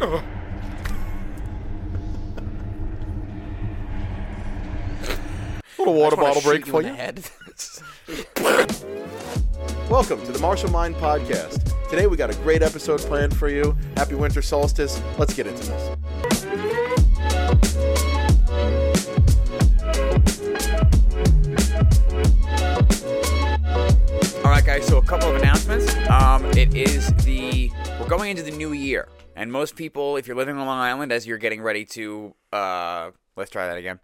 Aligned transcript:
A 0.00 0.22
little 5.78 5.92
water 5.94 6.16
bottle 6.16 6.40
break 6.40 6.64
for 6.64 6.80
you. 6.80 6.88
the 6.88 6.94
head. 6.94 7.30
Welcome 9.90 10.24
to 10.24 10.32
the 10.32 10.38
Martial 10.38 10.70
Mind 10.70 10.94
Podcast. 10.94 11.74
Today 11.90 12.06
we 12.06 12.16
got 12.16 12.30
a 12.30 12.34
great 12.36 12.62
episode 12.62 13.00
planned 13.00 13.36
for 13.36 13.50
you. 13.50 13.76
Happy 13.96 14.14
winter 14.14 14.40
solstice. 14.40 15.02
Let's 15.18 15.34
get 15.34 15.46
into 15.46 15.66
this. 15.66 15.96
All 24.36 24.50
right, 24.50 24.64
guys. 24.64 24.86
So 24.86 24.96
a 24.96 25.02
couple 25.02 25.28
of 25.28 25.36
announcements. 25.36 25.94
Um, 26.08 26.39
it 26.56 26.74
is 26.74 27.12
the 27.24 27.70
we're 27.98 28.08
going 28.08 28.30
into 28.30 28.42
the 28.42 28.50
new 28.50 28.72
year, 28.72 29.08
and 29.36 29.50
most 29.50 29.76
people, 29.76 30.16
if 30.16 30.26
you're 30.26 30.36
living 30.36 30.56
on 30.56 30.66
Long 30.66 30.78
Island, 30.80 31.12
as 31.12 31.26
you're 31.26 31.38
getting 31.38 31.62
ready 31.62 31.84
to, 31.86 32.34
uh, 32.52 33.10
let's 33.36 33.50
try 33.50 33.66
that 33.66 33.78
again. 33.78 34.00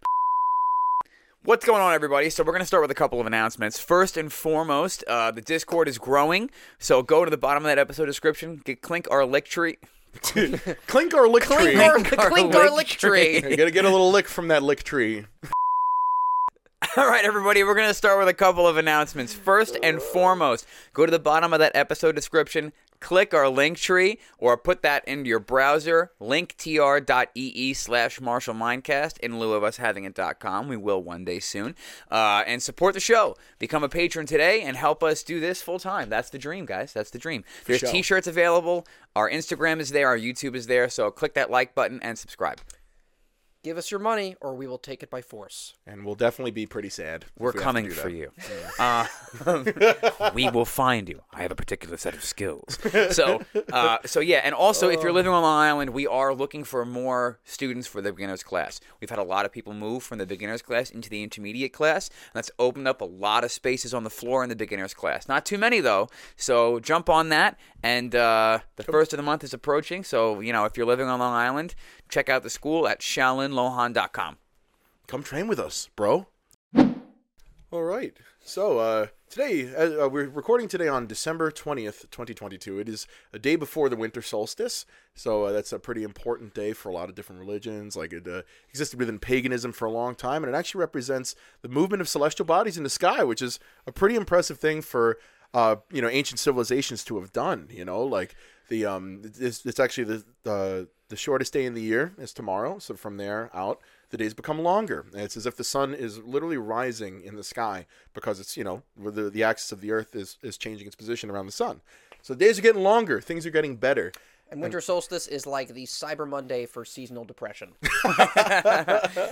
What's 1.45 1.65
going 1.65 1.81
on, 1.81 1.95
everybody? 1.95 2.29
So 2.31 2.43
we're 2.43 2.53
going 2.53 2.61
to 2.63 2.67
start 2.67 2.83
with 2.83 2.91
a 2.91 2.95
couple 2.95 3.21
of 3.21 3.27
announcements. 3.27 3.79
First 3.79 4.17
and 4.17 4.33
foremost, 4.33 5.05
uh, 5.07 5.31
the 5.31 5.41
Discord 5.41 5.87
is 5.89 5.97
growing, 5.97 6.51
so 6.79 7.03
go 7.03 7.25
to 7.25 7.31
the 7.31 7.37
bottom 7.37 7.65
of 7.65 7.69
that 7.69 7.79
episode 7.79 8.07
description, 8.07 8.61
get 8.65 8.83
clink 8.83 9.07
our 9.11 9.25
lick 9.25 9.45
tree. 9.47 9.77
Clink 10.87 11.13
our 11.13 11.29
lick 11.29 11.43
tree. 11.45 11.75
Clink 11.75 12.19
our- 12.19 12.31
Clink 12.31 12.55
our 12.55 12.71
lick 12.71 12.87
tree. 12.87 13.35
You 13.35 13.55
gotta 13.57 13.71
get 13.71 13.85
a 13.85 13.91
little 13.91 14.11
lick 14.11 14.27
from 14.29 14.49
that 14.49 14.63
lick 14.63 14.83
tree. 14.83 15.27
All 16.97 17.07
right, 17.07 17.25
everybody, 17.25 17.65
we're 17.65 17.75
going 17.75 17.89
to 17.89 17.95
start 17.95 18.19
with 18.19 18.29
a 18.29 18.35
couple 18.35 18.69
of 18.69 18.77
announcements. 18.77 19.33
First 19.33 19.79
and 19.83 20.01
foremost, 20.01 20.67
go 20.93 21.07
to 21.07 21.13
the 21.13 21.19
bottom 21.19 21.55
of 21.55 21.59
that 21.59 21.75
episode 21.75 22.15
description, 22.15 22.71
click 23.01 23.33
our 23.33 23.49
link 23.49 23.79
tree, 23.79 24.19
or 24.37 24.59
put 24.59 24.83
that 24.83 25.07
into 25.09 25.27
your 25.27 25.39
browser, 25.39 26.13
linktr.ee 26.21 27.73
slash 27.73 28.21
Martial 28.21 28.53
Mindcast 28.53 29.19
in 29.21 29.39
lieu 29.39 29.55
of 29.55 29.65
us 29.65 29.79
having 29.79 30.05
it.com. 30.05 30.69
We 30.69 30.77
will 30.77 31.03
one 31.03 31.25
day 31.25 31.39
soon. 31.39 31.75
Uh, 32.11 32.45
and 32.47 32.63
support 32.63 32.93
the 32.93 33.01
show. 33.01 33.37
Become 33.59 33.83
a 33.83 33.89
patron 33.89 34.27
today 34.27 34.61
and 34.61 34.77
help 34.77 35.03
us 35.03 35.23
do 35.23 35.41
this 35.41 35.63
full 35.63 35.79
time. 35.79 36.11
That's 36.11 36.29
the 36.29 36.39
dream, 36.39 36.67
guys. 36.67 36.93
That's 36.93 37.11
the 37.11 37.19
dream. 37.19 37.43
There's 37.65 37.81
sure. 37.81 37.91
t 37.91 38.03
shirts 38.03 38.27
available. 38.27 38.87
Our 39.15 39.31
Instagram 39.31 39.81
is 39.81 39.91
there. 39.91 40.09
Our 40.09 40.19
YouTube 40.19 40.55
is 40.55 40.67
there. 40.67 40.91
So 40.91 41.11
click 41.11 41.33
that 41.35 41.51
like 41.51 41.75
button 41.75 42.01
and 42.03 42.19
subscribe. 42.19 42.61
Give 43.67 43.79
us 43.79 43.91
your 43.91 43.99
money, 43.99 44.37
or 44.41 44.55
we 44.55 44.69
will 44.69 44.79
take 44.79 45.03
it 45.03 45.11
by 45.11 45.23
force. 45.23 45.75
And 45.89 46.07
we'll 46.07 46.15
definitely 46.15 46.53
be 46.53 46.67
pretty 46.67 46.89
sad. 46.89 47.25
We're 47.37 47.51
we 47.51 47.59
coming 47.59 47.91
for 47.91 48.09
that. 48.09 48.13
you. 48.13 48.31
Uh, 48.79 49.07
we 50.35 50.49
will 50.51 50.65
find 50.65 51.09
you. 51.09 51.23
I 51.33 51.43
have 51.43 51.51
a 51.51 51.55
particular 51.55 51.97
set 51.97 52.15
of 52.15 52.23
skills. 52.23 52.79
So, 53.11 53.43
uh, 53.73 53.99
so 54.05 54.21
yeah, 54.21 54.41
and 54.45 54.55
also 54.55 54.89
if 54.89 55.03
you're 55.03 55.13
living 55.13 55.33
on 55.33 55.43
Long 55.43 55.59
Island, 55.59 55.91
we 55.91 56.07
are 56.07 56.35
looking 56.35 56.63
for 56.63 56.85
more 56.85 57.41
students 57.45 57.87
for 57.87 58.03
the 58.03 58.13
beginners 58.13 58.43
class. 58.43 58.81
We've 59.01 59.09
had 59.09 59.19
a 59.19 59.25
lot 59.25 59.47
of 59.47 59.53
people 59.53 59.73
move 59.73 60.03
from 60.03 60.19
the 60.19 60.27
beginners 60.27 60.63
class 60.63 60.91
into 60.91 61.09
the 61.09 61.23
intermediate 61.23 61.73
class, 61.73 62.09
and 62.09 62.35
that's 62.35 62.51
opened 62.59 62.87
up 62.87 63.01
a 63.01 63.07
lot 63.07 63.45
of 63.45 63.51
spaces 63.51 63.95
on 63.95 64.05
the 64.05 64.11
floor 64.11 64.43
in 64.43 64.51
the 64.51 64.57
beginners 64.57 64.95
class. 64.95 65.27
Not 65.27 65.47
too 65.47 65.59
many 65.59 65.81
though, 65.81 66.09
so 66.37 66.79
jump 66.81 67.09
on 67.09 67.31
that. 67.31 67.59
And 67.83 68.15
uh, 68.15 68.61
the 68.77 68.85
first 68.85 69.13
of 69.13 69.17
the 69.17 69.23
month 69.23 69.43
is 69.43 69.55
approaching, 69.55 70.05
so 70.05 70.41
you 70.41 70.53
know 70.53 70.67
if 70.67 70.77
you're 70.77 70.87
living 70.87 71.09
on 71.09 71.19
Long 71.19 71.35
Island, 71.35 71.75
check 72.09 72.29
out 72.29 72.43
the 72.43 72.51
school 72.51 72.87
at 72.89 73.01
shaolinlohan.com. 73.01 74.37
Come 75.07 75.23
train 75.23 75.47
with 75.47 75.59
us, 75.59 75.89
bro. 75.97 76.27
All 77.73 77.83
right. 77.83 78.15
So 78.41 78.79
uh, 78.79 79.07
today, 79.29 79.75
uh, 79.75 80.05
uh, 80.05 80.09
we're 80.09 80.29
recording 80.29 80.69
today 80.69 80.87
on 80.87 81.09
December 81.09 81.51
twentieth, 81.51 82.09
twenty 82.13 82.33
twenty-two. 82.33 82.79
It 82.79 82.89
is 82.89 83.09
a 83.33 83.41
day 83.41 83.57
before 83.57 83.89
the 83.89 83.97
winter 83.97 84.23
solstice, 84.23 84.87
so 85.17 85.47
uh, 85.47 85.53
that's 85.53 85.73
a 85.73 85.81
pretty 85.81 86.05
important 86.05 86.55
day 86.55 86.73
for 86.73 86.89
a 86.89 86.93
lot 86.93 87.09
of 87.09 87.17
different 87.17 87.41
religions. 87.41 87.97
Like 87.97 88.13
it 88.13 88.29
uh, 88.29 88.43
existed 88.69 89.01
within 89.01 89.19
paganism 89.19 89.73
for 89.73 89.87
a 89.87 89.91
long 89.91 90.15
time, 90.15 90.45
and 90.45 90.55
it 90.55 90.57
actually 90.57 90.79
represents 90.79 91.35
the 91.63 91.69
movement 91.69 92.01
of 92.01 92.09
celestial 92.09 92.47
bodies 92.47 92.77
in 92.77 92.85
the 92.85 92.89
sky, 92.89 93.25
which 93.25 93.43
is 93.43 93.59
a 93.85 93.91
pretty 93.91 94.15
impressive 94.15 94.61
thing 94.61 94.81
for 94.81 95.19
uh, 95.57 95.77
you 95.91 96.03
know 96.03 96.09
ancient 96.11 96.39
civilizations 96.39 97.03
to 97.03 97.19
have 97.19 97.33
done. 97.33 97.69
You 97.71 97.87
know, 97.87 98.03
like 98.03 98.37
the 98.69 98.85
um, 98.85 99.23
it's, 99.25 99.65
it's 99.65 99.81
actually 99.81 100.05
the 100.05 100.25
the 100.43 100.89
the 101.09 101.17
shortest 101.17 101.55
day 101.55 101.65
in 101.65 101.73
the 101.73 101.83
year 101.83 102.13
is 102.19 102.35
tomorrow. 102.35 102.79
So 102.79 102.95
from 102.95 103.17
there 103.17 103.51
out, 103.55 103.81
the 104.11 104.19
days 104.19 104.35
become 104.35 104.61
longer. 104.61 105.07
It's 105.15 105.37
as 105.37 105.47
if 105.47 105.57
the 105.57 105.65
sun 105.65 105.95
is 105.95 106.19
literally 106.19 106.59
rising 106.59 107.23
in 107.23 107.37
the 107.37 107.45
sky 107.45 107.87
because 108.13 108.39
it's 108.39 108.57
you 108.59 108.65
know 108.65 108.83
the 109.03 109.31
the 109.31 109.43
axis 109.43 109.73
of 109.73 109.81
the 109.81 109.93
Earth 109.93 110.15
is 110.15 110.37
is 110.43 110.59
changing 110.59 110.87
its 110.87 110.97
position 110.97 111.31
around 111.31 111.47
the 111.47 111.53
sun. 111.53 111.81
So 112.21 112.35
the 112.35 112.45
days 112.45 112.59
are 112.59 112.63
getting 112.63 112.83
longer. 112.83 113.23
Things 113.23 113.47
are 113.47 113.51
getting 113.51 113.77
better. 113.77 114.13
And 114.49 114.63
winter 114.63 114.81
solstice 114.81 115.27
is 115.27 115.45
like 115.45 115.69
the 115.75 115.85
Cyber 115.87 116.27
Monday 116.29 116.67
for 116.67 116.85
seasonal 116.85 117.25
depression. 117.25 117.73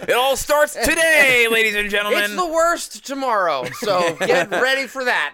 It 0.06 0.12
all 0.14 0.36
starts 0.36 0.74
today, 0.74 1.46
ladies 1.50 1.74
and 1.74 1.88
gentlemen. 1.90 2.24
It's 2.24 2.34
the 2.36 2.46
worst 2.48 3.06
tomorrow, 3.06 3.64
so 3.80 4.14
get 4.20 4.50
ready 4.50 4.86
for 4.86 5.04
that. 5.04 5.32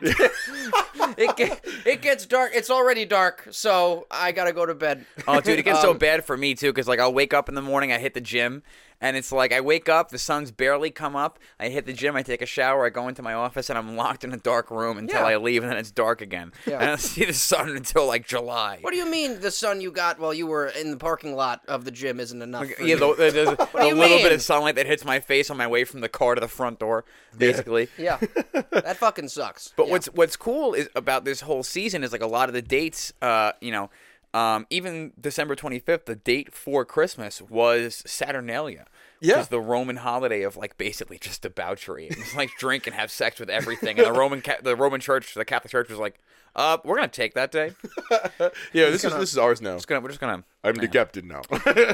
it 1.16 1.36
get, 1.36 1.64
it 1.86 2.02
gets 2.02 2.26
dark. 2.26 2.52
It's 2.54 2.70
already 2.70 3.04
dark, 3.04 3.48
so 3.50 4.06
I 4.10 4.32
gotta 4.32 4.52
go 4.52 4.66
to 4.66 4.74
bed. 4.74 5.06
Oh, 5.26 5.41
dude, 5.41 5.58
it 5.58 5.62
gets 5.64 5.80
so 5.80 5.91
Um, 5.92 5.98
bad 5.98 6.24
for 6.24 6.36
me 6.36 6.54
too, 6.54 6.72
because 6.72 6.86
like 6.88 7.00
I'll 7.00 7.12
wake 7.12 7.34
up 7.34 7.48
in 7.48 7.54
the 7.54 7.62
morning, 7.62 7.92
I 7.92 7.98
hit 7.98 8.14
the 8.14 8.20
gym, 8.20 8.62
and 9.00 9.16
it's 9.16 9.32
like 9.32 9.52
I 9.52 9.60
wake 9.60 9.88
up, 9.88 10.10
the 10.10 10.18
sun's 10.18 10.50
barely 10.50 10.90
come 10.90 11.16
up, 11.16 11.38
I 11.58 11.68
hit 11.68 11.86
the 11.86 11.92
gym, 11.92 12.16
I 12.16 12.22
take 12.22 12.42
a 12.42 12.46
shower, 12.46 12.84
I 12.86 12.90
go 12.90 13.08
into 13.08 13.22
my 13.22 13.32
office, 13.34 13.70
and 13.70 13.78
I'm 13.78 13.96
locked 13.96 14.24
in 14.24 14.32
a 14.32 14.36
dark 14.36 14.70
room 14.70 14.98
until 14.98 15.20
Yeah. 15.20 15.26
I 15.26 15.36
leave, 15.36 15.62
and 15.62 15.70
then 15.70 15.78
it's 15.78 15.90
dark 15.90 16.20
again. 16.20 16.52
Yeah. 16.66 16.74
And 16.74 16.82
I 16.82 16.86
don't 16.86 17.00
see 17.00 17.24
the 17.24 17.32
sun 17.34 17.70
until 17.76 18.06
like 18.06 18.26
July. 18.26 18.78
What 18.80 18.90
do 18.92 18.96
you 18.98 19.10
mean 19.10 19.40
the 19.40 19.50
sun 19.50 19.80
you 19.80 19.90
got 19.90 20.18
while 20.18 20.34
you 20.34 20.46
were 20.46 20.66
in 20.66 20.90
the 20.90 20.96
parking 20.96 21.34
lot 21.34 21.62
of 21.68 21.84
the 21.84 21.90
gym 21.90 22.20
isn't 22.20 22.40
enough? 22.42 22.68
for 22.70 22.82
yeah, 22.82 22.94
you? 22.94 22.98
the, 22.98 23.14
the, 23.14 23.30
the, 23.30 23.68
the 23.78 23.86
you 23.88 23.94
little 23.94 24.18
bit 24.18 24.32
of 24.32 24.42
sunlight 24.42 24.74
that 24.76 24.86
hits 24.86 25.04
my 25.04 25.20
face 25.20 25.50
on 25.50 25.56
my 25.56 25.66
way 25.66 25.84
from 25.84 26.00
the 26.00 26.08
car 26.08 26.34
to 26.34 26.40
the 26.40 26.48
front 26.48 26.78
door, 26.78 27.04
basically. 27.36 27.88
yeah, 27.98 28.18
that 28.70 28.96
fucking 28.98 29.28
sucks. 29.28 29.72
But 29.76 29.86
Yeah. 29.86 29.92
what's 29.92 30.06
what's 30.06 30.36
cool 30.36 30.74
is 30.74 30.88
about 30.94 31.24
this 31.24 31.40
whole 31.40 31.62
season 31.62 32.04
is 32.04 32.12
like 32.12 32.22
a 32.22 32.26
lot 32.26 32.48
of 32.48 32.54
the 32.54 32.62
dates. 32.62 33.12
Uh, 33.22 33.52
you 33.60 33.70
know, 33.72 33.90
um, 34.32 34.66
even 34.70 35.12
December 35.20 35.54
twenty 35.56 35.78
fifth, 35.78 36.06
the 36.06 36.16
date 36.16 36.54
for 36.54 36.84
Christmas 36.84 37.41
was 37.42 38.02
Saturnalia. 38.06 38.86
Which 39.18 39.28
Yeah. 39.30 39.41
is 39.41 39.48
the 39.48 39.60
Roman 39.60 39.96
holiday 39.96 40.42
of 40.42 40.56
like 40.56 40.78
basically 40.78 41.18
just 41.18 41.42
debauchery. 41.42 42.06
It's 42.06 42.34
like 42.34 42.50
drink 42.58 42.86
and 42.86 42.94
have 42.96 43.10
sex 43.10 43.38
with 43.41 43.50
everything. 43.50 43.98
And 43.98 44.06
the 44.06 44.12
Roman 44.18 44.41
ca- 44.41 44.60
the 44.62 44.74
Roman 44.76 45.00
Church, 45.00 45.34
the 45.34 45.44
Catholic 45.44 45.70
Church 45.70 45.88
was 45.91 45.98
like, 45.98 46.18
uh, 46.56 46.78
we're 46.84 46.96
gonna 46.96 47.08
take 47.08 47.34
that 47.34 47.50
day. 47.52 47.72
Yeah, 48.72 48.88
this 48.91 49.04
is 49.04 49.12
this 49.14 49.32
is 49.32 49.38
ours 49.38 49.60
now. 49.60 49.74
Just 49.74 49.86
gonna, 49.88 50.00
we're 50.00 50.08
just 50.08 50.20
gonna. 50.20 50.42
I'm 50.64 50.74
the 50.74 50.88
captain 50.88 51.28
now. 51.28 51.42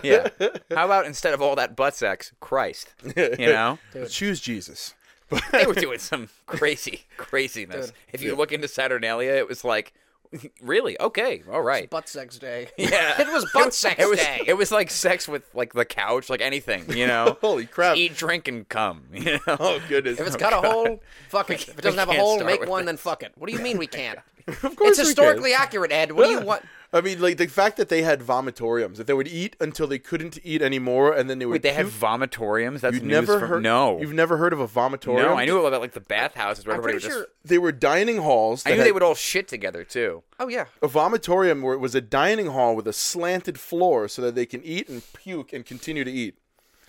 Yeah. 0.04 0.28
How 0.74 0.84
about 0.86 1.06
instead 1.06 1.34
of 1.34 1.42
all 1.42 1.56
that 1.56 1.74
butt 1.76 1.94
sex, 1.96 2.32
Christ? 2.40 2.94
You 3.16 3.36
know, 3.38 3.78
Choose 4.08 4.40
Jesus. 4.40 4.94
But 5.28 5.42
they 5.50 5.66
were 5.66 5.74
doing 5.74 5.98
some 5.98 6.28
crazy 6.46 7.04
craziness. 7.16 7.86
Dude. 7.86 7.94
If 8.12 8.22
you 8.22 8.36
look 8.36 8.52
into 8.52 8.68
Saturnalia, 8.68 9.32
it 9.32 9.48
was 9.48 9.64
like, 9.64 9.92
really 10.62 10.98
okay, 11.00 11.42
all 11.50 11.62
right. 11.62 11.88
butt 11.90 12.08
sex 12.08 12.38
day? 12.38 12.68
Yeah, 12.78 13.20
it 13.20 13.32
was 13.32 13.50
butt 13.52 13.74
sex 13.74 14.02
it 14.02 14.08
was, 14.08 14.18
day. 14.18 14.42
It 14.46 14.54
was 14.54 14.70
like 14.70 14.90
sex 14.90 15.26
with 15.26 15.42
like 15.54 15.72
the 15.72 15.84
couch, 15.84 16.28
like 16.30 16.40
anything, 16.40 16.96
you 16.96 17.06
know. 17.06 17.36
Holy 17.40 17.66
crap. 17.66 17.96
Eat, 17.96 18.16
drink, 18.16 18.48
and 18.48 18.68
come. 18.68 19.04
You 19.12 19.38
know. 19.46 19.56
Oh 19.58 19.80
goodness. 19.88 20.20
If 20.20 20.26
it's 20.26 20.36
oh, 20.36 20.38
got 20.38 20.52
a 20.52 20.68
hole, 20.68 21.02
fuck 21.28 21.50
it. 21.50 21.68
If 21.68 21.78
it 21.78 21.82
doesn't 21.82 21.98
have 21.98 22.08
a 22.08 22.14
hole, 22.14 22.42
make 22.44 22.66
one, 22.66 22.84
this. 22.84 22.86
then 22.86 22.96
fuck 22.98 23.22
it. 23.22 23.32
What 23.36 23.50
do 23.50 23.56
you 23.56 23.62
mean 23.62 23.78
we 23.78 23.86
can't? 23.86 24.18
of 24.48 24.60
course 24.60 24.70
It's 24.70 24.80
we 24.80 24.86
can. 24.88 25.06
historically 25.06 25.54
accurate, 25.54 25.90
Ed. 25.92 26.12
What 26.12 26.26
do 26.26 26.32
you 26.32 26.40
want? 26.40 26.62
I 26.96 27.00
mean, 27.00 27.20
like 27.20 27.36
the 27.36 27.46
fact 27.46 27.76
that 27.76 27.88
they 27.88 28.02
had 28.02 28.20
vomitoriums, 28.20 28.96
that 28.96 29.06
they 29.06 29.12
would 29.12 29.28
eat 29.28 29.56
until 29.60 29.86
they 29.86 29.98
couldn't 29.98 30.38
eat 30.42 30.62
anymore, 30.62 31.12
and 31.12 31.28
then 31.28 31.38
they 31.38 31.46
would. 31.46 31.52
Wait, 31.54 31.62
they 31.62 31.72
had 31.72 31.86
vomitoriums. 31.86 32.80
That's 32.80 32.94
You've 32.94 33.04
news 33.04 33.12
never 33.12 33.38
from, 33.38 33.48
heard? 33.48 33.62
no. 33.62 34.00
you've 34.00 34.12
never 34.14 34.36
heard 34.36 34.52
of 34.52 34.60
a 34.60 34.68
vomitorium? 34.68 35.22
no, 35.22 35.34
I 35.34 35.44
knew 35.44 35.64
about 35.64 35.80
like 35.80 35.92
the 35.92 36.00
bathhouses 36.00 36.66
where 36.66 36.74
I'm 36.74 36.80
everybody 36.80 37.00
pretty 37.00 37.06
would 37.06 37.12
sure. 37.12 37.22
just. 37.22 37.48
They 37.48 37.58
were 37.58 37.72
dining 37.72 38.18
halls. 38.18 38.64
I 38.66 38.70
that 38.70 38.76
knew 38.78 38.84
they 38.84 38.92
would 38.92 39.02
all 39.02 39.14
shit 39.14 39.48
together 39.48 39.84
too. 39.84 40.22
Oh 40.40 40.48
yeah. 40.48 40.66
A 40.82 40.88
vomitorium 40.88 41.62
where 41.62 41.74
it 41.74 41.78
was 41.80 41.94
a 41.94 42.00
dining 42.00 42.46
hall 42.46 42.74
with 42.74 42.86
a 42.86 42.92
slanted 42.92 43.58
floor, 43.60 44.08
so 44.08 44.22
that 44.22 44.34
they 44.34 44.46
can 44.46 44.62
eat 44.64 44.88
and 44.88 45.02
puke 45.12 45.52
and 45.52 45.64
continue 45.64 46.04
to 46.04 46.10
eat. 46.10 46.38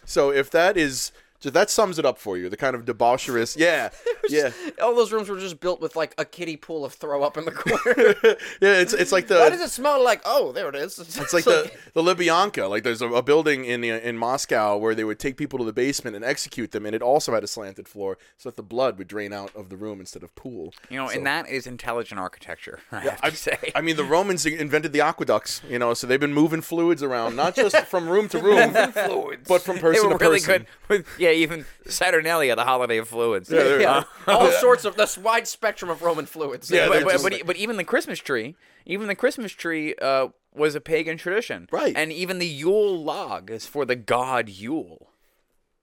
So 0.05 0.31
if 0.31 0.49
that 0.51 0.77
is, 0.77 1.11
so 1.39 1.49
that 1.51 1.69
sums 1.69 1.99
it 1.99 2.05
up 2.05 2.17
for 2.17 2.37
you. 2.37 2.49
The 2.49 2.57
kind 2.57 2.75
of 2.75 2.85
debaucherous, 2.85 3.55
yeah, 3.57 3.89
yeah, 4.29 4.51
All 4.81 4.95
those 4.95 5.11
rooms 5.11 5.29
were 5.29 5.39
just 5.39 5.59
built 5.59 5.79
with 5.81 5.95
like 5.95 6.13
a 6.17 6.25
kiddie 6.25 6.57
pool 6.57 6.83
of 6.83 6.93
throw 6.93 7.23
up 7.23 7.37
in 7.37 7.45
the 7.45 7.51
corner. 7.51 8.15
yeah. 8.61 8.79
It's 8.81 8.93
it's 8.93 9.11
like 9.11 9.27
the 9.27 9.35
Why 9.39 9.49
does 9.49 9.61
it 9.61 9.69
smell 9.69 10.03
like? 10.03 10.21
Oh, 10.25 10.51
there 10.51 10.69
it 10.69 10.75
is. 10.75 10.97
It's 11.27 11.33
like 11.33 11.43
the 11.45 11.71
the 11.93 12.01
Lubyanka. 12.01 12.69
Like 12.69 12.83
there's 12.83 13.01
a, 13.01 13.07
a 13.09 13.21
building 13.21 13.65
in 13.65 13.81
the, 13.81 13.89
in 13.89 14.17
Moscow 14.17 14.77
where 14.77 14.95
they 14.95 15.03
would 15.03 15.19
take 15.19 15.37
people 15.37 15.59
to 15.59 15.65
the 15.65 15.73
basement 15.73 16.15
and 16.15 16.23
execute 16.23 16.71
them, 16.71 16.85
and 16.85 16.95
it 16.95 17.01
also 17.01 17.33
had 17.33 17.43
a 17.43 17.47
slanted 17.47 17.87
floor, 17.87 18.17
so 18.37 18.49
that 18.49 18.55
the 18.55 18.63
blood 18.63 18.97
would 18.97 19.07
drain 19.07 19.33
out 19.33 19.55
of 19.55 19.69
the 19.69 19.77
room 19.77 19.99
instead 19.99 20.23
of 20.23 20.33
pool. 20.35 20.73
You 20.89 20.97
know, 20.97 21.07
So- 21.07 21.17
and 21.17 21.25
that 21.27 21.47
is 21.49 21.67
intelligent 21.67 22.19
architecture. 22.19 22.79
I 22.91 22.99
have 22.99 23.21
to 23.21 23.25
I, 23.25 23.29
say. 23.31 23.71
I 23.75 23.81
mean, 23.81 23.95
the 23.95 24.03
Romans 24.03 24.45
invented 24.45 24.93
the 24.93 25.01
aqueducts, 25.01 25.61
you 25.69 25.79
know, 25.79 25.93
so 25.93 26.07
they've 26.07 26.19
been 26.19 26.33
moving 26.33 26.61
fluids 26.61 27.03
around, 27.03 27.35
not 27.35 27.55
just 27.55 27.75
from 27.87 28.07
room 28.09 28.27
to 28.29 28.39
room, 28.39 28.73
but 28.73 29.61
from 29.61 29.79
person 29.79 30.09
were 30.09 30.17
to 30.17 30.23
really 30.25 30.39
person. 30.39 30.47
good. 30.47 30.67
With, 30.87 31.07
yeah, 31.19 31.26
even 31.35 31.65
Saturnalia, 31.87 32.55
the 32.55 32.63
holiday 32.63 32.97
of 32.97 33.07
fluids. 33.07 33.49
Yeah, 33.49 33.63
they're- 33.63 33.81
yeah, 33.81 34.03
all 34.27 34.51
sorts 34.51 34.85
of 34.85 34.95
this 34.95 35.17
wide 35.17 35.47
spectrum 35.47 35.89
of 35.91 36.01
Roman 36.01 36.25
fluids. 36.25 36.69
Yeah, 36.71 36.87
but, 36.87 36.93
they're 36.93 37.05
but, 37.05 37.11
just 37.13 37.23
but, 37.23 37.33
like- 37.33 37.45
but 37.45 37.55
even 37.57 37.77
the 37.77 37.83
Christmas 37.83 38.19
tree, 38.19 38.55
even 38.85 39.07
the 39.07 39.15
Christmas 39.15 39.51
tree 39.51 39.95
uh, 40.01 40.27
was 40.53 40.75
a 40.75 40.81
pagan 40.81 41.17
tradition. 41.17 41.67
Right. 41.71 41.93
And 41.95 42.11
even 42.11 42.39
the 42.39 42.47
Yule 42.47 43.03
log 43.03 43.51
is 43.51 43.65
for 43.65 43.85
the 43.85 43.95
god 43.95 44.49
Yule. 44.49 45.09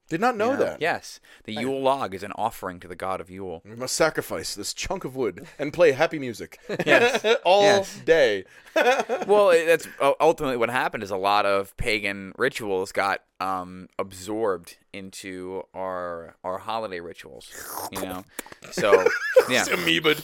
Did 0.07 0.21
not 0.21 0.37
know 0.37 0.51
know? 0.51 0.57
that. 0.57 0.81
Yes. 0.81 1.19
The 1.45 1.53
Yule 1.53 1.81
log 1.81 2.13
is 2.13 2.21
an 2.21 2.31
offering 2.35 2.79
to 2.81 2.87
the 2.87 2.95
god 2.95 3.19
of 3.21 3.29
Yule. 3.29 3.61
We 3.65 3.75
must 3.75 3.95
sacrifice 3.95 4.53
this 4.53 4.73
chunk 4.73 5.03
of 5.03 5.15
wood 5.15 5.47
and 5.57 5.73
play 5.73 5.93
happy 5.93 6.19
music 6.19 6.59
Yes. 6.85 7.25
all 7.43 7.63
Yes. 7.63 7.99
day. 8.05 8.45
well, 9.27 9.49
that's 9.49 9.87
ultimately 10.19 10.57
what 10.57 10.69
happened. 10.69 11.01
Is 11.01 11.09
a 11.11 11.17
lot 11.17 11.45
of 11.45 11.75
pagan 11.77 12.33
rituals 12.37 12.91
got 12.91 13.21
um, 13.39 13.87
absorbed 13.97 14.77
into 14.93 15.63
our 15.73 16.35
our 16.43 16.57
holiday 16.59 16.99
rituals. 16.99 17.49
You 17.91 18.01
know, 18.01 18.25
so 18.71 19.07
yeah. 19.49 19.63
Amoeba'd. 19.65 20.21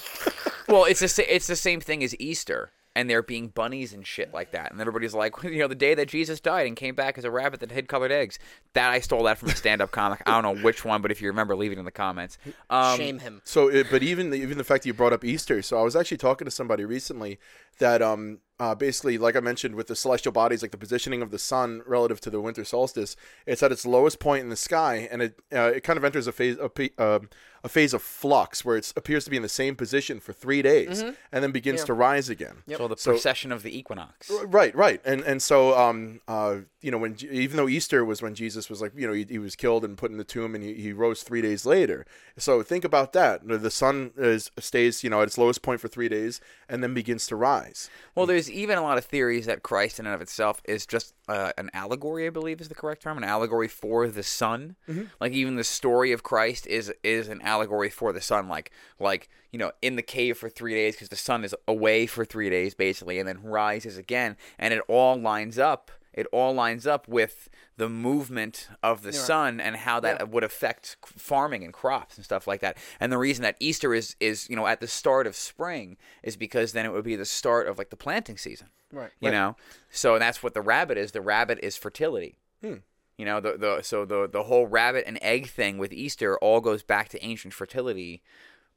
Well, 0.68 0.86
it's 0.86 1.00
the 1.00 1.34
it's 1.36 1.48
the 1.48 1.56
same 1.56 1.80
thing 1.82 2.04
as 2.04 2.14
Easter, 2.20 2.72
and 2.96 3.10
there 3.10 3.24
being 3.24 3.48
bunnies 3.48 3.94
and 3.94 4.06
shit 4.06 4.34
like 4.34 4.52
that, 4.52 4.72
and 4.72 4.80
everybody's 4.82 5.14
like, 5.14 5.34
you 5.44 5.60
know, 5.60 5.68
the 5.68 5.76
day 5.76 5.94
that 5.94 6.08
Jesus 6.08 6.40
died 6.40 6.68
and 6.68 6.76
came 6.76 6.96
back 6.96 7.18
as 7.18 7.24
a 7.24 7.32
rabbit 7.32 7.60
that 7.62 7.72
hid 7.72 7.88
colored 7.88 8.12
eggs. 8.12 8.40
That 8.74 8.92
I 8.92 9.00
stole 9.00 9.24
that 9.24 9.38
from 9.38 9.50
a 9.50 9.56
stand-up 9.56 9.92
comic. 9.92 10.22
I 10.26 10.42
don't 10.42 10.56
know 10.56 10.64
which 10.64 10.86
one, 10.86 11.02
but 11.02 11.12
if 11.12 11.22
you 11.22 11.28
remember, 11.28 11.56
leave 11.56 11.72
it 11.72 11.78
in 11.78 11.86
the 11.86 11.92
comments. 11.92 12.38
Um, 12.70 12.98
Shame 12.98 13.20
him. 13.20 13.42
So, 13.44 13.68
it, 13.68 13.88
but 13.90 14.04
even 14.04 14.30
the, 14.30 14.38
even 14.38 14.58
the 14.58 14.64
fact 14.64 14.84
that 14.84 14.88
you 14.88 14.94
brought 14.94 15.14
up 15.14 15.24
Easter, 15.24 15.62
so 15.62 15.80
I 15.80 15.84
was 15.84 15.96
actually 15.96 16.18
talking 16.18 16.46
to 16.46 16.52
somebody 16.52 16.86
recently 16.86 17.40
that 17.80 18.02
um 18.02 18.40
uh, 18.62 18.76
basically, 18.76 19.18
like 19.18 19.36
I 19.36 19.40
mentioned, 19.40 19.74
with 19.74 19.88
the 19.88 19.96
celestial 19.96 20.32
bodies, 20.32 20.62
like 20.62 20.70
the 20.70 20.78
positioning 20.78 21.24
of 21.24 21.32
the 21.32 21.40
sun 21.40 21.82
relative 21.88 22.22
to 22.22 22.30
the 22.30 22.40
winter 22.40 22.64
solstice, 22.64 23.16
it's 23.48 23.64
at 23.64 23.72
its 23.72 23.88
lowest 23.88 24.20
point 24.20 24.44
in 24.44 24.50
the 24.50 24.56
sky, 24.56 25.10
and 25.12 25.24
it 25.24 25.40
uh, 25.52 25.72
it 25.76 25.84
kind 25.84 25.98
of 25.98 26.04
enters 26.04 26.28
a 26.28 26.32
phase 26.32 26.58
a, 26.58 27.02
uh, 27.02 27.20
a 27.64 27.70
phase 27.70 27.94
of 27.94 28.02
flux 28.02 28.66
where 28.66 28.78
it 28.78 28.92
appears 28.96 29.24
to 29.26 29.30
be 29.30 29.36
in 29.38 29.44
the 29.44 29.50
same 29.50 29.76
position 29.76 30.20
for 30.20 30.34
three 30.34 30.62
days, 30.62 31.02
and 31.32 31.44
then 31.44 31.52
begins 31.52 31.84
to 31.84 31.94
rise 31.94 32.30
again. 32.30 32.64
So 32.76 32.88
the 32.88 32.98
So- 32.98 33.12
procession 33.12 33.52
of 33.52 33.64
the 33.64 33.76
equinox. 33.78 34.30
Right, 34.46 34.76
right, 34.76 35.00
and 35.06 35.22
and 35.22 35.42
so 35.42 35.78
um 35.78 36.22
uh 36.28 36.58
you 36.82 36.90
know 36.90 36.98
when 36.98 37.16
even 37.30 37.58
though 37.58 37.68
Easter 37.70 38.04
was 38.04 38.22
when 38.22 38.34
Jesus 38.34 38.70
was 38.70 38.82
like 38.82 38.94
you 38.96 39.06
know 39.08 39.14
he, 39.14 39.26
he 39.30 39.38
was 39.38 39.56
killed 39.56 39.86
and 39.86 39.98
put 39.98 40.10
in 40.12 40.18
the 40.18 40.24
tomb 40.24 40.56
and 40.56 40.64
he, 40.64 40.74
he 40.74 40.92
rose 40.94 41.22
three 41.24 41.42
days 41.42 41.66
later. 41.66 42.06
So 42.38 42.64
think 42.64 42.84
about 42.84 43.14
that. 43.14 43.48
The 43.48 43.58
the 43.60 43.70
sun 43.72 44.12
is 44.18 44.50
stays 44.58 45.04
you 45.04 45.10
know 45.12 45.22
at 45.22 45.28
its 45.28 45.38
lowest 45.38 45.62
point 45.62 45.80
for 45.82 45.88
three 45.88 46.10
days 46.10 46.42
and 46.68 46.82
then 46.84 46.94
begins 46.96 47.28
to 47.28 47.36
rise. 47.36 47.90
Well, 48.16 48.26
there's 48.26 48.50
even 48.50 48.78
a 48.78 48.82
lot 48.82 48.98
of 48.98 49.06
theories 49.06 49.46
that 49.46 49.62
Christ 49.62 50.00
in 50.00 50.06
and 50.08 50.16
of 50.16 50.22
itself 50.22 50.62
is 50.66 50.86
just 50.88 51.14
uh, 51.32 51.52
an 51.58 51.70
allegory. 51.74 52.28
I 52.28 52.30
believe 52.30 52.60
is 52.62 52.68
the 52.68 52.76
correct 52.76 53.02
term, 53.04 53.18
an 53.18 53.24
allegory 53.24 53.68
for 53.68 54.08
the 54.08 54.24
sun. 54.24 54.76
Like 55.22 55.32
even 55.32 55.56
the 55.56 55.64
story 55.64 56.12
of 56.12 56.24
Christ 56.24 56.68
is 56.68 56.92
is 57.04 57.28
an 57.30 57.42
allegory 57.42 57.90
for 57.90 58.12
the 58.12 58.22
sun. 58.22 58.48
Like 58.50 58.72
like 59.00 59.30
you 59.52 59.60
know 59.60 59.72
in 59.82 59.96
the 59.96 60.02
cave 60.02 60.38
for 60.38 60.50
three 60.50 60.74
days 60.74 60.96
because 60.96 61.10
the 61.10 61.16
sun 61.16 61.44
is 61.44 61.56
away 61.68 62.06
for 62.06 62.26
three 62.26 62.50
days 62.50 62.74
basically, 62.76 63.18
and 63.20 63.28
then 63.28 63.42
rises 63.44 63.98
again, 63.98 64.36
and 64.60 64.74
it 64.74 64.82
all 64.88 65.16
lines 65.16 65.58
up. 65.58 65.92
It 66.14 66.28
all 66.32 66.54
lines 66.54 66.86
up 66.86 67.08
with 67.08 67.50
the 67.78 67.88
movement 67.88 68.68
of 68.84 69.02
the 69.02 69.14
sun 69.14 69.62
and 69.62 69.78
how 69.78 70.00
that 70.02 70.30
would 70.30 70.44
affect 70.44 70.98
farming 71.06 71.64
and 71.64 71.72
crops 71.72 72.18
and 72.18 72.26
stuff 72.26 72.48
like 72.48 72.60
that. 72.62 72.78
And 73.00 73.12
the 73.12 73.18
reason 73.18 73.44
that 73.44 73.56
Easter 73.60 73.94
is 73.94 74.16
is 74.20 74.50
you 74.50 74.56
know 74.56 74.68
at 74.68 74.82
the 74.82 74.88
start 74.88 75.26
of 75.26 75.36
spring 75.36 75.98
is 76.24 76.36
because 76.36 76.74
then 76.74 76.86
it 76.86 76.92
would 76.92 77.06
be 77.06 77.16
the 77.16 77.26
start 77.26 77.68
of 77.68 77.78
like 77.78 77.90
the 77.90 77.96
planting 77.96 78.38
season. 78.38 78.68
Right. 78.92 79.12
You 79.22 79.32
know, 79.32 79.56
so 79.90 80.20
that's 80.20 80.44
what 80.44 80.54
the 80.54 80.62
rabbit 80.62 80.98
is. 80.98 81.14
The 81.14 81.22
rabbit 81.22 81.60
is 81.64 81.78
fertility. 81.78 82.38
Hmm. 82.62 82.76
You 83.18 83.26
know, 83.26 83.40
the 83.40 83.58
the 83.58 83.82
so 83.82 84.04
the 84.04 84.28
the 84.28 84.44
whole 84.44 84.68
rabbit 84.68 85.06
and 85.08 85.18
egg 85.22 85.48
thing 85.48 85.78
with 85.78 85.94
Easter 85.94 86.38
all 86.40 86.60
goes 86.60 86.84
back 86.84 87.08
to 87.10 87.24
ancient 87.24 87.54
fertility 87.54 88.22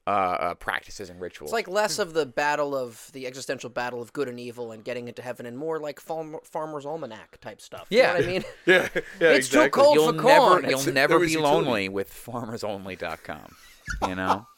uh, 0.07 0.09
uh, 0.09 0.53
practices 0.55 1.09
and 1.09 1.19
rituals. 1.19 1.49
It's 1.49 1.53
like 1.53 1.67
less 1.67 1.97
of 1.99 2.13
the 2.13 2.25
battle 2.25 2.75
of 2.75 3.09
the 3.13 3.25
existential 3.25 3.69
battle 3.69 4.01
of 4.01 4.13
good 4.13 4.27
and 4.29 4.39
evil 4.39 4.71
and 4.71 4.83
getting 4.83 5.07
into 5.07 5.21
heaven, 5.21 5.45
and 5.45 5.57
more 5.57 5.79
like 5.79 5.99
farm, 5.99 6.37
farmer's 6.43 6.85
almanac 6.85 7.39
type 7.41 7.59
stuff. 7.61 7.87
You 7.89 8.03
know 8.03 8.03
Yeah. 8.09 8.13
what 8.13 8.23
I 8.23 8.27
mean? 8.27 8.43
Yeah, 8.65 8.89
yeah, 9.19 9.29
It's 9.31 9.49
too 9.49 9.69
cold. 9.69 9.95
you'll 9.95 10.07
for 10.13 10.21
never 10.21 10.45
corn. 10.61 10.69
you'll 10.69 10.93
never 10.93 11.19
be 11.19 11.27
utility. 11.31 11.53
lonely 11.55 11.89
with 11.89 12.11
farmersonly.com. 12.11 13.55
You 14.07 14.15
know, 14.15 14.47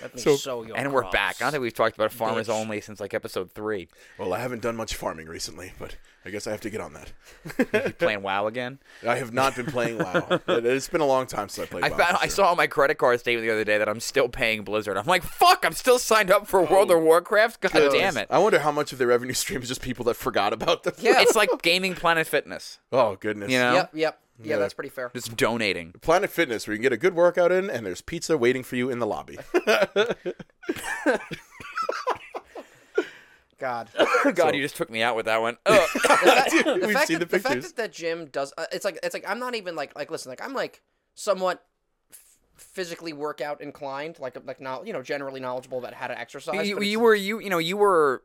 That 0.00 0.14
makes 0.14 0.22
So- 0.24 0.36
so, 0.36 0.62
yo 0.64 0.74
and 0.74 0.92
we're 0.92 1.02
gross. 1.02 1.12
back. 1.12 1.36
I 1.40 1.44
don't 1.44 1.52
think 1.52 1.62
we've 1.62 1.74
talked 1.74 1.94
about 1.96 2.10
farmers 2.12 2.48
Bitch. 2.48 2.54
only 2.54 2.80
since 2.80 3.00
like 3.00 3.14
episode 3.14 3.52
three. 3.52 3.88
Well, 4.18 4.32
I 4.32 4.38
haven't 4.40 4.62
done 4.62 4.76
much 4.76 4.94
farming 4.94 5.26
recently, 5.26 5.72
but 5.78 5.96
I 6.24 6.30
guess 6.30 6.46
I 6.46 6.50
have 6.50 6.60
to 6.62 6.70
get 6.70 6.80
on 6.80 6.94
that. 6.94 7.12
You 7.86 7.92
playing 7.92 8.22
WoW 8.22 8.46
again? 8.46 8.78
I 9.06 9.16
have 9.16 9.32
not 9.32 9.56
been 9.56 9.66
playing 9.66 9.98
WoW. 9.98 10.40
It- 10.48 10.66
it's 10.66 10.88
been 10.88 11.00
a 11.00 11.06
long 11.06 11.26
time 11.26 11.48
since 11.48 11.66
I 11.66 11.70
played. 11.70 11.84
I 11.84 11.90
WoW, 11.90 11.96
found 11.98 12.18
for 12.18 12.24
I 12.24 12.28
saw 12.28 12.50
on 12.50 12.56
my 12.56 12.66
credit 12.66 12.96
card 12.98 13.20
statement 13.20 13.46
the 13.46 13.52
other 13.52 13.64
day 13.64 13.78
that 13.78 13.88
I'm 13.88 14.00
still 14.00 14.28
paying 14.28 14.62
Blizzard. 14.64 14.96
I'm 14.96 15.06
like, 15.06 15.22
fuck! 15.22 15.64
I'm 15.64 15.72
still 15.74 15.98
signed 15.98 16.30
up 16.30 16.46
for 16.46 16.62
World 16.62 16.90
of 16.90 17.00
Warcraft. 17.02 17.60
God 17.60 17.72
Goodness. 17.72 17.92
damn 17.94 18.16
it! 18.16 18.26
I 18.30 18.38
wonder 18.38 18.58
how 18.60 18.72
much 18.72 18.92
of 18.92 18.98
their 18.98 19.08
revenue 19.08 19.32
stream 19.34 19.62
is 19.62 19.68
just 19.68 19.82
people 19.82 20.04
that 20.06 20.14
forgot 20.14 20.52
about 20.52 20.82
them. 20.84 20.94
Yeah. 20.98 21.20
It's 21.20 21.36
like 21.36 21.50
gaming 21.62 21.94
Planet 21.94 22.26
Fitness. 22.26 22.78
Oh 22.92 23.16
goodness. 23.16 23.50
You 23.50 23.58
know, 23.58 23.74
Yep, 23.74 23.90
yep, 23.94 24.20
yeah, 24.42 24.54
Yeah. 24.54 24.58
that's 24.58 24.74
pretty 24.74 24.90
fair. 24.90 25.10
just 25.14 25.36
donating. 25.36 25.92
Planet 26.00 26.30
Fitness, 26.30 26.66
where 26.66 26.74
you 26.74 26.78
can 26.78 26.82
get 26.82 26.92
a 26.92 26.96
good 26.96 27.14
workout 27.14 27.52
in, 27.52 27.68
and 27.70 27.84
there's 27.86 28.00
pizza 28.00 28.36
waiting 28.38 28.62
for 28.62 28.76
you 28.76 28.90
in 28.90 28.98
the 28.98 29.06
lobby. 29.06 29.38
God, 33.58 33.90
God, 34.34 34.54
you 34.54 34.62
just 34.62 34.76
took 34.76 34.88
me 34.88 35.02
out 35.02 35.16
with 35.16 35.26
that 35.26 35.42
one. 35.42 35.58
Ugh. 35.66 35.88
the 35.94 36.00
fact, 36.00 36.50
the 36.64 36.78
We've 36.82 36.92
fact 36.92 37.08
seen 37.08 37.18
that, 37.18 37.28
the 37.28 37.36
the 37.36 37.42
fact 37.42 37.54
pictures. 37.56 37.72
that 37.72 37.76
that 37.76 37.92
gym 37.92 38.26
does, 38.26 38.54
uh, 38.56 38.64
it's 38.72 38.86
like 38.86 38.98
it's 39.02 39.12
like 39.12 39.28
I'm 39.28 39.38
not 39.38 39.54
even 39.54 39.76
like 39.76 39.94
like 39.94 40.10
listen, 40.10 40.30
like 40.30 40.42
I'm 40.42 40.54
like 40.54 40.80
somewhat 41.14 41.62
f- 42.10 42.38
physically 42.56 43.12
workout 43.12 43.60
inclined, 43.60 44.18
like 44.18 44.38
like 44.46 44.62
now 44.62 44.82
you 44.82 44.94
know 44.94 45.02
generally 45.02 45.40
knowledgeable 45.40 45.78
about 45.78 45.92
how 45.92 46.06
to 46.06 46.18
exercise. 46.18 46.66
you, 46.66 46.76
but 46.76 46.86
you 46.86 46.92
it's- 46.92 47.02
were 47.02 47.14
you 47.14 47.38
you 47.40 47.50
know 47.50 47.58
you 47.58 47.76
were 47.76 48.22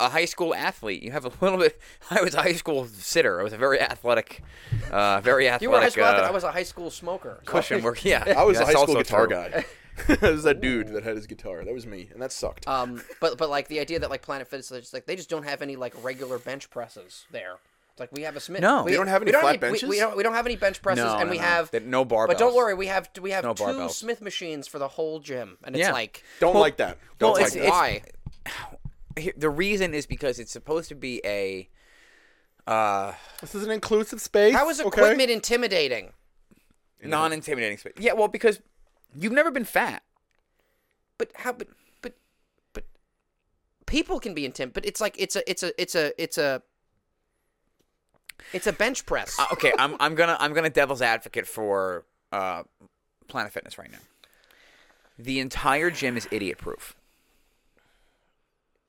a 0.00 0.08
high 0.08 0.24
school 0.24 0.54
athlete. 0.54 1.02
You 1.02 1.12
have 1.12 1.24
a 1.24 1.32
little 1.40 1.58
bit. 1.58 1.80
I 2.10 2.22
was 2.22 2.34
a 2.34 2.42
high 2.42 2.54
school 2.54 2.86
sitter. 2.86 3.40
I 3.40 3.42
was 3.42 3.52
a 3.52 3.58
very 3.58 3.80
athletic, 3.80 4.42
uh, 4.90 5.20
very 5.20 5.48
athletic. 5.48 5.62
you 5.62 5.70
were 5.70 5.76
a 5.78 5.80
high 5.82 5.88
school 5.88 6.04
athlete, 6.04 6.24
uh, 6.24 6.28
I 6.28 6.32
was 6.32 6.44
a 6.44 6.52
high 6.52 6.62
school 6.62 6.90
smoker. 6.90 7.40
cushion 7.44 7.82
work. 7.82 8.04
Yeah, 8.04 8.34
I 8.36 8.44
was 8.44 8.58
a 8.58 8.64
high 8.66 8.72
school 8.72 8.94
guitar 8.96 9.26
true. 9.26 9.36
guy. 9.36 9.64
it 10.08 10.22
was 10.22 10.42
that 10.44 10.60
dude 10.60 10.88
that 10.88 11.04
had 11.04 11.16
his 11.16 11.26
guitar. 11.26 11.64
That 11.64 11.74
was 11.74 11.86
me, 11.86 12.08
and 12.12 12.22
that 12.22 12.32
sucked. 12.32 12.66
Um, 12.66 13.02
but 13.20 13.36
but 13.38 13.50
like 13.50 13.68
the 13.68 13.78
idea 13.80 13.98
that 14.00 14.10
like 14.10 14.22
Planet 14.22 14.48
Fitness, 14.48 14.70
is 14.70 14.80
just 14.80 14.94
like 14.94 15.06
they 15.06 15.16
just 15.16 15.28
don't 15.28 15.44
have 15.44 15.60
any 15.62 15.76
like 15.76 15.92
regular 16.02 16.38
bench 16.38 16.70
presses 16.70 17.26
there. 17.30 17.56
It's 17.90 18.00
like 18.00 18.10
we 18.10 18.22
have 18.22 18.34
a 18.34 18.40
Smith. 18.40 18.62
No. 18.62 18.84
we, 18.84 18.92
They 18.92 18.96
don't 18.96 19.06
have 19.08 19.22
we 19.22 19.28
any 19.30 19.38
flat 19.38 19.52
we- 19.52 19.58
benches? 19.58 19.86
We, 19.86 19.98
don't. 19.98 20.16
We 20.16 20.22
don't 20.22 20.32
have 20.32 20.46
any 20.46 20.56
bench 20.56 20.80
presses, 20.80 21.04
No, 21.04 21.16
and 21.18 21.26
no, 21.26 21.30
we 21.30 21.36
no. 21.36 21.44
have. 21.44 21.70
That- 21.72 21.84
no 21.84 22.06
barbells. 22.06 22.28
But 22.28 22.38
don't 22.38 22.54
worry, 22.54 22.72
we 22.72 22.86
have 22.86 23.10
we 23.20 23.32
have 23.32 23.44
No 23.44 23.52
two 23.52 23.64
barbells. 23.64 23.90
Smith 23.90 24.22
machines 24.22 24.66
for 24.66 24.78
the 24.78 24.88
whole 24.88 25.20
gym, 25.20 25.58
and 25.62 25.76
it's 25.76 25.80
Yeah. 25.84 25.92
like 25.92 26.24
Don't 26.40 26.56
like 26.56 26.78
that. 26.78 26.96
Don't 27.18 27.32
well, 27.34 27.42
like 27.42 27.54
it's- 27.54 27.70
that. 27.70 27.98
it's- 27.98 28.12
why? 28.46 28.72
Here- 29.16 29.34
The 29.36 29.50
reason 29.50 29.94
is 29.94 30.06
because 30.06 30.38
it's 30.38 30.52
supposed 30.52 30.88
to 30.88 30.94
be 30.94 31.20
a. 31.24 31.68
Uh, 32.66 33.14
this 33.40 33.54
is 33.54 33.64
an 33.64 33.70
inclusive 33.70 34.20
space. 34.20 34.54
How 34.54 34.68
is 34.68 34.80
okay? 34.80 34.88
equipment 34.88 35.30
intimidating? 35.30 36.12
non-intimidating 37.04 37.78
space. 37.78 37.94
Yeah, 37.98 38.12
well, 38.12 38.28
because 38.28 38.60
you've 39.18 39.32
never 39.32 39.50
been 39.50 39.64
fat. 39.64 40.02
But 41.18 41.32
how? 41.34 41.52
But 41.52 41.68
but 42.00 42.14
but 42.72 42.84
people 43.86 44.20
can 44.20 44.34
be 44.34 44.48
intim. 44.48 44.72
But 44.72 44.86
it's 44.86 45.00
like 45.00 45.16
it's 45.18 45.34
a 45.34 45.48
it's 45.50 45.62
a 45.64 45.82
it's 45.82 45.94
a 45.96 46.22
it's 46.22 46.38
a 46.38 46.62
it's 48.52 48.66
a 48.66 48.72
bench 48.72 49.04
press. 49.06 49.38
Uh, 49.38 49.46
okay, 49.52 49.72
I'm 49.78 49.96
I'm 50.00 50.14
gonna 50.14 50.36
I'm 50.38 50.52
gonna 50.52 50.70
devil's 50.70 51.02
advocate 51.02 51.46
for 51.46 52.04
uh, 52.30 52.62
Planet 53.28 53.52
Fitness 53.52 53.78
right 53.78 53.90
now. 53.90 53.98
The 55.18 55.40
entire 55.40 55.90
gym 55.90 56.16
is 56.16 56.26
idiot 56.30 56.58
proof. 56.58 56.94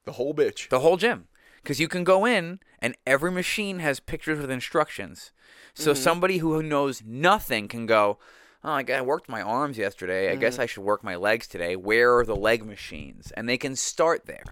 The 0.05 0.13
whole 0.13 0.33
bitch. 0.33 0.69
The 0.69 0.79
whole 0.79 0.97
gym. 0.97 1.27
Because 1.61 1.79
you 1.79 1.87
can 1.87 2.03
go 2.03 2.25
in 2.25 2.59
and 2.79 2.95
every 3.07 3.31
machine 3.31 3.79
has 3.79 3.99
pictures 3.99 4.39
with 4.39 4.51
instructions. 4.51 5.31
So 5.73 5.91
mm-hmm. 5.91 6.01
somebody 6.01 6.37
who 6.39 6.61
knows 6.61 7.01
nothing 7.05 7.67
can 7.67 7.85
go, 7.85 8.19
Oh, 8.65 8.71
I 8.71 9.01
worked 9.01 9.27
my 9.27 9.41
arms 9.41 9.77
yesterday. 9.77 10.31
I 10.31 10.35
guess 10.35 10.55
mm. 10.55 10.61
I 10.61 10.65
should 10.67 10.83
work 10.83 11.03
my 11.03 11.17
legs 11.17 11.47
today. 11.47 11.75
Where 11.75 12.17
are 12.17 12.25
the 12.25 12.35
leg 12.35 12.65
machines? 12.65 13.31
And 13.31 13.47
they 13.47 13.57
can 13.57 13.75
start 13.75 14.25
there. 14.25 14.45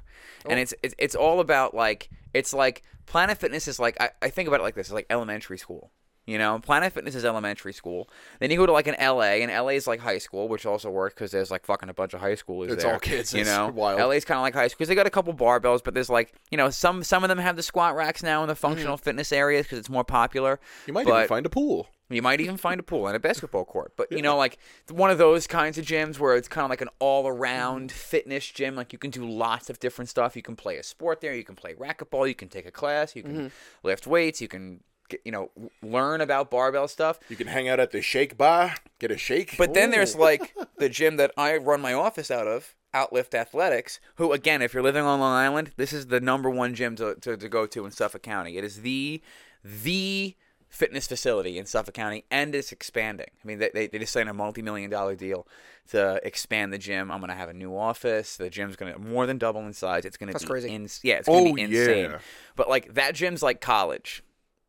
And 0.45 0.59
oh. 0.59 0.61
it's, 0.61 0.73
it's 0.83 0.95
it's 0.97 1.15
all 1.15 1.39
about 1.39 1.73
like 1.73 2.09
it's 2.33 2.53
like 2.53 2.83
Planet 3.05 3.37
Fitness 3.37 3.69
is 3.69 3.79
like 3.79 3.95
I, 4.01 4.09
I 4.21 4.29
think 4.29 4.49
about 4.49 4.59
it 4.59 4.63
like 4.63 4.75
this. 4.75 4.87
It's 4.87 4.93
like 4.93 5.05
elementary 5.09 5.57
school. 5.57 5.91
You 6.27 6.37
know, 6.37 6.59
Planet 6.59 6.93
Fitness 6.93 7.15
is 7.15 7.25
elementary 7.25 7.73
school. 7.73 8.07
Then 8.39 8.51
you 8.51 8.57
go 8.57 8.67
to 8.67 8.71
like 8.71 8.85
an 8.85 8.95
LA, 8.99 9.41
and 9.41 9.51
LA 9.51 9.69
is 9.69 9.87
like 9.87 9.99
high 9.99 10.19
school, 10.19 10.47
which 10.47 10.67
also 10.67 10.91
works 10.91 11.15
because 11.15 11.31
there's 11.31 11.49
like 11.49 11.65
fucking 11.65 11.89
a 11.89 11.95
bunch 11.95 12.13
of 12.13 12.21
high 12.21 12.35
schoolers 12.35 12.69
It's 12.69 12.83
there. 12.83 12.93
all 12.93 12.99
kids. 12.99 13.33
You 13.33 13.43
know, 13.43 13.69
wild. 13.73 13.99
LA's 13.99 14.23
kind 14.23 14.37
of 14.37 14.43
like 14.43 14.53
high 14.53 14.67
school 14.67 14.77
because 14.77 14.89
they 14.89 14.95
got 14.95 15.07
a 15.07 15.11
couple 15.11 15.33
barbells, 15.33 15.83
but 15.83 15.95
there's 15.95 16.09
like 16.11 16.33
you 16.51 16.57
know 16.57 16.69
some 16.69 17.03
some 17.03 17.23
of 17.23 17.29
them 17.29 17.39
have 17.39 17.55
the 17.55 17.63
squat 17.63 17.95
racks 17.95 18.21
now 18.21 18.43
in 18.43 18.47
the 18.47 18.55
functional 18.55 18.97
mm. 18.97 19.01
fitness 19.01 19.31
areas 19.31 19.65
because 19.65 19.79
it's 19.79 19.89
more 19.89 20.03
popular. 20.03 20.59
You 20.85 20.93
might 20.93 21.07
but 21.07 21.15
even 21.15 21.27
find 21.27 21.45
a 21.47 21.49
pool. 21.49 21.87
you 22.11 22.21
might 22.21 22.39
even 22.39 22.55
find 22.55 22.79
a 22.79 22.83
pool 22.83 23.07
and 23.07 23.15
a 23.15 23.19
basketball 23.19 23.65
court. 23.65 23.93
But 23.97 24.11
you 24.11 24.21
know, 24.21 24.37
like 24.37 24.59
one 24.91 25.09
of 25.09 25.17
those 25.17 25.47
kinds 25.47 25.79
of 25.79 25.85
gyms 25.85 26.19
where 26.19 26.35
it's 26.35 26.47
kind 26.47 26.65
of 26.65 26.69
like 26.69 26.81
an 26.81 26.89
all-around 26.99 27.89
mm. 27.89 27.93
fitness 27.93 28.45
gym. 28.45 28.75
Like 28.75 28.93
you 28.93 28.99
can 28.99 29.09
do 29.09 29.27
lots 29.27 29.71
of 29.71 29.79
different 29.79 30.07
stuff. 30.07 30.35
You 30.35 30.43
can 30.43 30.55
play 30.55 30.77
a 30.77 30.83
sport 30.83 31.19
there. 31.19 31.33
You 31.33 31.43
can 31.43 31.55
play 31.55 31.73
racquetball. 31.73 32.27
You 32.27 32.35
can 32.35 32.47
take 32.47 32.67
a 32.67 32.71
class. 32.71 33.15
You 33.15 33.23
can 33.23 33.35
mm-hmm. 33.35 33.47
lift 33.83 34.05
weights. 34.05 34.39
You 34.39 34.47
can 34.47 34.81
you 35.25 35.31
know 35.31 35.49
learn 35.81 36.21
about 36.21 36.49
barbell 36.51 36.87
stuff. 36.87 37.19
You 37.29 37.35
can 37.35 37.47
hang 37.47 37.67
out 37.69 37.79
at 37.79 37.91
the 37.91 38.01
shake 38.01 38.37
bar, 38.37 38.75
get 38.99 39.11
a 39.11 39.17
shake. 39.17 39.55
But 39.57 39.73
then 39.73 39.91
there's 39.91 40.15
like 40.15 40.53
the 40.77 40.89
gym 40.89 41.17
that 41.17 41.31
I 41.37 41.57
run 41.57 41.81
my 41.81 41.93
office 41.93 42.29
out 42.31 42.47
of, 42.47 42.75
Outlift 42.93 43.33
Athletics, 43.33 43.99
who 44.15 44.31
again, 44.33 44.61
if 44.61 44.73
you're 44.73 44.83
living 44.83 45.03
on 45.03 45.19
Long 45.19 45.33
Island, 45.33 45.71
this 45.77 45.93
is 45.93 46.07
the 46.07 46.19
number 46.19 46.49
one 46.49 46.73
gym 46.75 46.95
to, 46.97 47.15
to, 47.15 47.37
to 47.37 47.49
go 47.49 47.65
to 47.67 47.85
in 47.85 47.91
Suffolk 47.91 48.21
County. 48.23 48.57
It 48.57 48.63
is 48.63 48.81
the 48.81 49.21
the 49.63 50.35
fitness 50.69 51.05
facility 51.07 51.57
in 51.57 51.65
Suffolk 51.65 51.93
County, 51.93 52.23
and 52.31 52.55
it's 52.55 52.71
expanding. 52.71 53.27
I 53.43 53.47
mean, 53.47 53.59
they, 53.59 53.69
they, 53.73 53.87
they 53.87 53.99
just 53.99 54.13
signed 54.13 54.29
a 54.29 54.33
multi-million 54.33 54.89
dollar 54.89 55.15
deal 55.15 55.45
to 55.91 56.19
expand 56.25 56.71
the 56.71 56.77
gym. 56.77 57.11
I'm 57.11 57.19
going 57.19 57.27
to 57.29 57.35
have 57.35 57.49
a 57.49 57.53
new 57.53 57.75
office. 57.77 58.37
The 58.37 58.49
gym's 58.49 58.77
going 58.77 58.93
to 58.93 58.99
more 58.99 59.25
than 59.25 59.37
double 59.37 59.61
in 59.65 59.73
size. 59.73 60.05
It's 60.05 60.15
going 60.15 60.27
to 60.27 60.33
That's 60.33 60.45
be 60.45 60.49
crazy. 60.49 60.69
ins- 60.69 61.01
yeah, 61.03 61.15
it's 61.15 61.27
going 61.27 61.43
to 61.45 61.51
Oh, 61.51 61.53
be 61.55 61.61
insane. 61.63 62.11
yeah. 62.11 62.19
But 62.55 62.69
like 62.69 62.93
that 62.93 63.15
gym's 63.15 63.43
like 63.43 63.59
college 63.59 64.23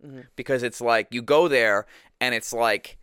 Mm-hmm. 0.04 0.21
because 0.35 0.64
it's 0.64 0.80
like 0.80 1.06
you 1.11 1.23
go 1.23 1.47
there 1.47 1.87
and 2.21 2.35
it's 2.35 2.52
like 2.52 2.99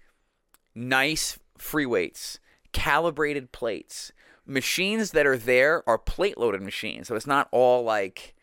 nice 0.75 1.39
free 1.57 1.85
weights, 1.85 2.39
calibrated 2.73 3.51
plates. 3.53 4.11
Machines 4.45 5.11
that 5.11 5.25
are 5.27 5.37
there 5.37 5.87
are 5.87 5.97
plate 5.97 6.37
loaded 6.37 6.61
machines. 6.61 7.07
So 7.07 7.15
it's 7.15 7.27
not 7.27 7.47
all 7.51 7.83
like 7.83 8.35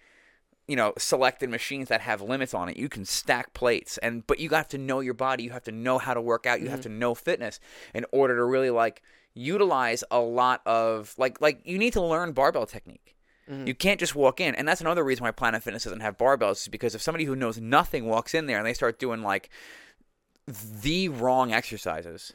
you 0.68 0.74
know, 0.74 0.92
selected 0.98 1.48
machines 1.48 1.88
that 1.88 2.00
have 2.00 2.20
limits 2.20 2.52
on 2.52 2.68
it. 2.68 2.76
You 2.76 2.88
can 2.88 3.04
stack 3.04 3.52
plates 3.54 3.98
and 3.98 4.26
but 4.26 4.40
you 4.40 4.50
have 4.50 4.68
to 4.68 4.78
know 4.78 5.00
your 5.00 5.14
body, 5.14 5.44
you 5.44 5.50
have 5.50 5.64
to 5.64 5.72
know 5.72 5.98
how 5.98 6.14
to 6.14 6.20
work 6.20 6.46
out, 6.46 6.60
you 6.60 6.68
have 6.68 6.80
to 6.82 6.88
know 6.88 7.14
fitness 7.14 7.60
in 7.94 8.04
order 8.10 8.36
to 8.36 8.44
really 8.44 8.70
like 8.70 9.02
utilize 9.34 10.02
a 10.10 10.18
lot 10.18 10.62
of 10.66 11.14
like 11.18 11.40
like 11.40 11.60
you 11.64 11.78
need 11.78 11.92
to 11.92 12.02
learn 12.02 12.32
barbell 12.32 12.66
technique. 12.66 13.15
You 13.48 13.74
can't 13.74 14.00
just 14.00 14.14
walk 14.16 14.40
in, 14.40 14.54
and 14.56 14.66
that's 14.66 14.80
another 14.80 15.04
reason 15.04 15.22
why 15.24 15.30
Planet 15.30 15.62
Fitness 15.62 15.84
doesn't 15.84 16.00
have 16.00 16.18
barbells. 16.18 16.62
Is 16.62 16.68
because 16.68 16.94
if 16.96 17.02
somebody 17.02 17.24
who 17.26 17.36
knows 17.36 17.58
nothing 17.60 18.06
walks 18.06 18.34
in 18.34 18.46
there 18.46 18.58
and 18.58 18.66
they 18.66 18.74
start 18.74 18.98
doing 18.98 19.22
like 19.22 19.50
the 20.48 21.08
wrong 21.08 21.52
exercises, 21.52 22.32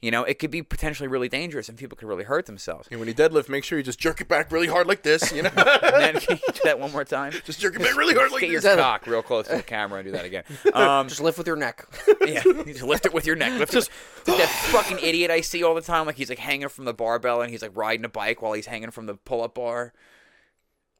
you 0.00 0.10
know, 0.12 0.22
it 0.22 0.38
could 0.38 0.52
be 0.52 0.62
potentially 0.62 1.08
really 1.08 1.28
dangerous, 1.28 1.68
and 1.68 1.76
people 1.76 1.96
could 1.96 2.06
really 2.06 2.22
hurt 2.22 2.46
themselves. 2.46 2.86
And 2.90 3.00
when 3.00 3.08
you 3.08 3.14
deadlift, 3.14 3.48
make 3.48 3.64
sure 3.64 3.78
you 3.78 3.82
just 3.84 3.98
jerk 3.98 4.20
it 4.20 4.28
back 4.28 4.52
really 4.52 4.68
hard 4.68 4.86
like 4.86 5.02
this. 5.02 5.32
You 5.32 5.42
know, 5.42 5.50
and 5.56 5.94
then 5.94 6.20
can 6.20 6.36
you 6.36 6.52
do 6.52 6.60
that 6.64 6.78
one 6.78 6.92
more 6.92 7.04
time? 7.04 7.32
just 7.44 7.58
jerk 7.60 7.74
it 7.74 7.80
back 7.82 7.96
really 7.96 8.14
hard 8.14 8.30
like 8.30 8.42
Get 8.42 8.50
your 8.50 8.60
this. 8.60 8.76
cock 8.76 9.06
real 9.08 9.22
close 9.22 9.48
to 9.48 9.56
the 9.56 9.62
camera 9.62 9.98
and 10.00 10.06
do 10.06 10.12
that 10.12 10.24
again. 10.24 10.44
Um, 10.72 11.08
Just 11.08 11.20
lift 11.20 11.36
with 11.38 11.46
your 11.48 11.56
neck. 11.56 11.84
yeah, 12.26 12.42
just 12.66 12.82
lift 12.84 13.06
it 13.06 13.12
with 13.12 13.26
your 13.26 13.34
neck. 13.34 13.58
Lift 13.58 13.72
just 13.72 13.90
like 14.28 14.38
that 14.38 14.48
fucking 14.48 14.98
idiot 15.02 15.30
I 15.30 15.40
see 15.40 15.64
all 15.64 15.74
the 15.74 15.80
time. 15.80 16.06
Like 16.06 16.16
he's 16.16 16.28
like 16.30 16.38
hanging 16.38 16.68
from 16.68 16.84
the 16.84 16.94
barbell 16.94 17.40
and 17.42 17.50
he's 17.50 17.62
like 17.62 17.76
riding 17.76 18.04
a 18.04 18.08
bike 18.08 18.40
while 18.42 18.52
he's 18.52 18.66
hanging 18.66 18.90
from 18.92 19.06
the 19.06 19.14
pull-up 19.14 19.54
bar. 19.54 19.92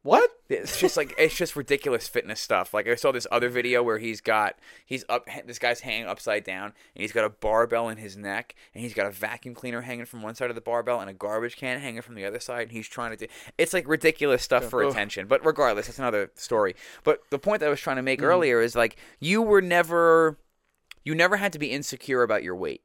What? 0.08 0.30
It's 0.48 0.80
just 0.80 0.96
like 0.96 1.14
it's 1.18 1.36
just 1.36 1.54
ridiculous 1.54 2.08
fitness 2.08 2.40
stuff. 2.40 2.72
Like 2.72 2.88
I 2.88 2.94
saw 2.94 3.12
this 3.12 3.26
other 3.30 3.50
video 3.50 3.82
where 3.82 3.98
he's 3.98 4.22
got 4.22 4.58
he's 4.86 5.04
up 5.06 5.28
this 5.44 5.58
guy's 5.58 5.80
hanging 5.80 6.06
upside 6.06 6.44
down 6.44 6.72
and 6.94 7.02
he's 7.02 7.12
got 7.12 7.26
a 7.26 7.28
barbell 7.28 7.90
in 7.90 7.98
his 7.98 8.16
neck 8.16 8.54
and 8.72 8.82
he's 8.82 8.94
got 8.94 9.04
a 9.04 9.10
vacuum 9.10 9.54
cleaner 9.54 9.82
hanging 9.82 10.06
from 10.06 10.22
one 10.22 10.34
side 10.34 10.48
of 10.48 10.54
the 10.54 10.62
barbell 10.62 11.00
and 11.00 11.10
a 11.10 11.12
garbage 11.12 11.58
can 11.58 11.78
hanging 11.78 12.00
from 12.00 12.14
the 12.14 12.24
other 12.24 12.40
side 12.40 12.62
and 12.62 12.72
he's 12.72 12.88
trying 12.88 13.10
to 13.10 13.18
do 13.18 13.26
it's 13.58 13.74
like 13.74 13.86
ridiculous 13.86 14.42
stuff 14.42 14.64
for 14.64 14.82
Ugh. 14.82 14.90
attention. 14.90 15.26
But 15.26 15.44
regardless, 15.44 15.88
that's 15.88 15.98
another 15.98 16.30
story. 16.36 16.74
But 17.04 17.20
the 17.28 17.38
point 17.38 17.60
that 17.60 17.66
I 17.66 17.70
was 17.70 17.80
trying 17.80 17.96
to 17.96 18.02
make 18.02 18.22
earlier 18.22 18.62
is 18.62 18.74
like 18.74 18.96
you 19.20 19.42
were 19.42 19.60
never 19.60 20.38
you 21.04 21.14
never 21.14 21.36
had 21.36 21.52
to 21.52 21.58
be 21.58 21.70
insecure 21.70 22.22
about 22.22 22.42
your 22.42 22.56
weight. 22.56 22.80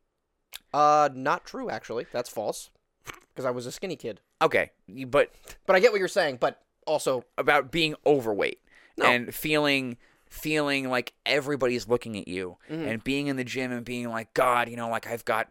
Uh, 0.74 1.08
not 1.14 1.46
true. 1.46 1.70
Actually, 1.70 2.06
that's 2.12 2.30
false. 2.30 2.70
Because 3.06 3.46
I 3.46 3.52
was 3.52 3.66
a 3.66 3.72
skinny 3.72 3.96
kid. 3.96 4.20
Okay, 4.42 4.72
but 5.08 5.32
But 5.66 5.78
I 5.78 5.80
get 5.80 5.94
what 5.94 6.00
you're 6.00 6.10
saying. 6.10 6.40
But 6.42 6.60
also, 6.88 7.24
about 7.38 7.72
being 7.72 7.96
overweight 8.06 8.60
No. 8.98 9.06
and 9.06 9.34
feeling 9.34 9.98
feeling 10.30 10.90
like 10.90 11.14
everybody's 11.26 11.88
looking 11.88 12.18
at 12.18 12.28
you 12.28 12.58
Mm-hmm. 12.70 12.88
and 12.88 13.04
being 13.04 13.28
in 13.28 13.36
the 13.36 13.44
gym 13.44 13.72
and 13.72 13.86
being 13.86 14.10
like 14.10 14.34
god 14.34 14.68
you 14.70 14.76
know 14.76 14.90
like 14.90 15.06
i've 15.08 15.24
got 15.26 15.48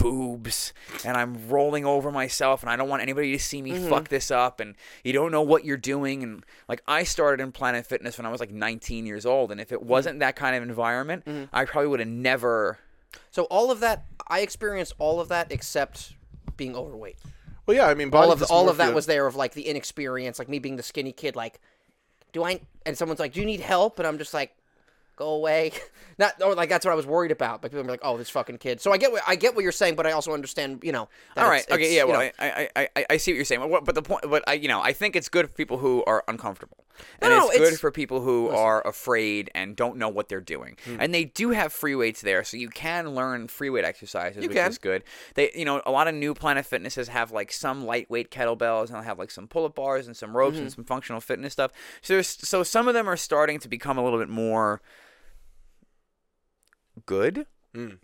boobs 0.00 0.72
and 1.04 1.16
i'm 1.16 1.48
rolling 1.48 1.84
over 1.86 2.10
myself 2.10 2.62
and 2.62 2.68
i 2.70 2.74
don't 2.74 2.88
want 2.88 3.00
anybody 3.00 3.30
to 3.30 3.38
see 3.38 3.62
me 3.62 3.70
Mm-hmm. 3.70 3.88
fuck 3.88 4.08
this 4.08 4.32
up 4.32 4.58
and 4.58 4.74
you 5.04 5.12
don't 5.12 5.30
know 5.30 5.40
what 5.42 5.64
you're 5.64 5.76
doing 5.76 6.24
and 6.24 6.44
like 6.68 6.82
i 6.88 7.04
started 7.04 7.40
in 7.42 7.52
planet 7.52 7.86
fitness 7.86 8.18
when 8.18 8.26
i 8.26 8.28
was 8.28 8.40
like 8.40 8.50
19 8.50 9.06
years 9.06 9.24
old 9.24 9.52
and 9.52 9.60
if 9.60 9.68
Mm-hmm. 9.68 9.74
it 9.74 9.82
wasn't 9.84 10.18
that 10.18 10.34
kind 10.34 10.56
of 10.56 10.62
environment 10.64 11.24
i 11.52 11.64
probably 11.64 11.88
would 11.88 12.00
have 12.00 12.08
never 12.08 12.78
so 13.30 13.44
all 13.44 13.70
of 13.70 13.78
that, 13.78 14.04
I 14.26 14.40
experienced 14.40 14.94
all 14.98 15.20
of 15.20 15.28
that 15.28 15.52
except 15.52 16.14
being 16.56 16.74
overweight. 16.74 17.16
Well, 17.66 17.76
yeah. 17.76 17.86
I 17.86 17.94
mean, 17.94 18.10
all 18.12 18.30
of 18.32 18.38
the, 18.38 18.46
all 18.46 18.68
of 18.68 18.76
that 18.78 18.94
was 18.94 19.06
there 19.06 19.26
of 19.26 19.36
like 19.36 19.54
the 19.54 19.66
inexperience, 19.66 20.38
like 20.38 20.48
me 20.48 20.58
being 20.58 20.76
the 20.76 20.82
skinny 20.82 21.12
kid. 21.12 21.36
Like, 21.36 21.60
do 22.32 22.44
I? 22.44 22.60
And 22.84 22.96
someone's 22.96 23.20
like, 23.20 23.32
"Do 23.32 23.40
you 23.40 23.46
need 23.46 23.60
help?" 23.60 23.98
And 23.98 24.06
I'm 24.06 24.18
just 24.18 24.34
like, 24.34 24.54
"Go 25.16 25.30
away." 25.30 25.72
Not 26.18 26.40
or 26.42 26.54
like 26.54 26.68
that's 26.68 26.84
what 26.86 26.92
I 26.92 26.94
was 26.94 27.06
worried 27.06 27.32
about. 27.32 27.60
But 27.62 27.70
people 27.72 27.84
are 27.84 27.90
like, 27.90 28.00
"Oh, 28.02 28.16
this 28.16 28.30
fucking 28.30 28.58
kid." 28.58 28.80
So 28.80 28.92
I 28.92 28.98
get 28.98 29.10
what 29.12 29.22
I 29.26 29.36
get 29.36 29.54
what 29.54 29.62
you're 29.62 29.72
saying, 29.72 29.96
but 29.96 30.06
I 30.06 30.12
also 30.12 30.32
understand, 30.32 30.80
you 30.84 30.92
know. 30.92 31.08
All 31.36 31.48
right. 31.48 31.62
it's- 31.62 31.74
okay. 31.74 31.84
it's, 31.84 31.94
Yeah. 31.94 32.04
Well, 32.04 32.20
I, 32.20 32.68
I, 32.76 32.88
I, 32.96 33.06
I 33.10 33.16
see 33.16 33.32
what 33.32 33.36
you're 33.36 33.44
saying. 33.44 33.68
But, 33.68 33.84
but 33.84 33.94
the 33.94 34.02
point, 34.02 34.22
but 34.28 34.44
I, 34.46 34.54
you 34.54 34.68
know, 34.68 34.80
I 34.80 34.92
think 34.92 35.16
it's 35.16 35.28
good 35.28 35.46
for 35.48 35.52
people 35.54 35.78
who 35.78 36.04
are 36.06 36.22
uncomfortable, 36.28 36.84
and 37.20 37.30
No, 37.30 37.38
no, 37.40 37.48
it's 37.50 37.58
good 37.58 37.80
for 37.80 37.90
people 37.90 38.20
who 38.20 38.48
are 38.50 38.86
afraid 38.86 39.50
and 39.54 39.74
don't 39.74 39.96
know 39.96 40.08
what 40.08 40.28
they're 40.28 40.40
doing. 40.40 40.76
Hmm. 40.84 40.96
And 41.00 41.12
they 41.14 41.24
do 41.24 41.50
have 41.50 41.72
free 41.72 41.94
weights 41.96 42.20
there, 42.20 42.44
so 42.44 42.56
you 42.56 42.68
can 42.68 43.10
learn 43.14 43.48
free 43.48 43.70
weight 43.70 43.84
exercises, 43.84 44.42
You 44.42 44.48
which 44.48 44.56
can. 44.56 44.70
is 44.70 44.78
good. 44.78 45.02
They, 45.34 45.50
you 45.54 45.64
know, 45.64 45.82
a 45.84 45.90
lot 45.90 46.06
of 46.06 46.14
new 46.14 46.34
Planet 46.34 46.64
Fitnesses 46.64 47.08
have 47.08 47.32
like 47.32 47.50
some 47.50 47.84
lightweight 47.84 48.30
kettlebells, 48.30 48.86
and 48.86 48.94
they'll 48.96 49.02
have 49.02 49.18
like 49.18 49.30
some 49.32 49.48
pull-up 49.48 49.74
bars 49.74 50.06
and 50.06 50.16
some 50.16 50.36
ropes 50.36 50.54
Mm-hmm. 50.54 50.62
and 50.62 50.72
some 50.72 50.84
functional 50.84 51.20
fitness 51.20 51.52
stuff. 51.54 51.72
So 52.02 52.14
there's, 52.14 52.28
so 52.28 52.62
some 52.62 52.86
of 52.86 52.94
them 52.94 53.08
are 53.08 53.16
starting 53.16 53.58
to 53.60 53.68
become 53.68 53.98
a 53.98 54.04
little 54.04 54.18
bit 54.20 54.28
more 54.28 54.80
good. 57.06 57.46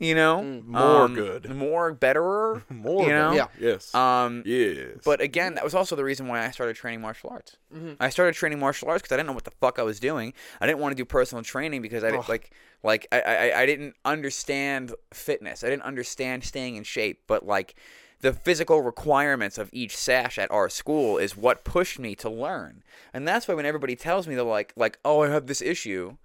You 0.01 0.17
know, 0.17 0.43
More 0.43 0.83
Um, 1.05 1.15
good. 1.15 1.49
more 1.55 1.93
betterer, 1.93 2.65
more. 2.71 3.05
you 3.05 3.11
know? 3.11 3.29
than- 3.29 3.37
Yeah. 3.37 3.47
Yes. 3.61 3.95
Um, 3.95 4.43
yes. 4.45 4.97
but 5.05 5.21
again, 5.21 5.55
that 5.55 5.63
was 5.63 5.77
also 5.77 5.95
the 5.95 6.03
reason 6.03 6.27
why 6.27 6.45
I 6.45 6.51
started 6.51 6.75
training 6.75 7.01
martial 7.01 7.31
arts. 7.31 7.57
I 8.01 8.11
started 8.11 8.35
training 8.35 8.59
martial 8.59 8.89
arts 8.89 9.03
because 9.03 9.15
I 9.15 9.17
didn't 9.19 9.29
know 9.29 9.33
what 9.33 9.45
the 9.45 9.53
fuck 9.53 9.79
I 9.79 9.85
was 9.85 10.01
doing. 10.01 10.35
I 10.61 10.67
didn't 10.67 10.81
want 10.81 10.91
to 10.91 10.97
do 10.97 11.05
personal 11.05 11.45
training 11.45 11.83
because 11.83 12.03
I 12.03 12.11
didn't 12.11 12.29
like 12.29 12.51
like 12.83 13.07
I, 13.13 13.21
I 13.23 13.61
I 13.61 13.67
didn't 13.67 13.95
understand 14.05 14.93
fitness. 15.15 15.63
I 15.63 15.69
didn't 15.71 15.85
understand 15.85 16.43
staying 16.43 16.75
in 16.75 16.83
shape. 16.83 17.23
But 17.29 17.47
like 17.47 17.77
the 18.23 18.33
physical 18.33 18.83
requirements 18.83 19.57
of 19.57 19.71
each 19.73 19.97
sash 19.97 20.37
at 20.37 20.51
our 20.51 20.69
school 20.69 21.17
is 21.17 21.37
what 21.37 21.63
pushed 21.63 22.01
me 22.01 22.17
to 22.17 22.29
learn. 22.29 22.83
And 23.15 23.27
that's 23.27 23.47
why 23.47 23.55
when 23.55 23.67
everybody 23.67 23.95
tells 23.95 24.27
me 24.27 24.35
they're 24.35 24.43
like 24.43 24.73
like 24.75 24.99
oh 25.05 25.23
I 25.23 25.29
have 25.29 25.47
this 25.47 25.63
issue, 25.63 26.17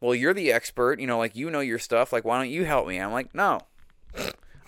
well 0.00 0.14
you're 0.14 0.34
the 0.34 0.52
expert. 0.52 1.00
You 1.00 1.06
know 1.06 1.18
like 1.18 1.36
you 1.36 1.50
know 1.50 1.60
your 1.60 1.78
stuff. 1.78 2.12
Like 2.12 2.24
why 2.24 2.38
don't 2.38 2.50
you 2.50 2.64
help 2.64 2.86
me? 2.88 2.98
I'm 2.98 3.12
like 3.12 3.34
no. 3.34 3.60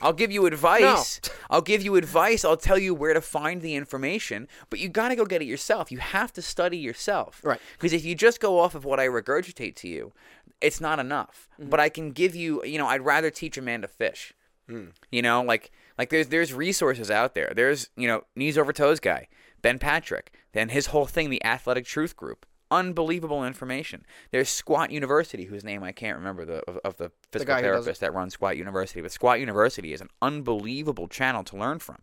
I'll 0.01 0.13
give 0.13 0.31
you 0.31 0.47
advice. 0.47 1.21
I'll 1.51 1.61
give 1.61 1.83
you 1.83 1.97
advice. 1.97 2.45
I'll 2.45 2.57
tell 2.57 2.79
you 2.79 2.95
where 2.95 3.15
to 3.15 3.21
find 3.21 3.63
the 3.63 3.75
information, 3.75 4.49
but 4.71 4.79
you 4.79 4.89
got 4.89 5.09
to 5.09 5.17
go 5.17 5.25
get 5.25 5.43
it 5.43 5.47
yourself. 5.47 5.91
You 5.91 5.99
have 5.99 6.33
to 6.35 6.43
study 6.43 6.79
yourself. 6.79 7.41
Right. 7.43 7.61
Because 7.73 7.93
if 7.93 8.05
you 8.05 8.15
just 8.15 8.41
go 8.41 8.59
off 8.61 8.75
of 8.75 8.85
what 8.85 9.01
I 9.01 9.09
regurgitate 9.09 9.75
to 9.77 9.89
you, 9.89 10.13
it's 10.61 10.81
not 10.81 10.99
enough. 10.99 11.49
Mm-hmm. 11.59 11.71
But 11.71 11.81
I 11.81 11.89
can 11.89 12.13
give 12.13 12.35
you, 12.35 12.65
you 12.65 12.79
know, 12.79 12.87
I'd 12.87 13.05
rather 13.05 13.31
teach 13.31 13.59
a 13.59 13.63
man 13.63 13.83
to 13.83 13.89
Fish. 13.89 14.35
Hmm. 14.69 14.89
You 15.11 15.23
know, 15.23 15.43
like 15.43 15.71
like 15.97 16.11
there's 16.11 16.29
there's 16.29 16.53
resources 16.53 17.11
out 17.11 17.35
there. 17.35 17.53
There's, 17.55 17.89
you 17.97 18.07
know, 18.07 18.25
knees 18.37 18.59
over 18.59 18.73
toes 18.73 19.01
guy, 19.01 19.29
Ben 19.63 19.79
Patrick, 19.79 20.33
then 20.53 20.69
his 20.69 20.87
whole 20.87 21.07
thing, 21.07 21.31
the 21.31 21.45
Athletic 21.45 21.87
Truth 21.87 22.17
Group. 22.17 22.45
Unbelievable 22.71 23.45
information. 23.45 24.05
There's 24.31 24.49
Squat 24.49 24.91
University, 24.91 25.45
whose 25.45 25.65
name 25.65 25.83
I 25.83 25.93
can't 25.93 26.19
remember 26.19 26.45
the 26.45 26.63
of, 26.69 26.79
of 26.85 26.97
the 26.99 27.11
physical 27.33 27.55
does 27.55 27.63
therapist 27.63 28.01
that 28.01 28.13
runs 28.13 28.35
Squat 28.35 28.57
University. 28.57 29.01
But 29.01 29.13
Squat 29.13 29.41
University 29.41 29.93
is 29.93 30.01
an 30.01 30.11
unbelievable 30.21 31.09
channel 31.09 31.45
to 31.45 31.57
learn 31.57 31.79
from. 31.79 31.97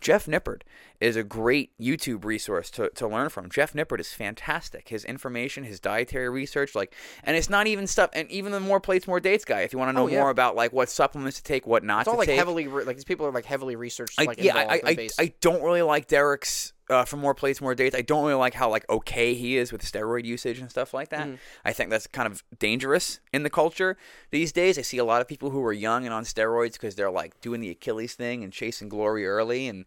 Jeff 0.00 0.26
Nippard 0.26 0.62
is 1.02 1.16
a 1.16 1.24
great 1.24 1.76
YouTube 1.80 2.24
resource 2.24 2.70
to, 2.70 2.88
to 2.90 3.08
learn 3.08 3.28
from. 3.28 3.50
Jeff 3.50 3.72
Nippard 3.72 3.98
is 4.00 4.12
fantastic. 4.12 4.88
His 4.88 5.04
information, 5.04 5.64
his 5.64 5.80
dietary 5.80 6.28
research, 6.28 6.74
like, 6.74 6.94
and 7.24 7.36
it's 7.36 7.50
not 7.50 7.66
even 7.66 7.86
stuff. 7.86 8.10
And 8.12 8.30
even 8.30 8.52
the 8.52 8.60
more 8.60 8.78
plates, 8.80 9.06
more 9.08 9.18
dates 9.20 9.44
guy. 9.44 9.62
If 9.62 9.72
you 9.72 9.78
want 9.78 9.88
to 9.88 9.92
know 9.92 10.04
Oh, 10.04 10.06
yeah. 10.06 10.20
more 10.20 10.30
about 10.30 10.54
like 10.56 10.72
what 10.72 10.88
supplements 10.88 11.38
to 11.38 11.42
take, 11.42 11.66
what 11.66 11.82
not 11.82 12.00
it's 12.02 12.08
all 12.08 12.14
to 12.14 12.18
like 12.18 12.28
take. 12.28 12.38
heavily 12.38 12.68
re- 12.68 12.84
like 12.84 12.96
these 12.96 13.04
people 13.04 13.26
are 13.26 13.32
like 13.32 13.44
heavily 13.44 13.74
researched. 13.76 14.20
I, 14.20 14.24
like 14.24 14.42
yeah, 14.42 14.56
I, 14.56 14.62
I, 14.62 14.80
I. 14.86 15.08
I 15.18 15.34
don't 15.40 15.62
really 15.62 15.82
like 15.82 16.06
Derek's 16.06 16.72
uh, 16.88 17.04
for 17.04 17.16
more 17.16 17.34
plates, 17.34 17.60
more 17.60 17.74
dates. 17.74 17.96
I 17.96 18.02
don't 18.02 18.22
really 18.24 18.38
like 18.38 18.54
how 18.54 18.70
like 18.70 18.88
okay 18.88 19.34
he 19.34 19.56
is 19.56 19.72
with 19.72 19.82
steroid 19.82 20.24
usage 20.24 20.58
and 20.60 20.70
stuff 20.70 20.94
like 20.94 21.08
that. 21.08 21.28
I 21.64 21.72
think 21.72 21.90
that's 21.90 22.06
kind 22.06 22.26
of 22.30 22.44
dangerous 22.58 23.18
in 23.32 23.42
the 23.42 23.50
culture 23.50 23.96
these 24.30 24.52
days. 24.52 24.78
I 24.78 24.82
see 24.82 24.98
a 24.98 25.04
lot 25.04 25.20
of 25.20 25.26
people 25.28 25.50
who 25.50 25.64
are 25.64 25.72
young 25.72 26.04
and 26.04 26.14
on 26.14 26.24
steroids 26.24 26.74
because 26.74 26.94
they're 26.94 27.10
like 27.10 27.40
doing 27.40 27.60
the 27.60 27.70
Achilles 27.70 28.14
thing 28.14 28.44
and 28.44 28.52
chasing 28.52 28.88
glory 28.88 29.26
early 29.26 29.66
and. 29.66 29.84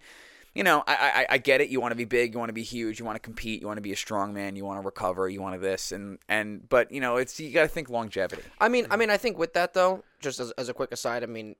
You 0.55 0.63
know, 0.63 0.83
I, 0.87 1.25
I 1.29 1.33
I 1.35 1.37
get 1.37 1.59
it. 1.59 1.67
You 1.69 1.81
want 1.81 1.91
to 1.91 1.97
be 1.97 2.05
big, 2.05 2.33
you 2.33 2.39
want 2.39 2.49
to 2.49 2.53
be 2.53 2.63
huge, 2.63 2.97
you 2.97 3.03
want 3.03 3.17
to 3.17 3.19
compete, 3.19 3.59
you 3.59 3.67
want 3.67 3.75
to 3.75 3.81
be 3.81 3.91
a 3.91 3.97
strong 3.97 4.33
man, 4.33 4.55
you 4.55 4.63
want 4.63 4.81
to 4.81 4.85
recover, 4.85 5.27
you 5.27 5.41
want 5.41 5.53
to 5.53 5.59
this 5.59 5.91
and 5.91 6.17
and. 6.29 6.67
But 6.69 6.91
you 6.91 7.01
know, 7.01 7.17
it's 7.17 7.37
you 7.39 7.51
got 7.51 7.63
to 7.63 7.67
think 7.67 7.89
longevity. 7.89 8.41
I 8.61 8.69
mean, 8.69 8.87
I 8.89 8.95
mean, 8.95 9.09
I 9.09 9.17
think 9.17 9.37
with 9.37 9.53
that 9.53 9.73
though, 9.73 10.05
just 10.21 10.39
as, 10.39 10.51
as 10.51 10.69
a 10.69 10.73
quick 10.73 10.93
aside, 10.93 11.23
I 11.23 11.25
mean, 11.25 11.57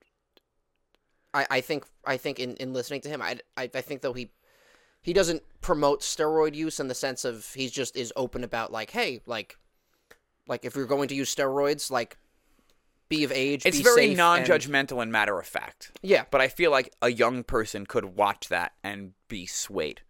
I, 1.33 1.45
I 1.51 1.61
think 1.61 1.85
I 2.05 2.15
think 2.15 2.39
in, 2.39 2.55
in 2.55 2.71
listening 2.71 3.01
to 3.01 3.09
him, 3.09 3.21
I, 3.21 3.37
I 3.57 3.69
I 3.75 3.81
think 3.81 4.01
though 4.01 4.13
he 4.13 4.31
he 5.01 5.11
doesn't 5.11 5.43
promote 5.59 5.99
steroid 5.99 6.55
use 6.55 6.79
in 6.79 6.87
the 6.87 6.95
sense 6.95 7.25
of 7.25 7.53
he's 7.53 7.71
just 7.71 7.97
is 7.97 8.13
open 8.15 8.45
about 8.45 8.71
like, 8.71 8.91
hey, 8.91 9.21
like 9.25 9.57
like 10.47 10.63
if 10.63 10.73
you're 10.73 10.85
going 10.85 11.09
to 11.09 11.15
use 11.15 11.35
steroids, 11.35 11.91
like 11.91 12.17
be 13.09 13.23
of 13.23 13.31
age. 13.31 13.65
It's 13.65 13.79
very 13.79 14.13
non-judgmental 14.15 15.01
and 15.01 15.11
matter 15.11 15.39
of 15.39 15.45
fact. 15.45 15.91
Yeah. 16.01 16.25
But 16.31 16.41
I 16.41 16.47
feel 16.47 16.71
like 16.71 16.93
a 17.01 17.11
young 17.11 17.43
person 17.43 17.85
could 17.85 18.05
watch 18.05 18.49
that 18.49 18.73
and 18.83 19.13
be 19.27 19.45
swayed. 19.45 20.01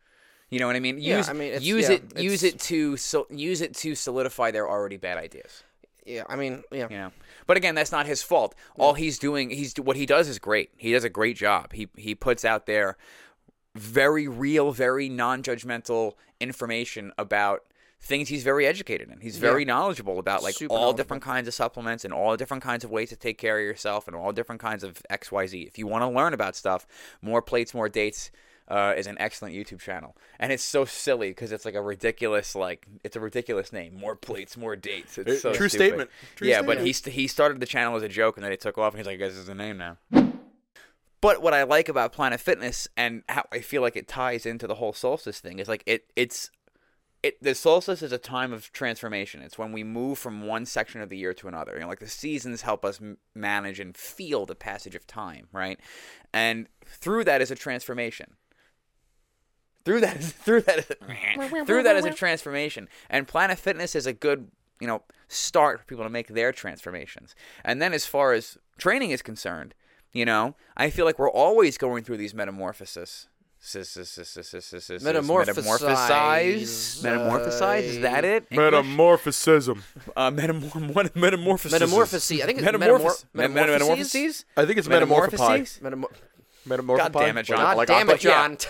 You 0.50 0.60
know 0.60 0.68
what 0.68 0.76
I 0.76 0.80
mean? 0.80 1.00
Yeah, 1.00 1.24
I 1.28 1.34
mean, 1.34 1.48
it's- 1.48 1.64
use 1.64 1.90
yeah, 1.90 1.96
it 1.96 2.20
use 2.20 2.44
it 2.44 2.60
to 2.62 2.98
so, 2.98 3.28
use 3.30 3.62
it 3.62 3.74
to 3.76 3.96
solidify 3.96 4.52
their 4.52 4.70
already 4.70 4.98
bad 4.98 5.18
ideas. 5.18 5.64
Yeah, 6.06 6.24
I 6.30 6.36
mean, 6.36 6.64
yeah. 6.72 6.88
You 6.90 6.98
know. 6.98 7.12
But 7.48 7.58
again, 7.58 7.74
that's 7.74 7.92
not 7.92 8.06
his 8.06 8.22
fault. 8.22 8.54
All 8.78 8.94
he's 8.94 9.18
doing, 9.18 9.50
he's 9.50 9.74
what 9.76 9.96
he 9.96 10.06
does 10.06 10.30
is 10.30 10.38
great. 10.38 10.70
He 10.78 10.92
does 10.94 11.04
a 11.04 11.10
great 11.10 11.36
job. 11.36 11.74
He 11.74 11.90
he 11.98 12.14
puts 12.14 12.46
out 12.46 12.68
there 12.68 12.96
very 13.74 14.28
real, 14.28 14.72
very 14.72 15.10
non-judgmental 15.10 16.14
information 16.40 17.12
about 17.18 17.64
things 18.02 18.30
he's 18.30 18.44
very 18.44 18.66
educated 18.68 19.10
in. 19.10 19.20
He's 19.20 19.38
very 19.38 19.66
knowledgeable 19.66 20.20
about 20.20 20.44
like 20.44 20.56
Super 20.56 20.74
all 20.74 20.94
different 20.94 21.24
kinds 21.24 21.48
of 21.48 21.54
supplements 21.54 22.06
and 22.06 22.14
all 22.14 22.38
different 22.38 22.64
kinds 22.64 22.84
of 22.84 22.92
ways 22.92 23.10
to 23.10 23.16
take 23.16 23.38
care 23.38 23.58
of 23.58 23.66
yourself 23.66 24.08
and 24.08 24.16
all 24.16 24.32
different 24.32 24.62
kinds 24.62 24.84
of 24.84 25.02
XYZ. 25.10 25.68
If 25.68 25.78
you 25.78 25.88
want 25.88 26.04
to 26.04 26.10
learn 26.10 26.34
about 26.34 26.56
stuff, 26.56 26.86
more 27.22 27.42
plates, 27.42 27.74
more 27.74 27.90
dates 27.90 28.32
uh, 28.68 28.94
is 28.98 29.08
an 29.08 29.18
excellent 29.20 29.56
YouTube 29.56 29.80
channel. 29.80 30.16
And 30.40 30.52
it's 30.52 30.64
so 30.64 30.86
silly 30.86 31.30
because 31.30 31.52
it's 31.52 31.66
like 31.66 31.76
a 31.76 31.82
ridiculous 31.82 32.56
like 32.56 32.88
it's 33.04 33.16
a 33.16 33.20
ridiculous 33.20 33.72
name. 33.72 33.98
More 34.00 34.16
plates, 34.16 34.58
more 34.58 34.76
dates. 34.76 35.18
It's 35.18 35.42
so 35.42 35.54
true 35.54 35.70
stupid. 35.70 35.86
statement. 35.86 36.10
True 36.36 36.48
yeah, 36.48 36.62
but 36.62 36.80
he 36.82 36.92
he 36.92 37.28
started 37.28 37.60
the 37.60 37.66
channel 37.66 37.96
as 37.96 38.04
a 38.04 38.10
joke 38.10 38.38
and 38.38 38.44
then 38.44 38.52
it 38.52 38.62
took 38.62 38.78
off 38.78 38.94
and 38.94 39.00
he's 39.00 39.08
like, 39.08 39.16
I 39.16 39.18
guess 39.18 39.32
this 39.32 39.40
is 39.40 39.48
the 39.48 39.56
name 39.56 39.78
now. 39.78 39.98
But 41.22 41.42
what 41.42 41.54
I 41.54 41.64
like 41.64 41.90
about 41.90 42.12
Planet 42.12 42.40
Fitness 42.40 42.88
and 42.96 43.24
how 43.30 43.46
I 43.52 43.60
feel 43.60 43.82
like 43.82 43.96
it 43.96 44.08
ties 44.08 44.46
into 44.46 44.68
the 44.68 44.76
whole 44.76 44.94
solstice 44.94 45.40
thing 45.40 45.60
is 45.60 45.68
like 45.68 45.84
it 45.86 46.06
it's 46.16 46.52
it 47.26 47.42
the 47.42 47.56
solstice 47.56 48.04
is 48.04 48.12
a 48.12 48.20
time 48.20 48.54
of 48.54 48.72
transformation. 48.72 49.42
It's 49.42 49.58
when 49.58 49.72
we 49.72 49.84
move 49.84 50.20
from 50.20 50.44
one 50.44 50.66
section 50.66 51.02
of 51.02 51.10
the 51.10 51.18
year 51.18 51.34
to 51.34 51.48
another. 51.48 51.74
You 51.74 51.80
know, 51.80 51.88
like 51.88 52.00
the 52.00 52.08
seasons 52.08 52.62
help 52.62 52.86
us 52.86 53.02
m- 53.02 53.18
manage 53.34 53.80
and 53.80 53.98
feel 53.98 54.46
the 54.46 54.54
passage 54.54 54.94
of 54.94 55.08
time, 55.08 55.48
right? 55.52 55.80
And 56.32 56.68
through 56.86 57.24
that 57.24 57.42
is 57.42 57.50
a 57.50 57.56
transformation. 57.56 58.36
Through 59.86 60.02
that 60.02 60.18
is 60.18 60.32
through 60.46 60.62
that 60.62 60.80
is, 60.80 60.86
through 61.66 61.84
that 61.84 61.96
is 61.96 62.06
a 62.06 62.12
transformation. 62.12 62.88
And 63.10 63.28
Planet 63.28 63.58
Fitness 63.58 63.96
is 63.96 64.06
a 64.06 64.14
good, 64.14 64.52
you 64.80 64.86
know, 64.86 65.02
start 65.28 65.80
for 65.80 65.86
people 65.86 66.04
to 66.04 66.12
make 66.12 66.28
their 66.28 66.52
transformations. 66.52 67.34
And 67.64 67.82
then 67.82 67.92
as 67.92 68.06
far 68.06 68.34
as 68.34 68.60
training 68.78 69.10
is 69.10 69.24
concerned, 69.24 69.74
you 70.14 70.26
know, 70.26 70.56
I 70.78 70.92
feel 70.92 71.06
like 71.06 71.18
we're 71.18 71.32
always 71.32 71.80
going 71.80 72.04
through 72.04 72.18
these 72.18 72.36
metamorphoses. 72.36 73.28
Metamorphosize. 73.66 75.02
Metamorphosize. 75.02 77.04
Metamorphosize. 77.04 77.84
Is 77.84 78.00
that 78.02 78.24
it? 78.26 78.46
English? 78.52 78.72
Metamorphism. 78.72 79.84
Uh, 80.16 80.32
metamor- 80.32 81.16
metamorphosis. 81.26 81.72
Metamorphosis. 81.72 82.42
I 82.42 82.46
think 82.46 82.60
it's 82.60 82.68
Metamorphos- 82.68 83.26
metamor- 83.36 83.54
metamorphoses? 83.54 83.74
metamorphoses. 83.74 84.46
I 84.58 84.66
think 84.66 84.78
it's 84.80 84.88
metamorphopi. 84.88 85.82
Metamorphoses. 85.82 86.22
Metamor- 86.68 86.98
God 86.98 87.14
damn 87.14 87.38
it, 87.38 87.44
John. 87.44 87.58
God 87.58 87.78
Like 87.78 87.88
damn 87.88 88.10
it, 88.10 88.20
John. 88.20 88.58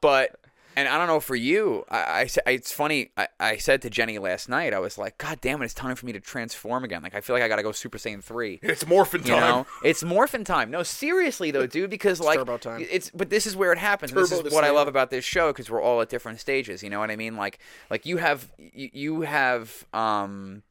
But 0.00 0.36
and 0.76 0.88
I 0.88 0.98
don't 0.98 1.06
know 1.06 1.20
for 1.20 1.36
you. 1.36 1.84
I, 1.90 2.28
I 2.46 2.50
it's 2.50 2.72
funny. 2.72 3.10
I, 3.16 3.28
I 3.38 3.56
said 3.56 3.82
to 3.82 3.90
Jenny 3.90 4.18
last 4.18 4.48
night. 4.48 4.72
I 4.74 4.78
was 4.78 4.98
like, 4.98 5.18
God 5.18 5.40
damn 5.40 5.62
it! 5.62 5.66
It's 5.66 5.74
time 5.74 5.96
for 5.96 6.06
me 6.06 6.12
to 6.12 6.20
transform 6.20 6.84
again. 6.84 7.02
Like 7.02 7.14
I 7.14 7.20
feel 7.20 7.34
like 7.34 7.42
I 7.42 7.48
gotta 7.48 7.62
go 7.62 7.72
Super 7.72 7.98
Saiyan 7.98 8.22
three. 8.22 8.60
It's 8.62 8.86
morphin 8.86 9.22
You 9.22 9.28
time. 9.34 9.40
know, 9.40 9.66
it's 9.84 10.02
morphin 10.02 10.44
time. 10.44 10.70
No, 10.70 10.82
seriously 10.82 11.50
though, 11.50 11.66
dude, 11.66 11.90
because 11.90 12.20
like 12.20 12.38
turbo 12.38 12.58
time. 12.58 12.86
it's. 12.90 13.10
But 13.10 13.30
this 13.30 13.46
is 13.46 13.56
where 13.56 13.72
it 13.72 13.78
happens. 13.78 14.12
and 14.12 14.20
this 14.20 14.32
is 14.32 14.42
the 14.42 14.50
what 14.50 14.64
I 14.64 14.70
love 14.70 14.88
about 14.88 15.10
this 15.10 15.24
show 15.24 15.52
because 15.52 15.70
we're 15.70 15.82
all 15.82 16.00
at 16.00 16.08
different 16.08 16.40
stages. 16.40 16.82
You 16.82 16.90
know 16.90 16.98
what 16.98 17.10
I 17.10 17.16
mean? 17.16 17.36
Like, 17.36 17.58
like 17.90 18.06
you 18.06 18.16
have, 18.16 18.50
you, 18.58 18.90
you 18.92 19.20
have, 19.22 19.86
um, 19.92 20.62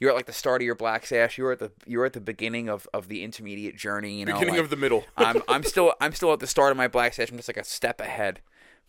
you're 0.00 0.10
at 0.10 0.16
like 0.16 0.26
the 0.26 0.32
start 0.32 0.62
of 0.62 0.66
your 0.66 0.74
black 0.74 1.06
sash. 1.06 1.38
You're 1.38 1.52
at 1.52 1.58
the 1.58 1.72
you're 1.86 2.04
at 2.04 2.12
the 2.12 2.20
beginning 2.20 2.68
of, 2.68 2.86
of 2.94 3.08
the 3.08 3.22
intermediate 3.22 3.76
journey. 3.76 4.20
You 4.20 4.26
know, 4.26 4.34
Beginning 4.34 4.54
like, 4.54 4.64
of 4.64 4.70
the 4.70 4.76
middle. 4.76 5.04
I'm 5.16 5.42
I'm 5.48 5.62
still 5.64 5.92
I'm 6.00 6.12
still 6.12 6.32
at 6.32 6.40
the 6.40 6.46
start 6.46 6.70
of 6.70 6.76
my 6.76 6.88
black 6.88 7.14
sash. 7.14 7.30
I'm 7.30 7.36
just 7.36 7.48
like 7.48 7.56
a 7.56 7.64
step 7.64 8.00
ahead. 8.00 8.40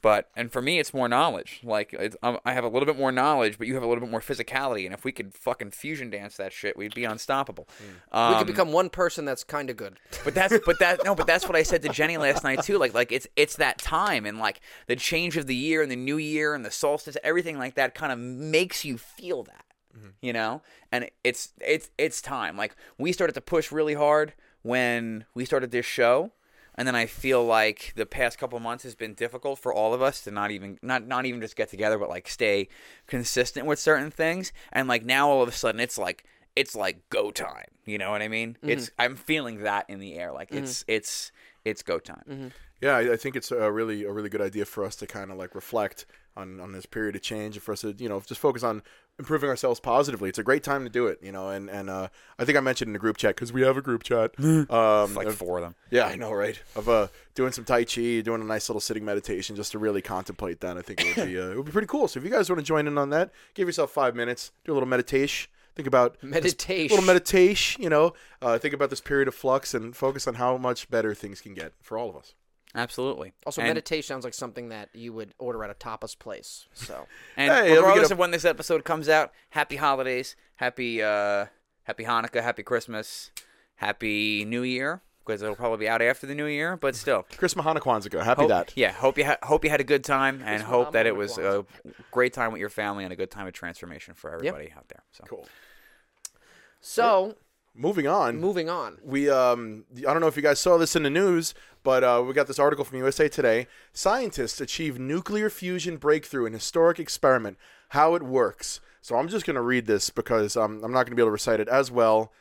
But 0.02 0.30
and 0.36 0.52
for 0.52 0.62
me, 0.62 0.80
it's 0.80 0.94
more 0.94 1.10
knowledge. 1.10 1.60
Like 1.64 1.94
it's, 1.94 2.16
um, 2.24 2.40
I 2.46 2.54
have 2.54 2.64
a 2.64 2.70
little 2.70 2.86
bit 2.86 2.98
more 2.98 3.12
knowledge, 3.12 3.58
but 3.58 3.68
you 3.68 3.74
have 3.74 3.84
a 3.84 3.88
little 3.88 4.02
bit 4.02 4.10
more 4.10 4.22
physicality. 4.22 4.86
And 4.86 4.94
if 4.94 5.04
we 5.04 5.12
could 5.12 5.34
fucking 5.34 5.72
fusion 5.72 6.10
dance 6.10 6.38
that 6.38 6.54
shit, 6.54 6.78
we'd 6.78 6.96
be 6.96 7.04
unstoppable. 7.04 7.68
Um, 8.12 8.32
we 8.32 8.38
could 8.38 8.48
become 8.48 8.72
one 8.72 8.90
person 8.90 9.26
that's 9.26 9.44
kind 9.44 9.70
of 9.70 9.76
good. 9.76 10.00
but 10.24 10.34
that's 10.34 10.58
but 10.66 10.80
that 10.80 11.04
no, 11.04 11.16
but 11.16 11.28
that's 11.28 11.46
what 11.46 11.56
I 11.56 11.64
said 11.64 11.82
to 11.82 11.90
Jenny 11.90 12.18
last 12.18 12.44
night 12.44 12.64
too. 12.64 12.78
Like 12.78 12.94
like 12.94 13.12
it's 13.12 13.28
it's 13.36 13.58
that 13.58 13.78
time 13.78 14.26
and 14.26 14.40
like 14.40 14.62
the 14.88 14.96
change 14.96 15.36
of 15.36 15.48
the 15.48 15.56
year 15.56 15.82
and 15.82 15.92
the 15.92 15.98
new 15.98 16.18
year 16.18 16.54
and 16.54 16.64
the 16.64 16.72
solstice, 16.72 17.18
everything 17.24 17.58
like 17.58 17.76
that 17.76 17.94
kind 17.94 18.12
of 18.12 18.20
makes 18.20 18.86
you 18.86 18.98
feel 18.98 19.44
that. 19.44 19.66
You 20.22 20.32
know? 20.34 20.62
And 20.92 21.10
it's 21.24 21.50
it's 21.60 21.90
it's 21.98 22.22
time. 22.22 22.56
Like 22.56 22.76
we 22.98 23.12
started 23.12 23.34
to 23.34 23.42
push 23.42 23.72
really 23.72 23.96
hard 23.96 24.34
when 24.62 25.26
we 25.34 25.46
started 25.46 25.72
this 25.72 25.86
show. 25.86 26.32
And 26.80 26.88
then 26.88 26.96
I 26.96 27.08
feel 27.08 27.44
like 27.44 27.92
the 27.98 28.06
past 28.06 28.38
couple 28.38 28.58
months 28.62 28.86
has 28.86 28.96
been 28.96 29.14
difficult 29.14 29.60
for 29.60 29.74
all 29.74 29.94
of 29.94 30.02
us 30.02 30.22
to 30.22 30.32
not 30.32 30.50
even 30.50 30.80
not 30.82 31.06
not 31.06 31.26
even 31.26 31.42
just 31.42 31.58
get 31.58 31.68
together, 31.68 31.98
but 31.98 32.08
like 32.08 32.30
stay 32.30 32.70
consistent 33.06 33.66
with 33.66 33.80
certain 33.80 34.10
things. 34.10 34.54
And 34.72 34.88
like 34.88 35.04
now 35.04 35.30
all 35.30 35.42
of 35.42 35.50
a 35.50 35.52
sudden 35.52 35.82
it's 35.82 35.98
like 35.98 36.24
it's 36.56 36.78
like 36.78 37.10
go 37.10 37.32
time. 37.32 37.68
You 37.84 37.98
know 37.98 38.12
what 38.12 38.22
I 38.22 38.30
mean? 38.30 38.56
It's 38.64 38.86
mm-hmm. 38.86 39.02
I'm 39.02 39.16
feeling 39.18 39.64
that 39.64 39.90
in 39.90 40.00
the 40.00 40.16
air. 40.16 40.32
Like 40.32 40.54
it's 40.54 40.84
mm-hmm. 40.84 40.92
it's 40.94 41.34
it's 41.66 41.84
go 41.84 42.00
time. 42.00 42.24
Mm-hmm. 42.30 42.48
Yeah, 42.82 42.96
I, 42.96 43.14
I 43.14 43.18
think 43.18 43.36
it's 43.36 43.52
a 43.52 43.72
really 43.72 44.04
a 44.06 44.12
really 44.12 44.30
good 44.30 44.42
idea 44.42 44.66
for 44.66 44.84
us 44.86 44.96
to 44.98 45.08
kind 45.08 45.32
of 45.32 45.38
like 45.38 45.54
reflect 45.56 46.06
on 46.38 46.60
on 46.60 46.72
this 46.72 46.86
period 46.86 47.16
of 47.16 47.22
change 47.22 47.56
and 47.56 47.64
for 47.64 47.74
us 47.74 47.82
to 47.82 47.94
you 47.98 48.08
know 48.10 48.22
just 48.26 48.40
focus 48.40 48.64
on 48.64 48.82
improving 49.18 49.50
ourselves 49.50 49.80
positively. 49.82 50.30
It's 50.30 50.40
a 50.40 50.44
great 50.44 50.64
time 50.64 50.86
to 50.86 50.90
do 50.90 51.08
it, 51.08 51.20
you 51.22 51.32
know. 51.32 51.50
And 51.50 51.70
and 51.70 51.90
uh, 51.90 52.08
I 52.38 52.46
think 52.46 52.58
I 52.58 52.62
mentioned 52.62 52.88
in 52.90 52.94
the 52.94 53.00
group 53.00 53.18
chat 53.18 53.36
because 53.36 53.52
we 53.52 53.62
have 53.64 53.76
a 53.76 53.82
group 53.82 54.04
chat. 54.04 54.34
um, 54.40 55.14
Like 55.16 55.28
of- 55.28 55.36
four 55.36 55.58
of 55.58 55.64
them. 55.64 55.76
yeah, 55.92 56.06
I 56.06 56.16
know, 56.16 56.32
right? 56.32 56.58
Of 56.76 56.88
uh, 56.88 57.08
doing 57.36 57.52
some 57.52 57.66
tai 57.66 57.84
chi, 57.84 58.22
doing 58.22 58.42
a 58.42 58.46
nice 58.46 58.70
little 58.70 58.80
sitting 58.80 59.04
meditation, 59.04 59.56
just 59.58 59.74
to 59.74 59.80
really 59.80 60.02
contemplate 60.02 60.62
that. 60.62 60.78
I 60.78 60.82
think 60.82 61.02
it 61.02 61.18
would 61.18 61.28
be 61.28 61.38
uh, 61.40 61.50
it 61.50 61.58
would 61.58 61.66
be 61.66 61.72
pretty 61.74 61.88
cool. 61.88 62.08
So 62.08 62.20
if 62.20 62.24
you 62.24 62.32
guys 62.32 62.50
want 62.50 62.60
to 62.60 62.66
join 62.66 62.88
in 62.88 62.98
on 62.98 63.10
that, 63.10 63.32
give 63.56 63.68
yourself 63.68 63.92
five 63.92 64.16
minutes, 64.16 64.52
do 64.64 64.72
a 64.72 64.76
little 64.76 64.88
meditation. 64.88 65.50
Think 65.76 65.88
about 65.88 66.16
this 66.20 66.30
Meditation. 66.30 66.90
little 66.98 67.06
meditation. 67.06 67.82
You 67.82 67.90
know, 67.90 68.14
uh, 68.42 68.58
think 68.58 68.74
about 68.74 68.90
this 68.90 69.00
period 69.00 69.30
of 69.30 69.36
flux 69.36 69.74
and 69.74 69.96
focus 69.96 70.28
on 70.28 70.34
how 70.36 70.58
much 70.58 70.90
better 70.90 71.14
things 71.16 71.40
can 71.40 71.54
get 71.54 71.72
for 71.82 71.98
all 71.98 72.10
of 72.10 72.18
us. 72.18 72.34
Absolutely. 72.76 73.34
Also, 73.46 73.62
and, 73.62 73.70
meditation 73.70 74.08
sounds 74.08 74.24
like 74.24 74.34
something 74.34 74.70
that 74.70 74.90
you 74.94 75.12
would 75.14 75.34
order 75.40 75.64
at 75.64 75.72
a 75.72 75.74
tapas 75.74 76.18
place. 76.18 76.68
So 76.74 77.08
And 77.38 77.52
Hey, 77.52 77.72
we 77.72 77.78
regardless 77.78 78.04
get 78.04 78.12
a- 78.12 78.14
of 78.14 78.20
when 78.20 78.32
this 78.32 78.46
episode 78.46 78.84
comes 78.84 79.10
out, 79.10 79.32
happy 79.50 79.76
holidays, 79.78 80.36
happy 80.58 81.02
uh, 81.02 81.46
happy 81.84 82.04
Hanukkah, 82.06 82.44
happy 82.44 82.62
Christmas, 82.64 83.32
happy 83.78 84.46
New 84.46 84.62
Year 84.62 85.02
because 85.26 85.42
it'll 85.44 85.56
probably 85.56 85.78
be 85.78 85.88
out 85.90 86.02
after 86.02 86.26
the 86.26 86.34
New 86.34 86.46
Year, 86.48 86.76
but 86.76 86.96
still. 86.96 87.26
Chris 87.38 87.54
Mahana 87.54 87.78
Kwanzaa, 87.80 88.24
happy 88.24 88.42
Hope, 88.42 88.50
that. 88.50 88.74
Yeah, 88.76 88.92
hope 88.92 89.16
you 89.18 89.26
ha- 89.26 89.38
hope 89.44 89.64
you 89.64 89.70
had 89.70 89.80
a 89.80 89.84
good 89.84 90.04
time, 90.04 90.36
and 90.44 90.64
Christmas 90.64 90.70
hope 90.70 90.92
that 90.94 91.06
it 91.06 91.14
Hanukkah 91.14 91.18
was 91.18 91.38
a 91.38 91.66
great 92.12 92.34
time 92.34 92.52
with 92.52 92.60
your 92.60 92.70
family 92.70 93.04
and 93.04 93.14
a 93.14 93.16
good 93.16 93.30
time 93.30 93.46
of 93.46 93.54
transformation 93.54 94.16
for 94.16 94.32
everybody 94.32 94.72
out 94.76 94.88
there. 94.90 95.04
So 95.12 95.24
Cool. 95.28 95.48
so 96.80 97.36
Moving 97.80 98.08
on. 98.08 98.42
moving 98.42 98.70
on. 98.70 98.98
we 99.04 99.30
um 99.30 99.86
I 99.98 100.12
don't 100.12 100.20
know 100.20 100.28
if 100.28 100.36
you 100.36 100.42
guys 100.42 100.60
saw 100.60 100.78
this 100.78 100.98
in 100.98 101.04
the 101.04 101.10
news, 101.10 101.54
but 101.82 102.04
uh, 102.04 102.22
we 102.26 102.34
got 102.34 102.48
this 102.48 102.60
article 102.60 102.84
from 102.84 102.98
USA 102.98 103.30
Today. 103.30 103.68
Scientists 103.94 104.60
achieve 104.60 105.00
nuclear 105.00 105.50
fusion 105.50 105.96
breakthrough 105.96 106.46
in 106.46 106.52
historic 106.52 107.00
experiment. 107.00 107.58
How 107.90 108.16
it 108.16 108.24
works. 108.24 108.82
So 109.02 109.16
I'm 109.16 109.30
just 109.30 109.46
gonna 109.46 109.62
read 109.62 109.86
this 109.86 110.10
because 110.10 110.58
um, 110.58 110.82
I'm 110.84 110.92
not 110.92 111.06
gonna 111.06 111.16
be 111.16 111.22
able 111.22 111.30
to 111.30 111.40
recite 111.40 111.62
it 111.62 111.70
as 111.70 111.90
well 111.90 112.34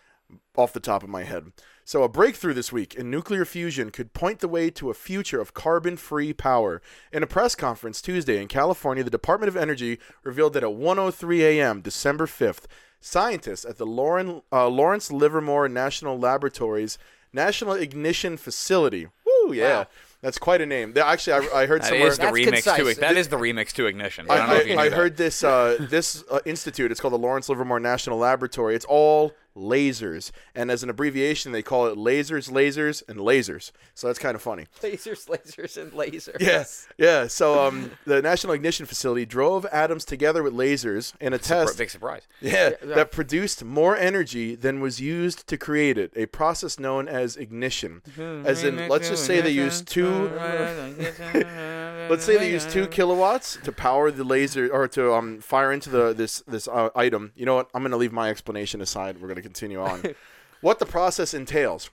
off 0.57 0.73
the 0.73 0.81
top 0.81 1.05
of 1.05 1.09
my 1.09 1.23
head. 1.23 1.53
So 1.85 2.03
a 2.03 2.09
breakthrough 2.09 2.53
this 2.53 2.71
week 2.71 2.95
in 2.95 3.11
nuclear 3.11 3.47
fusion 3.47 3.91
could 3.91 4.13
point 4.13 4.41
the 4.41 4.49
way 4.49 4.69
to 4.71 4.91
a 4.91 4.95
future 4.95 5.41
of 5.41 5.55
carbon-free 5.55 6.35
power. 6.35 6.83
In 7.13 7.23
a 7.23 7.27
press 7.27 7.55
conference 7.55 8.03
Tuesday 8.03 8.43
in 8.43 8.49
California, 8.49 9.03
the 9.03 9.09
Department 9.09 9.49
of 9.49 9.57
Energy 9.57 9.99
revealed 10.23 10.53
that 10.53 10.65
at 10.65 10.71
1:03 10.71 11.41
a.m. 11.41 11.81
December 11.81 12.27
5th, 12.27 12.65
scientists 13.01 13.65
at 13.65 13.79
the 13.79 13.87
Lauren, 13.87 14.43
uh, 14.53 14.69
Lawrence 14.69 15.11
Livermore 15.11 15.69
National 15.69 16.19
Laboratories 16.19 16.99
National 17.33 17.75
Ignition 17.75 18.37
Facility. 18.37 19.09
Woo, 19.25 19.53
yeah. 19.53 19.81
Wow. 19.81 19.87
That's 20.21 20.39
quite 20.39 20.61
a 20.61 20.67
name. 20.67 20.95
They- 20.95 21.01
Actually, 21.01 21.49
I, 21.49 21.61
I 21.63 21.67
heard 21.67 21.83
that 21.83 21.89
somewhere. 21.89 22.09
is 22.09 22.17
the 22.17 22.23
That's 22.25 22.37
remix 22.37 22.95
to 22.95 23.01
that 23.01 23.17
is 23.17 23.29
the 23.29 23.37
remix 23.37 23.73
to 23.75 23.87
Ignition. 23.87 24.27
I 24.29 24.37
don't 24.39 24.49
know 24.49 24.55
I, 24.55 24.59
if 24.59 24.67
you 24.67 24.79
I 24.79 24.91
heard 24.91 25.17
this 25.17 25.45
uh, 25.45 25.77
this 25.79 26.25
uh, 26.31 26.41
institute. 26.45 26.91
It's 26.91 27.01
called 27.01 27.15
the 27.15 27.19
Lawrence 27.19 27.49
Livermore 27.49 27.79
National 27.79 28.19
Laboratory. 28.19 28.75
It's 28.75 28.87
all 28.87 29.33
lasers, 29.59 30.31
and 30.55 30.71
as 30.71 30.83
an 30.83 30.91
abbreviation, 30.91 31.53
they 31.53 31.63
call 31.63 31.87
it 31.87 31.97
lasers, 31.97 32.51
lasers, 32.51 33.03
and 33.09 33.19
lasers. 33.19 33.73
So 33.95 34.07
that's 34.07 34.19
kind 34.19 34.35
of 34.35 34.43
funny. 34.43 34.67
Lasers, 34.83 35.29
lasers, 35.29 35.81
and 35.81 35.93
lasers. 35.93 36.41
Yes, 36.41 36.89
yeah. 36.97 37.27
So 37.27 37.67
um, 37.67 37.91
the 38.07 38.23
National 38.23 38.53
Ignition 38.53 38.87
Facility 38.87 39.27
drove 39.27 39.67
atoms 39.67 40.05
together 40.05 40.43
with 40.43 40.55
lasers 40.55 41.13
in 41.21 41.33
a 41.33 41.39
test. 41.39 41.77
Big 41.79 41.91
surprise. 41.91 42.23
Yeah, 42.41 42.71
yeah. 42.83 42.95
that 42.95 43.11
produced 43.13 43.65
more 43.65 43.97
energy 43.97 44.55
than 44.55 44.81
was 44.81 45.01
used 45.01 45.47
to 45.49 45.57
create 45.57 45.99
it. 45.99 46.13
A 46.17 46.27
process 46.27 46.79
known 46.79 47.09
as 47.09 47.37
ignition. 47.37 48.03
As 48.19 48.65
in, 48.65 48.89
let's 48.89 49.09
just 49.09 49.27
say 49.27 49.41
they 49.41 49.51
used 49.51 49.89
two. 49.89 50.29
Let's 52.09 52.25
say 52.25 52.39
they 52.39 52.51
use 52.51 52.65
two 52.65 52.87
kilowatts 52.87 53.59
to 53.65 53.71
power 53.71 54.11
the 54.11 54.25
laser 54.25 54.73
or 54.73 54.89
to 54.89 55.13
um 55.13 55.41
fire 55.41 55.73
into 55.73 55.91
the 55.91 56.15
this 56.15 56.43
this 56.47 56.67
uh, 56.67 56.89
item. 56.97 57.33
You 57.37 57.45
know 57.45 57.57
what? 57.57 57.69
I'm 57.75 57.83
gonna 57.83 57.99
leave 57.99 58.13
my 58.13 58.31
explanation 58.31 58.81
aside. 58.81 59.21
We're 59.21 59.29
gonna 59.29 59.43
continue 59.49 59.81
on. 59.81 60.03
what 60.61 60.79
the 60.79 60.87
process 60.87 61.33
entails. 61.33 61.91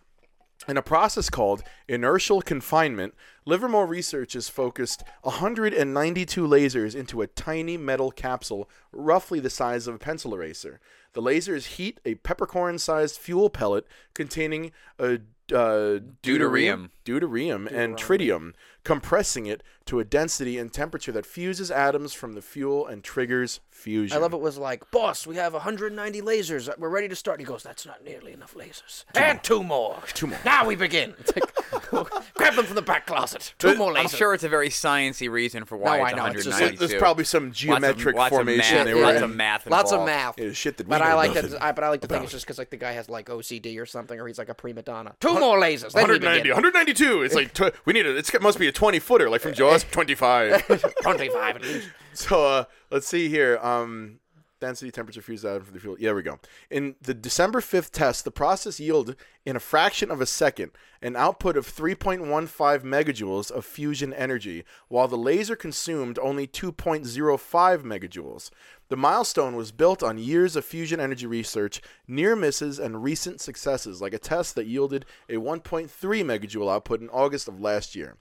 In 0.68 0.78
a 0.78 0.82
process 0.82 1.30
called 1.30 1.64
inertial 1.88 2.42
confinement, 2.42 3.14
Livermore 3.46 3.86
researchers 3.86 4.50
focused 4.50 5.04
192 5.22 6.48
lasers 6.48 6.96
into 6.96 7.22
a 7.22 7.28
tiny 7.28 7.78
metal 7.78 8.12
capsule 8.12 8.70
roughly 8.92 9.40
the 9.40 9.50
size 9.50 9.88
of 9.88 9.96
a 9.96 10.00
pencil 10.00 10.34
eraser. 10.34 10.80
The 11.14 11.22
lasers 11.22 11.76
heat 11.78 12.00
a 12.04 12.16
peppercorn 12.16 12.80
sized 12.80 13.18
fuel 13.18 13.50
pellet 13.50 13.86
containing 14.14 14.72
a 14.98 15.20
uh, 15.54 16.00
deuterium, 16.24 16.90
deuterium 17.06 17.72
and 17.72 17.96
tritium, 17.96 18.54
compressing 18.84 19.46
it 19.46 19.62
to 19.86 20.00
a 20.00 20.04
density 20.04 20.58
and 20.58 20.74
temperature 20.74 21.12
that 21.12 21.26
fuses 21.26 21.70
atoms 21.70 22.14
from 22.14 22.34
the 22.34 22.42
fuel 22.42 22.88
and 22.88 23.04
triggers 23.04 23.60
fusion. 23.76 24.18
I 24.18 24.20
love 24.22 24.34
it 24.34 24.40
was 24.40 24.58
like, 24.58 24.90
boss, 24.92 25.28
we 25.28 25.36
have 25.36 25.54
190 25.54 26.22
lasers. 26.22 26.76
We're 26.78 26.90
ready 26.90 27.08
to 27.10 27.16
start. 27.16 27.40
He 27.40 27.46
goes, 27.46 27.62
that's 27.64 27.86
not 27.86 28.04
nearly 28.04 28.34
enough 28.34 28.56
lasers. 28.56 29.04
and 29.14 29.44
two 29.44 29.64
more. 29.64 30.00
Two 30.14 30.28
more. 30.28 30.40
Now 30.46 30.66
we 30.66 30.76
begin. 30.76 31.14
It's 31.20 31.34
like, 31.36 31.92
grab 32.34 32.56
them 32.56 32.66
from 32.66 32.76
the 32.76 32.82
back 32.82 33.06
closet. 33.06 33.54
Two 33.60 33.76
more 33.76 33.94
lasers. 33.94 34.00
I'm 34.00 34.08
sure 34.08 34.34
it's 34.34 34.44
a 34.44 34.50
very 34.50 34.70
sciencey 34.70 35.30
reason 35.30 35.66
for 35.66 35.78
why 35.78 35.98
No, 36.00 36.06
it's 36.06 36.14
I 36.14 36.16
know, 36.18 36.26
it's 36.26 36.36
just- 36.36 36.48
192. 36.48 36.88
There's 36.88 37.00
probably 37.00 37.24
some 37.26 37.52
geometric 37.52 38.16
lots 38.16 38.32
of, 38.32 38.38
formation 38.38 38.78
Lots 38.78 38.82
of 38.82 38.86
they 38.86 38.94
math, 38.94 38.96
were 38.96 39.02
lots 39.06 39.18
in. 39.18 39.24
of 39.24 39.36
math. 39.36 39.68
Lots 39.68 39.92
of 39.92 40.06
math. 40.06 40.40
Yeah, 40.40 40.52
shit 40.54 40.78
that 40.78 40.88
we 40.88 40.90
But 40.90 41.02
I 41.02 41.14
like 41.14 41.34
that. 41.34 41.62
I, 41.62 41.72
but 41.72 41.84
I 41.84 41.90
like 41.90 42.02
to 42.02 42.08
think 42.08 42.24
it's 42.24 42.32
just 42.32 42.46
because 42.46 42.58
like 42.58 42.70
the 42.70 42.78
guy 42.78 42.94
has 42.94 43.10
like 43.10 43.28
OCD 43.28 43.80
or 43.80 43.86
something, 43.86 44.20
or 44.20 44.28
he's 44.28 44.38
like 44.38 44.50
a 44.50 44.54
prima 44.56 44.82
donna. 44.82 45.16
Two 45.20 45.34
more 45.40 45.60
lasers. 45.60 45.94
190, 45.94 46.50
192. 46.50 47.22
It's 47.24 47.36
like 47.36 47.54
tw- 47.54 47.74
we 47.86 47.94
need 47.94 48.06
a. 48.06 48.16
It 48.18 48.42
must 48.42 48.58
be 48.60 48.68
a 48.68 48.72
20 48.72 49.00
footer, 49.00 49.30
like 49.30 49.42
from 49.42 49.54
Jaws. 49.56 49.84
25. 49.92 50.68
25 51.02 51.56
at 51.58 51.62
least. 51.62 51.88
So 52.16 52.46
uh, 52.46 52.64
let's 52.90 53.08
see 53.08 53.30
here. 53.30 53.60
Um, 53.62 54.20
density, 54.60 54.90
temperature, 54.90 55.22
fuse 55.22 55.46
atom 55.46 55.64
for 55.64 55.72
the 55.72 55.80
fuel. 55.80 55.96
Yeah, 56.00 56.08
there 56.08 56.16
we 56.16 56.24
go. 56.24 56.40
In 56.70 56.96
the 57.02 57.14
December 57.14 57.60
5th 57.60 57.92
test, 57.92 58.24
the 58.24 58.32
process 58.32 58.80
yielded 58.80 59.18
in 59.46 59.56
a 59.56 59.60
fraction 59.60 60.10
of 60.10 60.22
a 60.22 60.26
second 60.26 60.72
an 61.02 61.16
output 61.16 61.56
of 61.56 61.68
3.15 61.68 62.82
megajoules 62.82 63.52
of 63.52 63.64
fusion 63.64 64.12
energy, 64.14 64.64
while 64.88 65.08
the 65.08 65.18
laser 65.18 65.56
consumed 65.56 66.18
only 66.18 66.48
2.05 66.48 67.84
megajoules. 67.84 68.50
The 68.88 68.98
milestone 68.98 69.56
was 69.56 69.72
built 69.72 70.02
on 70.02 70.18
years 70.18 70.56
of 70.56 70.66
fusion 70.66 71.00
energy 71.00 71.28
research, 71.28 71.82
near 72.08 72.36
misses, 72.36 72.80
and 72.80 73.04
recent 73.04 73.42
successes, 73.42 74.02
like 74.02 74.14
a 74.14 74.20
test 74.20 74.56
that 74.56 74.68
yielded 74.68 75.06
a 75.30 75.36
1.3 75.36 75.90
megajoule 75.90 76.74
output 76.74 77.02
in 77.02 77.10
August 77.10 77.48
of 77.48 77.62
last 77.62 77.96
year. 77.96 78.18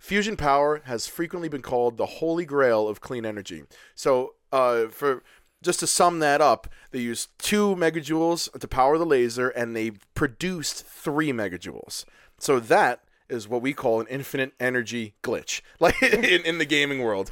Fusion 0.00 0.34
power 0.34 0.80
has 0.86 1.06
frequently 1.06 1.50
been 1.50 1.60
called 1.60 1.98
the 1.98 2.06
holy 2.06 2.46
grail 2.46 2.88
of 2.88 3.02
clean 3.02 3.26
energy. 3.26 3.64
So, 3.94 4.34
uh, 4.50 4.86
for 4.86 5.22
just 5.62 5.78
to 5.80 5.86
sum 5.86 6.20
that 6.20 6.40
up, 6.40 6.68
they 6.90 7.00
used 7.00 7.28
two 7.38 7.76
megajoules 7.76 8.58
to 8.58 8.66
power 8.66 8.96
the 8.96 9.04
laser, 9.04 9.50
and 9.50 9.76
they 9.76 9.90
produced 10.14 10.86
three 10.86 11.32
megajoules. 11.32 12.06
So 12.38 12.58
that 12.60 13.04
is 13.30 13.48
what 13.48 13.62
we 13.62 13.72
call 13.72 14.00
an 14.00 14.06
infinite 14.08 14.52
energy 14.60 15.14
glitch, 15.22 15.60
like 15.80 16.02
in, 16.02 16.24
in 16.24 16.58
the 16.58 16.64
gaming 16.64 17.00
world. 17.00 17.30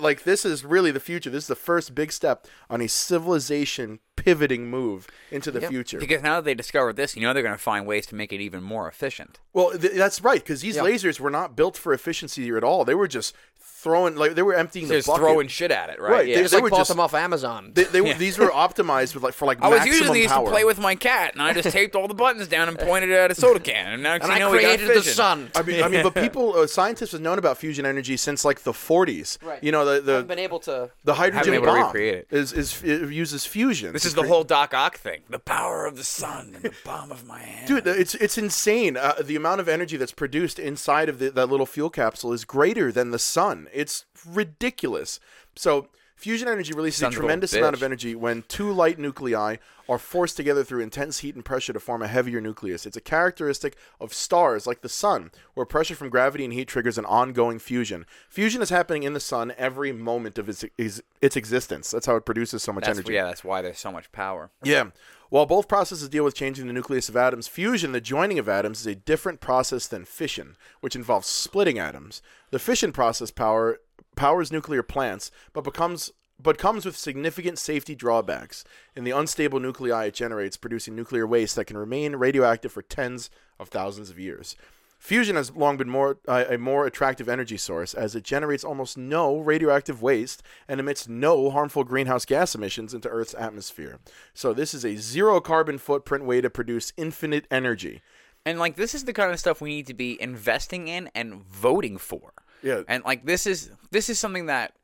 Like 0.00 0.24
this 0.24 0.44
is 0.44 0.64
really 0.64 0.90
the 0.90 1.00
future. 1.00 1.30
This 1.30 1.44
is 1.44 1.48
the 1.48 1.54
first 1.54 1.94
big 1.94 2.12
step 2.12 2.46
on 2.68 2.80
a 2.80 2.88
civilization 2.88 4.00
pivoting 4.16 4.68
move 4.68 5.08
into 5.30 5.50
the 5.50 5.62
future. 5.62 5.98
Because 5.98 6.22
now 6.22 6.36
that 6.36 6.44
they 6.44 6.54
discovered 6.54 6.96
this, 6.96 7.16
you 7.16 7.22
know 7.22 7.32
they're 7.32 7.42
going 7.42 7.54
to 7.54 7.58
find 7.58 7.86
ways 7.86 8.06
to 8.06 8.14
make 8.14 8.32
it 8.32 8.40
even 8.40 8.62
more 8.62 8.88
efficient. 8.88 9.40
Well, 9.52 9.70
th- 9.70 9.94
that's 9.94 10.20
right 10.22 10.40
because 10.40 10.60
these 10.60 10.76
lasers 10.76 11.18
were 11.18 11.30
not 11.30 11.56
built 11.56 11.76
for 11.76 11.92
efficiency 11.92 12.48
at 12.50 12.64
all. 12.64 12.84
They 12.84 12.94
were 12.94 13.08
just 13.08 13.34
throwing 13.80 14.14
like 14.16 14.34
they 14.34 14.42
were 14.42 14.54
emptying 14.54 14.88
the 14.88 14.94
Just 14.96 15.06
bucket. 15.08 15.20
throwing 15.22 15.48
shit 15.48 15.70
at 15.70 15.90
it, 15.90 16.00
right? 16.00 16.10
Right, 16.12 16.26
Yeah. 16.28 16.36
they- 16.36 16.42
Just 16.42 16.54
like 16.54 16.62
were 16.62 16.70
bought 16.70 16.78
just- 16.78 16.90
them 16.90 17.00
off 17.00 17.14
Amazon. 17.14 17.72
They, 17.74 17.84
they 17.84 18.00
were 18.00 18.14
these 18.24 18.38
were 18.38 18.48
optimized 18.48 19.14
with 19.14 19.22
like 19.24 19.34
for 19.34 19.46
like 19.46 19.60
I 19.62 19.68
was 19.68 19.78
maximum 19.80 19.98
using 19.98 20.12
these 20.14 20.26
power. 20.28 20.44
to 20.44 20.50
play 20.50 20.64
with 20.64 20.78
my 20.78 20.94
cat, 20.94 21.32
and 21.34 21.42
I 21.42 21.52
just 21.52 21.70
taped 21.70 21.96
all 21.96 22.08
the 22.08 22.14
buttons 22.14 22.46
down 22.48 22.68
and 22.68 22.78
pointed 22.78 23.10
it 23.10 23.14
at 23.16 23.30
a 23.30 23.34
soda 23.34 23.60
can, 23.60 23.92
and 23.94 24.02
now 24.02 24.14
and 24.14 24.24
you 24.24 24.30
I 24.30 24.38
know 24.38 24.50
created 24.50 24.88
the 24.88 25.02
sun. 25.02 25.50
I 25.54 25.62
mean, 25.62 25.82
I 25.82 25.88
mean, 25.88 26.02
but 26.02 26.14
people, 26.22 26.54
uh, 26.56 26.66
scientists 26.66 27.12
have 27.12 27.20
known 27.20 27.38
about 27.38 27.58
fusion 27.58 27.86
energy 27.86 28.16
since 28.16 28.44
like 28.44 28.60
the 28.62 28.72
40s. 28.72 29.42
Right. 29.42 29.62
You 29.62 29.72
know, 29.72 29.84
the 29.84 29.96
I've 29.96 30.04
the, 30.04 30.22
been 30.24 30.38
able 30.38 30.60
to. 30.60 30.90
the 31.04 31.14
hydrogen 31.14 31.46
been 31.52 31.54
able 31.54 31.66
to 31.66 31.72
bomb 31.72 31.84
recreate 31.86 32.14
it. 32.14 32.26
is 32.30 32.52
is 32.52 32.82
it 32.82 33.10
uses 33.10 33.46
fusion. 33.46 33.92
This 33.92 34.04
is 34.04 34.14
the 34.14 34.22
whole 34.24 34.44
Doc 34.44 34.74
Ock 34.74 34.98
thing. 34.98 35.20
The 35.28 35.38
power 35.38 35.86
of 35.86 35.96
the 35.96 36.04
sun 36.04 36.52
and 36.54 36.64
the 36.64 36.72
palm 36.84 37.10
of 37.10 37.26
my 37.26 37.40
hand. 37.40 37.66
Dude, 37.68 37.86
it's 37.86 38.14
it's 38.16 38.36
insane. 38.38 38.96
Uh, 38.96 39.14
the 39.22 39.36
amount 39.36 39.60
of 39.60 39.68
energy 39.68 39.96
that's 39.96 40.12
produced 40.12 40.58
inside 40.58 41.08
of 41.08 41.18
the, 41.18 41.30
that 41.30 41.46
little 41.46 41.66
fuel 41.66 41.90
capsule 41.90 42.32
is 42.32 42.44
greater 42.44 42.90
than 42.92 43.10
the 43.10 43.18
sun. 43.18 43.68
It's 43.72 44.04
ridiculous. 44.26 45.20
So 45.56 45.88
fusion 46.16 46.48
energy 46.48 46.72
releases 46.74 47.02
a 47.02 47.08
a 47.08 47.10
tremendous 47.10 47.54
amount 47.54 47.74
of 47.74 47.82
energy 47.82 48.14
when 48.14 48.42
two 48.46 48.70
light 48.70 48.98
nuclei 48.98 49.56
are 49.88 49.98
forced 49.98 50.36
together 50.36 50.62
through 50.62 50.80
intense 50.80 51.18
heat 51.18 51.34
and 51.34 51.44
pressure 51.44 51.72
to 51.72 51.80
form 51.80 52.02
a 52.02 52.06
heavier 52.06 52.40
nucleus. 52.40 52.86
It's 52.86 52.96
a 52.96 53.00
characteristic 53.00 53.76
of 54.00 54.14
stars 54.14 54.66
like 54.66 54.82
the 54.82 54.88
sun, 54.88 55.32
where 55.54 55.66
pressure 55.66 55.96
from 55.96 56.10
gravity 56.10 56.44
and 56.44 56.52
heat 56.52 56.68
triggers 56.68 56.98
an 56.98 57.06
ongoing 57.06 57.58
fusion. 57.58 58.06
Fusion 58.28 58.62
is 58.62 58.70
happening 58.70 59.02
in 59.02 59.14
the 59.14 59.20
sun 59.20 59.52
every 59.58 59.92
moment 59.92 60.38
of 60.38 60.48
its 60.48 60.64
its, 60.78 61.02
its 61.20 61.36
existence. 61.36 61.90
That's 61.90 62.06
how 62.06 62.16
it 62.16 62.24
produces 62.24 62.62
so 62.62 62.72
much 62.72 62.84
that's, 62.84 62.98
energy. 62.98 63.14
yeah, 63.14 63.24
that's 63.24 63.42
why 63.42 63.62
there's 63.62 63.78
so 63.78 63.90
much 63.90 64.12
power. 64.12 64.50
Yeah. 64.62 64.90
While 65.30 65.46
both 65.46 65.68
processes 65.68 66.08
deal 66.08 66.24
with 66.24 66.34
changing 66.34 66.66
the 66.66 66.72
nucleus 66.72 67.08
of 67.08 67.16
atoms, 67.16 67.46
fusion, 67.46 67.92
the 67.92 68.00
joining 68.00 68.40
of 68.40 68.48
atoms, 68.48 68.80
is 68.80 68.86
a 68.88 68.96
different 68.96 69.40
process 69.40 69.86
than 69.86 70.04
fission, 70.04 70.56
which 70.80 70.96
involves 70.96 71.28
splitting 71.28 71.78
atoms. 71.78 72.20
The 72.50 72.58
fission 72.58 72.90
process 72.90 73.30
power 73.30 73.78
powers 74.16 74.50
nuclear 74.50 74.82
plants, 74.82 75.30
but 75.52 75.62
becomes 75.62 76.10
but 76.42 76.56
comes 76.56 76.86
with 76.86 76.96
significant 76.96 77.58
safety 77.58 77.94
drawbacks 77.94 78.64
in 78.96 79.04
the 79.04 79.10
unstable 79.10 79.60
nuclei 79.60 80.06
it 80.06 80.14
generates, 80.14 80.56
producing 80.56 80.96
nuclear 80.96 81.26
waste 81.26 81.54
that 81.54 81.66
can 81.66 81.76
remain 81.76 82.16
radioactive 82.16 82.72
for 82.72 82.80
tens 82.80 83.28
of 83.58 83.68
thousands 83.68 84.08
of 84.08 84.18
years. 84.18 84.56
Fusion 85.00 85.34
has 85.36 85.50
long 85.56 85.78
been 85.78 85.88
more 85.88 86.18
uh, 86.28 86.44
a 86.50 86.58
more 86.58 86.84
attractive 86.86 87.26
energy 87.26 87.56
source 87.56 87.94
as 87.94 88.14
it 88.14 88.22
generates 88.22 88.62
almost 88.62 88.98
no 88.98 89.38
radioactive 89.38 90.02
waste 90.02 90.42
and 90.68 90.78
emits 90.78 91.08
no 91.08 91.50
harmful 91.50 91.84
greenhouse 91.84 92.26
gas 92.26 92.54
emissions 92.54 92.92
into 92.92 93.08
Earth's 93.08 93.34
atmosphere. 93.34 93.98
So 94.34 94.52
this 94.52 94.74
is 94.74 94.84
a 94.84 94.96
zero 94.96 95.40
carbon 95.40 95.78
footprint 95.78 96.26
way 96.26 96.42
to 96.42 96.50
produce 96.50 96.92
infinite 96.98 97.46
energy. 97.50 98.02
And 98.44 98.58
like 98.58 98.76
this 98.76 98.94
is 98.94 99.04
the 99.04 99.14
kind 99.14 99.32
of 99.32 99.40
stuff 99.40 99.62
we 99.62 99.70
need 99.70 99.86
to 99.86 99.94
be 99.94 100.20
investing 100.20 100.86
in 100.86 101.10
and 101.14 101.42
voting 101.46 101.96
for. 101.96 102.34
Yeah. 102.62 102.82
And 102.86 103.02
like 103.02 103.24
this 103.24 103.46
is 103.46 103.70
this 103.90 104.10
is 104.10 104.18
something 104.18 104.46
that 104.46 104.74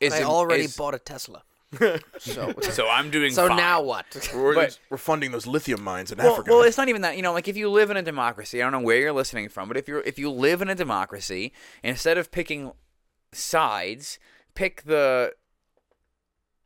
is 0.00 0.14
I 0.14 0.22
already 0.22 0.64
is- 0.64 0.76
bought 0.76 0.94
a 0.94 0.98
Tesla. 0.98 1.42
So 2.18 2.52
So 2.60 2.88
I'm 2.88 3.10
doing 3.10 3.32
so 3.32 3.48
fine. 3.48 3.56
now 3.56 3.82
what? 3.82 4.06
We're, 4.34 4.54
But- 4.54 4.78
we're 4.90 4.96
funding 4.96 5.30
those 5.30 5.46
lithium 5.46 5.82
mines 5.82 6.10
in 6.12 6.18
Well, 6.18 6.32
Africa. 6.34 6.50
well, 6.50 6.62
it's 6.62 6.76
not 6.76 6.88
even 6.88 7.02
that. 7.02 7.16
You 7.16 7.22
know, 7.22 7.32
like 7.32 7.48
if 7.48 7.56
you 7.56 7.70
live 7.70 7.90
in 7.90 7.96
a 7.96 8.02
democracy, 8.02 8.60
I 8.60 8.64
don't 8.64 8.72
know 8.72 8.80
where 8.86 8.98
you're 8.98 9.12
listening 9.12 9.48
from, 9.48 9.68
but 9.68 9.76
if 9.76 9.86
you're 9.88 10.00
if 10.00 10.18
you 10.18 10.30
live 10.30 10.62
in 10.62 10.68
a 10.68 10.74
democracy, 10.74 11.52
instead 11.82 12.18
of 12.18 12.30
picking 12.30 12.72
sides, 13.32 14.18
pick 14.54 14.82
the 14.82 15.32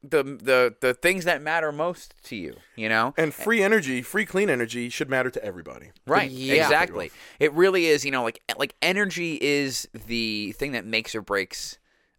the 0.02 0.22
the 0.22 0.74
the 0.80 0.92
things 0.94 1.24
that 1.24 1.40
matter 1.42 1.72
most 1.72 2.14
to 2.24 2.36
you. 2.36 2.56
You 2.76 2.88
know, 2.88 3.14
and 3.16 3.32
free 3.32 3.62
energy, 3.62 4.02
free 4.02 4.26
clean 4.26 4.50
energy 4.50 4.88
should 4.88 5.08
matter 5.10 5.30
to 5.30 5.44
everybody. 5.44 5.90
Right. 6.06 6.30
Yeah. 6.30 6.62
Exactly. 6.62 7.10
It 7.40 7.52
really 7.52 7.86
is, 7.86 8.04
you 8.04 8.10
know, 8.10 8.22
like 8.22 8.40
like 8.58 8.74
energy 8.82 9.38
is 9.40 9.88
the 10.06 10.52
thing 10.52 10.72
that 10.72 10.84
makes 10.86 11.14
or 11.14 11.22
breaks 11.22 11.78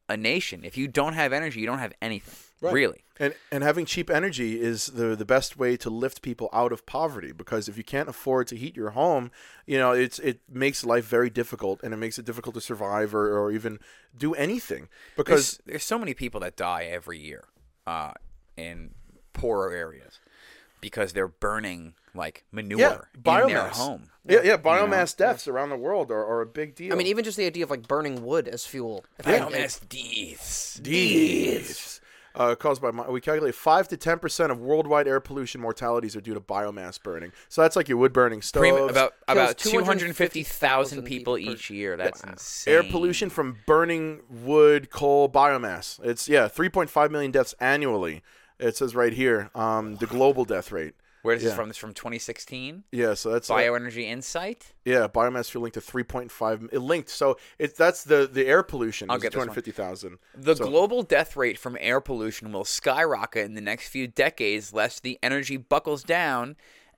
a 0.10 0.16
nation. 0.18 0.62
If 0.64 0.78
you 0.78 0.88
don't 0.88 1.14
have 1.14 1.34
energy, 1.34 1.60
you 1.60 1.66
don't 1.68 1.80
have 1.80 1.94
anything. 2.02 2.34
Really. 2.62 3.04
And 3.20 3.34
and 3.52 3.64
having 3.64 3.86
cheap 3.86 4.10
energy 4.10 4.60
is 4.60 4.88
the 4.88 5.16
the 5.16 5.26
best 5.26 5.58
way 5.58 5.78
to 5.78 5.90
lift 5.90 6.22
people 6.22 6.50
out 6.52 6.72
of 6.72 6.86
poverty 6.86 7.32
because 7.32 7.70
if 7.70 7.78
you 7.78 7.84
can't 7.84 8.10
afford 8.10 8.48
to 8.48 8.56
heat 8.56 8.76
your 8.76 8.92
home, 8.92 9.32
you 9.66 9.78
know, 9.78 9.92
it's 9.92 10.20
it 10.20 10.42
makes 10.50 10.86
life 10.86 11.06
very 11.06 11.30
difficult 11.30 11.82
and 11.84 11.94
it 11.94 11.98
makes 11.98 12.18
it 12.18 12.26
difficult 12.26 12.56
to 12.56 12.62
survive 12.62 13.14
or, 13.14 13.38
or 13.38 13.52
even 13.52 13.80
do 14.18 14.34
anything 14.34 14.90
because 15.16 15.58
There's, 15.58 15.62
there's 15.66 15.84
so 15.84 16.00
many 16.00 16.14
people 16.14 16.40
that 16.42 16.56
die 16.58 16.84
every 16.86 17.20
year 17.20 17.46
uh, 17.88 18.14
in 18.58 18.96
poorer 19.34 19.72
areas 19.72 20.20
because 20.82 21.14
they're 21.14 21.28
burning 21.28 21.94
like 22.14 22.46
manure 22.52 22.80
yeah, 22.80 22.98
in 23.14 23.22
biomass. 23.22 23.48
their 23.48 23.68
home. 23.70 24.10
Yeah, 24.28 24.42
yeah, 24.44 24.58
biomass 24.58 25.16
deaths 25.16 25.48
around 25.48 25.70
the 25.70 25.78
world 25.78 26.12
are, 26.12 26.26
are 26.26 26.42
a 26.42 26.46
big 26.46 26.76
deal. 26.76 26.94
I 26.94 26.96
mean, 26.96 27.08
even 27.08 27.24
just 27.24 27.38
the 27.38 27.46
idea 27.46 27.64
of 27.64 27.70
like 27.70 27.88
burning 27.88 28.24
wood 28.26 28.48
as 28.48 28.66
fuel. 28.66 29.06
If 29.20 29.28
I- 29.28 29.40
Biomass 29.40 29.80
deaths. 29.88 30.76
Deeds. 30.76 31.95
Uh, 32.36 32.54
caused 32.54 32.82
by 32.82 32.90
we 32.90 33.22
calculate 33.22 33.56
five 33.56 33.88
to 33.88 33.96
ten 33.96 34.20
percent 34.20 34.52
of 34.52 34.60
worldwide 34.60 35.08
air 35.08 35.20
pollution 35.22 35.62
mortalities 35.62 36.16
are 36.16 36.22
due 36.22 36.34
to 36.34 36.42
biomass 36.42 37.02
burning. 37.02 37.32
So 37.48 37.62
that's 37.62 37.76
like 37.76 37.88
your 37.88 37.98
wood 37.98 38.12
burning 38.12 38.42
stoves, 38.42 38.70
Prem- 38.70 38.90
about 38.90 39.14
about 39.28 39.58
250,000 39.58 39.98
250,000 40.08 41.04
people 41.04 41.36
people 41.36 41.54
each 41.54 41.70
year. 41.70 41.96
That's 41.96 42.22
insane. 42.24 42.74
air 42.74 42.84
pollution 42.84 43.30
from 43.30 43.60
burning 43.66 44.22
wood, 44.30 44.90
coal, 44.90 45.30
biomass. 45.30 46.04
It's 46.04 46.28
yeah, 46.28 46.48
three 46.50 46.70
point 46.70 46.90
five 46.90 47.10
million 47.10 47.32
deaths 47.32 47.56
annually. 47.60 48.22
It 48.60 48.76
says 48.76 48.96
right 48.96 49.14
here, 49.14 49.50
um, 49.56 49.96
the 49.96 50.06
global 50.06 50.46
death 50.46 50.72
rate. 50.72 50.94
Where 51.26 51.36
is 51.36 51.44
this 51.44 51.54
from? 51.56 51.68
This 51.70 51.78
is 51.78 51.82
from 51.82 51.94
2016. 51.94 52.84
Yeah, 52.92 53.16
so 53.16 53.32
that's 53.32 53.50
uh, 53.50 53.56
Bioenergy 53.56 54.04
Insight. 54.04 54.74
yeah, 54.86 55.08
biomass 55.08 55.50
fuel 55.50 55.64
linked 55.64 55.74
to 55.74 55.82
3.5 55.82 56.70
it 56.72 56.80
linked. 56.80 57.10
So 57.10 57.38
it's 57.58 57.78
that's 57.78 58.04
the 58.04 58.30
the 58.32 58.46
air 58.46 58.62
pollution 58.64 59.10
I'll 59.10 59.18
is 59.18 59.24
get 59.24 59.32
250,000. 59.34 60.18
The 60.36 60.56
So- 60.56 60.66
global 60.66 61.04
death 61.04 61.36
rate 61.36 61.58
from 61.58 61.78
air 61.80 62.00
pollution 62.00 62.52
will 62.52 62.66
skyrocket 62.66 63.46
in 63.46 63.56
the 63.56 63.62
next 63.62 63.88
few 63.90 64.08
decades 64.08 64.72
lest 64.74 65.04
the 65.04 65.18
energy 65.24 65.58
buckles 65.58 66.04
down 66.04 66.56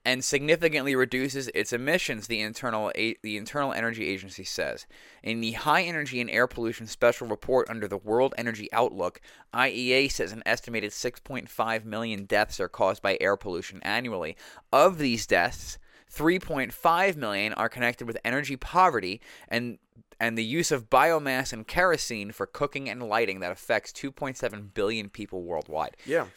and 0.08 0.24
significantly 0.24 0.96
reduces 0.96 1.50
its 1.50 1.74
emissions, 1.74 2.28
the 2.28 2.40
internal 2.40 2.94
a- 2.96 3.18
the 3.24 3.36
Internal 3.36 3.74
Energy 3.74 4.08
Agency 4.08 4.46
says. 4.46 4.86
In 5.22 5.42
the 5.42 5.52
High 5.52 5.84
Energy 5.84 6.22
and 6.22 6.30
Air 6.30 6.48
Pollution 6.48 6.88
Special 6.88 7.28
Report 7.28 7.70
under 7.70 7.90
the 7.90 7.98
World 7.98 8.34
Energy 8.38 8.70
Outlook, 8.72 9.20
IEA 9.54 10.10
says 10.10 10.32
an 10.32 10.44
estimated 10.46 10.92
6.5 10.92 11.84
million 11.84 12.24
deaths 12.24 12.58
are 12.62 12.70
caused 12.70 13.02
by 13.02 13.18
air 13.20 13.36
pollution 13.36 13.82
annually. 13.84 14.38
Of 14.72 14.98
these 14.98 15.28
deaths, 15.28 15.78
3.5 16.10 17.18
million 17.18 17.52
are 17.56 17.68
connected 17.68 18.08
with 18.08 18.18
energy 18.24 18.56
poverty 18.56 19.20
and 19.50 19.78
and 20.22 20.38
the 20.38 20.46
use 20.46 20.72
of 20.72 20.90
biomass 20.90 21.52
and 21.52 21.68
kerosene 21.68 22.32
for 22.32 22.48
cooking 22.48 22.90
and 22.90 23.04
lighting 23.04 23.42
that 23.42 23.52
affects 23.52 23.92
2.7 23.92 24.74
billion 24.74 25.10
people 25.10 25.44
worldwide. 25.44 25.98
Yeah. 26.06 26.28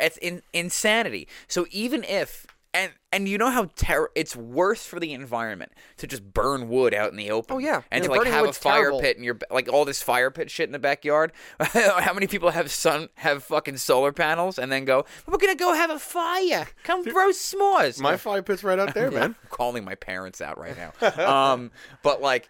It's 0.00 0.16
in, 0.18 0.42
insanity. 0.54 1.28
So 1.48 1.66
even 1.70 2.02
if 2.04 2.46
and 2.76 2.92
and 3.12 3.28
you 3.28 3.38
know 3.38 3.50
how 3.50 3.70
ter- 3.76 4.10
it's 4.14 4.36
worse 4.36 4.84
for 4.84 5.00
the 5.00 5.12
environment 5.14 5.72
to 5.96 6.06
just 6.06 6.34
burn 6.34 6.68
wood 6.68 6.92
out 6.92 7.10
in 7.10 7.16
the 7.16 7.30
open. 7.30 7.56
Oh, 7.56 7.58
yeah. 7.58 7.80
and 7.90 8.04
Yeah, 8.04 8.10
to 8.10 8.14
like 8.18 8.26
have 8.28 8.46
a 8.46 8.52
fire 8.52 8.82
terrible. 8.82 9.00
pit 9.00 9.16
in 9.16 9.24
your 9.24 9.38
like 9.50 9.68
all 9.72 9.84
this 9.86 10.02
fire 10.02 10.30
pit 10.30 10.50
shit 10.50 10.68
in 10.68 10.72
the 10.72 10.78
backyard. 10.78 11.32
how 11.60 12.12
many 12.12 12.26
people 12.26 12.50
have 12.50 12.70
sun 12.70 13.08
have 13.14 13.42
fucking 13.42 13.78
solar 13.78 14.12
panels 14.12 14.58
and 14.58 14.70
then 14.70 14.84
go, 14.84 15.06
we're 15.26 15.38
gonna 15.38 15.54
go 15.54 15.72
have 15.72 15.90
a 15.90 15.98
fire. 15.98 16.66
Come 16.84 17.04
roast 17.04 17.54
s'mores. 17.54 17.98
My 18.00 18.16
fire 18.16 18.42
pit's 18.42 18.62
right 18.62 18.78
out 18.78 18.92
there, 18.94 19.10
man. 19.12 19.22
I'm 19.22 19.36
calling 19.48 19.84
my 19.84 19.94
parents 19.94 20.40
out 20.40 20.58
right 20.58 20.76
now. 20.76 21.52
um, 21.52 21.70
but 22.02 22.20
like, 22.20 22.48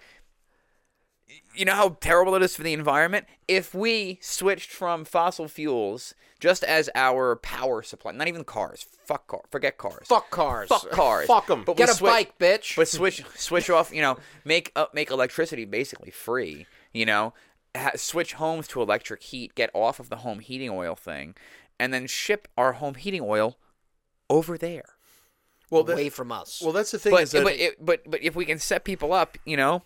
you 1.55 1.65
know 1.65 1.75
how 1.75 1.91
terrible 2.01 2.35
it 2.35 2.43
is 2.43 2.57
for 2.57 2.63
the 2.65 2.73
environment. 2.73 3.27
If 3.47 3.75
we 3.75 4.19
switched 4.21 4.71
from 4.71 5.05
fossil 5.05 5.47
fuels 5.49 6.15
just 6.41 6.63
as 6.65 6.91
our 6.95 7.37
power 7.37 7.83
supply, 7.83 8.13
not 8.13 8.29
even 8.29 8.45
cars. 8.45 8.87
Fuck 9.07 9.27
car. 9.29 9.41
Forget 9.51 9.79
cars. 9.79 10.07
Fuck 10.07 10.31
cars. 10.31 10.69
Fuck 10.69 10.91
cars. 10.91 11.27
Fuck 11.27 11.51
'em. 11.51 11.65
But 11.65 11.77
Get 11.77 11.89
a 11.89 11.93
swi- 11.93 12.03
bike, 12.03 12.39
bitch. 12.39 12.77
But 12.77 12.89
switch 12.89 13.25
switch 13.37 13.71
off. 13.71 13.93
You 13.93 14.03
know, 14.03 14.19
make 14.45 14.73
up 14.77 14.95
make 14.95 15.11
electricity 15.11 15.65
basically 15.65 16.11
free. 16.11 16.67
You 16.93 17.07
know, 17.07 17.35
ha- 17.77 17.93
switch 17.97 18.35
homes 18.35 18.69
to 18.69 18.83
electric 18.83 19.23
heat. 19.23 19.55
Get 19.55 19.71
off 19.75 19.99
of 20.01 20.09
the 20.11 20.17
home 20.17 20.41
heating 20.41 20.71
oil 20.71 20.95
thing, 20.95 21.35
and 21.81 21.93
then 21.95 22.07
ship 22.07 22.49
our 22.59 22.75
home 22.75 22.95
heating 22.95 23.23
oil 23.23 23.57
over 24.29 24.59
there. 24.59 24.85
Well, 25.71 25.83
that- 25.85 25.95
away 25.95 26.11
from 26.11 26.31
us. 26.31 26.61
well, 26.63 26.73
that's 26.73 26.91
the 26.93 26.99
thing 26.99 27.13
But 27.13 27.23
is 27.25 27.31
that 27.33 27.43
but 27.45 27.55
it, 27.55 27.85
but 27.85 28.03
but 28.11 28.23
if 28.23 28.37
we 28.37 28.45
can 28.45 28.59
set 28.59 28.85
people 28.85 29.13
up, 29.13 29.37
you 29.45 29.57
know, 29.57 29.83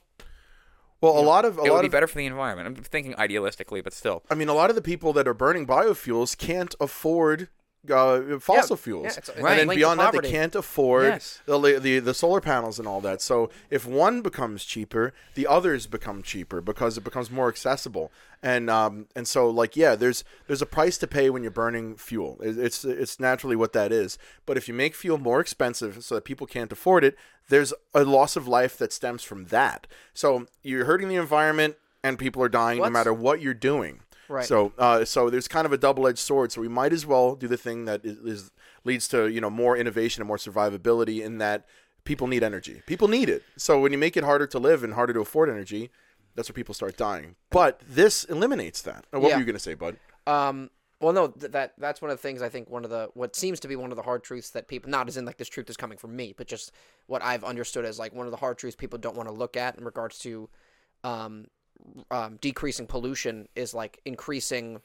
well, 1.01 1.19
a 1.19 1.21
lot 1.21 1.45
of 1.45 1.59
a 1.59 1.63
it 1.63 1.73
would 1.73 1.81
be 1.81 1.87
of 1.87 1.93
better 1.93 2.07
for 2.07 2.19
the 2.19 2.27
environment. 2.27 2.67
I'm 2.67 2.75
thinking 2.77 3.15
idealistically, 3.15 3.83
but 3.83 3.93
still. 3.93 4.23
I 4.31 4.35
mean, 4.35 4.49
a 4.49 4.55
lot 4.55 4.71
of 4.71 4.77
the 4.77 4.83
people 4.83 5.13
that 5.15 5.27
are 5.27 5.35
burning 5.35 5.67
biofuels 5.67 6.37
can't 6.37 6.75
afford 6.81 7.49
uh, 7.91 8.39
fossil 8.41 8.77
fuels, 8.77 9.05
yeah, 9.05 9.15
it's 9.19 9.29
and 9.31 9.45
then 9.47 9.69
beyond 9.69 10.01
that, 10.01 10.13
they 10.13 10.31
can't 10.31 10.55
afford 10.55 11.05
Yes. 11.05 11.41
the, 11.47 11.79
the 11.81 11.99
the 11.99 12.13
solar 12.15 12.41
panels 12.41 12.79
and 12.79 12.87
all 12.87 13.01
that. 13.01 13.23
So 13.23 13.49
if 13.71 13.87
one 13.87 14.21
becomes 14.21 14.65
cheaper, 14.65 15.15
the 15.35 15.47
others 15.47 15.87
become 15.87 16.23
cheaper 16.23 16.61
because 16.61 16.99
it 16.99 17.05
becomes 17.05 17.31
more 17.31 17.49
accessible. 17.49 18.13
And 18.43 18.69
um 18.69 19.07
and 19.17 19.27
so 19.27 19.49
like 19.49 19.77
yeah, 19.77 19.95
there's 19.95 20.25
there's 20.47 20.63
a 20.63 20.67
price 20.67 20.99
to 20.99 21.07
pay 21.07 21.31
when 21.31 21.43
you're 21.43 21.51
burning 21.51 21.97
fuel. 21.97 22.39
It's 22.43 22.85
it's 22.85 23.19
naturally 23.19 23.57
what 23.57 23.73
that 23.73 23.93
is. 23.93 24.19
But 24.47 24.57
if 24.59 24.69
you 24.69 24.75
make 24.75 24.95
fuel 24.95 25.17
more 25.19 25.41
expensive 25.41 26.05
so 26.05 26.15
that 26.17 26.25
people 26.25 26.47
can't 26.47 26.73
afford 26.73 27.03
it, 27.05 27.17
there's 27.49 27.73
a 27.95 28.05
loss 28.05 28.37
of 28.37 28.47
life 28.47 28.77
that 28.79 28.93
stems 28.93 29.23
from 29.23 29.47
that. 29.47 29.87
So 30.15 30.47
you're 30.63 30.85
hurting 30.85 31.09
the 31.09 31.17
environment, 31.17 31.77
and 32.05 32.19
people 32.19 32.43
are 32.43 32.49
dying 32.49 32.79
no 32.79 32.91
matter 32.91 33.13
what 33.13 33.41
you're 33.41 33.55
doing. 33.55 34.01
Right. 34.31 34.47
So, 34.47 34.73
uh, 34.79 35.05
so 35.05 35.29
there's 35.29 35.49
kind 35.49 35.67
of 35.67 35.73
a 35.73 35.79
double-edged 35.79 36.19
sword. 36.19 36.53
So 36.53 36.61
we 36.61 36.69
might 36.69 36.93
as 36.93 37.05
well 37.05 37.35
do 37.35 37.49
the 37.49 37.57
thing 37.57 37.85
that 37.87 38.05
is, 38.05 38.19
is 38.19 38.51
leads 38.85 39.09
to 39.09 39.27
you 39.27 39.41
know 39.41 39.51
more 39.51 39.77
innovation 39.77 40.23
and 40.23 40.29
more 40.29 40.37
survivability. 40.37 41.21
In 41.21 41.39
that 41.39 41.67
people 42.05 42.27
need 42.29 42.43
energy. 42.43 42.83
People 42.87 43.09
need 43.09 43.29
it. 43.29 43.43
So 43.57 43.81
when 43.81 43.93
you 43.93 43.99
make 43.99 44.17
it 44.17 44.25
harder 44.25 44.47
to 44.47 44.59
live 44.59 44.85
and 44.85 44.95
harder 44.95 45.13
to 45.15 45.21
afford 45.21 45.51
energy, 45.51 45.91
that's 46.35 46.49
where 46.49 46.55
people 46.55 46.75
start 46.75 46.97
dying. 46.97 47.35
But 47.51 47.81
this 47.87 48.25
eliminates 48.25 48.83
that. 48.83 49.05
What 49.11 49.23
Yeah. 49.23 49.35
were 49.35 49.41
you 49.41 49.45
going 49.47 49.55
to 49.55 49.59
say, 49.59 49.75
bud? 49.75 49.97
Um, 50.27 50.71
well, 51.01 51.13
no, 51.13 51.29
th- 51.29 51.51
that 51.53 51.73
that's 51.79 52.01
one 52.01 52.11
of 52.11 52.17
the 52.17 52.23
things 52.23 52.41
I 52.43 52.49
think 52.49 52.71
one 52.71 52.85
of 52.85 52.91
the 52.91 53.11
what 53.15 53.35
seems 53.35 53.59
to 53.61 53.69
be 53.69 53.75
one 53.75 53.91
of 53.91 53.97
the 53.97 54.03
hard 54.03 54.23
truths 54.23 54.51
that 54.51 54.69
people 54.69 54.91
not 54.91 55.09
as 55.09 55.17
in 55.17 55.25
like 55.25 55.39
this 55.39 55.49
truth 55.49 55.69
is 55.69 55.77
coming 55.77 55.99
from 55.99 56.15
me, 56.15 56.35
but 56.37 56.47
just 56.47 56.73
what 57.07 57.23
I've 57.23 57.43
understood 57.43 57.85
as 57.85 57.99
like 57.99 58.15
one 58.15 58.27
of 58.27 58.31
the 58.31 58.37
hard 58.37 58.59
truths 58.59 58.77
people 58.77 58.99
don't 58.99 59.17
want 59.17 59.29
to 59.29 59.35
look 59.35 59.57
at 59.57 59.77
in 59.77 59.85
regards 59.85 60.19
to 60.21 60.49
um, 61.03 61.47
um, 62.11 62.37
decreasing 62.41 62.87
pollution 62.87 63.49
is 63.55 63.75
like 63.75 64.01
increasing. 64.05 64.81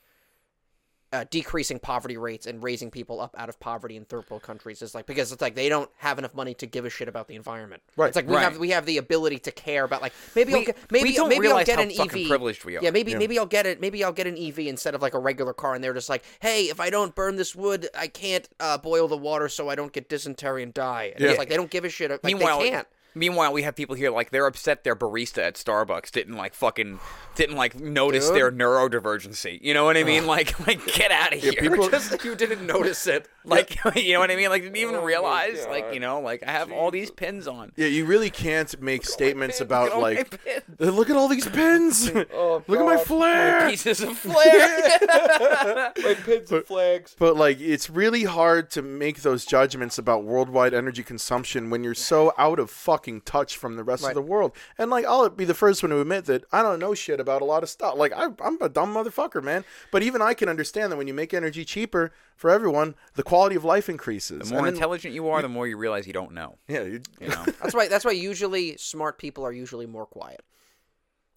Uh, 1.14 1.24
decreasing 1.30 1.80
poverty 1.80 2.18
rates 2.18 2.46
and 2.46 2.62
raising 2.62 2.92
people 2.92 3.22
up 3.22 3.34
out 3.38 3.48
of 3.48 3.58
poverty 3.58 3.96
in 3.96 4.04
third 4.04 4.30
world 4.30 4.42
countries 4.44 4.82
is 4.82 4.94
like 4.94 5.06
because 5.06 5.32
it's 5.32 5.42
like 5.42 5.56
they 5.56 5.70
don't 5.70 5.90
have 5.98 6.20
enough 6.20 6.34
money 6.34 6.54
to 6.54 6.66
give 6.66 6.84
a 6.84 6.90
shit 6.90 7.08
about 7.08 7.30
the 7.30 7.36
environment. 7.36 7.82
Right. 7.96 8.08
It's 8.08 8.18
like 8.18 8.28
we 8.28 8.36
Right. 8.36 8.42
have 8.44 8.58
we 8.58 8.72
have 8.72 8.86
the 8.86 8.98
ability 8.98 9.38
to 9.40 9.52
care 9.52 9.86
about 9.86 10.02
like 10.02 10.12
maybe 10.36 10.54
I'll 10.54 10.66
get, 10.66 10.78
maybe 10.92 11.10
we 11.12 11.16
don't 11.16 11.30
maybe 11.30 11.48
I'll 11.48 11.64
get 11.64 11.80
an 11.80 11.92
EV. 11.92 12.28
privileged 12.28 12.66
we 12.66 12.76
are. 12.76 12.82
Yeah, 12.84 12.90
maybe 12.90 13.12
Yeah. 13.12 13.20
maybe 13.20 13.40
I'll 13.40 13.46
get 13.46 13.66
it. 13.66 13.80
Maybe 13.80 14.04
I'll 14.04 14.12
get 14.12 14.28
an 14.28 14.36
EV 14.38 14.68
instead 14.68 14.94
of 14.94 15.02
like 15.02 15.14
a 15.14 15.20
regular 15.20 15.54
car, 15.54 15.74
and 15.74 15.82
they're 15.82 15.94
just 15.94 16.10
like, 16.10 16.24
hey, 16.42 16.66
if 16.66 16.82
I 16.82 16.90
don't 16.90 17.16
burn 17.16 17.38
this 17.38 17.56
wood, 17.56 17.88
I 17.98 18.08
can't 18.08 18.50
uh, 18.60 18.78
boil 18.80 19.08
the 19.08 19.16
water, 19.16 19.48
so 19.48 19.70
I 19.70 19.76
don't 19.76 19.94
get 19.94 20.10
dysentery 20.10 20.64
and 20.64 20.74
die. 20.74 21.12
And 21.16 21.24
Yeah. 21.24 21.30
it's 21.30 21.40
like 21.40 21.48
they 21.50 21.56
don't 21.56 21.72
give 21.72 21.86
a 21.86 21.90
shit. 21.90 22.12
Like 22.12 22.24
meanwhile, 22.24 22.60
they 22.60 22.72
can't. 22.72 22.88
Meanwhile, 23.15 23.51
we 23.54 23.63
have 23.63 23.75
people 23.75 23.95
here 23.95 24.12
like 24.12 24.30
they're 24.30 24.45
upset 24.45 24.84
their 24.84 24.95
barista 24.95 25.39
at 25.39 25.56
Starbucks 25.56 26.12
didn't 26.12 26.36
like 26.36 26.54
fucking 26.54 26.99
didn't 27.36 27.56
like 27.56 27.80
notice 27.80 28.28
Dude. 28.28 28.36
their 28.38 28.51
neurodivergency. 28.51 29.60
You 29.62 29.73
know 29.73 29.86
what 29.86 29.97
I 29.97 30.04
mean? 30.04 30.28
Like 30.28 30.60
like 30.67 30.86
get 30.86 31.12
out 31.12 31.34
of 31.34 31.39
here. 31.41 31.54
people- 31.60 31.89
Just 31.89 32.23
you 32.23 32.36
didn't 32.36 32.65
notice 32.67 33.08
it. 33.08 33.28
Like 33.46 33.78
you 33.96 34.14
know 34.14 34.20
what 34.20 34.32
I 34.32 34.36
mean? 34.36 34.50
Like 34.50 34.64
didn't 34.64 34.78
even 34.78 34.96
Oh 34.96 35.04
realize 35.04 35.66
like 35.68 35.94
you 35.94 36.00
know 36.00 36.20
like 36.20 36.44
I 36.46 36.52
have 36.52 36.72
all 36.72 36.92
these 36.92 37.12
pins 37.12 37.48
on. 37.48 37.72
Yeah, 37.76 37.88
you 37.88 38.06
really 38.06 38.30
can't 38.30 38.80
make 38.82 39.06
statements 39.18 39.62
about 39.62 40.00
like, 40.00 40.40
look 40.80 41.10
at 41.10 41.16
all 41.16 41.28
these 41.28 41.48
pins. 41.48 42.12
Oh, 42.34 42.64
look 42.68 42.80
at 42.80 42.86
my 42.86 42.96
God. 42.96 43.06
flare. 43.06 43.70
pieces 43.70 44.02
of 44.02 44.18
flare. 44.18 45.94
Like 46.04 46.24
pins 46.24 46.52
and 46.52 46.66
flags. 46.66 47.16
But 47.18 47.36
like, 47.36 47.60
it's 47.60 47.90
really 47.90 48.24
hard 48.24 48.70
to 48.72 48.82
make 48.82 49.22
those 49.22 49.46
judgments 49.46 49.98
about 49.98 50.24
worldwide 50.24 50.74
energy 50.74 51.04
consumption 51.04 51.70
when 51.70 51.84
you're 51.84 51.94
so 51.94 52.34
out 52.38 52.60
of 52.60 52.70
fucking 52.70 53.22
touch 53.22 53.58
from 53.58 53.76
the 53.76 53.84
rest 53.84 54.06
of 54.06 54.14
the 54.14 54.22
world. 54.22 54.54
And 54.78 54.90
like, 54.92 55.06
I'll 55.06 55.30
be 55.30 55.46
the 55.46 55.54
first 55.54 55.84
one 55.84 55.92
to 55.92 56.02
admit 56.02 56.26
that 56.26 56.44
I 56.52 56.62
don't 56.62 56.80
know 56.80 56.94
shit 56.94 57.20
about 57.20 57.42
a 57.42 57.46
lot 57.46 57.64
of 57.64 57.70
stuff. 57.70 57.96
Like, 57.96 58.14
I, 58.14 58.28
I'm 58.44 58.62
a 58.62 58.70
dumb 58.70 58.94
motherfucker, 58.94 59.44
man. 59.44 59.64
But 59.92 60.04
even 60.04 60.22
I 60.22 60.34
can 60.34 60.50
understand 60.50 60.92
that 60.92 60.98
when 60.98 61.08
you 61.08 61.14
make 61.14 61.34
energy 61.34 61.64
cheaper 61.64 62.12
for 62.36 62.50
everyone, 62.50 62.95
the 63.15 63.24
quality 63.24 63.56
of 63.56 63.63
life 63.63 63.88
increases. 63.89 64.39
The 64.50 64.56
more 64.56 64.58
And 64.60 64.67
then- 64.67 64.74
intelligent 64.76 65.13
you 65.13 65.30
are, 65.30 65.41
the 65.41 65.48
more 65.50 65.67
you 65.67 65.78
realize 65.78 66.06
you 66.08 66.13
don't 66.13 66.34
know. 66.34 66.58
yeah, 66.67 66.84
you, 66.84 67.02
You 67.19 67.30
know. 67.30 67.43
That's 67.62 67.74
why. 67.74 67.88
That's 67.88 68.06
why 68.06 68.12
usually 68.12 68.78
smart 68.78 69.17
people 69.17 69.45
are 69.45 69.52
usually 69.54 69.86
more 69.86 70.06
quiet. 70.06 70.41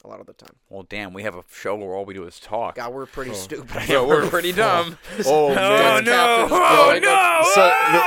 A 0.05 0.07
lot 0.07 0.21
of 0.21 0.27
the 0.27 0.33
time. 0.33 0.55
well, 0.71 0.85
damn, 0.85 1.13
we 1.13 1.25
have 1.25 1.35
a 1.35 1.43
show 1.53 1.75
where 1.75 1.93
all 1.93 2.05
we 2.05 2.15
do 2.15 2.23
is 2.23 2.39
talk. 2.39 2.77
God, 2.77 2.93
we're 2.95 3.05
pretty 3.05 3.35
stupid. 3.35 3.83
Yeah, 3.89 4.07
we're 4.07 4.29
pretty 4.31 4.53
dumb. 4.53 4.97
Oh, 5.27 5.51
Oh 5.51 5.55
man. 5.57 6.05
no! 6.05 6.47
Oh 6.49 6.99
no! 7.03 7.43
So, 7.53 7.63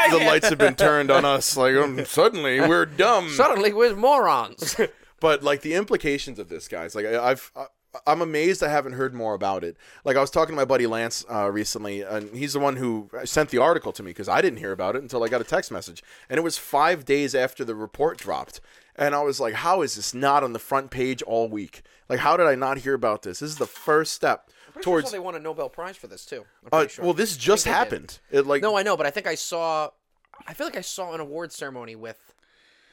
the, 0.10 0.19
the 0.19 0.25
lights 0.25 0.47
have 0.47 0.58
been 0.58 0.75
turned 0.75 1.12
on 1.12 1.25
us. 1.25 1.58
Like 1.58 1.75
um, 1.75 2.06
suddenly 2.06 2.62
we're 2.62 2.86
dumb. 2.86 3.30
Suddenly, 3.30 3.73
we're 3.73 3.93
morons. 3.93 4.77
but 5.19 5.43
like 5.43 5.62
the 5.63 5.73
implications 5.73 6.39
of 6.39 6.47
this, 6.47 6.69
guys. 6.69 6.95
Like 6.95 7.06
I- 7.08 7.32
I've. 7.32 7.51
I, 7.58 7.65
I'm 8.08 8.21
amazed 8.21 8.63
I 8.63 8.69
haven't 8.69 8.93
heard 8.93 9.13
more 9.13 9.34
about 9.34 9.63
it. 9.63 9.75
Like 10.06 10.15
I 10.15 10.21
was 10.21 10.30
talking 10.30 10.54
to 10.54 10.58
my 10.58 10.65
buddy 10.65 10.88
Lance 10.88 11.25
uh, 11.30 11.49
recently, 11.51 12.01
and 12.01 12.36
he's 12.36 12.54
the 12.54 12.60
one 12.60 12.77
who 12.77 13.10
sent 13.25 13.49
the 13.49 13.58
article 13.58 13.91
to 13.93 14.04
me 14.04 14.12
because 14.12 14.30
I 14.30 14.41
didn't 14.41 14.60
hear 14.60 14.71
about 14.71 14.95
it 14.95 15.01
until 15.01 15.23
I 15.23 15.27
got 15.27 15.41
a 15.41 15.45
text 15.45 15.71
message, 15.71 16.04
and 16.30 16.38
it 16.38 16.41
was 16.41 16.58
five 16.58 17.04
days 17.06 17.36
after 17.36 17.65
the 17.65 17.75
report 17.75 18.17
dropped, 18.17 18.62
and 18.95 19.13
I 19.13 19.21
was 19.21 19.39
like, 19.39 19.56
"How 19.56 19.82
is 19.82 19.95
this 19.95 20.13
not 20.13 20.43
on 20.43 20.54
the 20.54 20.60
front 20.60 20.89
page 20.91 21.21
all 21.23 21.49
week? 21.49 21.82
Like, 22.08 22.19
how 22.19 22.38
did 22.38 22.47
I 22.47 22.56
not 22.56 22.80
hear 22.80 22.93
about 22.93 23.23
this? 23.23 23.39
This 23.39 23.51
is 23.51 23.58
the 23.58 23.67
first 23.67 24.13
step 24.13 24.49
towards." 24.82 25.12
they 25.12 25.19
won 25.19 25.36
a 25.36 25.39
Nobel 25.39 25.67
Prize 25.69 25.97
for 25.97 26.08
this 26.08 26.25
too. 26.25 26.45
I'm 26.71 26.86
Uh, 26.86 26.88
sure. 26.88 27.04
Well, 27.06 27.13
this 27.13 27.36
just 27.36 27.65
happened. 27.65 28.19
It 28.32 28.45
like 28.47 28.62
No, 28.62 28.77
I 28.77 28.84
know, 28.84 28.95
but 28.95 29.06
I 29.06 29.10
think 29.12 29.27
I 29.27 29.36
saw. 29.36 29.89
I 30.47 30.54
feel 30.54 30.65
like 30.65 30.77
I 30.77 30.82
saw 30.82 31.13
an 31.13 31.19
award 31.19 31.51
ceremony 31.51 31.95
with 31.95 32.34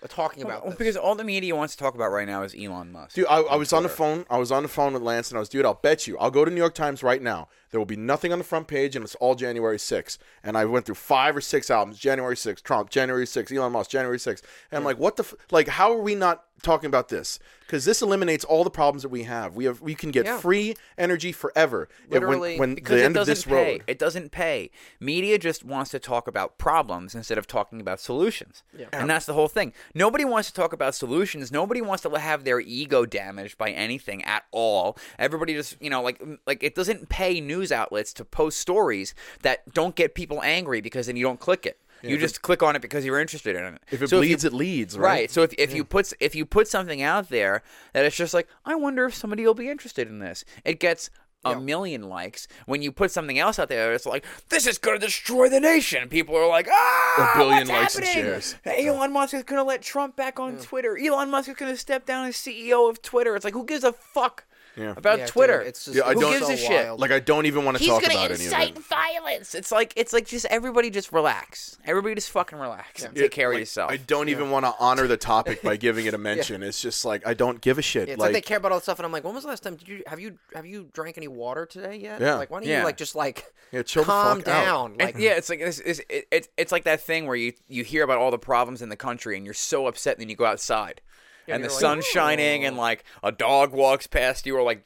Uh, 0.03 0.07
talking 0.09 0.43
about 0.43 0.63
Well, 0.63 0.71
this. 0.71 0.79
because 0.79 0.97
all 0.97 1.15
the 1.15 1.25
media 1.25 1.55
wants 1.57 1.75
to 1.77 1.83
talk 1.83 1.95
about 1.95 2.11
right 2.11 2.27
now 2.27 2.43
is 2.43 2.55
Elon 2.59 2.93
Musk. 2.93 3.15
Dude, 3.15 3.27
I, 3.29 3.41
I 3.41 3.57
was 3.57 3.73
on 3.73 3.83
the 3.83 3.89
phone. 3.89 4.25
I 4.31 4.39
was 4.39 4.53
on 4.53 4.63
the 4.63 4.69
phone 4.69 4.93
with 4.93 5.03
Lance, 5.03 5.31
and 5.31 5.37
I 5.37 5.41
was, 5.41 5.49
dude, 5.49 5.65
I'll 5.67 5.75
bet 5.75 6.07
you. 6.07 6.17
I'll 6.19 6.31
go 6.31 6.45
to 6.45 6.51
New 6.51 6.57
York 6.61 6.75
Times 6.75 7.03
right 7.03 7.21
now. 7.23 7.49
There 7.71 7.79
will 7.81 7.85
be 7.87 7.97
nothing 7.97 8.33
on 8.33 8.39
the 8.39 8.45
front 8.45 8.67
page, 8.69 8.97
and 8.97 9.05
it's 9.05 9.15
all 9.17 9.35
January 9.35 9.77
6th. 9.79 10.19
And 10.43 10.57
I 10.57 10.65
went 10.65 10.87
through 10.87 10.95
five 10.95 11.37
or 11.37 11.41
six 11.41 11.71
albums. 11.71 11.99
January 11.99 12.35
6th, 12.37 12.63
Trump. 12.63 12.91
January 12.91 13.27
6th, 13.27 13.55
Elon 13.55 13.73
Musk. 13.73 13.91
January 13.91 14.19
6th. 14.19 14.43
And 14.71 14.79
I'm 14.79 14.85
like, 14.85 14.99
what 14.99 15.17
the? 15.17 15.23
F-? 15.25 15.35
Like, 15.51 15.69
how 15.69 15.93
are 15.93 16.01
we 16.03 16.15
not 16.15 16.45
talking 16.63 16.89
about 16.89 17.09
this? 17.09 17.39
because 17.69 17.85
this 17.85 18.01
eliminates 18.01 18.47
all 18.47 18.65
the 18.65 18.71
problems 18.71 19.03
that 19.03 19.11
we 19.11 19.25
have. 19.25 19.55
We 19.55 19.67
have 19.67 19.83
we 19.83 19.95
can 19.95 20.11
get 20.11 20.25
Yeah. 20.25 20.39
free 20.39 20.75
energy 20.97 21.33
forever. 21.33 21.87
If 22.07 22.11
when- 22.13 22.21
Literally, 22.23 22.59
when, 22.59 22.75
because 22.75 22.93
the 22.97 23.03
it 23.03 23.05
end 23.05 23.17
of 23.19 23.21
doesn't 23.27 23.35
this 23.35 23.45
pay. 23.45 23.73
road. 23.73 23.85
It 23.87 23.99
doesn't 23.99 24.31
pay. 24.33 24.71
Media 25.01 25.37
just 25.39 25.65
wants 25.65 25.91
to 25.91 25.99
talk 25.99 26.27
about 26.27 26.57
problems 26.57 27.15
instead 27.15 27.37
of 27.37 27.47
talking 27.47 27.79
about 27.79 28.01
solutions. 28.01 28.63
Yeah. 28.75 28.87
And 28.91 29.11
that's 29.11 29.27
the 29.27 29.35
whole 29.35 29.49
thing. 29.49 29.75
Nobody 29.95 30.25
wants 30.25 30.49
to 30.49 30.55
talk 30.55 30.73
about 30.73 30.95
solutions. 30.95 31.53
Nobody 31.53 31.83
wants 31.83 32.03
to 32.05 32.11
have 32.19 32.45
their 32.45 32.59
ego 32.59 33.05
damaged 33.05 33.59
by 33.59 33.71
anything 33.71 34.25
at 34.25 34.45
all. 34.51 34.97
Everybody 35.19 35.53
just, 35.53 35.77
you 35.79 35.91
know, 35.91 36.01
like 36.01 36.23
like 36.47 36.63
it 36.63 36.75
doesn't 36.75 37.11
pay 37.11 37.39
news 37.39 37.58
outlets 37.73 38.13
to 38.15 38.25
post 38.25 38.59
stories 38.59 39.15
that 39.43 39.73
don't 39.75 39.95
get 39.95 40.15
people 40.15 40.41
angry 40.43 40.81
because 40.81 41.07
then 41.07 41.17
you 41.17 41.25
don't 41.25 41.41
click 41.41 41.67
it. 41.67 41.79
you 42.03 42.17
just 42.17 42.43
click 42.43 42.63
on 42.63 42.77
it 42.77 42.83
because 42.83 43.05
you're 43.05 43.19
interested 43.21 43.57
in 43.57 43.65
it. 43.75 43.83
If 43.91 44.03
it 44.03 44.09
So 44.09 44.17
you- 44.21 44.29
bleeds, 44.29 44.45
it 44.45 44.53
leads. 44.53 44.97
Right. 44.97 45.09
Right. 45.11 45.31
So 45.31 45.43
if, 45.43 45.53
if 45.59 45.75
you 45.75 45.85
put 45.85 46.13
if 46.21 46.35
you 46.35 46.47
put 46.47 46.69
something 46.69 47.03
out 47.03 47.29
there 47.29 47.63
that 47.93 48.05
it's 48.05 48.17
just 48.17 48.35
like, 48.35 48.47
I 48.65 48.75
wonder 48.77 49.05
if 49.07 49.15
somebody 49.15 49.45
will 49.45 49.55
be 49.55 49.69
interested 49.69 50.07
in 50.09 50.19
this, 50.21 50.45
it 50.65 50.79
gets 50.79 51.11
a 51.45 51.59
million 51.59 52.03
likes. 52.09 52.47
When 52.67 52.83
you 52.83 52.91
put 52.93 53.11
something 53.11 53.39
else 53.39 53.59
out 53.61 53.69
there, 53.69 53.95
it's 53.95 54.05
like, 54.05 54.25
this 54.49 54.67
is 54.67 54.77
gonna 54.77 54.99
destroy 54.99 55.49
the 55.49 55.61
nation. 55.61 56.09
People 56.09 56.37
are 56.37 56.49
like, 56.49 56.69
ah, 56.71 57.33
A 57.35 57.39
billion 57.39 57.69
likes 57.69 57.95
and 57.97 58.05
happening? 58.05 58.25
shares. 58.25 58.57
Elon 58.67 59.13
Musk 59.13 59.35
is 59.35 59.45
gonna 59.45 59.65
let 59.65 59.81
Trump 59.81 60.15
back 60.15 60.39
on 60.41 60.57
Twitter. 60.59 60.99
Elon 60.99 61.31
Musk 61.31 61.49
is 61.49 61.55
gonna 61.57 61.77
step 61.77 62.05
down 62.05 62.27
as 62.27 62.37
CEO 62.37 62.91
of 62.91 63.01
Twitter. 63.03 63.35
It's 63.37 63.45
like, 63.45 63.55
who 63.55 63.65
gives 63.65 63.85
a 63.85 63.93
fuck 63.93 64.45
Yeah. 64.79 64.95
about 64.97 65.19
Yeah, 65.19 65.25
dude, 65.25 65.33
Twitter? 65.33 65.61
it's 65.61 65.85
just 65.87 65.97
Yeah, 65.97 66.05
I 66.05 66.13
it's 66.13 66.21
don't- 66.21 66.33
Who 66.33 66.39
gives 66.39 66.47
so 66.49 66.53
a 66.55 66.57
shit? 66.57 66.87
wild. 66.87 67.01
Like 67.01 67.11
I 67.11 67.19
don't 67.21 67.47
even 67.47 67.65
want 67.65 67.77
to 67.77 67.83
He's 67.83 67.89
talk 67.93 68.03
gonna 68.03 68.15
about 68.15 68.25
any 68.27 68.35
of 68.35 68.41
incite 68.41 68.77
it. 68.77 68.85
violence. 68.85 69.55
It's 69.55 69.73
like 69.73 69.93
it's 69.97 70.13
like 70.13 70.27
just 70.27 70.47
everybody 70.47 70.91
just 70.91 71.13
relax. 71.13 71.77
Everybody 71.85 72.15
just 72.15 72.31
fucking 72.31 72.59
relax 72.59 73.05
and 73.05 73.15
take 73.15 73.25
It- 73.27 73.31
care 73.33 73.49
like, 73.49 73.57
of 73.57 73.61
yourself. 73.61 73.91
I 73.91 73.97
don't 73.97 74.29
even 74.29 74.51
want 74.51 74.65
to 74.67 74.75
honor 74.79 75.07
the 75.07 75.17
topic 75.17 75.63
by 75.63 75.77
giving 75.87 76.07
it 76.07 76.15
a 76.15 76.19
mention. 76.19 76.63
It's 76.63 76.81
just 76.81 77.05
like 77.05 77.27
I 77.27 77.35
don't 77.35 77.61
give 77.61 77.79
a 77.79 77.83
shit. 77.83 78.09
Yeah, 78.09 78.15
it's 78.15 78.21
like, 78.21 78.29
like, 78.29 78.35
they 78.45 78.47
care 78.47 78.59
about 78.59 78.73
all 78.73 78.79
this 78.79 78.85
stuff, 78.85 78.99
and 78.99 79.07
I'm 79.07 79.13
like, 79.13 79.25
when 79.25 79.35
was 79.35 79.45
the 79.45 79.51
last 79.51 79.63
time 79.63 79.77
did 79.77 79.89
you 79.89 80.03
have 80.07 80.21
you 80.21 80.39
have 80.55 80.67
you 80.67 80.89
drank 80.93 81.17
any 81.17 81.29
water 81.29 81.67
today 81.67 81.97
yet? 81.97 82.21
Yeah. 82.21 82.35
Like, 82.35 82.51
why 82.51 82.61
don't 82.61 82.69
Yeah. 82.69 82.79
you 82.81 82.85
like 82.85 82.97
just 82.97 83.15
like 83.15 83.45
Yeah, 83.73 83.83
chill 83.83 84.03
the 84.03 84.07
calm 84.07 84.39
fuck 84.39 84.49
out. 84.49 84.65
down? 84.65 84.91
And, 84.93 85.01
Like, 85.03 85.17
yeah, 85.19 85.33
it's 85.33 85.49
like 85.49 85.61
it's, 85.61 85.79
it's, 85.81 86.01
it's 86.09 86.49
it's 86.57 86.73
like 86.73 86.85
that 86.85 87.01
thing 87.01 87.27
where 87.27 87.37
you 87.37 87.53
you 87.69 87.85
hear 87.85 88.03
about 88.05 88.19
all 88.19 88.31
the 88.31 88.39
problems 88.39 88.83
in 88.83 88.89
the 88.89 88.97
country 88.97 89.37
and 89.37 89.45
you're 89.45 89.55
so 89.55 89.87
upset, 89.87 90.15
and 90.15 90.23
then 90.23 90.29
you 90.31 90.37
go 90.37 90.45
outside, 90.45 91.01
and 91.49 91.63
the 91.63 91.69
you're 91.69 91.73
like, 91.75 91.81
sun's 91.81 92.07
shining, 92.07 92.65
and 92.65 92.77
like 92.77 93.05
a 93.23 93.33
dog 93.33 93.73
walks 93.73 94.07
past 94.07 94.47
you, 94.47 94.57
or 94.57 94.63
like 94.63 94.85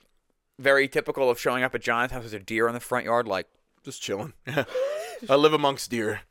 very 0.58 0.88
typical 0.88 1.28
of 1.30 1.38
showing 1.38 1.62
up 1.62 1.74
at 1.74 1.82
John's 1.82 2.12
house 2.12 2.22
There's 2.22 2.32
a 2.32 2.38
deer 2.38 2.68
in 2.68 2.74
the 2.74 2.80
front 2.80 3.04
yard, 3.04 3.26
like 3.26 3.46
just 3.84 4.00
chilling. 4.00 4.32
I 5.28 5.36
live 5.36 5.52
amongst 5.52 5.90
deer. 5.90 6.22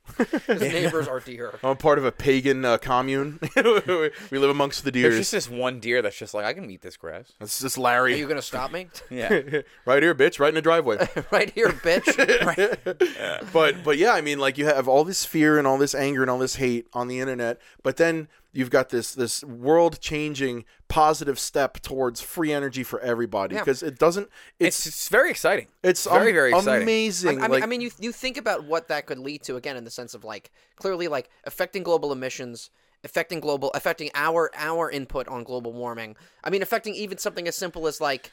his 0.47 0.61
neighbors 0.61 1.07
are 1.07 1.19
deer. 1.19 1.57
I'm 1.63 1.77
part 1.77 1.97
of 1.97 2.05
a 2.05 2.11
pagan 2.11 2.65
uh, 2.65 2.77
commune. 2.77 3.39
we 3.55 4.37
live 4.37 4.49
amongst 4.49 4.83
the 4.83 4.91
deer. 4.91 5.03
there's 5.03 5.21
just 5.21 5.31
this 5.31 5.49
one 5.49 5.79
deer 5.79 6.01
that's 6.01 6.17
just 6.17 6.33
like 6.33 6.45
I 6.45 6.53
can 6.53 6.69
eat 6.69 6.81
this 6.81 6.97
grass. 6.97 7.31
That's 7.39 7.61
just 7.61 7.77
Larry. 7.77 8.13
Are 8.13 8.17
you 8.17 8.27
gonna 8.27 8.41
stop 8.41 8.71
me? 8.71 8.87
Yeah, 9.09 9.61
right 9.85 10.03
here, 10.03 10.15
bitch, 10.15 10.39
right 10.39 10.49
in 10.49 10.55
the 10.55 10.61
driveway. 10.61 11.07
right 11.31 11.49
here, 11.51 11.69
bitch. 11.69 13.51
but 13.53 13.83
but 13.83 13.97
yeah, 13.97 14.13
I 14.13 14.21
mean, 14.21 14.39
like 14.39 14.57
you 14.57 14.65
have 14.65 14.87
all 14.87 15.03
this 15.03 15.23
fear 15.25 15.57
and 15.57 15.65
all 15.65 15.77
this 15.77 15.95
anger 15.95 16.21
and 16.21 16.29
all 16.29 16.39
this 16.39 16.55
hate 16.55 16.87
on 16.93 17.07
the 17.07 17.19
internet, 17.19 17.59
but 17.83 17.97
then 17.97 18.27
you've 18.53 18.69
got 18.69 18.89
this 18.89 19.13
this 19.13 19.43
world 19.43 19.99
changing 20.01 20.65
positive 20.87 21.39
step 21.39 21.79
towards 21.81 22.19
free 22.21 22.51
energy 22.51 22.83
for 22.83 22.99
everybody 22.99 23.55
Yeah. 23.55 23.61
because 23.61 23.81
it 23.83 23.97
doesn't. 23.97 24.29
it's, 24.59 24.79
It's 24.79 24.87
it's 24.87 25.09
very 25.09 25.29
exciting. 25.29 25.67
it's 25.83 26.05
very 26.05 26.29
am- 26.29 26.33
very 26.35 26.51
exciting. 26.51 26.83
amazing. 26.83 27.41
I, 27.41 27.45
I 27.45 27.47
mean, 27.47 27.63
I 27.63 27.65
mean, 27.65 27.81
you 27.81 27.91
you 27.99 28.11
think 28.11 28.37
about 28.37 28.65
what 28.65 28.87
that 28.89 29.05
could 29.05 29.19
lead 29.19 29.43
to 29.43 29.55
again 29.55 29.77
in 29.77 29.83
the 29.85 29.91
sense 29.91 30.13
of 30.13 30.23
like 30.23 30.51
clearly 30.75 31.07
like 31.07 31.29
affecting 31.45 31.83
global 31.83 32.11
emissions, 32.11 32.69
affecting 33.03 33.39
global, 33.39 33.71
affecting 33.73 34.09
our 34.15 34.51
our 34.55 34.91
input 34.91 35.27
on 35.27 35.43
global 35.43 35.71
warming. 35.73 36.15
I 36.43 36.49
mean, 36.49 36.61
affecting 36.61 36.93
even 36.95 37.17
something 37.17 37.47
as 37.47 37.55
simple 37.55 37.87
as 37.87 38.01
like, 38.01 38.31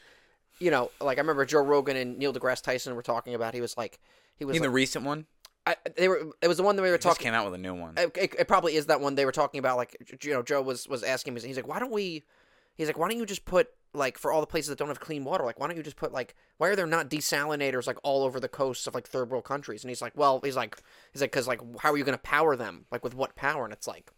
you 0.59 0.69
know, 0.69 0.91
like 0.99 1.17
I 1.17 1.21
remember 1.21 1.45
Joe 1.45 1.61
Rogan 1.63 1.95
and 1.95 2.17
Neil 2.17 2.33
deGrasse 2.33 2.61
Tyson 2.63 2.93
were 2.95 3.01
talking 3.01 3.35
about. 3.35 3.53
He 3.53 3.61
was 3.61 3.77
like, 3.77 3.99
he 4.35 4.43
was 4.45 4.57
In 4.57 4.63
the 4.63 4.69
recent 4.69 5.05
one, 5.05 5.25
I, 5.69 5.75
they 5.95 6.07
were. 6.07 6.31
It 6.41 6.47
was 6.47 6.57
the 6.57 6.63
one 6.63 6.75
that 6.75 6.81
we 6.81 6.89
were 6.89 6.97
just 6.97 7.07
talking. 7.07 7.25
came 7.25 7.33
out 7.33 7.45
with 7.45 7.53
a 7.53 7.57
new 7.57 7.73
one. 7.73 7.93
It, 7.97 8.17
it, 8.17 8.35
it 8.39 8.47
probably 8.47 8.75
is 8.75 8.87
that 8.87 9.01
one 9.01 9.15
they 9.15 9.25
were 9.25 9.31
talking 9.31 9.59
about. 9.59 9.77
Like, 9.77 9.95
you 10.23 10.33
know, 10.33 10.41
Joe 10.41 10.61
was 10.61 10.87
was 10.87 11.03
asking 11.03 11.33
me. 11.33 11.41
He's 11.41 11.55
like, 11.55 11.67
why 11.67 11.79
don't 11.79 11.91
we? 11.91 12.23
He's 12.75 12.87
like, 12.87 12.97
why 12.97 13.09
don't 13.09 13.17
you 13.17 13.25
just 13.25 13.45
put 13.45 13.69
like 13.93 14.17
for 14.17 14.31
all 14.31 14.41
the 14.41 14.47
places 14.47 14.69
that 14.69 14.77
don't 14.77 14.87
have 14.87 14.99
clean 14.99 15.23
water, 15.23 15.43
like 15.43 15.59
why 15.59 15.67
don't 15.67 15.77
you 15.77 15.83
just 15.83 15.95
put 15.95 16.11
like 16.11 16.35
why 16.57 16.69
are 16.69 16.75
there 16.75 16.87
not 16.87 17.09
desalinators 17.09 17.87
like 17.87 17.97
all 18.03 18.23
over 18.23 18.39
the 18.39 18.47
coasts 18.47 18.87
of 18.87 18.93
like 18.93 19.07
third 19.07 19.29
world 19.29 19.43
countries? 19.43 19.83
And 19.83 19.89
he's 19.89 20.01
like, 20.01 20.13
well, 20.15 20.39
he's 20.43 20.55
like, 20.55 20.81
he's 21.11 21.21
like, 21.21 21.31
because 21.31 21.47
like 21.47 21.61
how 21.79 21.91
are 21.91 21.97
you 21.97 22.03
going 22.03 22.17
to 22.17 22.21
power 22.21 22.55
them? 22.55 22.85
Like 22.91 23.03
with 23.03 23.15
what 23.15 23.35
power? 23.35 23.63
And 23.63 23.73
it's 23.73 23.87
like, 23.87 24.11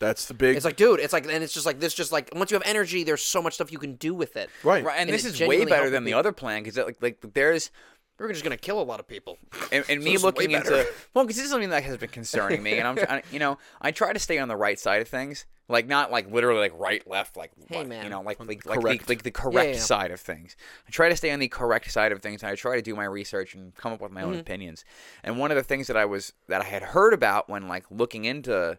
that's 0.00 0.26
the 0.26 0.34
big 0.34 0.56
it's 0.56 0.64
like, 0.64 0.76
dude, 0.76 1.00
it's 1.00 1.12
like, 1.12 1.24
and 1.24 1.44
it's 1.44 1.54
just 1.54 1.66
like 1.66 1.78
this, 1.78 1.94
just 1.94 2.10
like 2.12 2.30
once 2.34 2.50
you 2.50 2.56
have 2.56 2.66
energy, 2.66 3.04
there's 3.04 3.22
so 3.22 3.40
much 3.40 3.54
stuff 3.54 3.70
you 3.70 3.78
can 3.78 3.94
do 3.94 4.14
with 4.14 4.36
it. 4.36 4.50
right. 4.64 4.84
Right, 4.84 4.98
and, 4.98 5.08
and 5.08 5.14
this 5.14 5.24
is 5.24 5.40
way 5.40 5.64
better 5.64 5.76
helped 5.76 5.92
than 5.92 6.04
the 6.04 6.14
other 6.14 6.32
plan 6.32 6.62
because 6.62 6.76
like 6.76 7.00
like 7.00 7.24
there's 7.34 7.70
We're 8.18 8.30
just 8.32 8.44
going 8.44 8.56
to 8.56 8.60
kill 8.60 8.80
a 8.80 8.84
lot 8.84 9.00
of 9.00 9.08
people. 9.08 9.38
and, 9.72 9.84
and 9.88 10.02
me 10.02 10.12
this 10.12 10.20
is 10.20 10.22
way 10.22 10.26
looking 10.28 10.50
into 10.52 10.86
well, 11.14 11.24
because 11.24 11.36
this 11.36 11.44
is 11.46 11.50
something 11.50 11.70
that 11.70 11.82
has 11.82 11.96
been 11.96 12.10
concerning 12.10 12.62
me, 12.62 12.78
and 12.78 12.86
I'm, 12.86 12.98
I, 13.08 13.22
you 13.32 13.38
know, 13.40 13.58
I 13.82 13.90
try 13.90 14.12
to 14.12 14.18
stay 14.18 14.38
on 14.38 14.48
the 14.48 14.56
right 14.56 14.78
side 14.78 15.02
of 15.02 15.08
things, 15.08 15.46
like 15.68 15.86
not 15.88 16.12
like 16.12 16.30
literally 16.30 16.60
like 16.60 16.78
right, 16.78 17.06
left, 17.08 17.36
like 17.36 17.50
Hey, 17.68 17.78
what, 17.78 17.88
man. 17.88 18.04
you 18.04 18.10
know, 18.10 18.20
like 18.22 18.38
like 18.38 18.64
like 18.66 18.78
the, 18.80 18.80
Correct. 18.82 19.08
like 19.08 19.22
the 19.24 19.30
correct 19.32 19.74
yeah. 19.74 19.80
side 19.80 20.10
of 20.12 20.20
things. 20.20 20.56
I 20.86 20.90
try 20.92 21.08
to 21.08 21.16
stay 21.16 21.32
on 21.32 21.40
the 21.40 21.48
correct 21.48 21.90
side 21.90 22.12
of 22.12 22.22
things, 22.22 22.42
and 22.42 22.50
I 22.52 22.54
try 22.54 22.76
to 22.76 22.82
do 22.82 22.94
my 22.94 23.04
research 23.04 23.54
and 23.54 23.74
come 23.74 23.92
up 23.92 24.00
with 24.00 24.12
my 24.12 24.20
Mm-hmm. 24.22 24.30
own 24.32 24.38
opinions. 24.38 24.84
And 25.24 25.38
one 25.38 25.50
of 25.50 25.56
the 25.56 25.64
things 25.64 25.88
that 25.88 25.96
I 25.96 26.04
was 26.04 26.32
that 26.48 26.60
I 26.60 26.64
had 26.64 26.82
heard 26.82 27.14
about 27.14 27.48
when 27.48 27.66
like 27.66 27.84
looking 27.90 28.24
into 28.26 28.78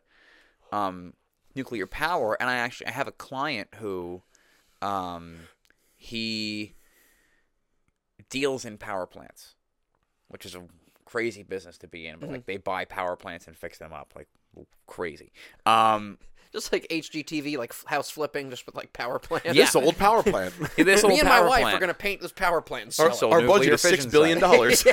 um, 0.72 1.14
nuclear 1.56 1.88
power, 1.88 2.38
and 2.40 2.50
I 2.50 2.56
actually 2.56 2.88
I 2.88 2.92
have 2.92 3.08
a 3.08 3.12
client 3.12 3.68
who, 3.80 4.22
um, 4.82 5.40
he 5.98 6.76
deals 8.40 8.66
in 8.66 8.78
power 8.78 9.06
plants, 9.06 9.56
which 10.28 10.46
is 10.46 10.56
a 10.56 10.64
crazy 11.06 11.44
business 11.44 11.78
to 11.80 11.88
be 11.88 12.06
in. 12.08 12.16
But 12.20 12.26
Mm-hmm. 12.26 12.34
like 12.36 12.46
they 12.46 12.58
buy 12.58 12.86
power 12.86 13.16
plants 13.16 13.48
and 13.48 13.56
fix 13.56 13.78
them 13.78 13.94
up 13.94 14.14
like 14.16 14.28
crazy. 14.88 15.32
Um, 15.66 16.18
Just 16.54 16.72
like 16.72 16.88
HGTV, 16.90 17.58
like 17.58 17.74
house 17.86 18.10
flipping, 18.10 18.50
just 18.50 18.66
with 18.66 18.76
like 18.76 18.94
power 18.94 19.20
plants. 19.20 19.46
Yeah. 19.48 19.54
This 19.66 19.76
old 19.76 19.98
power 19.98 20.24
plant. 20.34 20.54
this 20.78 21.04
Me 21.04 21.10
old 21.10 21.20
and 21.20 21.28
my 21.28 21.42
wife 21.42 21.64
plant. 21.64 21.76
are 21.76 21.80
going 21.80 21.90
to 21.90 21.94
paint 21.94 22.22
this 22.22 22.32
power 22.32 22.62
plant. 22.62 22.98
And 22.98 23.06
our 23.08 23.12
sell 23.12 23.18
So 23.18 23.28
it. 23.28 23.32
our 23.34 23.42
nuclear 23.42 23.58
budget 23.60 23.74
is 23.74 23.82
six 23.82 23.96
fission 23.98 24.12
billion 24.12 24.40
site. 24.40 24.52
dollars. 24.52 24.84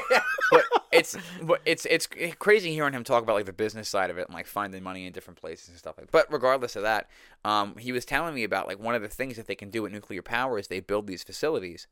but 0.50 0.64
it's 0.90 1.16
but 1.42 1.60
it's 1.64 1.84
it's 1.86 2.08
crazy 2.40 2.72
hearing 2.72 2.92
him 2.94 3.04
talk 3.04 3.22
about 3.22 3.34
like 3.36 3.46
the 3.46 3.52
business 3.52 3.88
side 3.88 4.10
of 4.10 4.18
it 4.18 4.26
and 4.26 4.34
like 4.34 4.46
finding 4.46 4.82
money 4.82 5.06
in 5.06 5.12
different 5.12 5.40
places 5.40 5.68
and 5.68 5.78
stuff 5.78 5.94
like. 5.98 6.10
But 6.10 6.26
regardless 6.32 6.74
of 6.74 6.82
that, 6.82 7.08
um, 7.44 7.76
he 7.76 7.92
was 7.92 8.04
telling 8.04 8.34
me 8.34 8.42
about 8.42 8.66
like 8.66 8.80
one 8.80 8.96
of 8.96 9.02
the 9.02 9.08
things 9.08 9.36
that 9.36 9.46
they 9.46 9.54
can 9.54 9.70
do 9.70 9.82
with 9.82 9.92
nuclear 9.92 10.22
power 10.22 10.58
is 10.58 10.66
they 10.66 10.80
build 10.80 11.06
these 11.06 11.22
facilities 11.22 11.86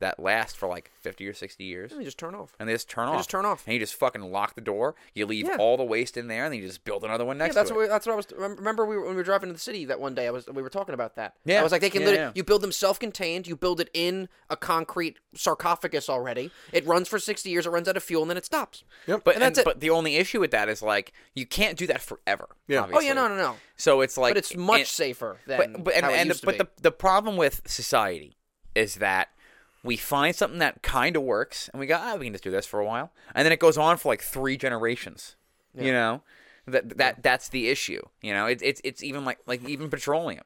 that 0.00 0.18
last 0.18 0.56
for 0.56 0.68
like 0.68 0.90
fifty 1.00 1.26
or 1.28 1.32
sixty 1.34 1.64
years. 1.64 1.92
And 1.92 2.00
you 2.00 2.04
just 2.06 2.18
turn 2.18 2.34
off. 2.34 2.52
And 2.58 2.68
they 2.68 2.72
just 2.72 2.88
turn 2.90 3.06
They 3.06 3.12
off. 3.12 3.18
just 3.20 3.30
turn 3.30 3.44
off. 3.44 3.62
And 3.66 3.74
you 3.74 3.80
just 3.80 3.94
fucking 3.94 4.22
lock 4.32 4.54
the 4.54 4.60
door. 4.60 4.94
You 5.14 5.26
leave 5.26 5.46
Yeah. 5.46 5.56
all 5.58 5.76
the 5.76 5.84
waste 5.84 6.16
in 6.16 6.26
there, 6.28 6.44
and 6.44 6.52
then 6.52 6.60
you 6.60 6.66
just 6.66 6.84
build 6.84 7.04
another 7.04 7.24
one 7.24 7.38
next 7.38 7.54
Yeah, 7.54 7.60
that's 7.60 7.68
to 7.70 7.74
what 7.74 7.80
it. 7.82 7.84
we, 7.84 7.88
that's 7.88 8.06
what 8.06 8.12
I 8.14 8.16
was. 8.16 8.26
rem- 8.36 8.56
Remember, 8.56 8.84
we 8.86 8.96
were, 8.96 9.02
when 9.02 9.10
we 9.10 9.16
were 9.16 9.22
driving 9.22 9.48
to 9.50 9.52
the 9.52 9.58
city 9.58 9.84
that 9.84 10.00
one 10.00 10.14
day. 10.14 10.26
I 10.26 10.30
was 10.30 10.46
we 10.48 10.62
were 10.62 10.68
talking 10.70 10.94
about 10.94 11.16
that. 11.16 11.34
Yeah. 11.44 11.60
I 11.60 11.62
was 11.62 11.70
like, 11.72 11.80
they 11.82 11.90
can 11.90 12.00
Yeah, 12.02 12.06
literally 12.08 12.26
yeah. 12.28 12.32
you 12.34 12.44
build 12.44 12.62
them 12.62 12.72
self-contained. 12.72 13.46
You 13.46 13.56
build 13.56 13.80
it 13.80 13.90
in 13.94 14.28
a 14.48 14.56
concrete 14.56 15.18
sarcophagus 15.34 16.08
already. 16.08 16.50
It 16.72 16.86
runs 16.86 17.06
for 17.08 17.18
sixty 17.18 17.50
years. 17.50 17.66
It 17.66 17.70
runs 17.70 17.88
out 17.88 17.96
of 17.96 18.02
fuel, 18.02 18.22
and 18.22 18.30
then 18.30 18.36
it 18.38 18.44
stops. 18.46 18.84
Yep. 19.06 19.22
But 19.24 19.34
And 19.34 19.42
that's 19.42 19.58
it. 19.58 19.64
But 19.64 19.80
the 19.80 19.90
only 19.90 20.16
issue 20.16 20.40
with 20.40 20.50
that 20.52 20.68
is 20.68 20.82
like 20.82 21.12
you 21.34 21.46
can't 21.46 21.76
do 21.76 21.86
that 21.88 22.00
forever. 22.00 22.48
Yeah. 22.68 22.80
obviously. 22.80 23.04
Oh 23.06 23.08
yeah, 23.08 23.12
no, 23.14 23.28
no, 23.28 23.36
no. 23.36 23.56
So 23.76 24.00
it's 24.00 24.16
like, 24.16 24.30
But 24.30 24.38
it's 24.38 24.56
much 24.56 24.78
and- 24.80 24.88
safer 24.88 25.38
than 25.46 25.72
but 25.74 25.84
but 25.84 25.94
and, 25.94 26.04
how 26.06 26.10
it 26.12 26.16
and 26.16 26.28
used 26.28 26.42
the, 26.42 26.52
to 26.52 26.58
but 26.58 26.66
be. 26.76 26.80
the 26.82 26.82
the 26.90 26.92
problem 26.92 27.36
with 27.36 27.62
society 27.66 28.36
is 28.74 28.96
that 28.96 29.28
we 29.82 29.96
find 29.96 30.34
something 30.36 30.58
that 30.58 30.82
kind 30.82 31.16
of 31.16 31.22
works 31.22 31.68
and 31.72 31.80
we 31.80 31.86
go 31.86 31.96
ah 31.98 32.16
we 32.16 32.26
can 32.26 32.34
just 32.34 32.44
do 32.44 32.50
this 32.50 32.66
for 32.66 32.80
a 32.80 32.84
while 32.84 33.12
and 33.34 33.44
then 33.44 33.52
it 33.52 33.58
goes 33.58 33.78
on 33.78 33.96
for 33.96 34.08
like 34.10 34.22
three 34.22 34.56
generations 34.56 35.36
you 35.74 35.92
know 35.92 36.22
that 36.66 36.96
that 36.98 37.22
that's 37.22 37.48
the 37.48 37.68
issue 37.68 38.02
you 38.22 38.32
know 38.32 38.46
it's 38.46 38.62
it's 38.62 38.80
it's 38.84 39.02
even 39.02 39.24
like 39.24 39.38
like 39.46 39.66
even 39.68 39.88
petroleum 39.88 40.44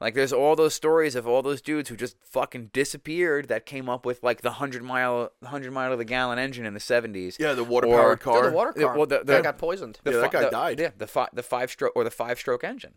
like 0.00 0.12
there's 0.14 0.32
all 0.32 0.54
those 0.56 0.74
stories 0.74 1.14
of 1.14 1.26
all 1.26 1.40
those 1.42 1.62
dudes 1.62 1.88
who 1.88 1.96
just 1.96 2.16
fucking 2.22 2.68
disappeared 2.74 3.48
that 3.48 3.64
came 3.64 3.88
up 3.88 4.04
with 4.04 4.22
like 4.22 4.42
the 4.42 4.50
100 4.50 4.82
mile 4.82 5.30
100 5.40 5.72
mile 5.72 5.92
of 5.92 5.98
the 5.98 6.04
gallon 6.04 6.38
engine 6.38 6.66
in 6.66 6.74
the 6.74 6.80
70s 6.80 7.38
Yeah, 7.38 7.52
the 7.54 7.64
water 7.64 7.86
powered 7.86 8.18
Yeah, 8.18 8.24
car. 8.24 8.50
the 8.50 8.52
water 8.56 8.72
Yeah, 8.76 8.86
car 8.88 8.96
well, 8.96 9.06
the- 9.06 9.18
that 9.18 9.26
the- 9.26 9.42
got 9.42 9.56
poisoned. 9.58 10.00
the 10.04 10.12
Yeah, 10.12 10.20
that 10.20 10.32
guy 10.32 10.42
the- 10.44 10.50
died. 10.50 10.80
yeah 10.80 10.90
the 10.98 11.06
fi- 11.06 11.28
the 11.32 11.42
five 11.42 11.70
stroke 11.70 11.92
or 11.96 12.04
the 12.04 12.10
five 12.10 12.38
stroke 12.38 12.64
engine 12.64 12.94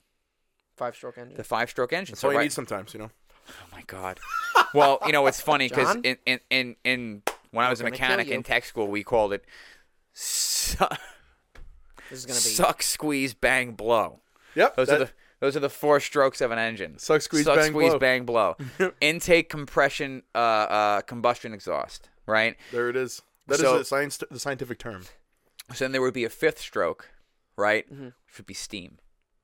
Five 0.75 0.95
stroke 0.95 1.17
engine. 1.17 1.37
the 1.37 1.43
five 1.43 1.69
stroke 1.69 1.93
engine 1.93 2.13
That's 2.13 2.21
so 2.21 2.27
all 2.29 2.33
you 2.33 2.37
right- 2.39 2.43
need 2.45 2.53
sometimes, 2.53 2.93
you 2.93 2.99
know. 3.01 3.11
Oh 3.49 3.67
my 3.71 3.81
god. 3.87 4.19
Well, 4.73 4.99
you 5.05 5.11
know 5.11 5.25
it's 5.27 5.41
funny 5.41 5.67
because 5.69 5.93
John? 5.95 6.01
in, 6.03 6.17
in 6.25 6.39
in 6.49 6.75
in 6.83 7.21
when 7.51 7.65
I 7.65 7.69
was 7.69 7.79
a 7.79 7.83
gonna 7.83 7.95
kill 7.95 8.07
mechanic 8.07 8.27
you. 8.27 8.33
in 8.35 8.43
tech 8.43 8.65
school, 8.65 8.87
we 8.87 9.03
called 9.03 9.33
it 9.33 9.43
su- 10.13 10.77
This 12.09 12.19
is 12.19 12.25
gonna 12.25 12.35
be. 12.37 12.41
suck, 12.41 12.83
squeeze, 12.83 13.33
bang, 13.33 13.73
blow. 13.73 14.19
Yep. 14.55 14.75
Those 14.75 14.87
that- 14.87 15.01
are 15.01 15.05
the 15.05 15.11
those 15.39 15.55
are 15.55 15.61
the 15.61 15.69
four 15.69 15.99
strokes 16.01 16.41
of 16.41 16.51
an 16.51 16.59
engine. 16.59 16.99
Suck, 16.99 17.21
squeeze, 17.21 17.45
suck, 17.45 17.55
bang, 17.55 17.71
squeeze, 17.71 17.91
blow. 17.91 17.99
bang, 17.99 18.25
blow. 18.25 18.57
Intake, 19.01 19.47
compression, 19.49 20.23
uh, 20.35 20.37
uh, 20.37 21.01
combustion, 21.01 21.53
exhaust. 21.53 22.09
Right. 22.25 22.57
there 22.71 22.89
it 22.89 22.95
is. 22.97 23.21
That 23.47 23.55
is 23.55 23.61
So- 23.61 23.77
the 23.79 23.85
science 23.85 24.17
the 24.29 24.39
scientific 24.39 24.79
term. 24.79 25.03
So 25.73 25.85
then 25.85 25.91
there 25.93 26.01
would 26.01 26.13
be 26.15 26.25
a 26.25 26.29
fifth 26.29 26.59
stroke, 26.59 27.09
right? 27.55 27.85
Mm-hmm. 27.91 28.05
Which 28.05 28.37
would 28.37 28.45
be 28.47 28.53
steam. 28.55 28.97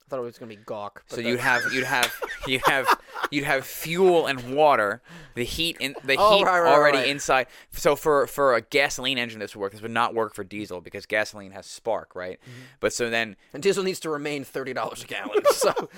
I 0.06 0.10
thought 0.10 0.20
it 0.20 0.24
was 0.24 0.38
gonna 0.38 0.50
be 0.50 0.56
gawk. 0.58 1.04
but 1.10 1.16
So 1.16 1.22
you'd 1.22 1.40
have 1.40 1.64
you'd 1.74 1.84
have 1.86 2.14
you 2.48 2.60
have 2.66 2.88
you'd 3.32 3.44
have 3.44 3.66
fuel 3.66 4.28
and 4.28 4.56
water, 4.56 5.02
the 5.34 5.44
heat 5.44 5.78
in 5.80 5.96
the 6.04 6.16
Oh, 6.20 6.38
heat 6.38 6.44
right, 6.46 6.60
right, 6.60 6.72
already 6.74 6.98
right. 7.00 7.08
inside. 7.08 7.48
So 7.72 7.96
for 7.96 8.28
for 8.28 8.54
a 8.54 8.62
gasoline 8.62 9.18
engine, 9.18 9.40
this 9.40 9.56
would 9.56 9.62
work. 9.62 9.72
This 9.72 9.82
would 9.82 9.90
not 9.90 10.14
work 10.14 10.36
for 10.36 10.44
diesel 10.44 10.80
because 10.80 11.08
gasoline 11.08 11.52
has 11.54 11.66
spark, 11.66 12.16
right? 12.16 12.40
Mm-hmm. 12.42 12.60
But 12.82 12.94
so 12.94 13.10
then, 13.10 13.36
And 13.52 13.64
diesel 13.64 13.84
needs 13.84 14.00
to 14.02 14.12
remain 14.12 14.44
thirty 14.44 14.74
dollars 14.74 15.04
a 15.04 15.08
gallon. 15.08 15.42
So 15.54 15.74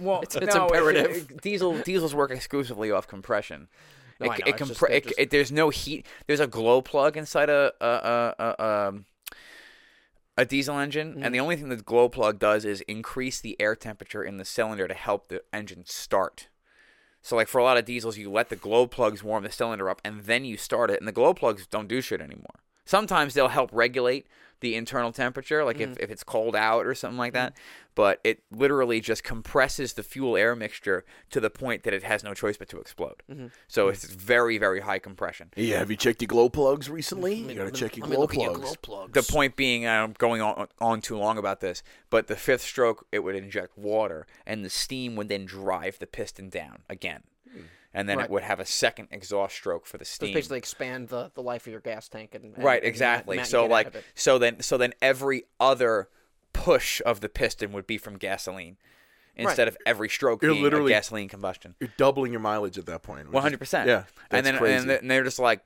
well, 0.00 0.22
It's- 0.22 0.36
it's 0.36 0.54
imperative. 0.54 1.40
diesel 1.42 1.78
diesels 1.80 2.14
work 2.14 2.30
exclusively 2.30 2.90
off 2.90 3.06
compression. 3.06 3.68
No, 4.18 4.30
it, 4.32 4.40
it 4.46 4.56
just- 4.56 4.80
compre- 4.80 4.90
it- 4.90 5.02
just- 5.04 5.18
it- 5.18 5.30
there's 5.30 5.52
no 5.52 5.68
heat. 5.68 6.06
There's 6.26 6.40
a 6.40 6.46
glow 6.46 6.80
plug 6.80 7.18
inside 7.18 7.50
a 7.50 7.72
a 7.82 7.86
a, 7.86 8.34
a, 8.58 8.64
um, 8.88 9.04
a 10.36 10.44
diesel 10.44 10.78
engine, 10.78 11.22
and 11.22 11.34
the 11.34 11.38
Mm-hmm. 11.38 11.42
only 11.42 11.56
thing 11.56 11.68
the 11.68 11.76
glow 11.76 12.08
plug 12.08 12.38
does 12.38 12.64
is 12.64 12.80
increase 12.82 13.40
the 13.40 13.60
air 13.60 13.74
temperature 13.76 14.24
in 14.24 14.38
the 14.38 14.44
cylinder 14.44 14.88
to 14.88 14.94
help 14.94 15.28
the 15.28 15.42
engine 15.52 15.84
start. 15.86 16.48
So, 17.20 17.36
like 17.36 17.48
for 17.48 17.58
a 17.58 17.64
lot 17.64 17.76
of 17.76 17.84
diesels, 17.84 18.16
you 18.18 18.30
let 18.30 18.48
the 18.48 18.56
glow 18.56 18.86
plugs 18.86 19.22
warm 19.22 19.44
the 19.44 19.52
cylinder 19.52 19.88
up, 19.88 20.00
and 20.04 20.22
then 20.22 20.44
you 20.44 20.56
start 20.56 20.90
it. 20.90 20.98
And 20.98 21.06
the 21.06 21.12
glow 21.12 21.34
plugs 21.34 21.66
don't 21.66 21.86
do 21.88 22.00
shit 22.00 22.20
anymore. 22.20 22.60
Sometimes 22.84 23.34
they'll 23.34 23.48
help 23.48 23.70
regulate 23.72 24.26
the 24.62 24.74
internal 24.74 25.12
temperature, 25.12 25.62
like 25.64 25.76
Mm-hmm. 25.76 25.92
if, 25.92 25.98
if 26.00 26.10
it's 26.10 26.24
cold 26.24 26.56
out 26.56 26.86
or 26.86 26.94
something 26.94 27.18
like 27.18 27.34
that. 27.34 27.54
But 27.94 28.20
it 28.24 28.42
literally 28.50 29.02
just 29.02 29.22
compresses 29.22 29.92
the 29.92 30.02
fuel 30.02 30.34
air 30.34 30.56
mixture 30.56 31.04
to 31.28 31.40
the 31.40 31.50
point 31.50 31.82
that 31.82 31.92
it 31.92 32.02
has 32.04 32.24
no 32.24 32.32
choice 32.32 32.56
but 32.56 32.70
to 32.70 32.78
explode. 32.80 33.22
Mm-hmm. 33.30 33.48
So 33.68 33.88
it's 33.88 34.04
very, 34.06 34.56
very 34.56 34.80
high 34.80 34.98
compression. 34.98 35.50
Yeah, 35.56 35.80
have 35.80 35.90
you 35.90 35.96
checked 35.98 36.22
your 36.22 36.28
glow 36.28 36.48
plugs 36.48 36.88
recently? 36.88 37.34
You 37.34 37.54
gotta 37.54 37.70
check 37.70 37.98
your 37.98 38.04
let 38.06 38.10
me 38.10 38.16
glow 38.16 38.22
look 38.22 38.34
at 38.34 38.40
your 38.40 38.50
plugs. 38.54 38.76
glow 38.82 39.06
plugs. 39.08 39.12
The 39.26 39.30
point 39.30 39.56
being, 39.56 39.86
I'm 39.86 40.14
going 40.16 40.40
on, 40.40 40.68
on 40.80 41.02
too 41.02 41.18
long 41.18 41.36
about 41.36 41.60
this, 41.60 41.82
but 42.08 42.28
the 42.28 42.36
fifth 42.36 42.62
stroke, 42.62 43.06
it 43.12 43.18
would 43.18 43.34
inject 43.34 43.76
water, 43.76 44.26
and 44.46 44.64
the 44.64 44.70
steam 44.70 45.14
would 45.16 45.28
then 45.28 45.44
drive 45.44 45.98
the 45.98 46.06
piston 46.06 46.48
down 46.48 46.78
again. 46.88 47.24
And 47.94 48.08
then 48.08 48.16
Right. 48.18 48.24
it 48.24 48.30
would 48.30 48.42
have 48.42 48.58
a 48.60 48.64
second 48.64 49.08
exhaust 49.10 49.54
stroke 49.54 49.84
for 49.86 49.98
the 49.98 50.04
Just 50.04 50.14
steam. 50.16 50.32
basically 50.34 50.58
expand 50.58 51.08
the, 51.08 51.30
the 51.34 51.42
life 51.42 51.66
of 51.66 51.72
your 51.72 51.80
gas 51.80 52.08
tank 52.08 52.34
and, 52.34 52.54
and 52.54 52.64
right, 52.64 52.82
exactly. 52.82 53.36
amount 53.36 53.48
you 53.48 53.50
So 53.50 53.66
like, 53.66 53.94
so 54.14 54.38
then, 54.38 54.60
so 54.62 54.78
then 54.78 54.94
every 55.02 55.44
other 55.60 56.08
push 56.54 57.02
of 57.04 57.20
the 57.20 57.28
piston 57.28 57.72
would 57.72 57.86
be 57.86 57.98
from 57.98 58.16
gasoline, 58.16 58.76
instead 59.36 59.66
of 59.68 59.76
every 59.86 60.08
stroke 60.08 60.42
You're 60.42 60.52
being 60.52 60.62
literally- 60.62 60.92
a 60.92 60.96
gasoline 60.96 61.28
combustion. 61.28 61.74
You're 61.80 61.92
doubling 61.96 62.32
your 62.32 62.40
mileage 62.40 62.76
at 62.78 62.86
that 62.86 63.02
point. 63.02 63.30
One 63.30 63.42
hundred 63.42 63.58
percent. 63.58 63.88
Yeah, 63.88 64.04
and 64.30 64.44
then 64.44 64.56
crazy. 64.58 64.90
and 64.90 65.10
they're 65.10 65.24
just 65.24 65.38
like, 65.38 65.60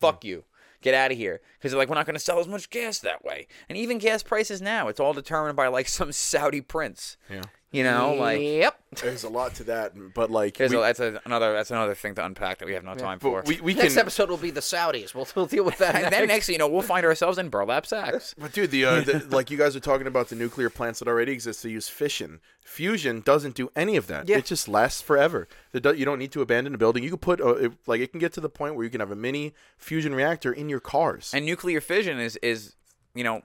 "Fuck 0.00 0.24
you, 0.24 0.44
get 0.80 0.94
out 0.94 1.12
of 1.12 1.18
here," 1.18 1.40
because 1.58 1.72
they're 1.72 1.78
like, 1.78 1.88
"We're 1.88 1.94
not 1.96 2.06
going 2.06 2.14
to 2.14 2.20
sell 2.20 2.40
as 2.40 2.48
much 2.48 2.70
gas 2.70 2.98
that 3.00 3.24
way." 3.24 3.46
And 3.68 3.76
even 3.78 3.98
gas 3.98 4.22
prices 4.22 4.62
now, 4.62 4.88
it's 4.88 5.00
all 5.00 5.12
determined 5.12 5.56
by 5.56 5.68
like 5.68 5.88
some 5.88 6.12
Saudi 6.12 6.60
prince. 6.60 7.16
yeah. 7.30 7.42
You 7.72 7.84
know, 7.84 8.12
like 8.12 8.40
yep. 8.40 8.78
There's 9.00 9.24
a 9.24 9.30
lot 9.30 9.54
to 9.54 9.64
that, 9.64 9.94
but 10.12 10.30
like 10.30 10.58
we, 10.58 10.66
a, 10.66 10.68
that's 10.68 11.00
a, 11.00 11.22
another 11.24 11.54
that's 11.54 11.70
another 11.70 11.94
thing 11.94 12.14
to 12.16 12.24
unpack 12.24 12.58
that 12.58 12.66
we 12.66 12.74
have 12.74 12.84
no 12.84 12.94
time 12.94 13.18
for. 13.18 13.40
but 13.40 13.48
we, 13.48 13.60
we 13.62 13.74
Next 13.74 13.94
can. 13.94 14.00
episode 14.00 14.28
will 14.28 14.36
be 14.36 14.50
the 14.50 14.60
Saudis. 14.60 15.14
We'll, 15.14 15.26
we'll 15.34 15.46
deal 15.46 15.64
with 15.64 15.78
that. 15.78 15.94
and 15.94 16.12
then 16.12 16.28
next, 16.28 16.50
you 16.50 16.58
know, 16.58 16.68
we'll 16.68 16.82
find 16.82 17.06
ourselves 17.06 17.38
in 17.38 17.48
burlap 17.48 17.86
sacks. 17.86 18.34
But 18.36 18.52
dude, 18.52 18.70
the, 18.70 18.84
uh, 18.84 19.00
the 19.00 19.26
like 19.30 19.50
you 19.50 19.56
guys 19.56 19.74
are 19.74 19.80
talking 19.80 20.06
about 20.06 20.28
the 20.28 20.36
nuclear 20.36 20.68
plants 20.68 20.98
that 20.98 21.08
already 21.08 21.32
exist. 21.32 21.62
They 21.62 21.70
use 21.70 21.88
fission. 21.88 22.40
Fusion 22.60 23.22
doesn't 23.22 23.54
do 23.54 23.70
any 23.74 23.96
of 23.96 24.06
that. 24.08 24.28
Yeah. 24.28 24.36
It 24.36 24.44
just 24.44 24.68
lasts 24.68 25.00
forever. 25.00 25.48
The 25.70 25.80
do- 25.80 25.94
you 25.94 26.04
don't 26.04 26.18
need 26.18 26.32
to 26.32 26.42
abandon 26.42 26.74
a 26.74 26.78
building. 26.78 27.02
You 27.02 27.08
can 27.08 27.18
put 27.20 27.40
uh, 27.40 27.54
it, 27.54 27.72
like 27.86 28.02
it 28.02 28.10
can 28.12 28.20
get 28.20 28.34
to 28.34 28.42
the 28.42 28.50
point 28.50 28.74
where 28.74 28.84
you 28.84 28.90
can 28.90 29.00
have 29.00 29.10
a 29.10 29.16
mini 29.16 29.54
fusion 29.78 30.14
reactor 30.14 30.52
in 30.52 30.68
your 30.68 30.80
cars. 30.80 31.32
And 31.32 31.46
nuclear 31.46 31.80
fission 31.80 32.20
is 32.20 32.36
is 32.42 32.74
you 33.14 33.24
know 33.24 33.40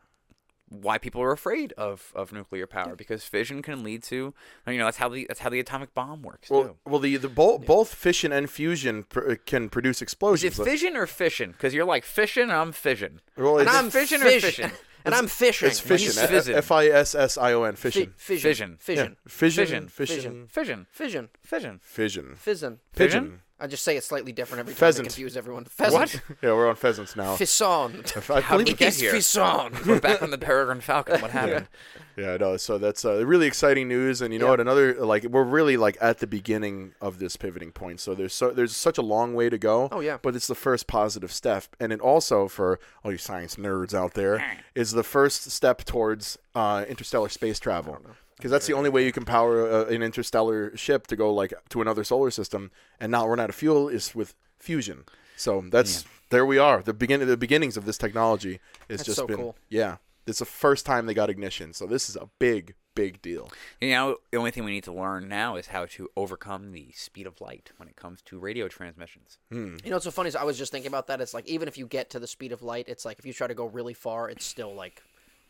why 0.70 0.97
people 0.97 1.22
are 1.22 1.32
afraid 1.32 1.74
of, 1.74 2.11
of 2.15 2.32
nuclear 2.34 2.68
power 2.68 2.95
because 2.95 3.24
fission 3.24 3.61
can 3.61 3.84
lead 3.84 4.03
to 4.03 4.34
you 4.68 4.78
know 4.78 4.86
that's 4.86 4.97
how 4.97 5.07
the 5.07 5.26
that's 5.28 5.39
how 5.39 5.49
the 5.49 5.59
atomic 5.59 5.93
bomb 5.93 6.22
works 6.22 6.49
well, 6.49 6.63
too. 6.63 6.76
well, 6.86 6.99
the 6.99 7.18
the 7.18 7.30
both 7.30 7.65
both 7.65 7.93
fission 7.93 8.32
and 8.32 8.49
fusion 8.49 9.03
pr- 9.03 9.32
uh, 9.32 9.36
can 9.45 9.70
produce 9.70 10.01
explosions. 10.01 10.53
Is 10.53 10.59
it 10.59 10.63
fission 10.65 10.97
or 10.97 11.07
fission? 11.07 11.51
Because 11.51 11.74
you're 11.74 11.86
like 11.86 12.03
fission, 12.03 12.51
I'm 12.51 12.72
fission. 12.72 13.22
well, 13.38 13.59
and 13.59 13.68
it's, 13.68 13.78
I'm 13.78 13.89
fission 13.89 14.22
or 14.22 14.39
fission? 14.39 14.72
And 15.05 15.15
I'm 15.15 15.28
fishing. 15.28 15.70
it's 15.70 15.80
fission. 15.80 16.07
He's 16.07 16.22
fizzing. 16.22 16.55
F 16.55 16.70
i 16.70 16.88
s 16.88 17.15
s 17.15 17.38
i 17.38 17.53
o 17.53 17.63
n. 17.63 17.78
Fi- 17.78 17.89
Fission. 17.89 18.13
fission. 18.18 18.78
Fission. 18.78 19.15
Fission. 19.26 19.88
Fission. 19.88 19.88
Fission. 19.88 20.47
Fission. 20.51 20.88
Fission. 20.91 21.80
Fission. 21.82 22.36
Fission. 22.36 22.80
Fission. 22.91 23.41
I 23.60 23.66
just 23.66 23.84
say 23.84 23.97
it 23.97 24.03
slightly 24.03 24.32
different 24.32 24.60
every 24.60 24.74
time 24.74 24.80
Pheasant. 24.80 25.05
to 25.05 25.10
confuse 25.10 25.36
everyone. 25.36 25.66
Pheasant. 25.66 26.22
Yeah, 26.43 26.53
we're 26.53 26.70
on 26.70 26.76
pheasants 26.76 27.16
now. 27.16 27.36
Fisson. 27.36 28.30
I 28.36 28.41
How'd 28.41 28.60
we 28.60 28.74
get 28.74 28.93
here. 28.93 29.12
Fisson. 29.14 29.86
We're 29.88 29.99
back 29.99 30.22
on 30.22 30.30
the 30.30 30.38
Peregrine 30.38 30.82
Falcon. 30.82 31.22
What 31.22 31.32
happened? 31.41 31.68
Yeah, 32.16 32.34
I 32.34 32.38
know. 32.38 32.58
So 32.58 32.78
that's 32.78 33.03
uh, 33.03 33.26
really 33.26 33.47
exciting 33.47 33.88
news, 33.88 34.22
and 34.22 34.32
you 34.32 34.39
know 34.39 34.47
what? 34.47 34.60
Another 34.60 34.93
like 35.03 35.24
we're 35.24 35.43
really 35.43 35.76
like 35.76 35.97
at 35.99 36.20
the 36.20 36.28
beginning 36.28 36.93
of 37.01 37.18
this 37.18 37.36
pivoting 37.36 37.72
point. 37.72 37.99
So 37.99 38.14
there's 38.14 38.34
so 38.34 38.51
there's 38.51 38.76
such 38.76 38.99
a 38.99 39.03
long 39.03 39.34
way 39.34 39.49
to 39.49 39.58
go. 39.58 39.89
Oh, 39.91 40.01
yeah. 40.01 40.18
But 40.22 40.36
it's 40.36 40.47
the 40.47 40.55
first 40.55 40.86
positive 40.86 41.32
step, 41.32 41.76
and 41.80 41.91
it 41.91 41.99
also 41.99 42.47
for 42.47 42.80
all 43.03 43.12
you 43.12 43.18
science 43.18 43.55
nerds 43.55 43.93
out 43.93 44.14
there 44.14 44.43
is 44.76 44.91
the 44.91 45.03
first 45.03 45.49
step 45.49 45.84
towards 45.84 46.38
uh, 46.53 46.86
interstellar 46.88 47.30
space 47.30 47.60
travel. 47.60 47.99
Because 48.38 48.51
that's 48.51 48.67
the 48.67 48.73
only 48.73 48.89
way 48.89 49.03
you 49.03 49.11
can 49.11 49.25
power 49.25 49.69
uh, 49.69 49.85
an 49.85 50.03
interstellar 50.03 50.75
ship 50.77 51.07
to 51.07 51.15
go 51.15 51.33
like 51.33 51.53
to 51.69 51.81
another 51.81 52.03
solar 52.03 52.31
system 52.31 52.71
and 52.99 53.11
not 53.11 53.27
run 53.27 53.39
out 53.39 53.49
of 53.49 53.55
fuel 53.55 53.89
is 53.89 54.13
with 54.13 54.35
fusion. 54.59 55.03
So 55.35 55.63
that's 55.69 56.05
there 56.29 56.45
we 56.45 56.57
are. 56.57 56.81
The 56.81 56.93
beginning, 56.93 57.27
the 57.27 57.38
beginnings 57.38 57.77
of 57.77 57.85
this 57.85 57.97
technology 57.97 58.59
has 58.89 58.99
That's 58.99 59.05
just 59.05 59.17
so 59.17 59.27
been 59.27 59.38
cool. 59.38 59.55
yeah. 59.69 59.97
It's 60.27 60.39
the 60.39 60.45
first 60.45 60.85
time 60.85 61.05
they 61.05 61.13
got 61.13 61.29
ignition, 61.29 61.71
so 61.73 61.85
this 61.88 62.09
is 62.09 62.17
a 62.17 62.27
big, 62.38 62.75
big 62.95 63.21
deal. 63.21 63.49
You 63.79 63.91
know, 63.91 64.17
the 64.29 64.38
only 64.38 64.51
thing 64.51 64.65
we 64.65 64.71
need 64.71 64.83
to 64.83 64.91
learn 64.91 65.29
now 65.29 65.55
is 65.55 65.67
how 65.67 65.85
to 65.85 66.09
overcome 66.17 66.73
the 66.73 66.91
speed 66.91 67.27
of 67.27 67.39
light 67.39 67.71
when 67.77 67.88
it 67.88 67.95
comes 67.95 68.21
to 68.23 68.38
radio 68.38 68.67
transmissions. 68.67 69.38
You 69.49 69.77
know 69.85 69.91
what's 69.93 70.03
so 70.03 70.11
funny 70.11 70.27
is 70.27 70.35
I 70.35 70.43
was 70.43 70.57
just 70.57 70.73
thinking 70.73 70.89
about 70.89 71.07
that. 71.07 71.21
It's 71.21 71.33
like 71.33 71.47
even 71.47 71.69
if 71.69 71.77
you 71.77 71.88
get 71.88 72.09
to 72.09 72.19
the 72.19 72.27
speed 72.27 72.51
of 72.51 72.61
light, 72.61 72.89
it's 72.89 73.05
like 73.05 73.19
if 73.19 73.25
you 73.25 73.31
try 73.31 73.47
to 73.47 73.55
go 73.55 73.67
really 73.67 73.93
far, 73.93 74.29
it's 74.29 74.45
still 74.45 74.75
like 74.75 75.01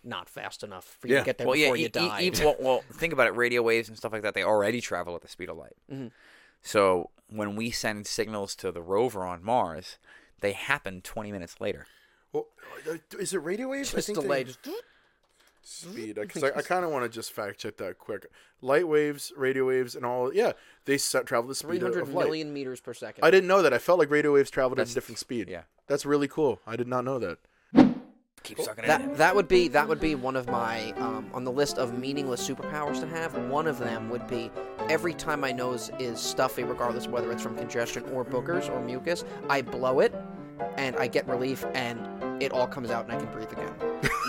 not 0.07 0.29
fast 0.29 0.63
enough 0.63 0.97
for 0.99 1.07
you 1.07 1.15
Yeah. 1.15 1.19
to 1.19 1.25
get 1.25 1.37
there 1.37 1.47
well, 1.47 1.55
before 1.55 1.75
yeah, 1.75 1.81
you 1.81 1.87
e- 1.87 1.89
die. 1.89 2.21
e- 2.21 2.27
e- 2.27 2.31
well, 2.43 2.55
well, 2.59 2.83
think 2.93 3.13
about 3.13 3.27
it. 3.27 3.35
Radio 3.35 3.61
waves 3.61 3.87
and 3.89 3.97
stuff 3.97 4.11
like 4.11 4.21
that, 4.23 4.33
they 4.33 4.43
already 4.43 4.81
travel 4.81 5.15
at 5.15 5.21
the 5.21 5.27
speed 5.27 5.49
of 5.49 5.57
light. 5.57 5.75
Mm-hmm. 5.91 6.07
So 6.61 7.09
when 7.29 7.55
we 7.55 7.71
send 7.71 8.07
signals 8.07 8.55
to 8.55 8.71
the 8.71 8.81
rover 8.81 9.23
on 9.25 9.43
Mars, 9.43 9.97
they 10.41 10.53
happen 10.53 11.01
20 11.01 11.31
minutes 11.31 11.59
later. 11.59 11.85
Well, 12.33 12.47
uh, 12.87 12.93
uh, 12.93 13.17
is 13.19 13.33
it 13.33 13.37
radio 13.43 13.69
waves? 13.69 13.91
just 13.91 14.13
delay. 14.13 14.45
Just, 14.45 14.59
speed 15.61 16.17
uh, 16.17 16.21
mm-hmm. 16.21 16.27
because 16.27 16.43
I, 16.43 16.47
I 16.57 16.61
kind 16.61 16.85
of 16.85 16.91
want 16.91 17.03
to 17.03 17.09
just 17.09 17.31
fact 17.31 17.59
check 17.59 17.77
that 17.77 17.99
quick. 17.99 18.27
Light 18.61 18.87
waves, 18.87 19.33
radio 19.35 19.67
waves, 19.67 19.95
and 19.95 20.05
all. 20.05 20.33
Yeah, 20.33 20.53
they 20.85 20.97
set, 20.97 21.25
travel 21.25 21.47
the 21.47 21.55
speed 21.55 21.81
Three 21.81 22.01
of, 22.01 22.13
light. 22.13 22.25
million 22.25 22.53
meters 22.53 22.79
per 22.79 22.93
second. 22.93 23.23
I 23.23 23.31
didn't 23.31 23.47
know 23.47 23.61
that. 23.61 23.73
I 23.73 23.77
felt 23.77 23.99
like 23.99 24.09
radio 24.09 24.33
waves 24.33 24.49
traveled 24.49 24.79
at 24.79 24.89
a 24.89 24.93
different 24.93 25.19
speed. 25.19 25.49
yeah. 25.49 25.63
that's 25.87 26.05
really 26.05 26.27
cool. 26.27 26.59
I 26.65 26.75
did 26.75 26.87
not 26.87 27.03
know 27.05 27.19
that. 27.19 27.39
Keep 28.47 28.59
sucking 28.61 28.85
it 28.85 28.89
in. 28.89 29.07
That 29.09 29.17
that 29.17 29.35
would 29.35 29.47
be 29.47 29.67
that 29.69 29.87
would 29.87 29.99
be 29.99 30.15
one 30.15 30.35
of 30.35 30.47
my 30.47 30.91
um, 30.93 31.29
on 31.33 31.43
the 31.43 31.51
list 31.51 31.77
of 31.77 31.97
meaningless 31.97 32.47
superpowers 32.47 32.99
to 33.01 33.07
have. 33.07 33.35
One 33.49 33.67
of 33.67 33.77
them 33.77 34.09
would 34.09 34.25
be 34.27 34.51
every 34.89 35.13
time 35.13 35.41
my 35.41 35.51
nose 35.51 35.91
is 35.99 36.19
stuffy, 36.19 36.63
regardless 36.63 37.05
of 37.05 37.11
whether 37.11 37.31
it's 37.31 37.43
from 37.43 37.57
congestion 37.57 38.03
or 38.13 38.23
boogers 38.23 38.69
or 38.69 38.81
mucus, 38.81 39.23
I 39.49 39.61
blow 39.61 39.99
it 39.99 40.15
and 40.77 40.95
I 40.95 41.07
get 41.07 41.27
relief 41.27 41.65
and 41.73 41.99
it 42.41 42.51
all 42.51 42.67
comes 42.67 42.89
out 42.89 43.05
and 43.05 43.13
I 43.13 43.17
can 43.17 43.31
breathe 43.31 43.51
again, 43.51 43.73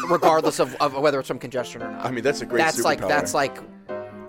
regardless 0.09 0.59
of, 0.59 0.75
of 0.77 0.95
whether 0.95 1.19
it's 1.19 1.29
from 1.29 1.39
congestion 1.39 1.83
or 1.83 1.91
not. 1.91 2.05
I 2.05 2.11
mean, 2.11 2.25
that's 2.25 2.41
a 2.41 2.47
great. 2.47 2.59
that's 2.59 2.83
like 2.83 3.01
that's 3.01 3.35
like 3.35 3.59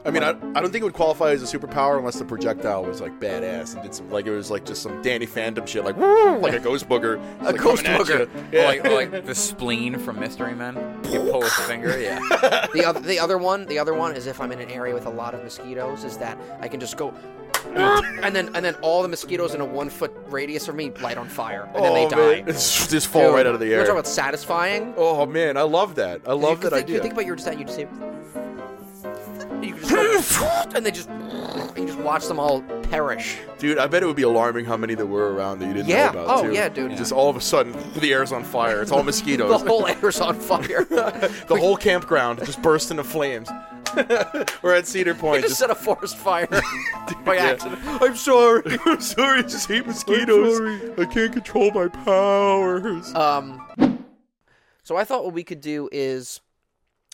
I 0.05 0.11
mean, 0.11 0.23
I, 0.23 0.29
I 0.29 0.33
don't 0.61 0.71
think 0.71 0.75
it 0.75 0.83
would 0.83 0.93
qualify 0.93 1.31
as 1.31 1.43
a 1.43 1.57
superpower 1.57 1.97
unless 1.97 2.17
the 2.19 2.25
projectile 2.25 2.85
was 2.85 3.01
like 3.01 3.19
badass 3.19 3.73
and 3.73 3.83
did 3.83 3.93
some 3.93 4.09
like 4.09 4.25
it 4.25 4.31
was 4.31 4.49
like 4.49 4.65
just 4.65 4.81
some 4.81 5.01
Danny 5.01 5.25
Phantom 5.25 5.65
shit, 5.65 5.83
like 5.83 5.97
woo, 5.97 6.37
like 6.39 6.53
a 6.53 6.59
ghost 6.59 6.87
booger, 6.87 7.21
It's, 7.35 7.43
like, 7.43 7.57
ghost 7.57 7.83
booger. 7.83 8.29
you. 8.53 8.59
Or 8.59 8.63
like, 8.63 8.85
or 8.85 8.91
like 8.91 9.25
the 9.25 9.35
spleen 9.35 9.99
from 9.99 10.19
Mystery 10.19 10.55
Men. 10.55 10.75
You 11.11 11.19
pull 11.31 11.41
his 11.41 11.53
finger, 11.53 11.99
yeah. 11.99 12.19
the 12.73 12.83
other 12.85 12.99
the 13.01 13.19
other 13.19 13.37
one 13.37 13.65
the 13.65 13.77
other 13.77 13.93
one 13.93 14.15
is 14.15 14.25
if 14.25 14.39
I'm 14.39 14.51
in 14.51 14.59
an 14.59 14.69
area 14.69 14.93
with 14.93 15.05
a 15.05 15.09
lot 15.09 15.33
of 15.33 15.43
mosquitoes 15.43 16.03
is 16.03 16.17
that 16.17 16.37
I 16.61 16.67
can 16.67 16.79
just 16.79 16.95
go 16.97 17.13
and 17.75 18.33
then 18.35 18.55
and 18.55 18.63
then 18.63 18.75
all 18.75 19.01
the 19.01 19.07
mosquitoes 19.09 19.53
in 19.53 19.61
a 19.61 19.65
one 19.65 19.89
foot 19.89 20.15
radius 20.29 20.67
of 20.69 20.75
me 20.75 20.91
light 21.01 21.17
on 21.17 21.27
fire 21.27 21.69
and 21.75 21.83
then 21.83 21.93
they 21.93 22.05
Oh, 22.05 22.09
die. 22.09 22.35
man. 22.37 22.47
It's 22.49 22.87
just 22.87 23.07
fall 23.07 23.31
right 23.33 23.45
out 23.45 23.53
of 23.53 23.59
the 23.59 23.65
air. 23.65 23.71
You're 23.73 23.79
talking 23.81 23.99
about 23.99 24.07
satisfying. 24.07 24.93
Oh 24.97 25.25
man, 25.25 25.57
I 25.57 25.63
love 25.63 25.95
that. 25.95 26.21
I 26.25 26.33
love 26.33 26.63
you 26.63 26.69
that 26.69 26.71
think, 26.71 26.83
idea. 26.85 26.95
You 26.95 27.01
think 27.01 27.13
about 27.13 27.25
your 27.25 27.35
just 27.35 27.57
you 27.59 27.65
just 27.65 27.75
say, 27.75 27.87
you 29.63 29.73
can 29.75 29.83
just 29.83 30.39
go, 30.39 30.63
and 30.75 30.85
they 30.85 30.91
just 30.91 31.09
you 31.77 31.85
just 31.87 31.99
watch 31.99 32.25
them 32.27 32.39
all 32.39 32.61
perish. 32.83 33.37
Dude, 33.57 33.77
I 33.77 33.87
bet 33.87 34.03
it 34.03 34.05
would 34.05 34.15
be 34.15 34.23
alarming 34.23 34.65
how 34.65 34.77
many 34.77 34.95
there 34.95 35.05
were 35.05 35.33
around 35.33 35.59
that 35.59 35.67
you 35.67 35.73
didn't 35.73 35.89
Yeah. 35.89 36.11
know 36.11 36.23
about. 36.23 36.39
Oh, 36.39 36.43
too. 36.47 36.53
yeah, 36.53 36.69
dude. 36.69 36.95
Just 36.97 37.11
all 37.11 37.29
of 37.29 37.35
a 37.35 37.41
sudden, 37.41 37.73
the 37.95 38.13
air's 38.13 38.31
on 38.31 38.43
fire. 38.43 38.81
It's 38.81 38.91
all 38.91 39.03
mosquitoes. 39.03 39.47
The 39.47 39.65
mosquitoes. 39.65 39.69
whole 39.69 39.87
air's 39.87 40.19
on 40.21 40.39
fire. 40.39 40.85
the 40.85 41.57
whole 41.59 41.77
campground 41.77 42.39
just 42.45 42.61
burst 42.61 42.91
into 42.91 43.03
flames. 43.03 43.49
We're 44.61 44.75
at 44.75 44.85
Cedar 44.87 45.11
You 45.13 45.17
Point. 45.17 45.43
just 45.43 45.57
set 45.57 45.71
a 45.71 45.75
forest 45.75 46.15
fire 46.17 46.47
by 47.25 47.35
Yeah. 47.35 47.43
accident. 47.45 47.81
I'm 47.85 48.15
sorry. 48.15 48.61
I'm 48.85 49.01
sorry. 49.01 49.39
I 49.39 49.41
just 49.41 49.67
hate 49.67 49.85
mosquitoes. 49.87 50.91
I 50.99 51.05
can't 51.05 51.33
control 51.33 51.71
my 51.71 51.87
powers. 51.87 53.13
Um, 53.15 54.05
so 54.83 54.95
I 54.95 55.03
thought 55.05 55.23
what 55.25 55.33
we 55.33 55.43
could 55.43 55.61
do 55.61 55.89
is, 55.91 56.39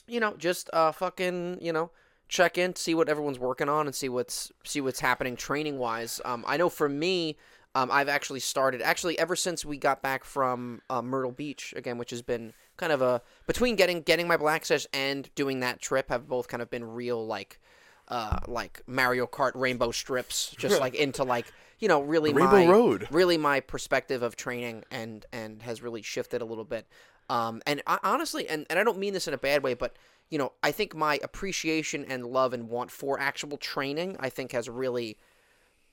you 0.08 0.20
know, 0.20 0.34
just 0.38 0.70
uh, 0.74 0.91
fucking, 0.91 1.60
you 1.62 1.72
know, 1.72 1.91
check 2.28 2.58
in, 2.58 2.76
see 2.76 2.96
what 2.96 3.10
everyone's 3.10 3.40
working 3.40 3.70
on, 3.70 3.86
and 3.86 3.96
see 3.96 4.10
what's 4.10 4.52
see 4.64 4.82
what's 4.82 5.00
happening 5.00 5.36
training 5.36 5.78
wise. 5.78 6.22
Um, 6.26 6.44
I 6.48 6.58
know 6.58 6.70
for 6.70 6.90
me, 6.90 7.38
um, 7.76 7.90
I've 7.92 8.10
actually 8.10 8.40
started 8.40 8.82
actually 8.82 9.20
ever 9.20 9.36
since 9.36 9.66
we 9.66 9.78
got 9.78 10.02
back 10.02 10.24
from 10.24 10.82
uh, 10.90 11.02
Myrtle 11.02 11.32
Beach 11.32 11.74
again, 11.76 11.98
which 11.98 12.12
has 12.12 12.22
been 12.22 12.54
kind 12.78 12.92
of 12.92 13.02
a 13.02 13.22
between 13.48 13.76
getting 13.76 14.02
getting 14.02 14.28
my 14.28 14.38
black 14.38 14.66
sash 14.66 14.88
and 14.94 15.30
doing 15.36 15.60
that 15.60 15.82
trip 15.82 16.10
have 16.10 16.28
both 16.28 16.48
kind 16.48 16.62
of 16.62 16.70
been 16.70 16.84
real 16.84 17.26
like 17.26 17.60
uh 18.08 18.40
like 18.48 18.82
Mario 18.88 19.28
Kart 19.28 19.52
rainbow 19.56 19.92
strips, 19.92 20.56
just 20.58 20.80
like 20.80 20.96
into 20.96 21.24
like 21.24 21.52
you 21.80 21.88
know 21.88 22.02
really 22.02 22.34
Rainbow 22.34 22.66
my 22.66 22.72
Road. 22.72 23.08
really 23.12 23.38
my 23.38 23.60
perspective 23.60 24.24
of 24.24 24.36
training 24.36 24.84
and 24.90 25.26
and 25.32 25.62
has 25.62 25.82
really 25.82 26.02
shifted 26.02 26.42
a 26.42 26.46
little 26.46 26.66
bit. 26.66 26.88
Um, 27.30 27.62
and 27.66 27.82
I, 27.88 27.98
honestly, 28.04 28.48
and, 28.48 28.66
and 28.70 28.78
I 28.78 28.84
don't 28.84 29.00
mean 29.00 29.14
this 29.14 29.28
in 29.28 29.34
a 29.34 29.38
bad 29.38 29.64
way, 29.64 29.74
but 29.74 29.96
you 30.30 30.38
know, 30.38 30.54
I 30.64 30.72
think 30.72 30.96
my 30.96 31.20
appreciation 31.24 32.06
and 32.06 32.26
love 32.26 32.54
and 32.54 32.70
want 32.70 32.92
for 32.92 33.20
actual 33.20 33.58
training, 33.58 34.18
I 34.20 34.30
think, 34.30 34.52
has 34.52 34.70
really 34.70 35.18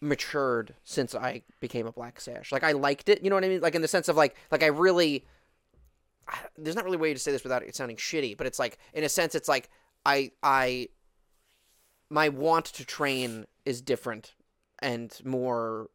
matured 0.00 0.74
since 0.82 1.14
I 1.14 1.42
became 1.60 1.86
a 1.86 1.92
black 1.92 2.20
sash. 2.20 2.50
Like 2.50 2.64
I 2.64 2.72
liked 2.72 3.08
it, 3.08 3.22
you 3.22 3.30
know 3.30 3.36
what 3.36 3.44
I 3.44 3.48
mean? 3.48 3.60
Like 3.60 3.76
in 3.76 3.82
the 3.82 3.88
sense 3.88 4.08
of 4.08 4.16
like 4.16 4.34
like 4.50 4.62
I 4.62 4.66
really 4.66 5.24
I, 6.26 6.38
there's 6.58 6.74
not 6.74 6.84
really 6.84 6.96
a 6.96 7.00
way 7.00 7.12
to 7.12 7.20
say 7.20 7.30
this 7.30 7.44
without 7.44 7.62
it 7.62 7.74
sounding 7.76 7.96
shitty, 7.96 8.36
but 8.36 8.46
it's 8.46 8.58
like 8.58 8.78
in 8.92 9.04
a 9.04 9.08
sense 9.08 9.34
it's 9.34 9.48
like 9.48 9.70
I 10.04 10.32
I 10.42 10.88
my 12.10 12.28
want 12.28 12.66
to 12.66 12.84
train 12.84 13.46
is 13.64 13.80
different 13.80 14.34
and 14.80 15.16
more 15.24 15.88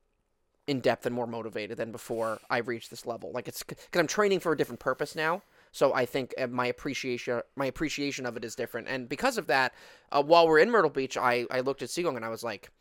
in 0.68 0.80
depth 0.80 1.06
and 1.06 1.14
more 1.14 1.28
motivated 1.28 1.78
than 1.78 1.92
before 1.92 2.40
I 2.50 2.60
reached 2.60 2.90
this 2.90 3.06
level. 3.06 3.32
Like 3.34 3.50
it's 3.50 3.62
because 3.64 3.78
I'm 3.94 4.08
training 4.08 4.40
for 4.40 4.54
a 4.54 4.58
different 4.58 4.80
purpose 4.80 5.16
now. 5.16 5.44
So 5.78 5.94
I 5.94 6.08
think 6.08 6.34
uh, 6.40 6.48
my 6.48 6.66
appreciation 6.66 7.40
my 7.56 7.68
appreciation 7.68 8.26
of 8.26 8.36
it 8.36 8.44
is 8.44 8.56
different, 8.56 8.88
and 8.88 9.08
because 9.08 9.38
of 9.38 9.46
that, 9.46 9.76
uh, 10.12 10.24
while 10.24 10.48
we're 10.48 10.58
in 10.58 10.72
Myrtle 10.72 10.90
Beach, 10.90 11.16
I 11.18 11.46
I 11.52 11.60
looked 11.60 11.84
at 11.84 11.90
Sigong 11.90 12.16
and 12.16 12.26
I 12.26 12.30
was 12.30 12.44
like, 12.44 12.72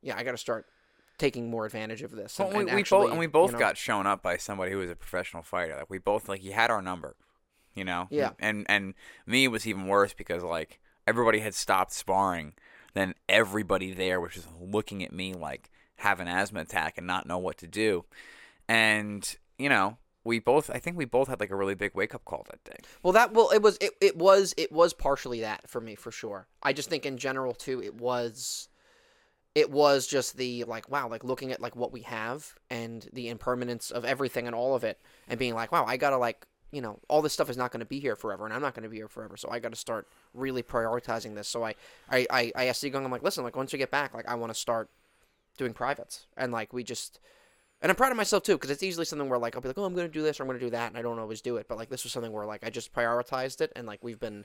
yeah, 0.00 0.16
I 0.16 0.22
got 0.22 0.30
to 0.30 0.38
start 0.38 0.64
taking 1.18 1.50
more 1.50 1.66
advantage 1.66 2.00
of 2.00 2.12
this. 2.12 2.38
Well, 2.38 2.48
and, 2.48 2.56
we, 2.56 2.64
and 2.64 2.74
we 2.76 2.80
actually, 2.80 3.02
both 3.02 3.10
and 3.10 3.18
we 3.18 3.26
both 3.26 3.50
you 3.50 3.52
know- 3.52 3.58
got 3.58 3.76
shown 3.76 4.06
up 4.06 4.22
by 4.22 4.38
somebody 4.38 4.72
who 4.72 4.78
was 4.78 4.90
a 4.90 4.96
professional 4.96 5.42
fighter. 5.42 5.76
Like 5.76 5.90
we 5.90 5.98
both 5.98 6.30
like 6.30 6.40
he 6.40 6.52
had 6.52 6.70
our 6.70 6.80
number, 6.80 7.14
you 7.74 7.84
know. 7.84 8.06
Yeah. 8.08 8.30
And 8.38 8.64
and 8.70 8.94
me 9.26 9.46
was 9.46 9.66
even 9.66 9.86
worse 9.86 10.14
because 10.14 10.42
like 10.42 10.80
everybody 11.06 11.40
had 11.40 11.54
stopped 11.54 11.92
sparring, 11.92 12.54
then 12.94 13.16
everybody 13.28 13.92
there 13.92 14.18
was 14.18 14.32
just 14.32 14.48
looking 14.58 15.04
at 15.04 15.12
me 15.12 15.34
like 15.34 15.70
have 15.96 16.20
an 16.20 16.26
asthma 16.26 16.60
attack 16.60 16.96
and 16.96 17.06
not 17.06 17.26
know 17.26 17.36
what 17.36 17.58
to 17.58 17.66
do, 17.66 18.06
and 18.66 19.36
you 19.58 19.68
know 19.68 19.98
we 20.24 20.38
both 20.38 20.70
I 20.70 20.78
think 20.78 20.96
we 20.96 21.04
both 21.04 21.28
had 21.28 21.40
like 21.40 21.50
a 21.50 21.56
really 21.56 21.74
big 21.74 21.92
wake 21.94 22.14
up 22.14 22.24
call 22.24 22.46
that 22.50 22.62
day. 22.64 22.76
Well, 23.02 23.12
that 23.12 23.32
well, 23.32 23.50
it 23.50 23.62
was 23.62 23.78
it, 23.80 23.92
it 24.00 24.16
was 24.16 24.54
it 24.56 24.70
was 24.70 24.92
partially 24.92 25.40
that 25.40 25.68
for 25.68 25.80
me 25.80 25.94
for 25.94 26.10
sure. 26.10 26.46
I 26.62 26.72
just 26.72 26.90
think 26.90 27.06
in 27.06 27.16
general 27.16 27.54
too, 27.54 27.82
it 27.82 27.94
was 27.94 28.68
it 29.54 29.70
was 29.70 30.06
just 30.06 30.36
the 30.36 30.64
like 30.64 30.90
wow, 30.90 31.08
like 31.08 31.24
looking 31.24 31.52
at 31.52 31.60
like 31.60 31.74
what 31.74 31.92
we 31.92 32.02
have 32.02 32.54
and 32.68 33.08
the 33.12 33.28
impermanence 33.28 33.90
of 33.90 34.04
everything 34.04 34.46
and 34.46 34.54
all 34.54 34.74
of 34.74 34.84
it, 34.84 35.00
and 35.28 35.38
being 35.38 35.54
like 35.54 35.72
wow, 35.72 35.84
I 35.86 35.96
gotta 35.96 36.18
like 36.18 36.46
you 36.70 36.80
know 36.80 37.00
all 37.08 37.22
this 37.22 37.32
stuff 37.32 37.50
is 37.50 37.56
not 37.56 37.72
going 37.72 37.80
to 37.80 37.86
be 37.86 37.98
here 37.98 38.14
forever, 38.14 38.44
and 38.44 38.54
I'm 38.54 38.62
not 38.62 38.74
going 38.74 38.84
to 38.84 38.88
be 38.88 38.98
here 38.98 39.08
forever, 39.08 39.36
so 39.36 39.48
I 39.50 39.58
got 39.58 39.72
to 39.72 39.78
start 39.78 40.06
really 40.34 40.62
prioritizing 40.62 41.34
this. 41.34 41.48
So 41.48 41.64
I 41.64 41.74
I 42.10 42.26
I, 42.30 42.52
I 42.54 42.64
asked 42.66 42.84
Sigung, 42.84 43.04
I'm 43.04 43.10
like, 43.10 43.22
listen, 43.22 43.42
like 43.42 43.56
once 43.56 43.72
you 43.72 43.78
get 43.78 43.90
back, 43.90 44.14
like 44.14 44.28
I 44.28 44.34
want 44.34 44.52
to 44.52 44.58
start 44.58 44.90
doing 45.56 45.72
privates, 45.72 46.26
and 46.36 46.52
like 46.52 46.72
we 46.72 46.84
just. 46.84 47.20
And 47.82 47.90
I'm 47.90 47.96
proud 47.96 48.10
of 48.10 48.16
myself 48.16 48.42
too, 48.42 48.54
because 48.54 48.70
it's 48.70 48.82
easily 48.82 49.06
something 49.06 49.28
where 49.28 49.38
like 49.38 49.56
I'll 49.56 49.62
be 49.62 49.68
like, 49.68 49.78
oh, 49.78 49.84
I'm 49.84 49.94
gonna 49.94 50.08
do 50.08 50.22
this, 50.22 50.38
or 50.38 50.42
I'm 50.42 50.48
gonna 50.48 50.58
do 50.58 50.70
that, 50.70 50.88
and 50.88 50.98
I 50.98 51.02
don't 51.02 51.18
always 51.18 51.40
do 51.40 51.56
it. 51.56 51.66
But 51.68 51.78
like 51.78 51.88
this 51.88 52.04
was 52.04 52.12
something 52.12 52.32
where 52.32 52.44
like 52.44 52.64
I 52.64 52.70
just 52.70 52.92
prioritized 52.92 53.60
it, 53.60 53.72
and 53.74 53.86
like 53.86 54.04
we've 54.04 54.20
been, 54.20 54.44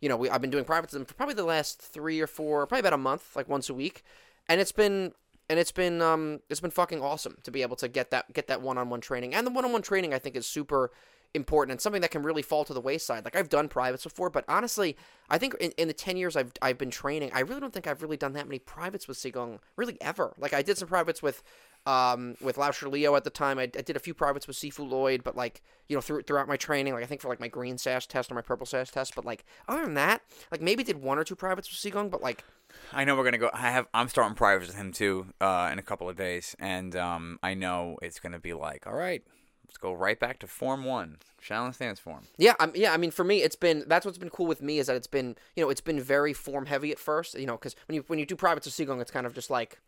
you 0.00 0.08
know, 0.08 0.16
we 0.16 0.30
I've 0.30 0.40
been 0.40 0.50
doing 0.50 0.64
them 0.64 1.04
for 1.04 1.14
probably 1.14 1.34
the 1.34 1.44
last 1.44 1.80
three 1.80 2.20
or 2.20 2.26
four, 2.26 2.66
probably 2.66 2.80
about 2.80 2.92
a 2.92 2.98
month, 2.98 3.34
like 3.34 3.48
once 3.48 3.68
a 3.68 3.74
week, 3.74 4.02
and 4.48 4.60
it's 4.60 4.72
been 4.72 5.12
and 5.48 5.58
it's 5.58 5.72
been 5.72 6.00
um 6.02 6.40
it's 6.48 6.60
been 6.60 6.70
fucking 6.70 7.02
awesome 7.02 7.36
to 7.42 7.50
be 7.50 7.62
able 7.62 7.76
to 7.76 7.88
get 7.88 8.10
that 8.10 8.32
get 8.32 8.46
that 8.48 8.62
one 8.62 8.78
on 8.78 8.88
one 8.88 9.00
training, 9.00 9.34
and 9.34 9.46
the 9.46 9.50
one 9.50 9.64
on 9.64 9.72
one 9.72 9.82
training 9.82 10.14
I 10.14 10.18
think 10.18 10.36
is 10.36 10.46
super 10.46 10.92
important 11.34 11.72
and 11.72 11.80
something 11.80 12.00
that 12.00 12.10
can 12.10 12.22
really 12.22 12.40
fall 12.40 12.64
to 12.64 12.72
the 12.72 12.80
wayside. 12.80 13.24
Like 13.24 13.36
I've 13.36 13.48
done 13.48 13.68
privates 13.68 14.04
before, 14.04 14.30
but 14.30 14.44
honestly, 14.48 14.96
I 15.28 15.38
think 15.38 15.54
in, 15.60 15.70
in 15.72 15.88
the 15.88 15.94
ten 15.94 16.16
years 16.16 16.36
I've 16.36 16.52
I've 16.62 16.78
been 16.78 16.90
training, 16.90 17.30
I 17.34 17.40
really 17.40 17.60
don't 17.60 17.72
think 17.72 17.86
I've 17.86 18.02
really 18.02 18.16
done 18.16 18.32
that 18.34 18.46
many 18.46 18.58
privates 18.58 19.06
with 19.06 19.18
Sigong 19.18 19.58
really 19.76 19.98
ever. 20.00 20.34
Like 20.38 20.54
I 20.54 20.62
did 20.62 20.78
some 20.78 20.88
privates 20.88 21.22
with 21.22 21.42
um 21.86 22.36
with 22.40 22.58
Lao 22.58 22.70
Shi 22.70 22.86
Leo 22.86 23.14
at 23.16 23.24
the 23.24 23.30
time. 23.30 23.58
I, 23.58 23.62
I 23.62 23.82
did 23.82 23.96
a 23.96 24.00
few 24.00 24.14
privates 24.14 24.46
with 24.46 24.56
Sifu 24.56 24.88
Lloyd, 24.88 25.24
but 25.24 25.36
like 25.36 25.62
you 25.88 25.96
know 25.96 26.00
through, 26.00 26.22
throughout 26.22 26.48
my 26.48 26.56
training, 26.56 26.94
like 26.94 27.04
I 27.04 27.06
think 27.06 27.20
for 27.20 27.28
like 27.28 27.40
my 27.40 27.48
green 27.48 27.78
sash 27.78 28.06
test 28.06 28.30
or 28.30 28.34
my 28.34 28.42
purple 28.42 28.66
sash 28.66 28.90
test, 28.90 29.14
but 29.14 29.24
like 29.24 29.44
other 29.68 29.84
than 29.84 29.94
that, 29.94 30.22
like 30.50 30.60
maybe 30.60 30.82
did 30.82 31.00
one 31.00 31.18
or 31.18 31.24
two 31.24 31.36
privates 31.36 31.70
with 31.70 31.94
Sigong, 31.94 32.10
but 32.10 32.22
like 32.22 32.44
I 32.92 33.04
know 33.04 33.16
we're 33.16 33.24
gonna 33.24 33.38
go. 33.38 33.50
I 33.52 33.70
have. 33.70 33.86
I'm 33.94 34.08
starting 34.08 34.34
privates 34.34 34.68
with 34.68 34.76
him 34.76 34.92
too 34.92 35.26
uh, 35.40 35.70
in 35.72 35.78
a 35.78 35.82
couple 35.82 36.08
of 36.08 36.16
days, 36.16 36.56
and 36.58 36.94
um, 36.96 37.38
I 37.42 37.54
know 37.54 37.98
it's 38.02 38.20
gonna 38.20 38.38
be 38.38 38.52
like, 38.52 38.86
all 38.86 38.94
right, 38.94 39.22
let's 39.66 39.76
go 39.76 39.92
right 39.92 40.18
back 40.18 40.38
to 40.40 40.46
form 40.46 40.84
one, 40.84 41.18
Shaolin 41.42 41.74
stance 41.74 42.00
form. 42.00 42.22
Yeah, 42.38 42.54
I'm, 42.60 42.72
yeah. 42.74 42.92
I 42.92 42.96
mean, 42.96 43.10
for 43.10 43.24
me, 43.24 43.42
it's 43.42 43.56
been 43.56 43.84
that's 43.86 44.06
what's 44.06 44.18
been 44.18 44.30
cool 44.30 44.46
with 44.46 44.62
me 44.62 44.78
is 44.78 44.86
that 44.86 44.96
it's 44.96 45.06
been 45.06 45.36
you 45.54 45.62
know 45.62 45.70
it's 45.70 45.80
been 45.80 46.00
very 46.00 46.32
form 46.32 46.66
heavy 46.66 46.92
at 46.92 46.98
first. 46.98 47.38
You 47.38 47.46
know, 47.46 47.56
because 47.56 47.74
when 47.86 47.96
you 47.96 48.04
when 48.06 48.18
you 48.18 48.26
do 48.26 48.36
privates 48.36 48.66
with 48.66 48.74
Sigong, 48.74 49.00
it's 49.00 49.10
kind 49.10 49.26
of 49.26 49.34
just 49.34 49.50
like 49.50 49.78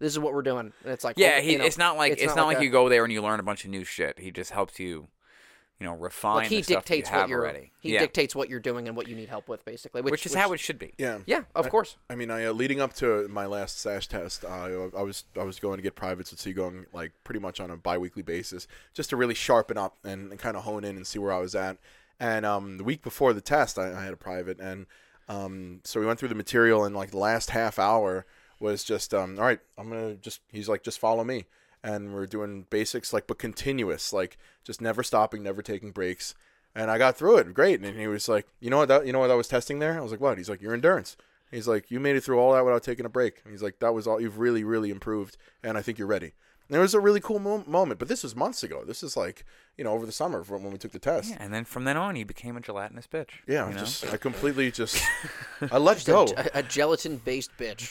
this 0.00 0.12
is 0.12 0.18
what 0.18 0.32
we're 0.32 0.42
doing, 0.42 0.72
and 0.82 0.92
it's 0.92 1.04
like 1.04 1.18
Yeah, 1.18 1.34
well, 1.34 1.42
he, 1.42 1.52
you 1.52 1.58
know, 1.58 1.64
it's 1.64 1.78
not 1.78 1.96
like 1.96 2.14
it's, 2.18 2.34
not, 2.34 2.46
like, 2.46 2.58
a- 2.58 2.64
you 2.64 2.70
go 2.70 2.88
there 2.88 3.04
and 3.04 3.12
you 3.12 3.22
learn 3.22 3.38
a 3.38 3.42
bunch 3.42 3.64
of 3.64 3.70
new 3.70 3.84
shit. 3.84 4.18
He 4.18 4.30
just 4.30 4.50
helps 4.50 4.80
you, 4.80 5.08
you 5.78 5.86
know, 5.86 5.94
refine. 5.94 6.36
like 6.36 6.48
he 6.48 6.56
the 6.56 6.62
stuff 6.62 6.84
dictates 6.84 7.10
you 7.10 7.12
have 7.12 7.22
what 7.24 7.28
you're 7.28 7.40
already. 7.40 7.72
he 7.80 7.92
yeah. 7.92 8.00
dictates 8.00 8.34
what 8.34 8.48
you're 8.48 8.60
doing 8.60 8.88
and 8.88 8.96
what 8.96 9.08
you 9.08 9.14
need 9.14 9.28
help 9.28 9.46
with, 9.46 9.62
basically. 9.66 10.00
Which, 10.00 10.12
which 10.12 10.26
is 10.26 10.34
how 10.34 10.54
it 10.54 10.58
should 10.58 10.78
be. 10.78 10.94
Yeah. 10.96 11.18
yeah, 11.26 11.42
of 11.54 11.68
course. 11.68 11.98
I 12.08 12.14
mean, 12.14 12.30
I 12.30 12.46
uh, 12.46 12.52
leading 12.52 12.80
up 12.80 12.94
to 12.94 13.28
my 13.28 13.44
last 13.44 13.78
sash 13.78 14.08
test, 14.08 14.42
uh, 14.42 14.88
I 14.96 15.02
was 15.02 15.24
I 15.38 15.44
was 15.44 15.60
going 15.60 15.76
to 15.76 15.82
get 15.82 15.94
privates 15.94 16.30
with 16.30 16.40
Sigung 16.40 16.86
like 16.94 17.12
pretty 17.22 17.40
much 17.40 17.60
on 17.60 17.70
a 17.70 17.76
biweekly 17.76 18.22
basis, 18.22 18.66
just 18.94 19.10
to 19.10 19.16
really 19.16 19.34
sharpen 19.34 19.76
up 19.76 19.98
and, 20.02 20.30
and 20.30 20.40
kind 20.40 20.56
of 20.56 20.64
hone 20.64 20.82
in 20.82 20.96
and 20.96 21.06
see 21.06 21.18
where 21.18 21.32
I 21.32 21.38
was 21.38 21.54
at. 21.54 21.76
And 22.18 22.46
um, 22.46 22.78
the 22.78 22.84
week 22.84 23.02
before 23.02 23.34
the 23.34 23.40
test, 23.42 23.78
I, 23.78 23.94
I 23.98 24.02
had 24.02 24.14
a 24.14 24.18
private, 24.18 24.60
and 24.60 24.86
um, 25.28 25.80
so 25.84 26.00
we 26.00 26.06
went 26.06 26.18
through 26.18 26.28
the 26.28 26.34
material, 26.34 26.84
and 26.84 26.96
like 26.96 27.10
the 27.10 27.18
last 27.18 27.50
half 27.50 27.78
hour 27.78 28.24
was 28.60 28.84
just 28.84 29.12
um, 29.14 29.38
all 29.38 29.44
right. 29.44 29.60
I'm 29.76 29.88
gonna 29.88 30.14
just 30.14 30.40
he's 30.52 30.68
like 30.68 30.82
just 30.84 30.98
follow 30.98 31.24
me, 31.24 31.46
and 31.82 32.14
we're 32.14 32.26
doing 32.26 32.66
basics 32.70 33.12
like 33.12 33.26
but 33.26 33.38
continuous, 33.38 34.12
like 34.12 34.36
just 34.64 34.80
never 34.80 35.02
stopping, 35.02 35.42
never 35.42 35.62
taking 35.62 35.90
breaks. 35.90 36.34
And 36.74 36.90
I 36.90 36.98
got 36.98 37.16
through 37.16 37.38
it, 37.38 37.52
great. 37.52 37.80
And 37.80 37.98
he 37.98 38.06
was 38.06 38.28
like, 38.28 38.46
"You 38.60 38.70
know 38.70 38.78
what? 38.78 38.88
That, 38.88 39.06
you 39.06 39.12
know 39.12 39.18
what 39.18 39.30
I 39.30 39.34
was 39.34 39.48
testing 39.48 39.80
there?" 39.80 39.98
I 39.98 40.02
was 40.02 40.12
like, 40.12 40.20
"What?" 40.20 40.38
He's 40.38 40.50
like, 40.50 40.62
"Your 40.62 40.74
endurance." 40.74 41.16
He's 41.50 41.66
like, 41.66 41.90
"You 41.90 41.98
made 41.98 42.14
it 42.14 42.22
through 42.22 42.38
all 42.38 42.52
that 42.52 42.64
without 42.64 42.84
taking 42.84 43.06
a 43.06 43.08
break." 43.08 43.40
And 43.42 43.52
he's 43.52 43.62
like, 43.62 43.80
"That 43.80 43.92
was 43.94 44.06
all. 44.06 44.20
You've 44.20 44.38
really, 44.38 44.62
really 44.62 44.90
improved, 44.90 45.36
and 45.64 45.76
I 45.76 45.82
think 45.82 45.98
you're 45.98 46.06
ready." 46.06 46.34
And 46.70 46.76
it 46.76 46.80
was 46.80 46.94
a 46.94 47.00
really 47.00 47.18
cool 47.18 47.40
mo- 47.40 47.64
moment, 47.66 47.98
but 47.98 48.06
this 48.06 48.22
was 48.22 48.36
months 48.36 48.62
ago. 48.62 48.84
This 48.86 49.02
is 49.02 49.16
like, 49.16 49.44
you 49.76 49.82
know, 49.82 49.90
over 49.90 50.06
the 50.06 50.12
summer 50.12 50.44
from 50.44 50.62
when 50.62 50.70
we 50.70 50.78
took 50.78 50.92
the 50.92 51.00
test. 51.00 51.30
Yeah, 51.30 51.38
and 51.40 51.52
then 51.52 51.64
from 51.64 51.82
then 51.82 51.96
on, 51.96 52.14
he 52.14 52.22
became 52.22 52.56
a 52.56 52.60
gelatinous 52.60 53.08
bitch. 53.08 53.30
Yeah, 53.48 53.66
you 53.66 53.74
know? 53.74 53.80
just 53.80 54.06
I 54.06 54.16
completely 54.16 54.70
just 54.70 55.02
I 55.72 55.78
let 55.78 56.04
go. 56.04 56.28
A, 56.54 56.62
gelatin 56.62 57.16
based 57.16 57.50
bitch, 57.58 57.90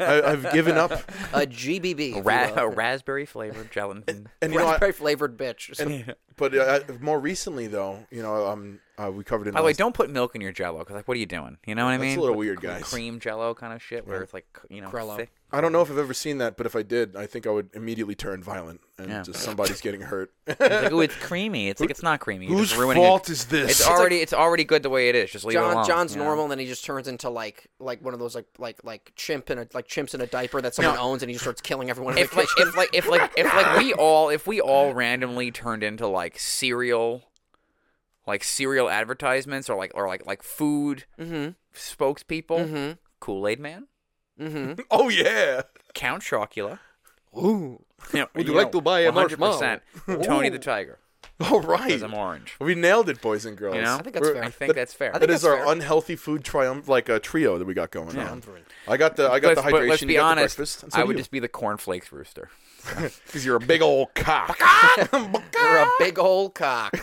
I, 0.00 0.32
I've 0.32 0.52
given 0.52 0.76
up. 0.76 0.90
a 1.32 1.46
GBB, 1.46 2.00
if 2.00 2.16
you 2.16 2.22
Ra- 2.22 2.52
a 2.56 2.68
raspberry 2.68 3.26
flavored 3.26 3.70
gelatin. 3.70 4.26
And 4.42 4.52
you 4.52 4.58
know, 4.58 4.66
I, 4.66 4.70
raspberry 4.72 4.92
flavored 4.92 5.38
bitch. 5.38 5.78
and, 5.78 6.16
but 6.36 6.52
uh, 6.52 6.80
more 6.98 7.20
recently 7.20 7.68
though, 7.68 8.06
you 8.10 8.22
know, 8.22 8.48
um, 8.48 8.80
uh, 8.98 9.10
we 9.10 9.24
covered 9.24 9.46
in 9.48 9.54
By 9.54 9.60
the 9.60 9.66
way, 9.66 9.72
don't 9.72 9.94
put 9.94 10.10
milk 10.10 10.34
in 10.34 10.40
your 10.40 10.52
Jello 10.52 10.78
because, 10.78 10.94
like, 10.96 11.06
what 11.08 11.16
are 11.16 11.20
you 11.20 11.26
doing? 11.26 11.58
You 11.66 11.74
know 11.74 11.84
what 11.84 11.92
I 11.92 11.98
mean? 11.98 12.10
That's 12.10 12.18
a 12.18 12.20
little 12.20 12.36
weird, 12.36 12.60
cr- 12.60 12.66
guys. 12.66 12.82
Cream 12.84 13.20
Jello 13.20 13.54
kind 13.54 13.72
of 13.72 13.82
shit, 13.82 14.06
where 14.06 14.22
it's 14.22 14.32
like, 14.34 14.46
you 14.70 14.80
know, 14.80 14.88
Krello. 14.88 15.16
thick. 15.16 15.30
I 15.52 15.60
don't 15.60 15.70
know 15.70 15.80
if 15.80 15.90
I've 15.90 15.98
ever 15.98 16.12
seen 16.12 16.38
that, 16.38 16.56
but 16.56 16.66
if 16.66 16.74
I 16.74 16.82
did, 16.82 17.14
I 17.14 17.26
think 17.26 17.46
I 17.46 17.50
would 17.50 17.70
immediately 17.72 18.16
turn 18.16 18.42
violent 18.42 18.80
and 18.98 19.08
Yeah. 19.08 19.22
just 19.22 19.38
somebody's 19.40 19.80
getting 19.80 20.00
hurt. 20.00 20.32
It's 20.48 20.58
like, 20.60 20.92
oh, 20.92 21.00
it's 21.00 21.14
creamy. 21.14 21.68
It's 21.68 21.80
like 21.80 21.90
it's 21.90 22.02
not 22.02 22.18
creamy. 22.18 22.46
You're 22.46 22.56
Whose 22.58 22.70
just 22.70 22.80
ruining 22.80 23.02
fault 23.02 23.28
it. 23.28 23.32
is 23.32 23.44
this? 23.46 23.70
It's 23.70 23.86
already 23.88 24.16
it's 24.16 24.32
already 24.32 24.64
good 24.64 24.82
the 24.82 24.90
way 24.90 25.08
it 25.08 25.14
is. 25.14 25.30
Just 25.30 25.44
leave 25.44 25.56
it 25.56 25.60
John 25.60 25.72
alone. 25.72 25.86
John's 25.86 26.12
you 26.14 26.18
know? 26.18 26.24
normal, 26.24 26.44
and 26.46 26.50
then 26.52 26.58
he 26.58 26.66
just 26.66 26.84
turns 26.84 27.06
into 27.06 27.30
like 27.30 27.68
like 27.78 28.04
one 28.04 28.12
of 28.14 28.18
those 28.18 28.34
like 28.34 28.46
like 28.58 28.82
like 28.82 29.12
chimp 29.14 29.48
in 29.50 29.58
a 29.58 29.68
like 29.72 29.86
chimps 29.86 30.14
in 30.14 30.20
a 30.20 30.26
diaper 30.26 30.60
that 30.60 30.74
someone 30.74 30.96
No. 30.96 31.00
owns, 31.02 31.22
and 31.22 31.30
he 31.30 31.34
just 31.34 31.44
starts 31.44 31.60
killing 31.60 31.90
everyone 31.90 32.14
in 32.16 32.24
If 32.24 32.30
the 32.32 32.38
like 32.38 32.48
kitchen. 32.56 32.68
if 32.68 32.76
like 32.76 32.90
if 32.92 33.08
like 33.08 33.32
if 33.36 33.46
like 33.54 33.78
we 33.78 33.92
all 33.98 34.28
if 34.30 34.46
we 34.48 34.60
all 34.60 34.92
randomly 34.94 35.50
turned 35.52 35.82
into 35.84 36.06
like 36.08 36.38
cereal, 36.38 37.22
like 38.26 38.44
cereal 38.44 38.88
advertisements 38.88 39.68
or 39.70 39.76
like 39.76 39.92
or 39.94 40.06
like 40.06 40.26
like 40.26 40.42
food 40.42 41.04
mm-hmm. 41.18 41.50
spokespeople, 41.74 42.66
Mm-hmm. 42.66 42.92
Kool 43.20 43.48
Aid 43.48 43.60
Man, 43.60 43.86
Mm-hmm. 44.40 44.80
oh 44.90 45.08
yeah. 45.08 45.62
Count 45.94 46.22
Chocula. 46.22 46.78
Ooh. 47.36 47.82
You 48.12 48.20
know, 48.20 48.26
Would 48.34 48.46
you 48.46 48.54
like 48.54 48.72
to 48.72 48.80
buy 48.80 49.00
a 49.00 49.12
100%, 49.12 49.80
Tony 50.24 50.50
the 50.50 50.58
Tiger, 50.58 50.98
All 51.50 51.60
right. 51.60 51.86
because 51.88 52.02
I'm 52.02 52.14
orange. 52.14 52.54
We 52.60 52.74
nailed 52.74 53.08
it, 53.10 53.20
boys 53.20 53.44
and 53.44 53.56
girls. 53.58 53.76
You 53.76 53.82
know? 53.82 53.96
I 53.96 54.02
think 54.02 54.14
that's 54.14 54.22
We're- 54.26 54.34
fair. 54.36 54.44
I 54.44 54.50
think 54.50 54.68
That- 54.70 54.76
that's 54.76 54.94
fair. 54.94 55.10
I 55.10 55.12
That 55.18 55.20
think 55.20 55.32
is 55.32 55.42
that's 55.42 55.52
our 55.52 55.64
fair. 55.64 55.72
unhealthy 55.74 56.16
food 56.16 56.44
triumph, 56.44 56.88
like 56.88 57.08
a 57.08 57.18
trio 57.20 57.58
that 57.58 57.66
we 57.66 57.74
got 57.74 57.90
going 57.90 58.16
Yeah. 58.16 58.30
on. 58.30 58.42
I 58.88 58.96
got 58.96 59.16
the 59.16 59.30
I 59.30 59.38
got 59.40 59.48
Let's- 59.56 59.62
the 59.62 59.70
but 59.70 59.82
hydration. 59.82 59.88
let's 59.90 60.02
you 60.02 60.08
be 60.08 60.14
got 60.14 60.30
honest. 60.38 60.56
The 60.56 60.60
breakfast, 60.60 60.82
and 60.84 60.92
so 60.92 60.98
I 60.98 61.02
do 61.02 61.06
would 61.08 61.16
you. 61.16 61.20
just 61.20 61.30
be 61.30 61.38
the 61.40 61.48
cornflakes 61.48 62.10
rooster. 62.12 62.48
because 63.26 63.44
you're 63.44 63.56
a 63.56 63.60
big 63.60 63.82
old 63.82 64.14
cock. 64.14 64.58
You're 65.12 65.76
a 65.78 65.90
big 65.98 66.18
old 66.18 66.54
cock. 66.54 66.94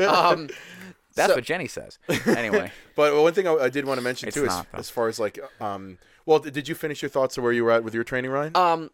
Um, 0.00 0.48
That's 1.14 1.28
So- 1.30 1.36
what 1.36 1.44
Jenny 1.44 1.68
says. 1.68 1.98
Anyway, 2.26 2.72
But 2.94 3.14
one 3.20 3.32
thing 3.34 3.46
I, 3.46 3.54
I 3.54 3.68
did 3.68 3.84
want 3.84 3.98
to 3.98 4.04
mention 4.04 4.28
It's 4.28 4.34
too, 4.36 4.44
is, 4.44 4.48
not, 4.48 4.66
though. 4.72 4.78
as 4.78 4.90
far 4.90 5.08
as 5.08 5.18
like, 5.20 5.38
um, 5.60 5.98
well, 6.24 6.38
did 6.40 6.54
did 6.54 6.68
you 6.68 6.74
finish 6.74 7.02
your 7.02 7.08
thoughts 7.08 7.36
of 7.38 7.44
where 7.44 7.52
you 7.52 7.64
were 7.64 7.70
at 7.70 7.84
with 7.84 7.94
your 7.94 8.04
training, 8.04 8.30
Ryan? 8.30 8.56
Um, 8.56 8.90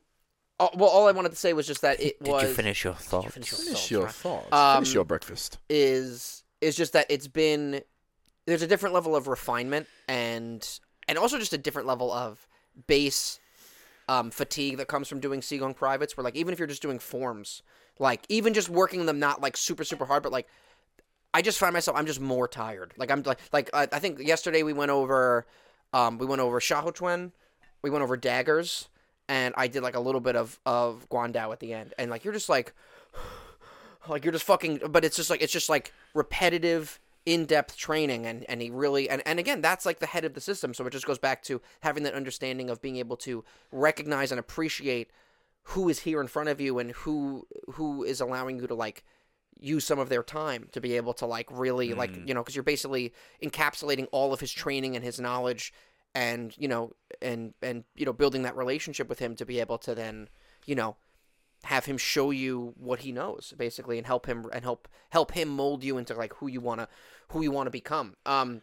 uh, 0.63 0.69
well, 0.75 0.89
all 0.89 1.09
I 1.09 1.13
wanted 1.13 1.31
to 1.31 1.37
say 1.37 1.53
was 1.53 1.67
just 1.67 1.83
that 1.83 2.01
it 2.01 2.23
did 2.23 2.31
was 2.31 2.43
you 2.45 2.55
finish 2.55 2.85
your 2.85 2.95
thoughts? 2.95 3.35
finish 3.35 3.51
your 3.51 3.59
finish 3.59 3.73
thoughts, 3.79 3.91
your 3.91 4.09
thoughts. 4.09 4.53
Um, 4.53 4.77
finish 4.77 4.95
your 4.95 5.05
breakfast. 5.05 5.59
is 5.69 6.45
is 6.61 6.77
just 6.77 6.93
that 6.93 7.07
it's 7.09 7.27
been 7.27 7.83
there's 8.47 8.63
a 8.63 8.67
different 8.67 8.95
level 8.95 9.17
of 9.17 9.27
refinement 9.27 9.87
and 10.09 10.79
and 11.09 11.19
also 11.19 11.39
just 11.39 11.53
a 11.53 11.59
different 11.59 11.89
level 11.89 12.13
of 12.13 12.47
base 12.87 13.41
um, 14.09 14.31
fatigue 14.31 14.77
that 14.79 14.89
comes 14.89 15.09
from 15.09 15.21
doing 15.21 15.41
Sigung 15.41 15.75
privates. 15.75 16.17
Where 16.17 16.25
like 16.25 16.37
even 16.37 16.53
if 16.53 16.59
you're 16.59 16.69
just 16.69 16.83
doing 16.83 16.99
forms, 16.99 17.63
like 17.99 18.25
even 18.29 18.55
just 18.55 18.69
working 18.69 19.07
them 19.07 19.19
not 19.19 19.41
like 19.41 19.57
super 19.57 19.85
super 19.85 20.05
hard, 20.05 20.23
but 20.23 20.33
like 20.33 20.47
I 21.35 21.43
just 21.43 21.59
find 21.59 21.73
myself 21.73 21.97
I'm 21.97 22.07
just 22.07 22.21
more 22.21 22.47
tired. 22.47 22.95
Like 22.97 23.11
I'm 23.11 23.23
like 23.23 23.41
like 23.53 23.71
I, 23.75 23.89
I 23.91 23.99
think 23.99 24.21
yesterday 24.21 24.63
we 24.63 24.73
went 24.73 24.91
over 24.91 25.47
um, 25.93 26.19
we 26.19 26.27
went 26.27 26.41
over 26.41 26.61
Shahochuan, 26.61 27.33
we 27.83 27.91
went 27.91 28.03
over 28.03 28.17
daggers, 28.17 28.89
and 29.29 29.55
I 29.57 29.67
did 29.69 29.83
like 29.83 29.97
a 29.97 30.01
little 30.01 30.21
bit 30.21 30.37
of 30.37 30.59
of 30.67 31.09
Guandao 31.11 31.53
at 31.53 31.61
the 31.61 31.73
end, 31.73 31.95
and 31.99 32.11
like 32.11 32.25
you're 32.25 32.35
just 32.35 32.49
like 32.49 32.75
like 34.09 34.25
you're 34.25 34.33
just 34.33 34.45
fucking 34.45 34.81
but 34.91 35.05
it's 35.05 35.17
just 35.17 35.31
like 35.31 35.43
it's 35.43 35.53
just 35.53 35.69
like 35.69 35.93
repetitive 36.15 36.99
in-depth 37.25 37.77
training 37.77 38.27
and 38.27 38.45
and 38.49 38.61
he 38.61 38.69
really 38.69 39.09
and, 39.09 39.23
and 39.25 39.39
again 39.39 39.61
that's 39.61 39.87
like 39.87 40.01
the 40.01 40.07
head 40.07 40.25
of 40.25 40.35
the 40.35 40.41
system 40.41 40.75
so 40.75 40.85
it 40.85 40.91
just 40.91 41.07
goes 41.07 41.21
back 41.21 41.41
to 41.41 41.61
having 41.81 42.03
that 42.03 42.15
understanding 42.15 42.69
of 42.69 42.83
being 42.83 42.97
able 42.97 43.17
to 43.17 43.45
recognize 43.71 44.33
and 44.33 44.41
appreciate 44.41 45.09
who 45.65 45.89
is 45.89 46.01
here 46.01 46.21
in 46.21 46.27
front 46.27 46.49
of 46.49 46.61
you 46.61 46.81
and 46.81 46.91
who 46.91 47.47
who 47.71 48.03
is 48.03 48.21
allowing 48.21 48.59
you 48.59 48.67
to 48.67 48.75
like 48.75 49.05
use 49.61 49.85
some 49.85 50.01
of 50.01 50.09
their 50.09 50.25
time 50.25 50.69
to 50.73 50.81
be 50.81 50.97
able 50.97 51.15
to 51.15 51.25
like 51.25 51.47
really 51.53 51.95
like 51.95 52.13
mm. 52.13 52.27
you 52.27 52.35
know 52.35 52.43
because 52.43 52.57
you're 52.57 52.65
basically 52.65 53.13
encapsulating 53.43 54.09
all 54.11 54.33
of 54.33 54.41
his 54.41 54.51
training 54.51 54.97
and 54.97 55.05
his 55.05 55.21
knowledge 55.21 55.73
and 56.15 56.55
you 56.59 56.69
know 56.69 56.93
and 57.21 57.55
and 57.63 57.85
you 57.95 58.05
know 58.05 58.13
building 58.13 58.43
that 58.43 58.57
relationship 58.57 59.09
with 59.09 59.19
him 59.19 59.35
to 59.37 59.47
be 59.47 59.61
able 59.61 59.79
to 59.79 59.95
then 59.95 60.29
you 60.67 60.75
know 60.75 60.97
have 61.65 61.85
him 61.85 61.97
show 61.97 62.31
you 62.31 62.75
what 62.77 63.01
he 63.01 63.13
knows 63.13 63.55
basically 63.57 63.97
and 63.97 64.07
help 64.07 64.27
him 64.27 64.47
and 64.53 64.65
help 64.65 64.89
help 65.11 65.33
him 65.33 65.49
mold 65.49 65.85
you 65.85 65.97
into 65.97 66.15
like 66.15 66.35
who 66.35 66.49
you 66.49 66.61
want 66.61 66.81
to 66.81 66.89
who 67.29 67.43
you 67.43 67.51
want 67.51 67.67
to 67.67 67.71
become 67.71 68.17
um 68.27 68.61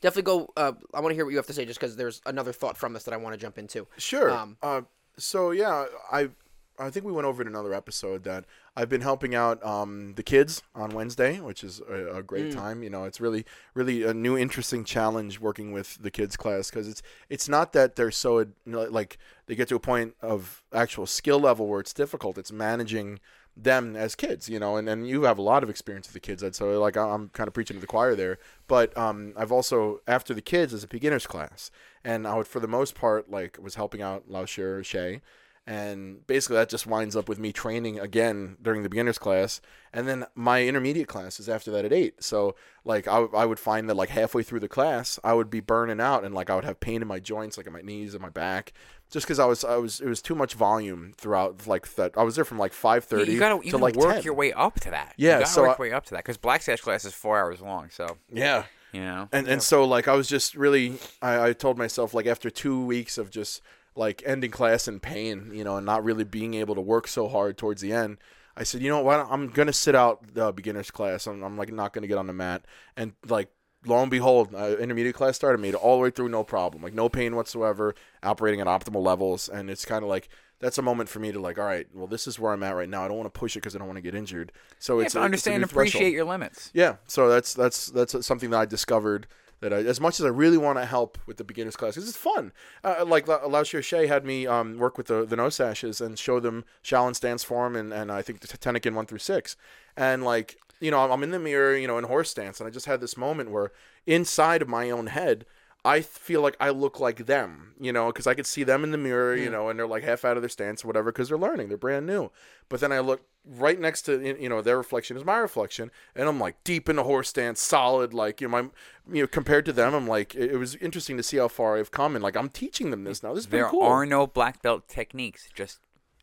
definitely 0.00 0.22
go 0.22 0.52
uh, 0.56 0.72
i 0.92 1.00
want 1.00 1.10
to 1.10 1.14
hear 1.14 1.24
what 1.24 1.30
you 1.30 1.36
have 1.38 1.46
to 1.46 1.54
say 1.54 1.64
just 1.64 1.80
because 1.80 1.96
there's 1.96 2.20
another 2.26 2.52
thought 2.52 2.76
from 2.76 2.92
this 2.92 3.04
that 3.04 3.14
i 3.14 3.16
want 3.16 3.32
to 3.32 3.40
jump 3.40 3.58
into 3.58 3.86
Sure. 3.96 4.30
Um, 4.30 4.56
uh, 4.62 4.82
so 5.16 5.50
yeah, 5.50 5.86
I 6.10 6.30
I 6.78 6.90
think 6.90 7.06
we 7.06 7.12
went 7.12 7.26
over 7.26 7.40
in 7.40 7.48
another 7.48 7.72
episode 7.72 8.24
that 8.24 8.44
I've 8.76 8.88
been 8.88 9.00
helping 9.02 9.34
out 9.34 9.64
um, 9.64 10.14
the 10.16 10.22
kids 10.22 10.62
on 10.74 10.90
Wednesday, 10.90 11.38
which 11.40 11.62
is 11.62 11.80
a, 11.88 12.16
a 12.16 12.22
great 12.22 12.46
Mm. 12.50 12.54
time. 12.54 12.82
You 12.82 12.90
know, 12.90 13.04
it's 13.04 13.20
really 13.20 13.44
really 13.74 14.02
a 14.02 14.12
new 14.12 14.36
interesting 14.36 14.84
challenge 14.84 15.38
working 15.40 15.72
with 15.72 16.02
the 16.02 16.10
kids 16.10 16.36
class 16.36 16.70
because 16.70 16.88
it's 16.88 17.02
it's 17.28 17.48
not 17.48 17.72
that 17.74 17.96
they're 17.96 18.10
so 18.10 18.40
you 18.40 18.52
know, 18.66 18.82
like 18.84 19.18
they 19.46 19.54
get 19.54 19.68
to 19.68 19.76
a 19.76 19.80
point 19.80 20.14
of 20.20 20.64
actual 20.72 21.06
skill 21.06 21.38
level 21.38 21.68
where 21.68 21.80
it's 21.80 21.92
difficult. 21.92 22.38
It's 22.38 22.50
managing 22.52 23.20
them 23.56 23.94
as 23.94 24.16
kids, 24.16 24.48
you 24.48 24.58
know, 24.58 24.76
and, 24.76 24.88
and 24.88 25.06
you 25.08 25.22
have 25.22 25.38
a 25.38 25.42
lot 25.42 25.62
of 25.62 25.70
experience 25.70 26.08
with 26.08 26.14
the 26.14 26.18
kids. 26.20 26.42
I'd 26.42 26.56
so 26.56 26.80
like 26.80 26.96
I'm 26.96 27.28
kind 27.28 27.46
of 27.46 27.54
preaching 27.54 27.76
to 27.76 27.80
the 27.80 27.86
choir 27.86 28.16
there, 28.16 28.38
but 28.66 28.96
um, 28.98 29.32
I've 29.36 29.52
also 29.52 30.00
after 30.08 30.34
the 30.34 30.42
kids 30.42 30.74
as 30.74 30.82
a 30.82 30.88
beginners 30.88 31.26
class, 31.28 31.70
and 32.02 32.26
I 32.26 32.34
would 32.36 32.48
for 32.48 32.58
the 32.58 32.66
most 32.66 32.96
part 32.96 33.30
like 33.30 33.56
was 33.62 33.76
helping 33.76 34.02
out 34.02 34.24
Lao 34.28 34.44
Shi 34.44 34.82
Shay, 34.82 35.20
and 35.66 36.26
basically 36.26 36.56
that 36.56 36.68
just 36.68 36.86
winds 36.86 37.16
up 37.16 37.28
with 37.28 37.38
me 37.38 37.52
training 37.52 37.98
again 37.98 38.56
during 38.60 38.82
the 38.82 38.88
beginners 38.88 39.18
class, 39.18 39.60
and 39.92 40.06
then 40.06 40.26
my 40.34 40.64
intermediate 40.66 41.08
class 41.08 41.40
is 41.40 41.48
after 41.48 41.70
that 41.70 41.84
at 41.84 41.92
eight. 41.92 42.22
So 42.22 42.54
like 42.84 43.08
I, 43.08 43.18
I 43.34 43.46
would 43.46 43.58
find 43.58 43.88
that 43.88 43.94
like 43.94 44.10
halfway 44.10 44.42
through 44.42 44.60
the 44.60 44.68
class 44.68 45.18
I 45.24 45.32
would 45.32 45.50
be 45.50 45.60
burning 45.60 46.00
out, 46.00 46.24
and 46.24 46.34
like 46.34 46.50
I 46.50 46.54
would 46.54 46.64
have 46.64 46.80
pain 46.80 47.02
in 47.02 47.08
my 47.08 47.18
joints, 47.20 47.56
like 47.56 47.66
in 47.66 47.72
my 47.72 47.80
knees 47.82 48.14
and 48.14 48.22
my 48.22 48.28
back. 48.30 48.72
Just 49.10 49.26
because 49.26 49.38
I 49.38 49.44
was, 49.44 49.64
I 49.64 49.76
was, 49.76 50.00
it 50.00 50.08
was 50.08 50.20
too 50.22 50.34
much 50.34 50.54
volume 50.54 51.12
throughout. 51.16 51.66
Like 51.68 51.94
that, 51.94 52.12
I 52.16 52.22
was 52.24 52.34
there 52.34 52.44
from 52.44 52.58
like 52.58 52.72
5.30 52.72 53.26
You, 53.28 53.38
gotta, 53.38 53.64
you 53.64 53.70
to 53.70 53.78
like 53.78 53.94
work 53.94 54.14
10. 54.14 54.22
your 54.24 54.34
way 54.34 54.52
up 54.52 54.80
to 54.80 54.90
that. 54.90 55.14
Yeah, 55.16 55.34
you 55.34 55.38
gotta 55.40 55.50
so 55.52 55.62
work 55.62 55.70
I- 55.78 55.84
your 55.84 55.90
way 55.90 55.94
up 55.94 56.04
to 56.06 56.10
that 56.12 56.24
because 56.24 56.36
Black 56.38 56.62
Sash 56.62 56.80
class 56.80 57.04
is 57.04 57.12
four 57.14 57.38
hours 57.38 57.60
long. 57.60 57.90
So 57.90 58.16
Yeah, 58.32 58.64
you 58.92 59.02
know, 59.02 59.28
and 59.30 59.46
and 59.46 59.62
so 59.62 59.84
like 59.84 60.08
I 60.08 60.14
was 60.14 60.26
just 60.26 60.56
really 60.56 60.98
I, 61.22 61.48
I 61.48 61.52
told 61.52 61.78
myself 61.78 62.12
like 62.14 62.26
after 62.26 62.50
two 62.50 62.84
weeks 62.84 63.16
of 63.18 63.30
just 63.30 63.60
like 63.96 64.22
ending 64.26 64.50
class 64.50 64.88
in 64.88 65.00
pain, 65.00 65.50
you 65.52 65.64
know, 65.64 65.76
and 65.76 65.86
not 65.86 66.04
really 66.04 66.24
being 66.24 66.54
able 66.54 66.74
to 66.74 66.80
work 66.80 67.06
so 67.06 67.28
hard 67.28 67.56
towards 67.56 67.80
the 67.80 67.92
end. 67.92 68.18
I 68.56 68.62
said, 68.62 68.82
you 68.82 68.88
know 68.88 69.00
what? 69.00 69.26
I'm 69.30 69.48
gonna 69.48 69.72
sit 69.72 69.94
out 69.94 70.34
the 70.34 70.52
beginners 70.52 70.90
class. 70.90 71.26
I'm, 71.26 71.42
I'm 71.42 71.56
like 71.56 71.72
not 71.72 71.92
gonna 71.92 72.06
get 72.06 72.18
on 72.18 72.26
the 72.26 72.32
mat. 72.32 72.64
And 72.96 73.12
like 73.26 73.48
lo 73.86 74.00
and 74.00 74.10
behold, 74.10 74.54
uh, 74.54 74.76
intermediate 74.76 75.14
class 75.14 75.36
started, 75.36 75.58
made 75.58 75.74
it 75.74 75.80
all 75.80 75.96
the 75.96 76.02
way 76.02 76.10
through, 76.10 76.28
no 76.28 76.44
problem, 76.44 76.82
like 76.82 76.94
no 76.94 77.08
pain 77.08 77.36
whatsoever, 77.36 77.94
operating 78.22 78.60
at 78.60 78.66
optimal 78.66 79.02
levels. 79.04 79.48
And 79.48 79.70
it's 79.70 79.84
kind 79.84 80.02
of 80.02 80.08
like 80.08 80.28
that's 80.60 80.78
a 80.78 80.82
moment 80.82 81.08
for 81.08 81.18
me 81.18 81.32
to 81.32 81.40
like, 81.40 81.58
all 81.58 81.64
right, 81.64 81.86
well, 81.92 82.06
this 82.06 82.26
is 82.26 82.38
where 82.38 82.52
I'm 82.52 82.62
at 82.62 82.74
right 82.76 82.88
now. 82.88 83.04
I 83.04 83.08
don't 83.08 83.16
want 83.16 83.32
to 83.32 83.38
push 83.38 83.56
it 83.56 83.60
because 83.60 83.74
I 83.74 83.78
don't 83.78 83.88
want 83.88 83.98
to 83.98 84.02
get 84.02 84.14
injured. 84.14 84.52
So 84.78 84.94
you 84.94 85.00
it's 85.00 85.14
have 85.14 85.20
to 85.20 85.22
it's 85.22 85.24
understand 85.24 85.54
new 85.54 85.62
and 85.62 85.70
appreciate 85.70 86.00
threshold. 86.00 86.14
your 86.14 86.24
limits. 86.24 86.70
Yeah, 86.72 86.96
so 87.06 87.28
that's 87.28 87.54
that's 87.54 87.86
that's 87.86 88.26
something 88.26 88.50
that 88.50 88.58
I 88.58 88.64
discovered 88.64 89.26
that 89.64 89.72
I, 89.72 89.78
as 89.78 89.98
much 89.98 90.20
as 90.20 90.26
I 90.26 90.28
really 90.28 90.58
want 90.58 90.78
to 90.78 90.84
help 90.84 91.16
with 91.26 91.38
the 91.38 91.44
beginners 91.44 91.74
class, 91.74 91.94
because 91.94 92.06
it's 92.06 92.18
fun. 92.18 92.52
Uh, 92.84 93.02
like 93.06 93.26
La- 93.26 93.46
Lao 93.46 93.62
Shea 93.62 94.06
had 94.06 94.26
me 94.26 94.46
um, 94.46 94.76
work 94.76 94.98
with 94.98 95.06
the 95.06 95.24
the 95.24 95.36
no 95.36 95.48
sashes 95.48 96.02
and 96.02 96.18
show 96.18 96.38
them 96.38 96.64
Shaolin 96.84 97.16
stance 97.16 97.42
form 97.42 97.74
and 97.74 97.92
and 97.92 98.12
I 98.12 98.20
think 98.20 98.40
the 98.40 98.46
Tenekin 98.46 98.94
one 98.94 99.06
through 99.06 99.18
six, 99.18 99.56
and 99.96 100.22
like 100.22 100.58
you 100.80 100.90
know 100.90 101.10
I'm 101.10 101.22
in 101.22 101.30
the 101.30 101.38
mirror, 101.38 101.74
you 101.74 101.86
know, 101.86 101.96
in 101.96 102.04
horse 102.04 102.30
stance, 102.30 102.60
and 102.60 102.68
I 102.68 102.70
just 102.70 102.84
had 102.84 103.00
this 103.00 103.16
moment 103.16 103.50
where 103.50 103.72
inside 104.06 104.60
of 104.62 104.68
my 104.68 104.90
own 104.90 105.08
head. 105.08 105.46
I 105.86 106.00
feel 106.00 106.40
like 106.40 106.56
I 106.58 106.70
look 106.70 106.98
like 106.98 107.26
them, 107.26 107.74
you 107.78 107.92
know, 107.92 108.06
because 108.06 108.26
I 108.26 108.32
could 108.32 108.46
see 108.46 108.64
them 108.64 108.84
in 108.84 108.90
the 108.90 108.96
mirror, 108.96 109.36
you 109.36 109.50
know, 109.50 109.68
and 109.68 109.78
they're 109.78 109.86
like 109.86 110.02
half 110.02 110.24
out 110.24 110.38
of 110.38 110.42
their 110.42 110.48
stance 110.48 110.82
or 110.82 110.86
whatever 110.86 111.12
because 111.12 111.28
they're 111.28 111.36
learning, 111.36 111.68
they're 111.68 111.76
brand 111.76 112.06
new. 112.06 112.30
But 112.70 112.80
then 112.80 112.90
I 112.90 113.00
look 113.00 113.20
right 113.46 113.78
next 113.78 114.02
to 114.02 114.20
you 114.40 114.48
know 114.48 114.62
their 114.62 114.76
reflection 114.76 115.16
is 115.16 115.24
my 115.24 115.36
reflection, 115.36 115.90
and 116.14 116.28
I'm 116.28 116.40
like 116.40 116.62
deep 116.64 116.88
in 116.88 116.96
the 116.96 117.04
horse 117.04 117.28
stance, 117.28 117.60
solid, 117.60 118.14
like 118.14 118.40
you 118.40 118.48
know, 118.48 118.62
my 118.62 119.14
you 119.14 119.22
know 119.22 119.26
compared 119.26 119.64
to 119.66 119.72
them, 119.72 119.94
I'm 119.94 120.06
like 120.08 120.34
it, 120.34 120.52
it 120.52 120.56
was 120.56 120.76
interesting 120.76 121.16
to 121.16 121.22
see 121.22 121.36
how 121.36 121.48
far 121.48 121.76
I've 121.78 121.90
come, 121.90 122.14
and 122.16 122.22
like 122.22 122.36
I'm 122.36 122.48
teaching 122.48 122.90
them 122.90 123.04
this 123.04 123.22
now. 123.22 123.34
This 123.34 123.44
is 123.44 123.50
There 123.50 123.64
pretty 123.64 123.78
cool. 123.78 123.82
are 123.86 124.06
no 124.06 124.26
black 124.26 124.62
belt 124.62 124.88
techniques, 124.88 125.48
just 125.54 125.80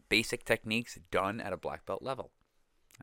basic 0.10 0.44
techniques 0.46 0.98
done 1.12 1.40
at 1.40 1.54
a 1.54 1.58
black 1.58 1.86
belt 1.86 2.02
level. 2.04 2.32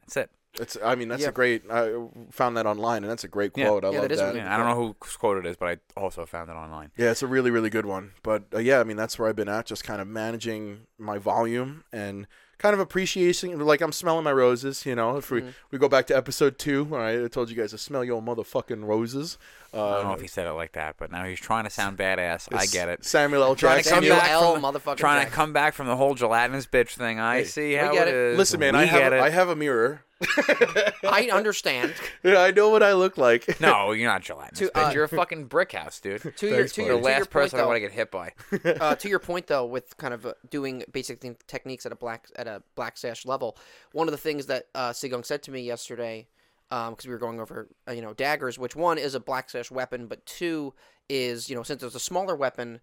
That's 0.01 0.17
it. 0.17 0.31
It's 0.55 0.77
I 0.83 0.95
mean 0.95 1.09
that's 1.09 1.23
Yeah. 1.23 1.29
a 1.29 1.33
great. 1.33 1.71
I 1.71 1.93
found 2.31 2.57
that 2.57 2.67
online, 2.67 3.05
and 3.05 3.11
that's 3.11 3.23
a 3.25 3.29
great 3.29 3.53
Yeah. 3.55 3.67
quote. 3.69 3.85
I 3.85 3.89
Yeah, 3.91 3.95
love 4.01 4.03
that 4.09 4.13
is 4.13 4.19
that. 4.19 4.27
really 4.29 4.39
Yeah, 4.41 4.55
I 4.55 4.57
don't 4.57 4.67
know 4.67 4.95
whose 5.01 5.17
quote 5.17 5.39
it 5.39 5.47
is, 5.47 5.57
but 5.57 5.69
I 5.69 6.01
also 6.01 6.25
found 6.27 6.51
it 6.51 6.55
online. 6.55 6.91
Yeah, 6.97 7.11
it's 7.11 7.23
a 7.23 7.27
really, 7.27 7.51
really 7.51 7.71
good 7.71 7.87
one. 7.87 8.13
But 8.23 8.45
uh, 8.55 8.59
yeah, 8.59 8.81
I 8.81 8.85
mean, 8.85 8.97
that's 8.97 9.19
where 9.19 9.29
I've 9.29 9.37
been 9.37 9.49
at, 9.49 9.67
just 9.67 9.85
kind 9.85 10.01
of 10.01 10.09
managing 10.09 10.87
my 10.99 11.19
volume 11.19 11.85
and 11.93 12.27
kind 12.59 12.75
of 12.75 12.81
appreciating, 12.81 13.59
like 13.61 13.81
I'm 13.81 13.93
smelling 13.93 14.25
my 14.25 14.33
roses. 14.33 14.85
You 14.85 14.95
know, 14.95 15.17
if 15.17 15.31
we 15.31 15.41
Mm-hmm. 15.41 15.51
we 15.71 15.79
go 15.79 15.89
back 15.89 16.07
to 16.09 16.17
episode 16.17 16.59
two, 16.59 16.89
all 16.93 16.99
right, 16.99 17.23
I 17.25 17.29
told 17.29 17.49
you 17.51 17.57
guys 17.57 17.71
to 17.71 17.79
smell 17.79 18.05
your 18.05 18.21
motherfucking 18.23 18.85
roses. 18.85 19.39
I 19.73 19.77
don't 19.77 20.05
know 20.05 20.11
Uh, 20.13 20.15
if 20.15 20.21
he 20.23 20.27
said 20.29 20.47
it 20.47 20.53
like 20.53 20.73
that, 20.73 20.97
but 20.99 21.13
now 21.13 21.25
he's 21.25 21.39
trying 21.39 21.65
to 21.65 21.71
sound 21.71 21.99
badass. 21.99 22.49
I 22.57 22.67
get 22.67 22.89
it. 22.89 23.05
Samuel 23.05 23.43
L. 23.43 23.55
Trying 23.55 23.83
to 23.83 23.89
come 23.89 24.03
Samuel 24.03 24.17
back 24.17 24.31
L. 24.31 24.53
from 24.55 24.63
the- 24.63 24.73
motherfucking 24.81 24.97
trying 24.97 25.27
to 25.27 25.31
come 25.31 25.53
back 25.53 25.75
from 25.75 25.87
the 25.87 25.97
whole 25.97 26.15
gelatinous 26.15 26.67
bitch 26.67 26.91
thing. 26.97 27.21
I 27.21 27.39
Hey, 27.39 27.45
see 27.45 27.69
we 27.71 27.75
how 27.75 27.93
get 27.93 28.09
it 28.09 28.15
it. 28.15 28.33
is. 28.33 28.39
Listen, 28.39 28.61
man, 28.61 28.75
we 28.75 28.81
I 28.81 28.85
have 28.87 29.01
get 29.01 29.13
a, 29.13 29.17
it. 29.17 29.21
I 29.23 29.31
have 29.31 29.49
a 29.51 29.57
mirror. 29.57 30.03
I 31.05 31.29
understand 31.33 31.95
Yeah, 32.23 32.39
I 32.39 32.51
know 32.51 32.71
what 32.71 32.83
I 32.83 32.93
look 32.95 33.17
like. 33.17 33.61
No, 33.61 33.93
you're 33.93 34.09
not 34.11 34.23
gelatinous, 34.23 34.59
To, 34.59 34.67
bitch. 34.67 34.89
uh, 34.89 34.93
You're 34.93 35.05
a 35.05 35.09
fucking 35.09 35.45
brick 35.47 35.73
house, 35.73 36.01
dude. 36.01 36.21
to 36.37 36.47
your 36.49 36.57
Thanks, 36.59 36.73
to 36.73 36.83
your, 36.83 36.91
You're 36.93 36.97
the 36.97 37.03
to 37.03 37.09
your 37.09 37.19
last 37.19 37.19
point, 37.19 37.31
person 37.31 37.59
I 37.59 37.63
though, 37.63 37.69
want 37.69 37.77
to 37.77 37.81
get 37.81 37.93
hit 37.93 38.11
by. 38.11 38.33
uh, 38.81 38.95
to 38.97 39.09
your 39.09 39.19
point 39.19 39.47
though, 39.47 39.65
with 39.65 39.97
kind 39.97 40.15
of 40.15 40.27
uh, 40.27 40.35
doing 40.51 40.85
basic 40.93 41.19
thing, 41.21 41.37
techniques 41.47 41.87
at 41.87 41.93
a 41.93 41.97
black 41.97 42.27
at 42.37 42.47
a 42.47 42.63
black 42.75 42.97
sash 42.97 43.27
level, 43.27 43.57
one 43.93 44.09
of 44.09 44.13
the 44.13 44.19
things 44.19 44.47
that 44.47 44.67
uh, 44.75 44.91
Sigong 44.91 45.25
said 45.25 45.43
to 45.45 45.51
me 45.51 45.61
yesterday, 45.63 46.27
because 46.69 47.07
we 47.07 47.13
were 47.13 47.19
going 47.19 47.41
over 47.41 47.69
uh, 47.89 47.93
you 47.93 48.03
know 48.03 48.15
daggers, 48.15 48.59
which 48.59 48.75
one 48.77 48.99
is 48.99 49.15
a 49.15 49.21
black 49.21 49.51
sash 49.51 49.71
weapon, 49.71 50.07
but 50.07 50.25
two 50.27 50.75
is 51.09 51.49
you 51.49 51.57
know 51.57 51.63
since 51.63 51.83
it's 51.83 51.95
a 51.95 52.01
smaller 52.01 52.35
weapon, 52.37 52.81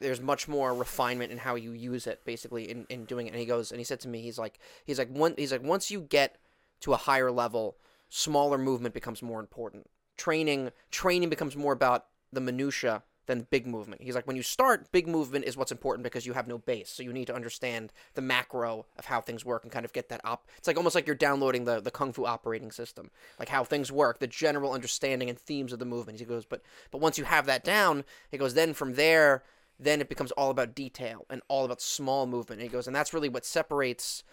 there's 0.00 0.20
much 0.20 0.48
more 0.48 0.74
refinement 0.74 1.30
in 1.32 1.38
how 1.38 1.54
you 1.54 1.72
use 1.72 2.06
it, 2.06 2.20
basically 2.24 2.70
in, 2.70 2.86
in 2.88 3.04
doing 3.04 3.26
it. 3.26 3.30
And 3.30 3.38
he 3.38 3.46
goes 3.46 3.70
and 3.70 3.78
he 3.80 3.84
said 3.84 4.00
to 4.00 4.08
me, 4.08 4.20
he's 4.22 4.38
like 4.38 4.58
he's 4.84 4.98
like 4.98 5.08
one 5.10 5.34
he's 5.36 5.52
like 5.52 5.62
once 5.62 5.90
you 5.90 6.00
get 6.00 6.36
to 6.82 6.92
a 6.92 6.96
higher 6.96 7.30
level, 7.30 7.76
smaller 8.08 8.58
movement 8.58 8.94
becomes 8.94 9.22
more 9.22 9.40
important. 9.40 9.88
Training 10.16 10.70
training 10.90 11.30
becomes 11.30 11.56
more 11.56 11.72
about 11.72 12.06
the 12.32 12.40
minutia 12.40 13.02
than 13.26 13.46
big 13.50 13.66
movement. 13.66 14.02
He's 14.02 14.16
like, 14.16 14.26
when 14.26 14.36
you 14.36 14.42
start, 14.42 14.90
big 14.90 15.06
movement 15.06 15.44
is 15.44 15.56
what's 15.56 15.70
important 15.70 16.02
because 16.02 16.26
you 16.26 16.32
have 16.32 16.48
no 16.48 16.58
base. 16.58 16.90
So 16.90 17.04
you 17.04 17.12
need 17.12 17.28
to 17.28 17.34
understand 17.34 17.92
the 18.14 18.20
macro 18.20 18.84
of 18.98 19.04
how 19.04 19.20
things 19.20 19.44
work 19.44 19.62
and 19.62 19.70
kind 19.70 19.84
of 19.84 19.92
get 19.92 20.08
that 20.08 20.20
up. 20.24 20.48
It's 20.58 20.66
like 20.66 20.76
almost 20.76 20.96
like 20.96 21.06
you're 21.06 21.14
downloading 21.14 21.64
the, 21.64 21.80
the 21.80 21.92
Kung 21.92 22.12
Fu 22.12 22.26
operating 22.26 22.72
system, 22.72 23.10
like 23.38 23.48
how 23.48 23.62
things 23.62 23.92
work, 23.92 24.18
the 24.18 24.26
general 24.26 24.72
understanding 24.72 25.30
and 25.30 25.38
themes 25.38 25.72
of 25.72 25.78
the 25.78 25.84
movement. 25.84 26.18
He 26.18 26.24
goes, 26.24 26.44
but 26.44 26.62
but 26.90 27.00
once 27.00 27.16
you 27.16 27.24
have 27.24 27.46
that 27.46 27.62
down, 27.62 28.04
he 28.30 28.38
goes, 28.38 28.54
then 28.54 28.74
from 28.74 28.94
there, 28.94 29.44
then 29.78 30.00
it 30.00 30.08
becomes 30.08 30.32
all 30.32 30.50
about 30.50 30.74
detail 30.74 31.24
and 31.30 31.42
all 31.46 31.64
about 31.64 31.80
small 31.80 32.26
movement. 32.26 32.60
And 32.60 32.68
he 32.68 32.72
goes, 32.72 32.88
and 32.88 32.94
that's 32.94 33.14
really 33.14 33.28
what 33.28 33.46
separates 33.46 34.24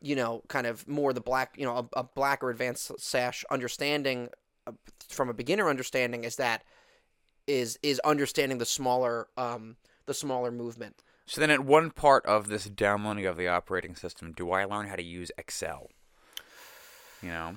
you 0.00 0.16
know, 0.16 0.42
kind 0.48 0.66
of 0.66 0.86
more 0.86 1.12
the 1.12 1.20
black, 1.20 1.54
you 1.56 1.64
know, 1.64 1.88
a, 1.94 2.00
a 2.00 2.04
black 2.04 2.42
or 2.42 2.50
advanced 2.50 2.92
sash 2.98 3.44
understanding 3.50 4.28
uh, 4.66 4.72
from 5.08 5.28
a 5.28 5.34
beginner 5.34 5.68
understanding 5.68 6.24
is 6.24 6.36
that 6.36 6.62
is 7.46 7.78
is 7.82 8.00
understanding 8.00 8.58
the 8.58 8.66
smaller 8.66 9.28
um 9.36 9.76
the 10.06 10.14
smaller 10.14 10.50
movement. 10.50 11.02
So 11.26 11.40
then, 11.40 11.50
at 11.50 11.64
one 11.64 11.90
part 11.90 12.24
of 12.24 12.48
this 12.48 12.66
downloading 12.66 13.26
of 13.26 13.36
the 13.36 13.48
operating 13.48 13.96
system, 13.96 14.32
do 14.32 14.52
I 14.52 14.64
learn 14.64 14.86
how 14.86 14.94
to 14.94 15.02
use 15.02 15.32
Excel? 15.36 15.90
You 17.22 17.30
know, 17.30 17.54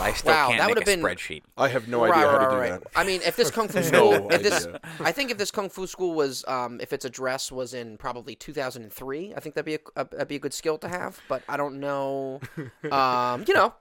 I 0.00 0.12
still 0.14 0.32
Wow, 0.32 0.48
can't 0.48 0.58
that 0.58 0.66
make 0.68 0.76
a 0.76 0.80
would've 0.80 0.84
been- 0.86 1.02
spreadsheet. 1.02 1.42
I 1.56 1.68
have 1.68 1.86
no 1.86 2.00
right, 2.00 2.12
idea 2.12 2.26
how 2.30 2.36
right, 2.38 2.44
to 2.44 2.50
do 2.50 2.56
right. 2.56 2.70
that. 2.80 2.82
I 2.96 3.04
mean, 3.04 3.20
if 3.24 3.36
this 3.36 3.50
kung 3.56 3.68
fu 3.68 3.78
No 3.80 3.84
school, 4.14 4.32
if 4.32 4.42
this, 4.42 4.66
idea. 4.66 4.80
I 5.00 5.12
think 5.12 5.30
if 5.30 5.36
this 5.38 5.50
kung 5.50 5.68
fu 5.68 5.86
school 5.86 6.14
was, 6.14 6.44
um, 6.48 6.80
if 6.80 6.92
its 6.94 7.04
address 7.04 7.52
was 7.52 7.74
in 7.74 7.98
probably 7.98 8.34
2003, 8.34 9.34
I 9.36 9.40
think 9.40 9.54
that'd 9.54 9.66
be 9.66 9.74
a, 9.74 10.00
a 10.00 10.04
that'd 10.06 10.28
be 10.28 10.36
a 10.36 10.40
good 10.40 10.54
skill 10.54 10.78
to 10.78 10.88
have. 10.88 11.20
But 11.28 11.42
I 11.48 11.56
don't 11.56 11.78
know. 11.78 12.40
Um, 12.90 13.44
you 13.46 13.54
know, 13.54 13.74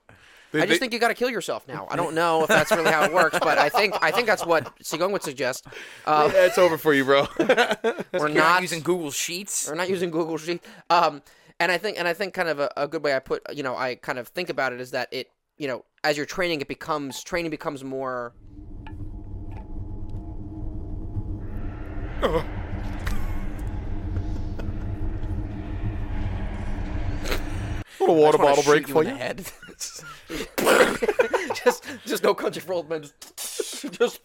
They- 0.52 0.60
I 0.60 0.62
they- 0.64 0.68
just 0.68 0.80
think 0.82 0.92
you 0.94 1.00
got 1.00 1.08
to 1.08 1.14
kill 1.14 1.30
yourself 1.30 1.66
now. 1.68 1.88
I 1.90 1.96
don't 1.96 2.14
know 2.14 2.42
if 2.44 2.50
that's 2.50 2.72
really 2.72 2.92
how 2.92 3.04
it 3.06 3.14
works, 3.14 3.40
but 3.40 3.58
I 3.58 3.70
think 3.70 3.96
I 4.02 4.12
think 4.12 4.28
that's 4.28 4.46
what 4.46 4.78
Sigong 4.84 5.12
would 5.14 5.24
suggest. 5.24 5.66
Uh, 6.06 6.30
Yeah, 6.34 6.46
it's 6.46 6.58
over 6.58 6.78
for 6.78 6.94
you, 6.94 7.06
bro. 7.06 7.26
we're 7.40 7.96
You're 8.14 8.30
not 8.30 8.62
using 8.62 8.82
Google 8.82 9.12
Sheets. 9.12 9.68
We're 9.70 9.76
not 9.76 9.90
using 9.90 10.12
Google 10.12 10.38
Sheet. 10.38 10.62
Um, 10.90 11.22
and 11.62 11.72
I 11.72 11.78
think, 11.78 11.99
and 11.99 12.07
I 12.07 12.14
think, 12.16 12.34
kind 12.34 12.49
of 12.49 12.59
a, 12.59 12.72
a 12.76 12.88
good 12.88 13.03
way 13.03 13.16
I 13.16 13.20
put, 13.20 13.43
you 13.55 13.62
know, 13.62 13.78
I 13.78 13.93
kind 13.93 14.18
of 14.18 14.28
think 14.30 14.49
about 14.49 14.74
it 14.74 14.82
is 14.82 14.89
that 14.91 15.09
it, 15.12 15.30
you 15.59 15.68
know, 15.68 15.86
as 16.03 16.18
you're 16.18 16.26
training, 16.26 16.59
it 16.59 16.68
becomes 16.68 17.24
training 17.24 17.51
becomes 17.51 17.84
more. 17.84 18.34
little 27.99 28.16
water 28.16 28.39
bottle 28.39 28.64
break 28.64 28.88
for 28.88 29.03
in 29.03 29.09
you. 29.09 29.14
the 29.14 29.20
head. 29.20 29.51
just, 31.64 31.86
just 32.07 32.24
no 32.24 32.34
country 32.34 32.59
for 32.59 32.74
old 32.74 32.89
men. 32.89 33.03
Just, 33.03 33.91
just, 33.99 34.20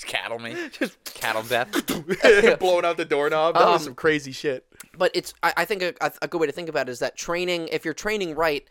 Just 0.00 0.06
cattle 0.06 0.38
me. 0.38 0.56
Just 0.72 1.02
cattle 1.04 1.42
death. 1.42 1.70
Blowing 2.58 2.84
out 2.84 2.96
the 2.96 3.04
doorknob. 3.04 3.54
That 3.54 3.66
was 3.66 3.80
Um, 3.82 3.84
some 3.84 3.94
crazy 3.94 4.32
shit. 4.32 4.66
but 4.96 5.10
it's 5.14 5.34
I, 5.42 5.52
I 5.58 5.64
think 5.64 5.82
a, 5.82 5.94
a 6.22 6.28
good 6.28 6.40
way 6.40 6.46
to 6.46 6.52
think 6.52 6.68
about 6.68 6.88
it 6.88 6.92
is 6.92 6.98
that 7.00 7.16
training 7.16 7.68
if 7.68 7.84
you're 7.84 7.94
training 7.94 8.34
right 8.34 8.66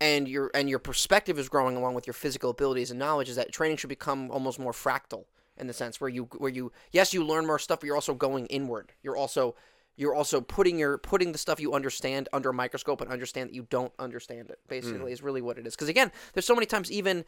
and 0.00 0.26
your 0.28 0.50
and 0.54 0.68
your 0.70 0.78
perspective 0.78 1.38
is 1.38 1.48
growing 1.48 1.76
along 1.76 1.94
with 1.94 2.06
your 2.06 2.14
physical 2.14 2.50
abilities 2.50 2.90
and 2.90 2.98
knowledge 2.98 3.28
is 3.28 3.36
that 3.36 3.52
training 3.52 3.76
should 3.76 3.88
become 3.88 4.30
almost 4.30 4.58
more 4.58 4.72
fractal 4.72 5.24
in 5.58 5.66
the 5.66 5.72
sense 5.74 6.00
where 6.00 6.08
you 6.08 6.24
where 6.38 6.50
you 6.50 6.72
yes 6.92 7.12
you 7.12 7.22
learn 7.24 7.46
more 7.46 7.58
stuff 7.58 7.80
but 7.80 7.86
you're 7.86 7.94
also 7.94 8.14
going 8.14 8.46
inward 8.46 8.92
you're 9.02 9.16
also 9.16 9.54
you're 9.96 10.14
also 10.14 10.40
putting 10.40 10.78
your 10.78 10.96
putting 10.96 11.32
the 11.32 11.38
stuff 11.38 11.60
you 11.60 11.74
understand 11.74 12.30
under 12.32 12.48
a 12.48 12.54
microscope 12.54 13.02
and 13.02 13.10
understand 13.12 13.50
that 13.50 13.54
you 13.54 13.66
don't 13.68 13.92
understand 13.98 14.48
it 14.48 14.58
basically 14.68 15.12
is 15.12 15.22
really 15.22 15.42
what 15.42 15.58
it 15.58 15.66
is 15.66 15.74
because 15.76 15.88
again 15.90 16.10
there's 16.32 16.46
so 16.46 16.54
many 16.54 16.64
times 16.66 16.90
even 16.90 17.24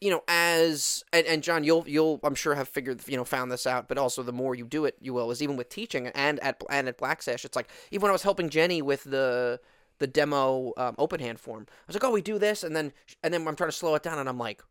you 0.00 0.10
know, 0.10 0.22
as 0.28 1.04
and, 1.12 1.26
and 1.26 1.42
John, 1.42 1.64
you'll 1.64 1.84
you'll 1.86 2.20
I'm 2.22 2.34
sure 2.34 2.54
have 2.54 2.68
figured 2.68 3.00
you 3.06 3.16
know 3.16 3.24
found 3.24 3.50
this 3.50 3.66
out, 3.66 3.88
but 3.88 3.98
also 3.98 4.22
the 4.22 4.32
more 4.32 4.54
you 4.54 4.66
do 4.66 4.84
it, 4.84 4.96
you 5.00 5.14
will. 5.14 5.30
Is 5.30 5.42
even 5.42 5.56
with 5.56 5.68
teaching 5.68 6.08
and 6.08 6.38
at 6.40 6.62
and 6.70 6.88
at 6.88 6.98
Black 6.98 7.22
Sash, 7.22 7.44
it's 7.44 7.56
like 7.56 7.68
even 7.90 8.02
when 8.02 8.10
I 8.10 8.12
was 8.12 8.22
helping 8.22 8.48
Jenny 8.48 8.82
with 8.82 9.04
the 9.04 9.60
the 9.98 10.06
demo 10.06 10.74
um, 10.76 10.94
open 10.98 11.20
hand 11.20 11.40
form, 11.40 11.66
I 11.68 11.84
was 11.86 11.96
like, 11.96 12.04
oh, 12.04 12.10
we 12.10 12.20
do 12.20 12.38
this, 12.38 12.62
and 12.62 12.76
then 12.76 12.92
and 13.22 13.32
then 13.32 13.46
I'm 13.46 13.56
trying 13.56 13.70
to 13.70 13.76
slow 13.76 13.94
it 13.94 14.02
down, 14.02 14.18
and 14.18 14.28
I'm 14.28 14.38
like, 14.38 14.62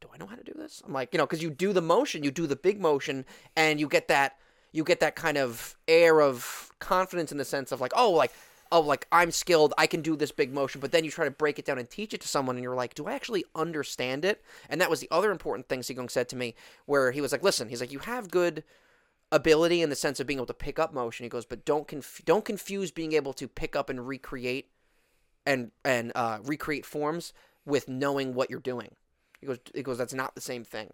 do 0.00 0.08
I 0.12 0.18
know 0.18 0.26
how 0.26 0.36
to 0.36 0.44
do 0.44 0.52
this? 0.54 0.82
I'm 0.84 0.92
like, 0.92 1.14
you 1.14 1.18
know, 1.18 1.24
because 1.24 1.42
you 1.42 1.50
do 1.50 1.72
the 1.72 1.82
motion, 1.82 2.22
you 2.22 2.30
do 2.30 2.46
the 2.46 2.56
big 2.56 2.80
motion, 2.80 3.24
and 3.56 3.80
you 3.80 3.88
get 3.88 4.08
that 4.08 4.36
you 4.72 4.84
get 4.84 5.00
that 5.00 5.14
kind 5.16 5.38
of 5.38 5.76
air 5.88 6.20
of 6.20 6.70
confidence 6.80 7.32
in 7.32 7.38
the 7.38 7.44
sense 7.44 7.72
of 7.72 7.80
like, 7.80 7.92
oh, 7.96 8.10
like 8.10 8.32
oh, 8.72 8.80
like 8.80 9.06
I'm 9.12 9.30
skilled, 9.30 9.74
I 9.78 9.86
can 9.86 10.02
do 10.02 10.16
this 10.16 10.32
big 10.32 10.52
motion, 10.52 10.80
but 10.80 10.92
then 10.92 11.04
you 11.04 11.10
try 11.10 11.24
to 11.24 11.30
break 11.30 11.58
it 11.58 11.64
down 11.64 11.78
and 11.78 11.88
teach 11.88 12.14
it 12.14 12.20
to 12.22 12.28
someone, 12.28 12.56
and 12.56 12.62
you're 12.62 12.74
like, 12.74 12.94
do 12.94 13.06
I 13.06 13.12
actually 13.12 13.44
understand 13.54 14.24
it? 14.24 14.42
And 14.68 14.80
that 14.80 14.90
was 14.90 15.00
the 15.00 15.08
other 15.10 15.30
important 15.30 15.68
thing 15.68 15.80
Sigong 15.80 16.10
said 16.10 16.28
to 16.30 16.36
me, 16.36 16.54
where 16.86 17.12
he 17.12 17.20
was 17.20 17.32
like, 17.32 17.42
listen, 17.42 17.68
he's 17.68 17.80
like, 17.80 17.92
you 17.92 18.00
have 18.00 18.30
good 18.30 18.64
ability 19.32 19.82
in 19.82 19.90
the 19.90 19.96
sense 19.96 20.20
of 20.20 20.26
being 20.26 20.38
able 20.38 20.46
to 20.46 20.54
pick 20.54 20.78
up 20.78 20.92
motion. 20.92 21.24
He 21.24 21.30
goes, 21.30 21.46
but 21.46 21.64
don't 21.64 21.88
conf- 21.88 22.22
don't 22.24 22.44
confuse 22.44 22.90
being 22.90 23.12
able 23.12 23.32
to 23.34 23.48
pick 23.48 23.74
up 23.74 23.90
and 23.90 24.06
recreate 24.06 24.70
and 25.46 25.70
and 25.84 26.12
uh, 26.14 26.38
recreate 26.44 26.86
forms 26.86 27.32
with 27.66 27.88
knowing 27.88 28.34
what 28.34 28.50
you're 28.50 28.60
doing. 28.60 28.94
He 29.40 29.46
goes, 29.46 29.58
he 29.74 29.82
goes, 29.82 29.98
that's 29.98 30.14
not 30.14 30.34
the 30.34 30.40
same 30.40 30.64
thing 30.64 30.92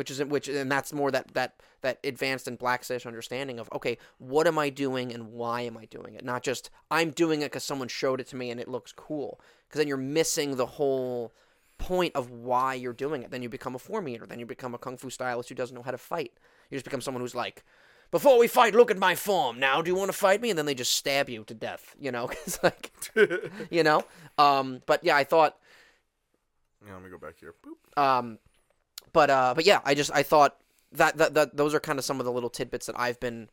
which 0.00 0.10
is 0.10 0.24
which 0.24 0.48
and 0.48 0.72
that's 0.72 0.94
more 0.94 1.10
that 1.10 1.26
that 1.34 1.50
that 1.82 1.98
advanced 2.04 2.48
and 2.48 2.56
black 2.58 2.82
sash 2.84 3.04
understanding 3.04 3.58
of 3.60 3.68
okay 3.70 3.98
what 4.16 4.46
am 4.46 4.58
i 4.58 4.70
doing 4.70 5.12
and 5.12 5.30
why 5.30 5.60
am 5.60 5.76
i 5.76 5.84
doing 5.84 6.14
it? 6.14 6.24
Not 6.24 6.42
just 6.42 6.70
i'm 6.90 7.10
doing 7.10 7.42
it 7.42 7.50
because 7.50 7.64
someone 7.64 7.88
showed 7.88 8.18
it 8.18 8.26
to 8.28 8.36
me 8.36 8.50
and 8.50 8.58
it 8.58 8.66
looks 8.66 8.92
cool. 8.92 9.38
Because 9.68 9.78
then 9.80 9.88
you're 9.88 9.98
missing 9.98 10.56
the 10.56 10.64
whole 10.64 11.34
point 11.76 12.16
of 12.16 12.30
why 12.30 12.72
you're 12.72 12.94
doing 12.94 13.22
it. 13.22 13.30
Then 13.30 13.42
you 13.42 13.50
become 13.50 13.74
a 13.74 13.78
form 13.78 14.08
eater 14.08 14.24
then 14.26 14.38
you 14.40 14.46
become 14.46 14.74
a 14.74 14.78
kung 14.78 14.96
fu 14.96 15.10
stylist 15.10 15.50
who 15.50 15.54
doesn't 15.54 15.76
know 15.76 15.82
how 15.82 15.90
to 15.90 15.98
fight. 15.98 16.32
You 16.70 16.76
just 16.76 16.86
become 16.86 17.02
someone 17.02 17.20
who's 17.20 17.34
like 17.34 17.62
before 18.10 18.38
we 18.38 18.48
fight 18.48 18.74
look 18.74 18.90
at 18.90 18.96
my 18.98 19.14
form. 19.14 19.60
Now 19.60 19.82
do 19.82 19.90
you 19.90 19.96
want 20.00 20.10
to 20.10 20.16
fight 20.16 20.40
me? 20.40 20.48
And 20.48 20.58
then 20.58 20.64
they 20.64 20.74
just 20.74 20.94
stab 20.94 21.28
you 21.28 21.44
to 21.44 21.52
death 21.54 21.94
you 22.00 22.10
know? 22.10 22.30
It's 22.46 22.58
like 22.62 22.90
you 23.76 23.82
know? 23.82 24.00
Um 24.38 24.80
but 24.86 25.04
yeah 25.04 25.16
i 25.16 25.24
thought 25.24 25.58
Yeah, 26.86 26.94
let 26.94 27.02
me 27.04 27.10
go 27.10 27.18
back 27.18 27.36
here. 27.38 27.52
Boop. 27.62 28.02
um, 28.02 28.38
but 29.12 29.30
uh, 29.30 29.54
but 29.54 29.64
yeah, 29.64 29.80
I 29.84 29.94
just 29.94 30.10
I 30.12 30.22
thought 30.22 30.56
that 30.92 31.16
that, 31.18 31.34
that 31.34 31.56
those 31.56 31.74
are 31.74 31.80
kind 31.80 31.98
of 31.98 32.04
some 32.04 32.20
of 32.20 32.26
the 32.26 32.32
little 32.32 32.50
tidbits 32.50 32.86
that 32.86 32.98
I've 32.98 33.20
been 33.20 33.48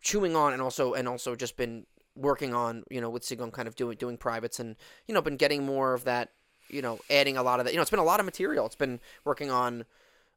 chewing 0.00 0.36
on, 0.36 0.52
and 0.52 0.62
also 0.62 0.94
and 0.94 1.08
also 1.08 1.34
just 1.34 1.56
been 1.56 1.86
working 2.16 2.54
on, 2.54 2.84
you 2.90 3.00
know, 3.00 3.10
with 3.10 3.22
Sigong 3.22 3.52
kind 3.52 3.68
of 3.68 3.76
doing 3.76 3.96
doing 3.96 4.16
privates, 4.16 4.60
and 4.60 4.76
you 5.06 5.14
know, 5.14 5.22
been 5.22 5.36
getting 5.36 5.64
more 5.64 5.94
of 5.94 6.04
that, 6.04 6.30
you 6.68 6.82
know, 6.82 7.00
adding 7.10 7.36
a 7.36 7.42
lot 7.42 7.60
of 7.60 7.66
that. 7.66 7.72
You 7.72 7.76
know, 7.76 7.82
it's 7.82 7.90
been 7.90 8.00
a 8.00 8.04
lot 8.04 8.20
of 8.20 8.26
material. 8.26 8.66
It's 8.66 8.76
been 8.76 9.00
working 9.24 9.50
on 9.50 9.84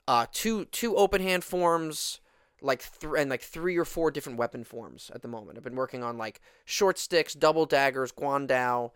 uh, 0.07 0.25
two 0.31 0.65
two 0.65 0.95
open 0.95 1.21
hand 1.21 1.43
forms. 1.43 2.19
Like 2.61 2.81
th- 3.01 3.11
and 3.17 3.29
like 3.29 3.41
three 3.41 3.75
or 3.75 3.83
four 3.83 4.09
different 4.09 4.39
weapon 4.39 4.63
forms 4.63 5.11
at 5.13 5.21
the 5.21 5.27
moment. 5.27 5.57
I've 5.57 5.65
been 5.65 5.75
working 5.75 6.01
on 6.01 6.17
like 6.17 6.39
short 6.63 6.97
sticks, 6.97 7.33
double 7.33 7.65
daggers, 7.65 8.13
guandao, 8.13 8.91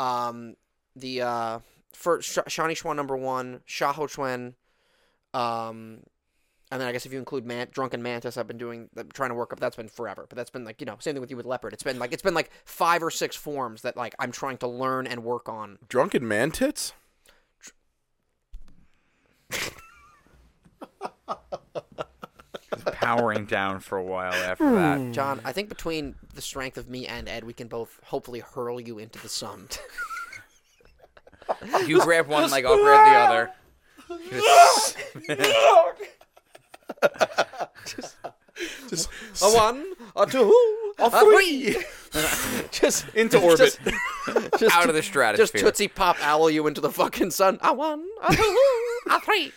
um, 0.00 0.56
the 0.96 1.22
uh, 1.22 1.58
for 1.92 2.20
Sh- 2.20 2.38
Shani 2.38 2.96
number 2.96 3.16
one, 3.16 3.60
Shaho 3.68 4.08
Chuen, 4.08 4.54
um, 5.34 6.00
and 6.70 6.80
then 6.80 6.88
I 6.88 6.92
guess 6.92 7.04
if 7.06 7.12
you 7.12 7.18
include 7.18 7.44
Man- 7.44 7.68
Drunken 7.70 8.02
Mantis, 8.02 8.36
I've 8.36 8.46
been 8.46 8.58
doing 8.58 8.88
trying 9.12 9.28
to 9.30 9.34
work 9.34 9.52
up. 9.52 9.60
That's 9.60 9.76
been 9.76 9.88
forever, 9.88 10.26
but 10.28 10.36
that's 10.36 10.50
been 10.50 10.64
like 10.64 10.80
you 10.80 10.86
know 10.86 10.96
same 10.98 11.14
thing 11.14 11.20
with 11.20 11.30
you 11.30 11.36
with 11.36 11.46
Leopard. 11.46 11.72
It's 11.72 11.82
been 11.82 11.98
like 11.98 12.12
it's 12.12 12.22
been 12.22 12.34
like 12.34 12.50
five 12.64 13.02
or 13.02 13.10
six 13.10 13.36
forms 13.36 13.82
that 13.82 13.96
like 13.96 14.14
I'm 14.18 14.32
trying 14.32 14.56
to 14.58 14.66
learn 14.66 15.06
and 15.06 15.22
work 15.24 15.48
on. 15.48 15.78
Drunken 15.88 16.26
Mantis. 16.26 16.92
Powering 22.92 23.44
down 23.46 23.80
for 23.80 23.98
a 23.98 24.02
while 24.02 24.32
after 24.32 24.70
that. 24.72 25.12
John, 25.12 25.40
I 25.44 25.52
think 25.52 25.68
between 25.68 26.14
the 26.34 26.40
strength 26.42 26.76
of 26.76 26.88
me 26.88 27.06
and 27.06 27.28
Ed, 27.28 27.44
we 27.44 27.52
can 27.52 27.68
both 27.68 28.00
hopefully 28.04 28.40
hurl 28.40 28.80
you 28.80 28.98
into 28.98 29.20
the 29.20 29.28
sun. 29.28 29.68
You 31.86 32.00
grab 32.00 32.26
one 32.26 32.50
leg, 32.50 32.64
I'll 32.64 32.82
grab 32.82 33.06
the 33.06 33.18
other. 33.18 33.50
Just 38.88 39.08
a 39.42 39.50
one, 39.50 39.84
a 40.16 40.26
two, 40.26 40.92
a 40.98 41.10
three. 41.10 41.76
just 42.70 43.08
into 43.14 43.40
orbit. 43.40 43.58
Just, 43.58 43.80
just 44.60 44.76
Out 44.76 44.88
of 44.88 44.94
the 44.94 45.02
stratosphere. 45.02 45.44
just 45.62 45.64
tootsie 45.64 45.88
pop 45.88 46.16
owl 46.22 46.48
you 46.48 46.66
into 46.66 46.80
the 46.80 46.90
fucking 46.90 47.30
sun. 47.32 47.58
A 47.62 47.74
one, 47.74 48.04
a 48.26 48.34
two, 48.34 48.56
a 49.10 49.20
three. 49.20 49.52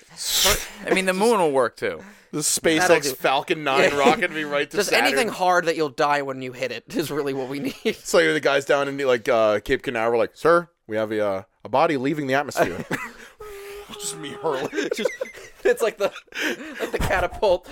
I 0.90 0.94
mean, 0.94 1.06
the 1.06 1.14
moon 1.14 1.40
will 1.40 1.52
work 1.52 1.76
too. 1.78 2.02
the 2.32 2.40
SpaceX 2.40 3.04
do. 3.04 3.10
Falcon 3.14 3.64
9 3.64 3.80
Yeah. 3.92 3.98
rocket 3.98 4.34
be 4.34 4.44
right 4.44 4.70
to 4.70 4.78
Just 4.78 4.90
Saturn. 4.90 5.06
anything 5.08 5.28
hard 5.30 5.66
that 5.66 5.76
you'll 5.76 5.90
die 5.90 6.24
when 6.24 6.42
you 6.42 6.52
hit 6.54 6.72
it 6.72 6.84
is 6.96 7.12
really 7.12 7.34
what 7.34 7.48
we 7.50 7.60
need. 7.60 7.76
It's 7.84 8.14
like 8.14 8.26
the 8.26 8.40
guys 8.40 8.66
down 8.66 8.88
in 8.88 8.98
like 8.98 9.30
uh, 9.30 9.60
Cape 9.60 9.84
Canaveral, 9.84 10.20
like, 10.20 10.36
sir, 10.36 10.70
we 10.88 10.98
have 10.98 11.12
a 11.12 11.24
uh, 11.26 11.44
a 11.64 11.70
body 11.70 11.98
leaving 11.98 12.26
the 12.28 12.34
atmosphere. 12.34 12.84
Just 13.94 14.18
me 14.18 14.30
hurling. 14.30 14.70
Just, 14.96 15.10
it's 15.64 15.82
like 15.82 15.98
the 15.98 16.12
like 16.80 16.92
the 16.92 17.00
catapult. 17.00 17.70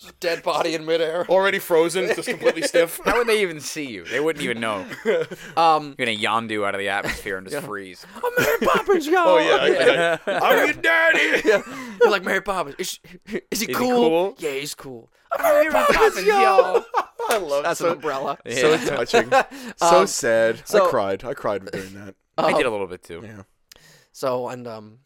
Just 0.00 0.20
dead 0.20 0.42
body 0.44 0.74
in 0.76 0.86
midair. 0.86 1.26
Already 1.28 1.58
frozen, 1.58 2.06
just 2.14 2.28
completely 2.28 2.62
stiff. 2.68 3.00
How 3.04 3.18
would 3.18 3.26
they 3.26 3.42
even 3.42 3.58
see 3.58 3.86
you? 3.90 4.04
They 4.04 4.20
wouldn't 4.20 4.44
even 4.44 4.60
know. 4.60 4.86
Um, 5.56 5.96
You're 5.98 6.06
gonna 6.06 6.16
yondu 6.18 6.64
out 6.64 6.74
of 6.76 6.78
the 6.78 6.88
atmosphere 6.88 7.36
and 7.38 7.48
just 7.48 7.66
freeze. 7.66 8.06
oh, 8.22 8.32
Mary 8.38 8.58
Poppins, 8.60 9.06
yo. 9.08 9.14
Oh 9.18 9.38
yeah, 9.38 10.18
I, 10.24 10.30
I, 10.32 10.38
I'm 10.38 10.66
your 10.66 10.74
daddy. 10.74 11.42
yeah. 11.48 11.62
You're 12.00 12.10
like 12.12 12.22
Mary 12.22 12.40
Poppins. 12.40 12.76
Is, 12.78 13.00
is 13.50 13.60
he 13.60 13.66
he 13.66 13.72
cool? 13.74 13.90
cool? 14.08 14.34
Yeah, 14.38 14.52
he's 14.52 14.76
cool. 14.76 15.10
I'm 15.32 15.42
Mary 15.42 15.70
Poppins, 15.72 16.24
yo. 16.24 16.84
I 17.30 17.38
love 17.38 17.64
That's 17.64 17.80
so, 17.80 17.86
an 17.88 17.92
umbrella. 17.94 18.38
so 18.48 18.76
touching, 18.78 19.30
so 19.76 20.00
Um, 20.00 20.06
sad. 20.06 20.62
so- 20.64 20.86
I 20.86 20.90
cried. 20.90 21.24
I 21.24 21.34
cried 21.34 21.64
during 21.72 21.94
that. 21.94 22.14
I 22.44 22.52
did 22.56 22.66
a 22.66 22.70
little 22.70 22.86
bit 22.86 23.02
too. 23.02 23.22
Yeah. 23.24 23.42
So 24.12 24.48
and 24.48 24.66
um, 24.66 24.98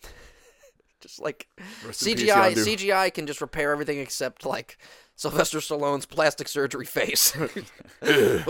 just 1.00 1.20
like 1.20 1.48
Rest 1.86 2.06
in 2.06 2.16
peace, 2.16 2.30
CGI, 2.30 2.54
Yondu. 2.54 2.76
CGI 2.76 3.14
can 3.14 3.26
just 3.26 3.40
repair 3.40 3.72
everything 3.72 3.98
except 3.98 4.46
like 4.46 4.78
Sylvester 5.16 5.58
Stallone's 5.58 6.06
plastic 6.06 6.48
surgery 6.48 6.86
face. 6.86 7.36
it's 8.02 8.46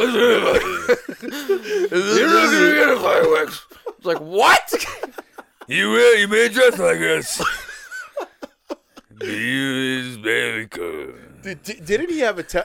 like 4.04 4.20
what? 4.20 4.74
You 5.68 5.90
will. 5.90 6.18
You 6.18 6.28
may 6.28 6.48
dress 6.48 6.78
like 6.78 7.00
us. 7.00 7.42
you 9.20 10.00
is 10.00 10.16
very 10.16 10.66
good. 10.66 11.31
Did, 11.43 11.62
did, 11.62 11.84
didn't 11.84 12.11
he 12.11 12.20
have 12.20 12.38
a 12.38 12.43
ta- 12.43 12.62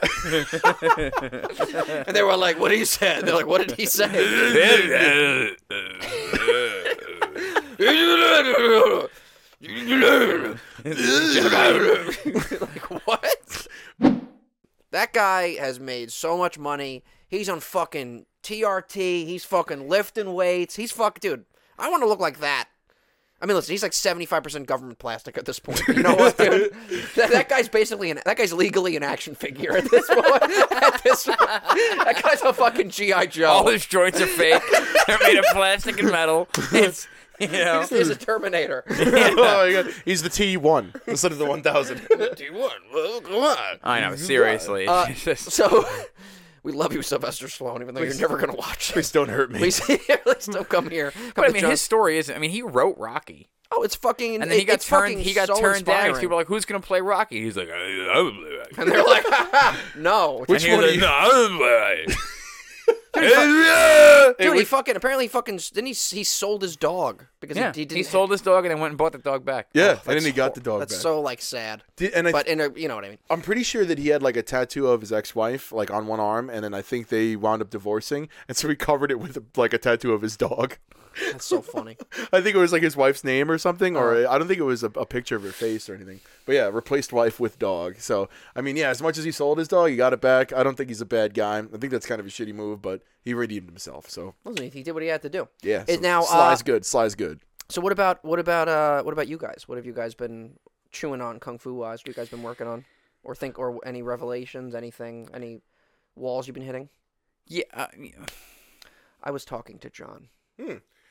And 2.06 2.14
they 2.16 2.22
were 2.22 2.36
like, 2.36 2.58
"What 2.60 2.68
did 2.70 2.78
he 2.78 2.84
said?" 2.84 3.26
They're 3.26 3.34
like, 3.34 3.46
"What 3.46 3.66
did 3.66 3.76
he 3.76 3.86
say?" 3.86 4.06
like 12.60 13.06
what? 13.06 13.66
That 14.90 15.12
guy 15.12 15.54
has 15.56 15.78
made 15.80 16.10
so 16.12 16.38
much 16.38 16.58
money. 16.58 17.04
He's 17.28 17.48
on 17.48 17.60
fucking 17.60 18.26
TRT. 18.42 18.94
He's 19.26 19.44
fucking 19.44 19.88
lifting 19.88 20.34
weights. 20.34 20.76
He's 20.76 20.92
fuck, 20.92 21.20
dude. 21.20 21.44
I 21.78 21.90
want 21.90 22.02
to 22.02 22.08
look 22.08 22.20
like 22.20 22.40
that. 22.40 22.68
I 23.40 23.46
mean, 23.46 23.54
listen, 23.54 23.72
he's 23.72 23.82
like 23.84 23.92
seventy-five 23.92 24.42
percent 24.42 24.66
government 24.66 24.98
plastic 24.98 25.38
at 25.38 25.44
this 25.44 25.58
point. 25.58 25.80
You 25.88 26.02
know 26.02 26.14
what, 26.14 26.36
dude? 26.36 26.72
that, 27.16 27.30
that 27.30 27.48
guy's 27.48 27.68
basically 27.68 28.10
an 28.10 28.20
that 28.24 28.36
guy's 28.36 28.52
legally 28.52 28.96
an 28.96 29.02
action 29.02 29.34
figure 29.34 29.76
at 29.76 29.88
this 29.90 30.06
point. 30.08 30.26
at 30.72 31.00
this 31.04 31.24
point. 31.24 31.38
that 31.38 32.20
guy's 32.22 32.42
a 32.42 32.52
fucking 32.52 32.90
GI 32.90 33.28
Joe. 33.28 33.46
All 33.48 33.68
his 33.68 33.86
joints 33.86 34.20
are 34.20 34.26
fake. 34.26 34.62
They're 35.06 35.18
made 35.22 35.38
of 35.38 35.44
plastic 35.52 35.98
and 36.00 36.10
metal. 36.10 36.48
It's 36.72 37.06
you 37.40 37.46
know. 37.46 37.86
He's 37.88 38.08
a 38.08 38.16
Terminator. 38.16 38.82
oh 38.90 39.64
my 39.64 39.72
god, 39.72 39.94
he's 40.04 40.22
the 40.24 40.28
T1 40.28 41.06
instead 41.06 41.30
of 41.30 41.38
the 41.38 41.44
1000. 41.46 41.98
T1. 41.98 42.70
Well, 42.92 43.20
come 43.20 43.34
on. 43.34 43.78
I 43.84 44.00
know. 44.00 44.16
Seriously. 44.16 44.88
Uh, 44.88 45.06
So, 45.36 45.88
we 46.62 46.72
love 46.72 46.92
you, 46.92 47.02
Sylvester 47.02 47.46
Stallone, 47.46 47.80
even 47.82 47.94
though 47.94 48.02
you're 48.02 48.14
never 48.14 48.36
going 48.36 48.50
to 48.50 48.56
watch. 48.56 48.92
Please 48.92 49.10
don't 49.12 49.28
hurt 49.28 49.50
me. 49.50 49.58
Please, 49.58 49.80
please 50.24 50.46
don't 50.46 50.68
come 50.68 50.90
here. 50.90 51.10
Come 51.12 51.32
but 51.36 51.44
I 51.46 51.48
mean, 51.52 51.62
John- 51.62 51.70
his 51.70 51.80
story 51.80 52.18
is. 52.18 52.30
I 52.30 52.38
mean, 52.38 52.50
he 52.50 52.62
wrote 52.62 52.96
Rocky, 52.98 53.48
oh, 53.72 53.82
it's 53.82 53.94
fucking. 53.94 54.40
and 54.42 54.50
then 54.50 54.58
he 54.58 54.64
got 54.64 54.80
turned. 54.80 55.02
fucking 55.14 55.18
He 55.20 55.34
got 55.34 55.48
so 55.48 55.54
turned 55.60 55.84
down. 55.84 55.94
'cause 55.94 56.04
inspiring. 56.06 56.14
People 56.20 56.28
were 56.36 56.40
like, 56.40 56.46
"Who's 56.48 56.64
gonna 56.64 56.80
play 56.80 57.00
Rocky?" 57.00 57.42
He's 57.42 57.56
like, 57.56 57.68
"I, 57.70 58.08
I 58.14 58.20
will 58.20 58.32
play 58.32 58.56
Rocky." 58.58 58.74
and 58.82 58.90
they're 58.90 59.04
like, 59.04 59.24
no. 59.96 60.44
Which 60.46 60.64
And 60.64 60.80
one? 60.80 60.90
like, 60.90 61.00
no, 61.00 61.06
I 61.06 61.26
will 61.28 61.58
play 61.58 62.04
Rocky. 62.06 62.18
Dude, 63.14 64.38
he 64.52 64.58
which- 64.58 64.68
fucking 64.68 64.96
apparently 64.96 65.28
fucking 65.28 65.56
didn't 65.72 65.86
he? 65.86 65.92
He 66.16 66.24
sold 66.24 66.62
his 66.62 66.76
dog 66.76 67.24
because 67.40 67.56
Yeah, 67.56 67.72
he, 67.72 67.80
he, 67.80 67.80
he, 67.82 67.86
didn't, 67.86 68.06
sold 68.06 68.30
his 68.30 68.40
dog 68.40 68.64
and 68.64 68.72
then 68.72 68.80
went 68.80 68.92
and 68.92 68.98
bought 68.98 69.12
the 69.12 69.18
dog 69.18 69.44
back. 69.44 69.68
Yeah, 69.74 69.96
Oh, 69.98 70.02
and 70.10 70.16
then 70.18 70.24
he 70.24 70.32
got 70.32 70.54
the 70.54 70.60
dog 70.60 70.80
That's 70.80 70.94
back. 70.94 71.00
so 71.02 71.20
like 71.20 71.40
sad. 71.40 71.82
Did- 71.96 72.12
and 72.14 72.28
I, 72.28 72.32
But 72.32 72.48
in 72.48 72.60
a, 72.60 72.70
you 72.74 72.88
know 72.88 72.94
what 72.96 73.04
I 73.04 73.10
mean. 73.10 73.18
I'm 73.30 73.42
pretty 73.42 73.62
sure 73.62 73.84
that 73.84 73.98
he 73.98 74.08
had 74.08 74.22
like 74.22 74.36
a 74.36 74.42
tattoo 74.42 74.86
of 74.88 75.00
his 75.00 75.12
ex-wife, 75.12 75.72
like 75.72 75.90
on 75.90 76.06
one 76.06 76.20
arm, 76.20 76.50
and 76.50 76.64
then 76.64 76.74
I 76.74 76.82
think 76.82 77.08
they 77.08 77.36
wound 77.36 77.62
up 77.62 77.70
divorcing, 77.70 78.28
and 78.48 78.56
so 78.56 78.68
he 78.68 78.74
covered 78.76 79.10
it 79.10 79.20
with 79.20 79.38
like 79.56 79.72
a 79.72 79.78
tattoo 79.78 80.12
of 80.12 80.22
his 80.22 80.36
dog. 80.36 80.76
That's 81.32 81.46
so 81.46 81.62
funny. 81.62 81.96
I 82.32 82.40
think 82.40 82.54
it 82.54 82.58
was 82.58 82.72
like 82.72 82.82
his 82.82 82.96
wife's 82.96 83.24
name 83.24 83.50
or 83.50 83.58
something, 83.58 83.96
or 83.96 84.14
Uh-huh. 84.14 84.32
I 84.32 84.38
don't 84.38 84.46
think 84.46 84.60
it 84.60 84.64
was 84.64 84.84
a, 84.84 84.90
a 84.94 85.04
picture 85.06 85.34
of 85.34 85.42
her 85.42 85.50
face 85.50 85.88
or 85.88 85.94
anything. 85.96 86.20
But 86.46 86.54
yeah, 86.54 86.70
replaced 86.72 87.12
wife 87.12 87.40
with 87.40 87.58
dog. 87.58 87.96
So 87.98 88.28
I 88.54 88.60
mean, 88.60 88.76
yeah, 88.76 88.90
as 88.90 89.02
much 89.02 89.18
as 89.18 89.24
he 89.24 89.32
sold 89.32 89.58
his 89.58 89.66
dog, 89.66 89.90
he 89.90 89.96
got 89.96 90.12
it 90.12 90.20
back. 90.20 90.52
I 90.52 90.62
don't 90.62 90.76
think 90.76 90.90
he's 90.90 91.00
a 91.00 91.06
bad 91.06 91.34
guy. 91.34 91.58
I 91.58 91.62
think 91.62 91.90
that's 91.90 92.06
kind 92.06 92.20
of 92.20 92.26
a 92.26 92.30
shitty 92.30 92.54
move, 92.54 92.80
but 92.82 93.02
he 93.28 93.34
redeemed 93.34 93.68
himself. 93.68 94.08
So 94.08 94.34
Listen, 94.44 94.70
he 94.70 94.82
did 94.82 94.92
what 94.92 95.02
he 95.02 95.08
had 95.08 95.20
to 95.22 95.28
do. 95.28 95.48
yeah, 95.62 95.84
It 95.86 95.96
so 95.96 96.00
now, 96.00 96.22
Sly's 96.22 96.60
uh, 96.60 96.64
good. 96.64 96.86
Sly's 96.86 97.14
good. 97.14 97.40
So 97.68 97.82
what 97.82 97.92
about 97.92 98.24
what 98.24 98.38
about 98.38 98.68
uh 98.68 99.02
what 99.02 99.12
about 99.12 99.28
you 99.28 99.36
guys? 99.36 99.64
What 99.66 99.76
have 99.76 99.84
you 99.84 99.92
guys 99.92 100.14
been 100.14 100.58
chewing 100.90 101.20
on 101.20 101.38
kung 101.38 101.58
fu 101.58 101.74
wise? 101.74 102.00
What 102.00 102.06
have 102.08 102.16
you 102.16 102.20
guys 102.22 102.30
been 102.30 102.42
working 102.42 102.66
on, 102.66 102.86
or 103.22 103.34
think, 103.34 103.58
or 103.58 103.78
any 103.84 104.00
revelations, 104.02 104.74
anything, 104.74 105.28
any 105.34 105.60
walls 106.16 106.46
you've 106.46 106.54
been 106.54 106.64
hitting? 106.64 106.88
Yeah, 107.46 107.64
uh, 107.74 107.88
yeah. 107.98 108.24
I 109.22 109.30
was 109.30 109.44
talking 109.44 109.78
to 109.80 109.90
John. 109.90 110.28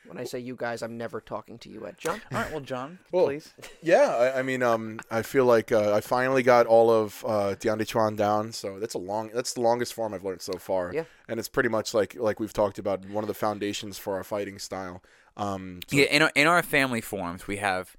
When 0.08 0.18
I 0.18 0.24
say 0.24 0.38
you 0.38 0.56
guys, 0.56 0.82
I'm 0.82 0.96
never 0.98 1.20
talking 1.20 1.58
to 1.58 1.68
you, 1.68 1.86
Ed. 1.86 1.96
John. 1.98 2.20
All 2.32 2.38
right, 2.40 2.50
well, 2.50 2.60
John, 2.60 2.98
Well, 3.12 3.26
please. 3.26 3.52
Yeah, 3.82 4.08
I, 4.16 4.38
I 4.40 4.42
mean, 4.42 4.62
um, 4.62 5.00
I 5.10 5.22
feel 5.22 5.44
like 5.44 5.70
uh, 5.72 5.92
I 5.94 6.00
finally 6.00 6.42
got 6.42 6.66
all 6.66 6.90
of 6.90 7.24
uh, 7.26 7.54
Dian 7.54 7.84
Chuan 7.84 8.16
down. 8.16 8.52
So 8.52 8.78
that's 8.78 8.94
a 8.94 8.98
long. 8.98 9.30
That's 9.34 9.52
the 9.54 9.60
longest 9.60 9.94
form 9.94 10.14
I've 10.14 10.24
learned 10.24 10.40
so 10.42 10.54
far. 10.58 10.92
Yeah. 10.94 11.04
and 11.28 11.38
it's 11.38 11.48
pretty 11.48 11.68
much 11.68 11.94
like 11.94 12.14
like 12.16 12.40
we've 12.40 12.52
talked 12.52 12.78
about 12.78 13.04
one 13.08 13.22
of 13.22 13.28
the 13.28 13.34
foundations 13.34 13.98
for 13.98 14.16
our 14.16 14.24
fighting 14.24 14.58
style. 14.58 15.02
Um, 15.36 15.80
so- 15.86 15.96
Yeah, 15.96 16.04
in 16.06 16.22
our, 16.22 16.32
in 16.34 16.46
our 16.46 16.62
family 16.62 17.00
forms, 17.00 17.46
we 17.46 17.58
have 17.58 17.96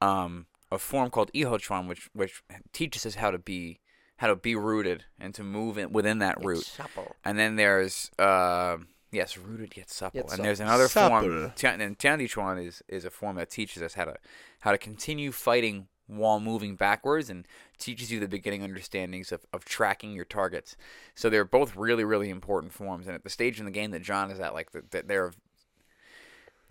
um, 0.00 0.46
a 0.70 0.78
form 0.78 1.10
called 1.10 1.30
Ihochuan, 1.34 1.88
which 1.88 2.08
which 2.12 2.42
teaches 2.72 3.04
us 3.04 3.16
how 3.16 3.30
to 3.30 3.38
be 3.38 3.80
how 4.18 4.26
to 4.26 4.36
be 4.36 4.56
rooted 4.56 5.04
and 5.20 5.32
to 5.34 5.44
move 5.44 5.78
in, 5.78 5.92
within 5.92 6.18
that 6.18 6.44
root. 6.44 6.64
Supple. 6.64 7.14
And 7.24 7.38
then 7.38 7.54
there's 7.56 8.10
uh, 8.18 8.78
yes, 9.10 9.36
rooted 9.36 9.76
yet 9.76 9.90
supple. 9.90 10.20
Yet 10.20 10.32
and 10.32 10.44
there's 10.44 10.60
another 10.60 10.88
Supple. 10.88 11.20
form. 11.20 11.52
Tian, 11.56 11.80
and 11.80 11.98
Tiandichuan 11.98 12.64
is 12.64 12.82
is 12.88 13.04
a 13.04 13.10
form 13.10 13.36
that 13.36 13.50
teaches 13.50 13.82
us 13.82 13.94
how 13.94 14.04
to 14.04 14.16
how 14.60 14.72
to 14.72 14.78
continue 14.78 15.32
fighting 15.32 15.88
while 16.06 16.40
moving 16.40 16.74
backwards 16.74 17.28
and 17.28 17.46
teaches 17.78 18.10
you 18.10 18.18
the 18.18 18.26
beginning 18.26 18.62
understandings 18.62 19.30
of, 19.30 19.44
of 19.52 19.64
tracking 19.66 20.12
your 20.12 20.24
targets. 20.24 20.74
So 21.14 21.28
they're 21.28 21.44
both 21.44 21.76
really 21.76 22.04
really 22.04 22.30
important 22.30 22.72
forms. 22.72 23.06
And 23.06 23.14
at 23.14 23.24
the 23.24 23.30
stage 23.30 23.58
in 23.58 23.64
the 23.64 23.70
game 23.70 23.90
that 23.90 24.02
John 24.02 24.30
is 24.30 24.40
at, 24.40 24.54
like 24.54 24.72
that 24.72 24.90
the, 24.90 25.02
they're 25.02 25.32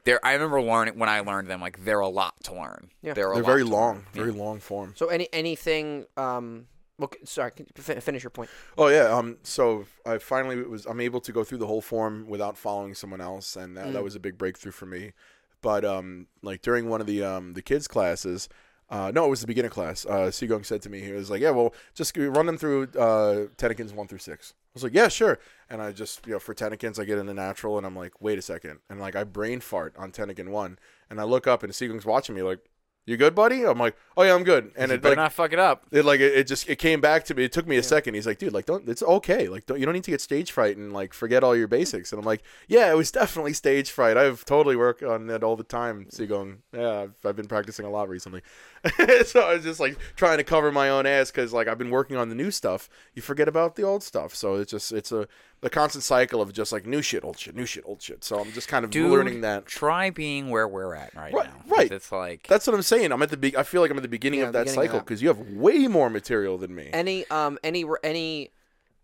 they're, 0.07 0.25
I 0.25 0.31
remember 0.31 0.61
learning 0.61 0.97
when 0.97 1.09
I 1.09 1.19
learned 1.19 1.49
them. 1.49 1.59
Like 1.59 1.83
they're 1.83 1.99
a 1.99 2.07
lot 2.07 2.41
to 2.45 2.53
learn. 2.53 2.91
Yeah. 3.01 3.13
they're, 3.13 3.33
they're 3.33 3.43
very 3.43 3.63
long, 3.63 3.95
learn. 3.95 4.05
very 4.13 4.31
long 4.31 4.61
forms. 4.61 4.97
So 4.97 5.07
any 5.07 5.27
anything? 5.33 6.05
Um. 6.15 6.67
Well, 6.99 7.09
c- 7.13 7.19
sorry. 7.25 7.51
Can 7.51 7.67
you 7.75 7.83
fi- 7.83 7.99
finish 7.99 8.23
your 8.23 8.31
point. 8.31 8.49
Oh 8.77 8.87
yeah. 8.87 9.15
Um. 9.15 9.37
So 9.43 9.85
I 10.05 10.17
finally 10.17 10.61
was. 10.63 10.85
I'm 10.85 10.99
able 10.99 11.19
to 11.21 11.31
go 11.31 11.43
through 11.43 11.59
the 11.59 11.67
whole 11.67 11.81
form 11.81 12.27
without 12.27 12.57
following 12.57 12.93
someone 12.95 13.21
else, 13.21 13.55
and 13.55 13.77
that, 13.77 13.93
that 13.93 14.03
was 14.03 14.15
a 14.15 14.19
big 14.19 14.37
breakthrough 14.37 14.71
for 14.71 14.85
me. 14.87 15.13
But 15.61 15.85
um, 15.85 16.27
like 16.41 16.61
during 16.61 16.89
one 16.89 17.01
of 17.01 17.07
the 17.07 17.23
um 17.23 17.53
the 17.53 17.61
kids 17.61 17.87
classes, 17.87 18.49
uh, 18.89 19.11
no, 19.13 19.25
it 19.25 19.29
was 19.29 19.41
the 19.41 19.47
beginner 19.47 19.69
class. 19.69 20.05
Uh, 20.05 20.29
Sigong 20.31 20.65
said 20.65 20.81
to 20.83 20.89
me, 20.89 21.01
he 21.01 21.11
was 21.11 21.29
like, 21.29 21.41
"Yeah, 21.41 21.51
well, 21.51 21.73
just 21.93 22.15
run 22.17 22.45
them 22.47 22.57
through 22.57 22.83
uh 22.97 23.47
Tennekins 23.57 23.93
one 23.93 24.07
through 24.07 24.19
six. 24.19 24.53
I 24.57 24.71
was 24.73 24.83
like, 24.83 24.93
"Yeah, 24.93 25.07
sure." 25.07 25.39
And 25.69 25.81
I 25.81 25.91
just 25.91 26.25
you 26.25 26.33
know 26.33 26.39
for 26.39 26.53
Tennekins, 26.55 26.99
I 26.99 27.05
get 27.05 27.17
in 27.19 27.25
the 27.27 27.33
natural, 27.33 27.77
and 27.77 27.85
I'm 27.85 27.95
like, 27.95 28.21
"Wait 28.21 28.39
a 28.39 28.41
second. 28.41 28.79
and 28.89 28.99
like 28.99 29.15
I 29.15 29.23
brain 29.23 29.59
fart 29.59 29.93
on 29.97 30.11
Tennekin 30.11 30.49
one, 30.49 30.79
and 31.09 31.19
I 31.19 31.23
look 31.25 31.45
up, 31.47 31.61
and 31.61 31.71
Sigong's 31.73 32.05
watching 32.05 32.33
me 32.33 32.41
like. 32.41 32.59
You 33.07 33.15
good, 33.15 33.33
buddy? 33.33 33.65
I'm 33.65 33.79
like, 33.79 33.95
oh 34.17 34.23
yeah, 34.23 34.35
I'm 34.35 34.43
good. 34.43 34.69
And 34.75 34.91
You 34.91 34.95
it 34.95 35.01
better 35.01 35.15
like 35.15 35.23
not 35.23 35.31
fuck 35.31 35.53
it 35.53 35.59
up. 35.59 35.85
it 35.91 36.03
like 36.03 36.19
it, 36.19 36.33
it 36.39 36.45
just 36.45 36.69
it 36.69 36.75
came 36.75 36.99
back 36.99 37.23
to 37.25 37.33
me. 37.33 37.45
It 37.45 37.53
took 37.53 37.65
me 37.65 37.77
a 37.77 37.83
second. 37.83 38.15
He's 38.15 38.27
like, 38.27 38.37
dude, 38.37 38.51
like 38.51 38.65
don't 38.65 38.87
it's 38.89 39.01
okay. 39.01 39.47
Like 39.47 39.65
don't 39.65 39.79
you 39.79 39.85
don't 39.85 39.95
need 39.95 40.03
to 40.03 40.11
get 40.11 40.19
stage 40.19 40.51
fright 40.51 40.75
and 40.75 40.91
like 40.91 41.13
forget 41.13 41.41
all 41.41 41.55
your 41.55 41.69
basics. 41.69 42.11
And 42.11 42.19
I'm 42.19 42.25
like, 42.25 42.43
yeah, 42.67 42.91
it 42.91 42.97
was 42.97 43.09
definitely 43.09 43.53
stage 43.53 43.91
fright. 43.91 44.17
I've 44.17 44.43
totally 44.43 44.75
worked 44.75 45.03
on 45.03 45.29
it 45.29 45.41
all 45.41 45.55
the 45.55 45.63
time. 45.63 46.07
So 46.09 46.25
going, 46.25 46.57
yeah, 46.73 47.03
I've, 47.03 47.15
I've 47.23 47.37
been 47.37 47.47
practicing 47.47 47.85
a 47.85 47.89
lot 47.89 48.09
recently. 48.09 48.41
so 49.25 49.39
I 49.39 49.53
was 49.53 49.63
just 49.63 49.79
like 49.79 49.97
trying 50.17 50.39
to 50.39 50.43
cover 50.43 50.69
my 50.73 50.89
own 50.89 51.05
ass 51.05 51.31
because 51.31 51.53
like 51.53 51.69
I've 51.69 51.77
been 51.77 51.91
working 51.91 52.17
on 52.17 52.27
the 52.27 52.35
new 52.35 52.51
stuff. 52.51 52.89
You 53.13 53.21
forget 53.21 53.47
about 53.47 53.77
the 53.77 53.83
old 53.83 54.03
stuff. 54.03 54.35
So 54.35 54.55
it's 54.55 54.71
just 54.71 54.91
it's 54.91 55.13
a 55.13 55.29
the 55.61 55.69
constant 55.71 56.03
cycle 56.03 56.39
of 56.41 56.53
just 56.53 56.71
like 56.71 56.85
new 56.85 57.01
shit, 57.01 57.23
old 57.23 57.39
shit, 57.39 57.55
new 57.55 57.65
shit, 57.65 57.83
old 57.87 58.01
shit. 58.01 58.23
So 58.23 58.39
I'm 58.39 58.51
just 58.51 58.67
kind 58.67 58.85
of 58.85 58.91
Dude, 58.91 59.09
learning 59.11 59.41
that. 59.41 59.65
Try 59.65 60.11
being 60.11 60.49
where 60.49 60.67
we're 60.67 60.93
at 60.93 61.15
right, 61.15 61.33
Right, 61.33 61.47
now. 61.47 61.61
'cause 61.61 61.71
right. 61.71 61.91
It's 61.91 62.11
like 62.11 62.45
That's 62.47 62.67
what 62.67 62.75
I'm 62.75 62.81
saying. 62.83 63.11
I'm 63.11 63.21
at 63.23 63.29
the 63.31 63.37
be- 63.37 63.57
I 63.57 63.63
feel 63.63 63.81
like 63.81 63.89
I'm 63.89 63.97
at 63.97 64.03
the 64.03 64.07
beginning 64.09 64.41
Yeah, 64.41 64.47
of 64.47 64.53
that 64.53 64.65
beginning 64.65 64.83
cycle 64.89 64.99
because 64.99 65.21
you 65.21 65.29
have 65.29 65.39
way 65.39 65.87
more 65.87 66.09
material 66.11 66.57
than 66.59 66.75
me. 66.75 66.89
Any 66.93 67.25
um 67.31 67.57
any 67.63 67.83
any 68.03 68.51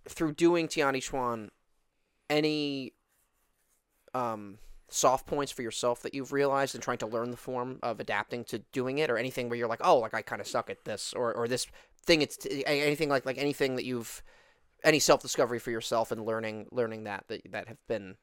through 0.08 0.34
doing 0.34 0.68
Tiani 0.68 1.01
Chuan, 1.01 1.49
any 2.30 2.93
um 4.14 4.60
soft 4.89 5.26
points 5.26 5.51
for 5.51 5.64
yourself 5.64 6.01
that 6.04 6.14
you've 6.14 6.32
realized 6.32 6.76
in 6.76 6.82
trying 6.82 6.99
to 6.99 7.08
learn 7.08 7.32
the 7.32 7.38
form 7.38 7.80
of 7.82 7.99
adapting 7.99 8.43
to 8.45 8.60
doing 8.72 8.99
it, 8.99 9.10
or 9.10 9.18
anything 9.18 9.49
where 9.49 9.58
you're 9.58 9.68
like, 9.68 9.82
oh, 9.84 9.97
like 9.97 10.14
I 10.14 10.22
kind 10.22 10.39
of 10.39 10.47
suck 10.47 10.70
at 10.70 10.86
this, 10.86 11.14
or 11.14 11.34
or 11.34 11.47
this 11.47 11.66
thing. 12.06 12.22
It's 12.22 12.38
t- 12.38 12.64
anything 12.68 13.10
like 13.10 13.26
like 13.26 13.38
anything 13.39 13.76
that 13.76 13.86
you've 13.86 14.22
any 14.84 14.99
self 14.99 15.21
discovery 15.21 15.59
for 15.59 15.71
yourself 15.71 16.11
and 16.11 16.25
learning 16.25 16.67
learning 16.71 17.03
that 17.05 17.25
that 17.27 17.41
that 17.51 17.67
have 17.67 17.77
been 17.88 18.15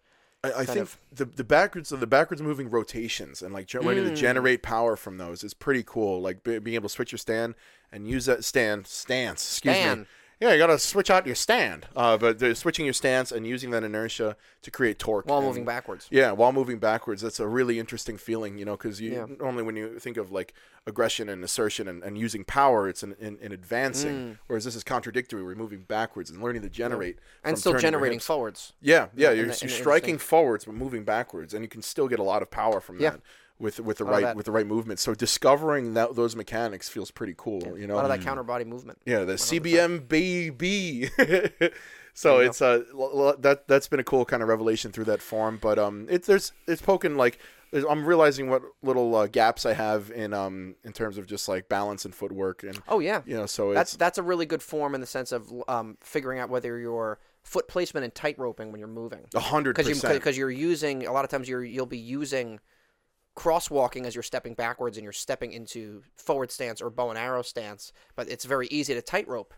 I, 0.42 0.52
I 0.52 0.64
think 0.64 0.78
of- 0.80 0.98
the 1.12 1.24
the 1.26 1.44
backwards 1.44 1.90
the 1.90 2.06
backwards 2.06 2.40
moving 2.42 2.70
rotations 2.70 3.42
and 3.42 3.52
like 3.52 3.66
ge- 3.66 3.74
learning 3.76 4.04
to 4.04 4.10
Mm. 4.12 4.16
generate 4.16 4.62
power 4.62 4.96
from 4.96 5.18
those 5.18 5.44
is 5.44 5.52
pretty 5.54 5.82
cool. 5.84 6.20
Like 6.20 6.42
be, 6.42 6.58
being 6.58 6.74
able 6.76 6.88
to 6.88 6.92
switch 6.94 7.12
your 7.12 7.18
stand 7.18 7.54
and 7.92 8.06
use 8.08 8.24
that 8.26 8.44
stand 8.44 8.86
stance. 8.86 9.42
Excuse 9.58 9.76
me. 9.76 10.06
Yeah, 10.40 10.52
you 10.52 10.58
gotta 10.58 10.78
switch 10.78 11.10
out 11.10 11.26
your 11.26 11.34
stand. 11.34 11.86
Uh, 11.94 12.16
but 12.16 12.38
the, 12.38 12.54
switching 12.54 12.86
your 12.86 12.94
stance 12.94 13.30
and 13.30 13.46
using 13.46 13.70
that 13.72 13.84
inertia 13.84 14.36
to 14.62 14.70
create 14.70 14.98
torque 14.98 15.26
while 15.26 15.38
and- 15.38 15.46
moving 15.46 15.66
backwards. 15.66 16.08
Yeah, 16.10 16.32
while 16.32 16.50
moving 16.50 16.78
backwards, 16.78 17.20
that's 17.20 17.40
a 17.40 17.46
really 17.46 17.78
interesting 17.78 18.16
feeling, 18.16 18.56
you 18.56 18.64
know, 18.64 18.74
because 18.74 19.02
you 19.02 19.12
Yeah. 19.12 19.26
normally 19.38 19.64
when 19.64 19.76
you 19.76 19.98
think 19.98 20.16
of 20.16 20.32
like 20.32 20.54
aggression 20.86 21.28
and 21.28 21.44
assertion 21.44 21.86
and, 21.88 22.02
and 22.02 22.16
using 22.16 22.44
power, 22.44 22.88
it's 22.88 23.02
in, 23.02 23.12
in, 23.20 23.36
in 23.38 23.52
advancing, 23.52 24.10
Mm. 24.16 24.38
whereas 24.46 24.64
this 24.64 24.74
is 24.74 24.82
contradictory. 24.82 25.42
We're 25.44 25.54
moving 25.54 25.80
backwards 25.82 26.30
and 26.30 26.42
learning 26.42 26.62
to 26.62 26.70
generate 26.70 27.18
And 27.44 27.58
still 27.58 27.76
generating 27.78 28.18
forwards. 28.18 28.72
Yeah, 28.80 29.08
yeah, 29.14 29.32
you're, 29.32 29.44
a- 29.50 29.56
you're 29.60 29.68
striking 29.68 30.16
forwards 30.16 30.64
but 30.64 30.74
moving 30.74 31.04
backwards, 31.04 31.52
and 31.52 31.62
you 31.62 31.68
can 31.68 31.82
still 31.82 32.08
get 32.08 32.18
a 32.18 32.22
lot 32.22 32.40
of 32.40 32.50
power 32.50 32.80
from 32.80 32.98
Yeah. 32.98 33.10
that 33.10 33.20
with 33.60 33.78
with 33.80 33.98
the 33.98 34.04
right 34.04 34.22
that. 34.24 34.36
with 34.36 34.46
the 34.46 34.52
right 34.52 34.66
movement. 34.66 34.98
So 35.00 35.14
discovering 35.14 35.94
that 35.94 36.16
those 36.16 36.34
mechanics 36.34 36.88
feels 36.88 37.10
pretty 37.10 37.34
cool, 37.36 37.78
you 37.78 37.86
know, 37.86 37.94
A 37.94 37.96
lot 37.96 38.04
of 38.06 38.10
that 38.10 38.22
counter 38.22 38.42
body 38.42 38.64
movement. 38.64 38.98
yeah, 39.04 39.24
the 39.24 39.34
100%. 39.34 39.60
CBM 39.60 40.08
baby. 40.08 41.10
So 42.12 42.34
There 42.34 42.42
you 42.42 42.48
it's 42.50 42.60
uh 42.60 42.82
l- 42.92 43.28
l- 43.28 43.36
that 43.38 43.68
that's 43.68 43.86
been 43.86 44.00
a 44.00 44.04
cool 44.04 44.24
kind 44.24 44.42
of 44.42 44.48
revelation 44.48 44.90
through 44.90 45.04
that 45.04 45.22
form, 45.22 45.58
but 45.62 45.78
um 45.78 46.06
it's 46.10 46.26
there's 46.26 46.52
it's 46.66 46.82
poking 46.82 47.16
like 47.16 47.38
I'm 47.72 48.04
realizing 48.04 48.50
what 48.50 48.62
little 48.82 49.14
uh, 49.14 49.28
gaps 49.28 49.64
I 49.64 49.74
have 49.74 50.10
in 50.10 50.34
um 50.34 50.74
in 50.84 50.92
terms 50.92 51.18
of 51.18 51.26
just 51.28 51.48
like 51.48 51.68
balance 51.68 52.04
and 52.04 52.12
footwork 52.12 52.64
and 52.64 52.82
Oh 52.88 52.98
yeah, 52.98 53.22
you 53.26 53.36
know 53.36 53.46
so 53.46 53.72
that's 53.72 53.92
it's 53.92 53.96
that's 53.98 54.18
a 54.18 54.24
really 54.24 54.44
good 54.44 54.60
form 54.60 54.96
in 54.96 55.00
the 55.00 55.06
sense 55.06 55.30
of 55.30 55.50
um, 55.68 55.98
figuring 56.00 56.40
out 56.40 56.50
whether 56.50 56.78
your 56.80 57.20
foot 57.44 57.68
placement 57.68 58.02
and 58.04 58.12
tight 58.14 58.36
roping 58.40 58.72
when 58.72 58.80
you're 58.80 58.88
moving. 58.88 59.20
a 59.36 59.40
hundred 59.40 59.76
because 59.76 59.88
you 59.88 59.94
percent. 59.94 60.14
because 60.14 60.36
you're 60.36 60.50
using 60.50 61.06
a 61.06 61.12
lot 61.12 61.24
of 61.24 61.30
times 61.30 61.48
you're 61.48 61.64
you'll 61.64 61.86
be 61.86 61.96
using 61.96 62.58
crosswalking 63.44 64.04
as 64.06 64.14
you're 64.14 64.22
stepping 64.22 64.54
backwards 64.54 64.96
and 64.96 65.04
you're 65.04 65.12
stepping 65.12 65.52
into 65.52 66.02
forward 66.16 66.50
stance 66.50 66.80
or 66.82 66.90
bow 66.90 67.08
and 67.10 67.18
arrow 67.18 67.42
stance 67.42 67.92
but 68.16 68.28
it's 68.28 68.44
very 68.44 68.66
easy 68.68 68.92
to 68.94 69.00
tightrope 69.02 69.54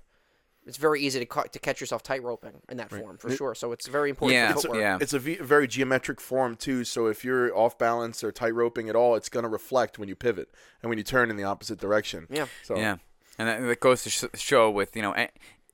it's 0.64 0.76
very 0.76 1.00
easy 1.00 1.18
to 1.18 1.26
ca- 1.26 1.42
to 1.54 1.58
catch 1.58 1.80
yourself 1.80 2.04
tightroping 2.04 2.52
in 2.70 2.76
that 2.76 2.90
form 2.90 3.18
for 3.18 3.30
sure 3.30 3.54
so 3.56 3.72
it's 3.72 3.88
very 3.88 4.10
important 4.10 4.34
Yeah, 4.34 4.46
for 4.48 4.52
It's, 4.52 4.62
footwork. 4.62 4.80
yeah. 4.80 4.98
it's 5.00 5.12
a 5.12 5.18
v- 5.18 5.34
very 5.54 5.66
geometric 5.66 6.20
form 6.20 6.54
too. 6.54 6.84
So 6.84 7.08
if 7.08 7.24
you're 7.24 7.52
off 7.56 7.76
balance 7.76 8.22
or 8.22 8.30
tight 8.30 8.54
roping 8.54 8.88
at 8.88 8.94
all, 8.94 9.16
it's 9.16 9.28
going 9.28 9.42
to 9.42 9.48
reflect 9.48 9.98
when 9.98 10.08
you 10.08 10.14
pivot 10.14 10.48
and 10.80 10.88
when 10.88 10.98
you 10.98 11.02
turn 11.04 11.30
in 11.30 11.36
the 11.36 11.42
opposite 11.42 11.80
direction. 11.80 12.28
Yeah. 12.30 12.46
So 12.62 12.76
Yeah, 12.76 12.98
and 13.38 13.48
that, 13.48 13.60
that 13.66 13.80
goes 13.80 14.04
to 14.04 14.10
sh- 14.10 14.24
show 14.34 14.70
with 14.70 14.94
you 14.94 15.02
know, 15.02 15.10
eh, 15.14 15.26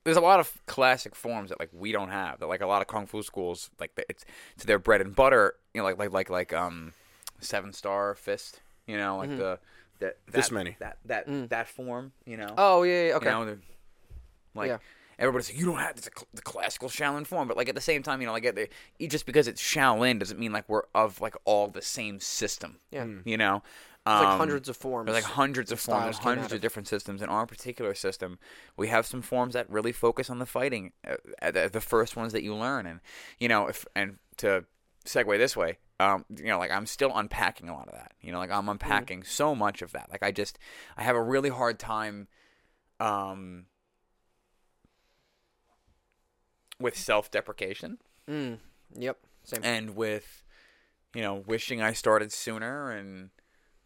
there's 0.05 0.17
a 0.17 0.21
lot 0.21 0.39
of 0.39 0.47
classic 0.65 1.13
forms 1.13 1.49
that 1.49 1.59
like 1.59 1.69
we 1.71 1.91
don't 1.91 2.09
have. 2.09 2.39
That 2.39 2.47
like 2.47 2.61
a 2.61 2.67
lot 2.67 2.81
of 2.81 2.87
kung 2.87 3.05
fu 3.05 3.21
schools 3.21 3.69
like 3.79 3.91
it's 4.09 4.25
to 4.57 4.65
their 4.65 4.79
bread 4.79 5.01
and 5.01 5.15
butter. 5.15 5.53
You 5.75 5.81
know, 5.81 5.85
like 5.85 5.99
like 5.99 6.11
like 6.11 6.29
like 6.31 6.51
um, 6.53 6.93
seven 7.41 7.73
star 7.73 8.15
fist. 8.15 8.61
You 8.87 8.97
know, 8.97 9.17
like 9.17 9.29
the 9.37 9.59
that, 9.99 10.17
that 10.27 10.33
This 10.33 10.51
many. 10.51 10.75
that 10.79 10.97
that 11.05 11.49
that 11.49 11.67
form. 11.67 12.11
You 12.25 12.37
know. 12.37 12.53
oh 12.57 12.83
yeah, 12.83 13.07
yeah 13.07 13.15
okay 13.15 13.29
You 13.29 13.45
know, 13.45 13.57
like 14.55 14.69
Yeah. 14.69 14.77
everybody's 15.19 15.49
like, 15.49 15.59
you 15.59 15.65
don't 15.65 15.77
have 15.77 15.97
it's 15.97 16.09
the 16.33 16.41
classical 16.41 16.89
Shaolin 16.89 17.25
form, 17.27 17.47
but 17.47 17.57
like 17.57 17.69
at 17.69 17.75
the 17.75 17.81
same 17.81 18.01
time, 18.03 18.19
you 18.21 18.27
know, 18.27 18.33
like 18.33 18.43
the, 18.55 18.67
just 19.07 19.25
because 19.25 19.47
it's 19.47 19.61
Shaolin 19.61 20.17
doesn't 20.19 20.39
mean 20.39 20.51
like 20.51 20.67
we're 20.67 20.83
of 20.95 21.21
like 21.21 21.35
all 21.45 21.67
the 21.67 21.81
same 21.81 22.19
system. 22.19 22.77
Yeah. 22.91 23.05
You 23.25 23.37
know, 23.37 23.61
There's 24.05 24.19
like 24.21 24.27
Um, 24.29 24.37
hundreds 24.39 24.69
of 24.69 24.77
forms 24.77 25.05
There's 25.11 25.23
like 25.23 25.33
hundreds 25.33 25.71
of 25.71 25.79
forms, 25.79 26.15
styles 26.15 26.17
hundreds 26.17 26.51
of 26.53 26.57
of. 26.57 26.61
different 26.61 26.87
systems. 26.87 27.21
In 27.21 27.29
our 27.29 27.45
particular 27.45 27.93
system, 27.93 28.39
we 28.77 28.87
have 28.87 29.05
some 29.05 29.21
forms 29.21 29.53
that 29.53 29.69
really 29.69 29.91
focus 29.91 30.29
on 30.31 30.39
the 30.39 30.45
fighting, 30.47 30.93
uh, 31.07 31.15
uh, 31.41 31.51
the, 31.51 31.69
the 31.71 31.81
first 31.81 32.15
ones 32.15 32.31
that 32.33 32.41
you 32.41 32.55
learn, 32.55 32.85
and 32.87 33.01
you 33.39 33.47
know, 33.47 33.67
if 33.67 33.85
and 33.95 34.17
to 34.37 34.65
segue 35.05 35.37
this 35.37 35.55
way, 35.55 35.77
um, 35.99 36.25
you 36.35 36.45
know, 36.45 36.57
like 36.57 36.71
I'm 36.71 36.85
still 36.85 37.11
unpacking 37.15 37.69
a 37.69 37.73
lot 37.73 37.87
of 37.87 37.93
that. 37.93 38.13
You 38.21 38.31
know, 38.31 38.39
like 38.39 38.51
I'm 38.51 38.69
unpacking 38.69 39.23
so 39.23 39.53
much 39.55 39.81
of 39.81 39.91
that. 39.91 40.09
Like 40.09 40.23
I 40.23 40.31
just, 40.31 40.57
I 40.97 41.03
have 41.03 41.15
a 41.15 41.21
really 41.21 41.49
hard 41.49 41.79
time, 41.79 42.27
um, 42.99 43.65
with 46.79 46.97
self-deprecation 46.97 47.97
mm, 48.29 48.57
yep 48.95 49.17
same 49.43 49.59
and 49.63 49.95
with, 49.97 50.43
you 51.13 51.21
know, 51.21 51.43
wishing 51.45 51.81
I 51.81 51.91
started 51.91 52.31
sooner 52.31 52.91
and 52.91 53.31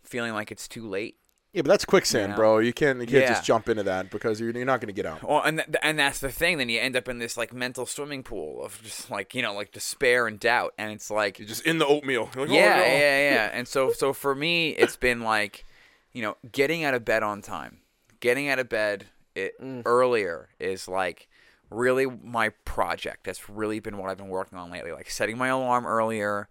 feeling 0.03 0.34
like 0.34 0.51
it's 0.51 0.68
too 0.68 0.88
late. 0.88 1.18
Yeah, 1.54 1.62
but 1.62 1.70
that's 1.70 1.86
quicksand, 1.86 2.32
know? 2.32 2.36
bro. 2.36 2.58
You 2.58 2.74
can't 2.74 2.99
you 2.99 3.06
can't 3.06 3.24
Yeah. 3.24 3.30
just 3.30 3.45
jump 3.45 3.70
into 3.70 3.84
that 3.84 4.10
because 4.10 4.39
you're, 4.39 4.49
you're 4.51 4.66
not 4.66 4.82
going 4.82 4.88
to 4.88 4.93
get 4.93 5.06
out. 5.06 5.24
Well, 5.24 5.41
and 5.41 5.60
th- 5.60 5.78
and 5.84 5.99
that's 5.99 6.20
the 6.20 6.32
thing. 6.32 6.58
Then 6.58 6.68
you 6.68 6.80
end 6.80 6.95
up 6.95 7.08
in 7.08 7.20
this 7.20 7.38
like 7.38 7.54
mental 7.54 7.86
swimming 7.86 8.24
pool 8.24 8.64
of 8.64 8.82
just 8.84 9.12
like 9.12 9.36
you 9.36 9.41
know 9.41 9.54
like 9.54 9.72
despair 9.72 10.28
and 10.28 10.39
doubt, 10.39 10.74
and 10.78 10.91
it's 10.91 11.12
like 11.12 11.38
You're 11.38 11.47
just 11.47 11.66
in 11.66 11.78
the 11.78 11.86
oatmeal. 11.86 12.30
You're 12.36 12.47
like, 12.47 12.51
oh, 12.51 12.56
yeah, 12.56 12.76
no. 12.78 12.84
yeah, 12.84 13.32
yeah. 13.32 13.49
And 13.54 13.68
so 13.68 13.91
so 13.91 14.14
for 14.14 14.34
me, 14.34 14.70
it's 14.70 14.95
been 14.97 15.22
like 15.22 15.66
you 16.12 16.24
know 16.24 16.38
getting 16.51 16.84
out 16.84 16.95
of 16.95 17.06
bed 17.06 17.22
on 17.22 17.41
time, 17.41 17.80
getting 18.20 18.49
out 18.49 18.60
of 18.60 18.68
bed 18.68 19.06
it 19.36 19.60
mm. 19.62 19.82
earlier 19.86 20.49
is 20.60 20.88
like 20.88 21.28
really 21.70 22.06
my 22.06 22.49
project. 22.49 23.26
That's 23.26 23.49
really 23.49 23.80
been 23.80 23.97
what 23.97 24.10
I've 24.10 24.18
been 24.18 24.28
working 24.30 24.58
on 24.58 24.72
lately. 24.72 24.91
Like 24.91 25.10
setting 25.10 25.38
my 25.38 25.49
alarm 25.49 25.86
earlier 25.86 26.49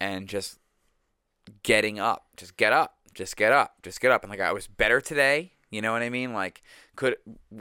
and 0.00 0.28
just 0.28 0.58
getting 1.62 1.98
up. 1.98 2.26
Just 2.36 2.56
get 2.56 2.72
up. 2.72 2.96
Just 3.14 3.36
get 3.36 3.52
up. 3.52 3.82
Just 3.82 4.00
get 4.00 4.10
up. 4.10 4.22
And 4.22 4.30
like 4.30 4.40
I 4.40 4.52
was 4.52 4.66
better 4.66 5.00
today. 5.00 5.52
You 5.70 5.80
know 5.80 5.92
what 5.92 6.02
I 6.02 6.10
mean? 6.10 6.34
Like 6.34 6.62
could 6.96 7.16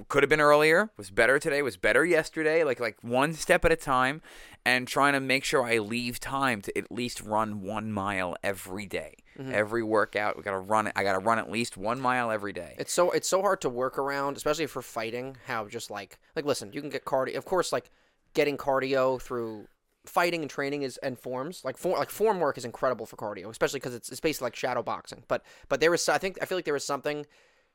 could 0.09 0.21
have 0.21 0.29
been 0.29 0.41
earlier. 0.41 0.91
Was 0.97 1.09
better 1.09 1.39
today. 1.39 1.61
Was 1.61 1.77
better 1.77 2.05
yesterday. 2.05 2.65
Like 2.65 2.81
like 2.81 2.97
one 3.01 3.33
step 3.33 3.63
at 3.63 3.71
a 3.71 3.77
time, 3.77 4.21
and 4.65 4.85
trying 4.85 5.13
to 5.13 5.21
make 5.21 5.45
sure 5.45 5.63
I 5.63 5.77
leave 5.77 6.19
time 6.19 6.61
to 6.63 6.77
at 6.77 6.91
least 6.91 7.21
run 7.21 7.61
one 7.61 7.91
mile 7.91 8.35
every 8.43 8.85
day. 8.85 9.15
Mm-hmm. 9.39 9.53
Every 9.53 9.81
workout, 9.81 10.35
we 10.35 10.43
gotta 10.43 10.59
run 10.59 10.87
it. 10.87 10.93
I 10.97 11.03
gotta 11.03 11.19
run 11.19 11.39
at 11.39 11.49
least 11.49 11.77
one 11.77 12.01
mile 12.01 12.31
every 12.31 12.51
day. 12.51 12.75
It's 12.77 12.91
so 12.91 13.11
it's 13.11 13.29
so 13.29 13.41
hard 13.41 13.61
to 13.61 13.69
work 13.69 13.97
around, 13.97 14.35
especially 14.35 14.67
for 14.67 14.81
fighting. 14.81 15.37
How 15.47 15.67
just 15.69 15.89
like 15.89 16.19
like 16.35 16.43
listen, 16.43 16.73
you 16.73 16.81
can 16.81 16.89
get 16.89 17.05
cardio. 17.05 17.37
Of 17.37 17.45
course, 17.45 17.71
like 17.71 17.91
getting 18.33 18.57
cardio 18.57 19.21
through 19.21 19.67
fighting 20.05 20.41
and 20.41 20.49
training 20.49 20.81
is 20.81 20.97
and 20.97 21.17
forms 21.17 21.63
like 21.63 21.77
form 21.77 21.99
like 21.99 22.09
form 22.09 22.39
work 22.39 22.57
is 22.57 22.65
incredible 22.65 23.05
for 23.05 23.15
cardio, 23.17 23.49
especially 23.49 23.79
because 23.79 23.95
it's 23.95 24.09
it's 24.09 24.19
basically 24.19 24.45
like 24.45 24.55
shadow 24.55 24.81
boxing. 24.81 25.23
But 25.27 25.43
but 25.69 25.79
there 25.79 25.93
is 25.93 26.07
I 26.09 26.17
think 26.17 26.37
I 26.41 26.45
feel 26.45 26.57
like 26.57 26.65
there 26.65 26.75
is 26.75 26.85
something 26.85 27.25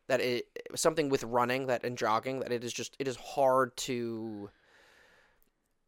that 0.08 0.20
it 0.20 0.46
something 0.74 1.08
with 1.08 1.24
running 1.24 1.66
that 1.66 1.84
and 1.84 1.96
jogging 1.96 2.40
that 2.40 2.52
it 2.52 2.64
is 2.64 2.72
just 2.72 2.96
it 2.98 3.08
is 3.08 3.16
hard 3.16 3.76
to 3.76 4.50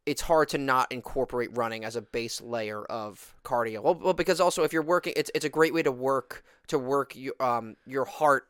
it's 0.05 0.21
hard 0.21 0.49
to 0.49 0.57
not 0.57 0.91
incorporate 0.91 1.55
running 1.55 1.85
as 1.85 1.95
a 1.95 2.01
base 2.01 2.41
layer 2.41 2.83
of 2.85 3.35
cardio. 3.43 3.83
Well, 3.83 3.95
well 3.95 4.13
because 4.13 4.39
also 4.39 4.63
if 4.63 4.73
you're 4.73 4.81
working, 4.81 5.13
it's 5.15 5.29
it's 5.35 5.45
a 5.45 5.49
great 5.49 5.73
way 5.73 5.83
to 5.83 5.91
work 5.91 6.43
to 6.67 6.79
work 6.79 7.15
your 7.15 7.33
um 7.39 7.75
your 7.85 8.05
heart 8.05 8.47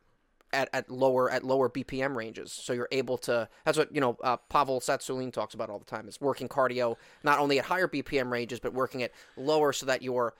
at, 0.53 0.69
at 0.73 0.89
lower 0.89 1.29
at 1.29 1.43
lower 1.43 1.69
BPM 1.69 2.15
ranges. 2.15 2.51
So 2.51 2.73
you're 2.73 2.89
able 2.91 3.17
to. 3.19 3.47
That's 3.65 3.77
what 3.77 3.93
you 3.93 4.01
know. 4.01 4.17
Uh, 4.23 4.37
Pavel 4.49 4.79
Tsatsouline 4.79 5.31
talks 5.31 5.53
about 5.53 5.69
all 5.69 5.79
the 5.79 5.85
time. 5.85 6.07
Is 6.07 6.19
working 6.19 6.47
cardio 6.47 6.95
not 7.23 7.39
only 7.39 7.59
at 7.59 7.65
higher 7.65 7.87
BPM 7.87 8.31
ranges, 8.31 8.59
but 8.59 8.73
working 8.73 9.01
it 9.01 9.13
lower 9.37 9.73
so 9.73 9.85
that 9.85 10.01
your 10.01 10.33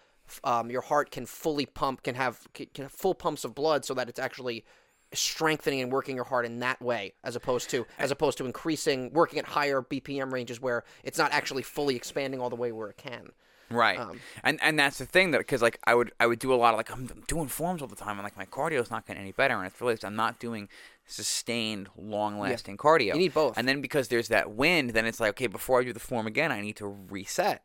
um, 0.44 0.70
your 0.70 0.82
heart 0.82 1.12
can 1.12 1.26
fully 1.26 1.66
pump, 1.66 2.04
can 2.04 2.16
have 2.16 2.48
can 2.54 2.68
have 2.84 2.92
full 2.92 3.16
pumps 3.16 3.44
of 3.44 3.56
blood, 3.56 3.86
so 3.86 3.94
that 3.94 4.10
it's 4.10 4.20
actually 4.20 4.66
strengthening 5.14 5.82
and 5.82 5.92
working 5.92 6.16
your 6.16 6.26
heart 6.26 6.46
in 6.46 6.60
that 6.60 6.80
way 6.82 7.14
as 7.24 7.36
opposed 7.36 7.70
to 7.70 7.86
as 7.98 8.12
opposed 8.12 8.38
to 8.38 8.46
increasing 8.46 9.12
working 9.12 9.40
at 9.40 9.46
higher 9.46 9.82
BPM 9.82 10.32
ranges 10.32 10.62
where 10.62 10.84
it's 11.04 11.18
not 11.18 11.32
actually 11.32 11.64
fully 11.64 11.96
expanding 11.96 12.40
all 12.40 12.50
the 12.50 12.56
way 12.56 12.72
where 12.72 12.90
it 12.90 12.98
can. 12.98 13.32
Right, 13.72 14.00
Um, 14.00 14.20
and 14.44 14.60
and 14.62 14.80
that's 14.80 14.98
the 14.98 15.06
thing 15.06 15.32
that 15.32 15.38
because 15.40 15.62
like 15.62 15.80
I 15.84 15.94
would 15.96 16.12
I 16.20 16.26
would 16.28 16.40
do 16.40 16.54
a 16.54 16.56
lot 16.56 16.74
of 16.74 16.78
like 16.78 16.92
I'm 16.92 17.08
doing 17.28 17.48
forms 17.48 17.82
all 17.82 17.88
the 17.88 17.96
time 17.96 18.18
and 18.18 18.24
like 18.24 18.36
my 18.38 18.46
cardio 18.46 18.82
is 18.82 18.90
not 18.90 19.06
getting 19.06 19.22
any 19.22 19.32
better 19.32 19.56
and 19.56 19.66
it's 19.66 19.80
realized 19.80 20.04
I'm 20.04 20.16
not 20.16 20.40
doing 20.40 20.70
sustained 21.06 21.90
long 21.98 22.40
lasting 22.40 22.78
cardio. 22.78 23.14
You 23.14 23.14
need 23.16 23.34
both. 23.34 23.58
And 23.58 23.68
then 23.68 23.82
because 23.82 24.08
there's 24.08 24.28
that 24.30 24.52
wind, 24.52 24.92
then 24.92 25.06
it's 25.06 25.20
like 25.20 25.32
okay 25.32 25.48
before 25.48 25.82
I 25.82 25.84
do 25.84 25.94
the 25.94 26.00
form 26.00 26.28
again 26.28 26.52
I 26.52 26.62
need 26.62 26.78
to 26.78 26.88
reset. 26.88 27.64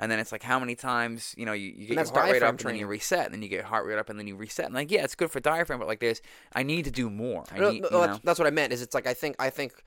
And 0.00 0.10
then 0.10 0.18
it's 0.18 0.32
like 0.32 0.42
how 0.42 0.58
many 0.58 0.74
times 0.76 1.34
you 1.36 1.44
know 1.44 1.52
you, 1.52 1.70
you 1.76 1.88
get 1.88 1.96
your 1.96 2.14
heart 2.14 2.32
rate 2.32 2.42
up 2.42 2.58
and 2.60 2.70
then 2.70 2.76
you 2.76 2.86
reset 2.86 3.26
and 3.26 3.34
then 3.34 3.42
you 3.42 3.50
get 3.50 3.56
your 3.56 3.66
heart 3.66 3.84
rate 3.84 3.98
up 3.98 4.08
and 4.08 4.18
then 4.18 4.26
you 4.26 4.34
reset 4.34 4.64
and 4.64 4.74
like 4.74 4.90
yeah 4.90 5.04
it's 5.04 5.14
good 5.14 5.30
for 5.30 5.40
diaphragm 5.40 5.78
but 5.78 5.86
like 5.86 6.00
there's 6.00 6.22
I 6.54 6.62
need 6.62 6.86
to 6.86 6.90
do 6.90 7.10
more. 7.10 7.44
I 7.52 7.58
No, 7.58 7.70
need, 7.70 7.82
no, 7.82 8.00
you 8.00 8.06
know? 8.06 8.20
that's 8.24 8.38
what 8.38 8.48
I 8.48 8.50
meant. 8.50 8.72
Is 8.72 8.80
it's 8.80 8.94
like 8.94 9.06
I 9.06 9.12
think 9.12 9.36
I 9.38 9.50
think 9.50 9.84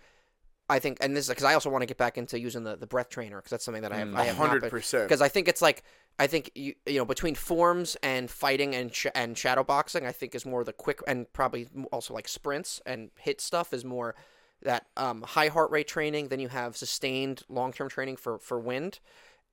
I 0.69 0.79
think, 0.79 0.97
and 0.99 1.15
this 1.15 1.25
is 1.25 1.29
because 1.29 1.45
I 1.45 1.53
also 1.53 1.69
want 1.69 1.83
to 1.83 1.85
get 1.85 1.97
back 1.97 2.17
into 2.17 2.39
using 2.39 2.63
the, 2.63 2.75
the 2.75 2.87
breath 2.87 3.09
trainer 3.09 3.37
because 3.37 3.51
that's 3.51 3.63
something 3.63 3.83
that 3.83 3.93
I 3.93 3.97
have. 3.97 4.15
I 4.15 4.25
have 4.25 4.37
not 4.37 4.61
100%. 4.61 5.03
Because 5.03 5.21
I 5.21 5.29
think 5.29 5.47
it's 5.47 5.61
like 5.61 5.83
I 6.19 6.27
think 6.27 6.51
you 6.55 6.73
you 6.85 6.97
know 6.97 7.05
between 7.05 7.35
forms 7.35 7.95
and 8.03 8.29
fighting 8.29 8.75
and 8.75 8.93
sh- 8.93 9.07
and 9.15 9.37
shadow 9.37 9.63
boxing, 9.63 10.05
I 10.05 10.11
think 10.11 10.35
is 10.35 10.45
more 10.45 10.63
the 10.63 10.73
quick 10.73 10.99
and 11.07 11.31
probably 11.31 11.67
also 11.91 12.13
like 12.13 12.27
sprints 12.27 12.81
and 12.85 13.11
HIIT 13.25 13.39
stuff 13.39 13.73
is 13.73 13.85
more 13.85 14.15
that 14.61 14.87
um, 14.97 15.21
high 15.21 15.47
heart 15.47 15.71
rate 15.71 15.87
training. 15.87 16.27
Then 16.27 16.39
you 16.39 16.49
have 16.49 16.75
sustained 16.75 17.43
long 17.47 17.71
term 17.71 17.87
training 17.87 18.17
for 18.17 18.37
for 18.37 18.59
wind. 18.59 18.99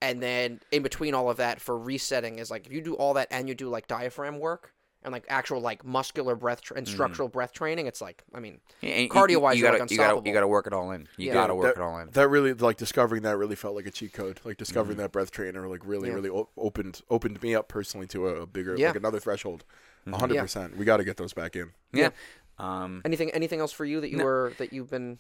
And 0.03 0.23
then 0.23 0.61
in 0.71 0.83
between 0.83 1.15
all 1.15 1.31
of 1.31 1.39
that 1.39 1.61
for 1.61 1.79
resetting 1.79 2.39
is 2.39 2.51
like 2.51 2.67
if 2.67 2.73
you 2.73 2.83
do 2.83 2.95
all 2.95 3.15
that 3.15 3.29
and 3.31 3.49
you 3.49 3.55
do 3.55 3.69
like 3.69 3.87
diaphragm 3.87 4.39
work 4.39 4.74
and 5.05 5.13
like 5.13 5.25
actual 5.29 5.61
like 5.61 5.85
muscular 5.85 6.35
breath 6.35 6.61
tra- 6.63 6.77
and 6.77 6.89
structural 6.89 7.29
breath 7.29 7.53
training, 7.53 7.87
it's 7.87 8.01
like 8.01 8.23
I 8.35 8.41
mean 8.41 8.61
And 8.83 9.11
cardio-wise, 9.11 9.57
you, 9.57 9.63
you're, 9.65 9.71
gotta, 9.73 9.83
like, 9.85 9.91
you 9.91 9.97
gotta 9.97 10.23
you 10.27 10.33
gotta 10.33 10.49
work 10.49 10.67
it 10.67 10.73
all 10.73 10.91
in. 10.93 11.09
You 11.17 11.29
Yeah. 11.29 11.35
gotta 11.35 11.55
work 11.55 11.75
that, 11.75 11.81
it 11.81 11.85
all 11.85 11.99
in. 11.99 12.11
That 12.11 12.29
really 12.29 12.53
like 12.55 12.77
discovering 12.77 13.23
that 13.23 13.37
really 13.37 13.57
felt 13.57 13.75
like 13.77 13.87
a 13.87 13.91
cheat 13.91 14.13
code. 14.13 14.41
Like 14.45 14.57
discovering 14.57 14.97
Mm-hmm. 14.97 15.03
that 15.03 15.13
breath 15.13 15.31
trainer 15.31 15.69
like 15.69 15.83
really 15.85 16.09
Yeah. 16.09 16.15
really 16.15 16.31
o- 16.31 16.49
opened 16.57 17.03
opened 17.11 17.43
me 17.43 17.55
up 17.55 17.69
personally 17.69 18.07
to 18.09 18.29
a, 18.29 18.43
a 18.43 18.47
bigger 18.47 18.75
Yeah. 18.77 18.89
like 18.89 18.97
another 18.97 19.21
threshold. 19.21 19.65
Mm-hmm. 20.03 20.15
A 20.15 20.19
hundred 20.19 20.39
percent. 20.41 20.77
We 20.77 20.85
got 20.85 20.99
to 20.99 21.05
get 21.05 21.17
those 21.17 21.33
back 21.33 21.57
in. 21.57 21.73
yeah. 21.93 22.11
Um, 22.59 23.03
anything 23.05 23.31
anything 23.31 23.59
else 23.61 23.73
for 23.73 23.85
you 23.85 24.01
that 24.01 24.11
you 24.11 24.19
No. 24.19 24.25
were 24.25 24.53
that 24.59 24.73
you've 24.73 24.89
been 24.91 25.19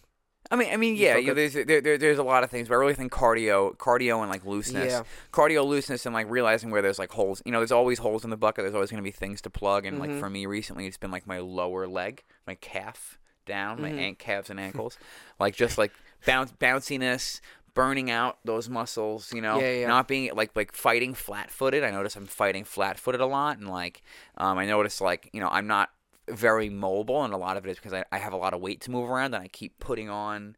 I 0.50 0.56
mean, 0.56 0.68
I 0.72 0.76
mean, 0.76 0.94
yeah, 0.96 1.16
you 1.16 1.28
know, 1.28 1.34
there's 1.34 1.54
there, 1.54 1.80
there, 1.80 1.96
there's 1.98 2.18
a 2.18 2.22
lot 2.22 2.44
of 2.44 2.50
things, 2.50 2.68
but 2.68 2.74
I 2.74 2.78
really 2.78 2.94
think 2.94 3.10
cardio, 3.12 3.76
cardio, 3.76 4.20
and 4.20 4.30
like 4.30 4.44
looseness, 4.44 4.92
Yeah. 4.92 5.02
cardio, 5.32 5.66
looseness, 5.66 6.04
and 6.06 6.14
like 6.14 6.30
realizing 6.30 6.70
where 6.70 6.82
there's 6.82 6.98
like 6.98 7.10
holes. 7.12 7.42
You 7.46 7.52
know, 7.52 7.58
there's 7.60 7.72
always 7.72 7.98
holes 7.98 8.24
in 8.24 8.30
the 8.30 8.36
bucket. 8.36 8.64
There's 8.64 8.74
always 8.74 8.90
going 8.90 9.02
to 9.02 9.04
be 9.04 9.10
things 9.10 9.40
to 9.42 9.50
plug, 9.50 9.86
and 9.86 9.98
Mm-hmm. 9.98 10.10
like 10.12 10.20
for 10.20 10.28
me 10.28 10.46
recently, 10.46 10.86
it's 10.86 10.98
been 10.98 11.10
like 11.10 11.26
my 11.26 11.38
lower 11.38 11.86
leg, 11.86 12.22
my 12.46 12.54
calf 12.56 13.18
down, 13.46 13.80
my 13.80 13.88
Mm-hmm. 13.90 13.98
an- 14.00 14.14
calves 14.16 14.50
and 14.50 14.60
ankles, 14.68 14.98
like 15.40 15.54
just 15.56 15.78
like 15.78 15.92
bounce 16.26 16.52
bounciness. 16.52 17.40
Burning 17.72 18.08
out 18.08 18.38
those 18.44 18.68
muscles, 18.68 19.32
you 19.32 19.40
know, 19.40 19.58
Yeah, 19.58 19.72
yeah. 19.80 19.86
not 19.88 20.06
being 20.06 20.30
like 20.32 20.54
like 20.54 20.70
fighting 20.72 21.12
flat-footed. 21.12 21.82
I 21.82 21.90
notice 21.90 22.14
I'm 22.14 22.26
fighting 22.26 22.62
flat-footed 22.62 23.20
a 23.20 23.26
lot, 23.26 23.58
and 23.58 23.68
like 23.68 24.00
um, 24.38 24.58
I 24.58 24.64
notice 24.66 25.00
like 25.00 25.28
you 25.32 25.40
know 25.40 25.48
I'm 25.50 25.66
not 25.66 25.90
very 26.28 26.70
mobile, 26.70 27.22
and 27.24 27.32
a 27.34 27.38
lot 27.38 27.56
of 27.56 27.66
it 27.66 27.70
is 27.70 27.76
because 27.76 27.92
I, 27.92 28.04
I 28.12 28.18
have 28.18 28.32
a 28.32 28.36
lot 28.38 28.54
of 28.54 28.60
weight 28.60 28.80
to 28.82 28.90
move 28.90 29.08
around, 29.10 29.34
and 29.34 29.42
I 29.42 29.48
keep 29.48 29.78
putting 29.78 30.08
on 30.08 30.56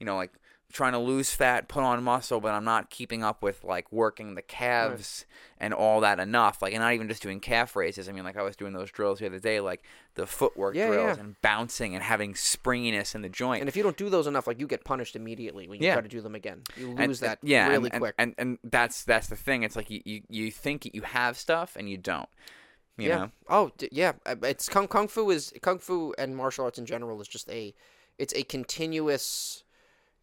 you 0.00 0.06
know, 0.06 0.16
like 0.16 0.32
trying 0.72 0.92
to 0.92 0.98
lose 0.98 1.32
fat, 1.32 1.68
put 1.68 1.84
on 1.84 2.02
muscle, 2.02 2.40
but 2.40 2.52
I'm 2.52 2.64
not 2.64 2.90
keeping 2.90 3.22
up 3.22 3.42
with 3.44 3.62
like 3.62 3.92
working 3.92 4.34
the 4.34 4.42
calves 4.42 5.24
and 5.56 5.72
all 5.72 6.00
that 6.00 6.18
enough. 6.18 6.60
Like, 6.60 6.72
and 6.74 6.82
not 6.82 6.94
even 6.94 7.06
just 7.06 7.22
doing 7.22 7.38
calf 7.38 7.76
raises. 7.76 8.08
I 8.08 8.12
mean, 8.12 8.24
like 8.24 8.36
I 8.36 8.42
was 8.42 8.56
doing 8.56 8.72
those 8.72 8.90
drills 8.90 9.20
the 9.20 9.26
other 9.26 9.38
day, 9.38 9.60
like 9.60 9.84
the 10.16 10.26
footwork 10.26 10.74
Yeah, 10.74 10.88
drills 10.88 11.16
yeah. 11.16 11.22
and 11.22 11.40
bouncing 11.42 11.94
and 11.94 12.02
having 12.02 12.34
springiness 12.34 13.14
in 13.14 13.22
the 13.22 13.28
joint. 13.28 13.60
And 13.60 13.68
if 13.68 13.76
you 13.76 13.84
don't 13.84 13.96
do 13.96 14.10
those 14.10 14.26
enough, 14.26 14.48
like 14.48 14.58
you 14.58 14.66
get 14.66 14.84
punished 14.84 15.14
immediately 15.14 15.68
when 15.68 15.78
you 15.80 15.86
Yeah. 15.86 15.92
try 15.94 16.02
to 16.02 16.08
do 16.08 16.20
them 16.20 16.34
again. 16.34 16.62
You 16.76 16.88
lose 16.88 17.22
And- 17.22 17.30
that 17.30 17.38
yeah, 17.42 17.68
really 17.68 17.90
and, 17.92 18.00
quick. 18.00 18.14
And, 18.18 18.34
and 18.36 18.58
and 18.62 18.72
that's 18.72 19.04
that's 19.04 19.28
the 19.28 19.36
thing. 19.36 19.62
It's 19.62 19.76
like 19.76 19.90
you, 19.90 20.02
you, 20.04 20.22
you 20.28 20.50
think 20.50 20.92
you 20.92 21.02
have 21.02 21.38
stuff 21.38 21.76
and 21.76 21.88
you 21.88 21.98
don't. 21.98 22.28
You 22.96 23.08
yeah. 23.08 23.18
know? 23.18 23.30
Oh, 23.48 23.70
d- 23.76 23.88
yeah. 23.92 24.12
Uh, 24.24 24.36
It's 24.42 24.68
kung 24.68 24.86
kung 24.88 25.08
fu 25.08 25.30
is 25.30 25.52
kung 25.62 25.78
fu 25.78 26.14
and 26.16 26.36
martial 26.36 26.64
arts 26.64 26.78
in 26.78 26.86
general 26.86 27.20
is 27.20 27.28
just 27.28 27.50
a, 27.50 27.74
it's 28.18 28.32
a 28.34 28.42
continuous, 28.44 29.64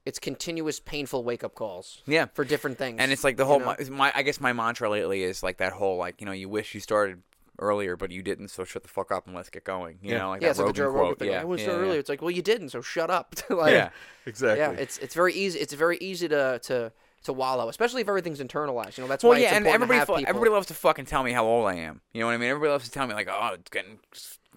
it's 0.05 0.19
continuous 0.19 0.79
painful 0.79 1.23
wake 1.23 1.43
up 1.43 1.53
calls. 1.55 2.01
Yeah. 2.05 2.25
For 2.33 2.45
different 2.45 2.77
things. 2.77 2.97
And 2.99 3.11
it's 3.11 3.23
like 3.23 3.37
the 3.37 3.43
you 3.43 3.47
whole 3.47 3.59
know? 3.59 3.75
my, 3.77 3.89
my 3.89 4.11
I 4.15 4.21
guess 4.23 4.39
my 4.39 4.53
mantra 4.53 4.89
lately 4.89 5.23
is 5.23 5.43
like 5.43 5.57
that 5.57 5.73
whole 5.73 5.97
like 5.97 6.21
you 6.21 6.25
know 6.25 6.31
you 6.31 6.47
wish 6.49 6.73
you 6.73 6.79
started 6.79 7.21
earlier 7.59 7.95
but 7.95 8.09
you 8.09 8.23
didn't 8.23 8.47
so 8.47 8.63
shut 8.63 8.81
the 8.81 8.89
fuck 8.89 9.11
up 9.11 9.27
and 9.27 9.35
let's 9.35 9.49
get 9.49 9.63
going. 9.65 9.99
You 10.01 10.11
Yeah. 10.13 10.17
know 10.19 10.29
like 10.29 10.41
yeah, 10.41 10.47
that 10.47 10.51
it's 10.51 10.59
like 10.59 10.75
the 10.75 10.83
Rogan 10.83 10.93
Joe 10.93 10.97
Rogan 10.97 11.05
quote. 11.09 11.19
thing. 11.19 11.31
Yeah, 11.31 11.41
I 11.41 11.43
was 11.43 11.59
yeah, 11.61 11.67
so 11.67 11.73
yeah. 11.73 11.79
earlier. 11.79 11.99
It's 11.99 12.09
like, 12.09 12.21
well, 12.21 12.31
you 12.31 12.41
didn't, 12.41 12.69
so 12.69 12.81
shut 12.81 13.09
up. 13.09 13.35
like, 13.49 13.73
Yeah. 13.73 13.89
Exactly. 14.25 14.59
yeah. 14.59 14.71
It's 14.81 14.97
it's 14.99 15.13
very 15.13 15.33
easy. 15.33 15.59
It's 15.59 15.73
very 15.73 15.97
easy 15.97 16.27
to 16.29 16.59
to 16.63 16.91
to 17.23 17.33
wallow, 17.33 17.69
especially 17.69 18.01
if 18.01 18.07
everything's 18.09 18.39
internalized. 18.39 18.97
You 18.97 19.03
know, 19.03 19.07
that's 19.07 19.23
Well, 19.23 19.33
why 19.33 19.39
yeah, 19.39 19.47
it's 19.49 19.57
and 19.57 19.67
everybody, 19.67 19.95
to 19.95 19.99
have 19.99 20.07
fu- 20.07 20.15
people. 20.15 20.29
everybody 20.29 20.51
loves 20.51 20.67
to 20.67 20.73
fucking 20.73 21.05
tell 21.05 21.23
me 21.23 21.31
how 21.31 21.45
old 21.45 21.67
I 21.67 21.75
am. 21.75 22.01
You 22.13 22.21
know 22.21 22.27
what 22.27 22.33
I 22.33 22.37
mean? 22.37 22.49
Everybody 22.49 22.71
loves 22.71 22.85
to 22.85 22.91
tell 22.91 23.05
me 23.07 23.13
like, 23.13 23.27
oh, 23.31 23.51
it's 23.53 23.69
getting 23.69 23.99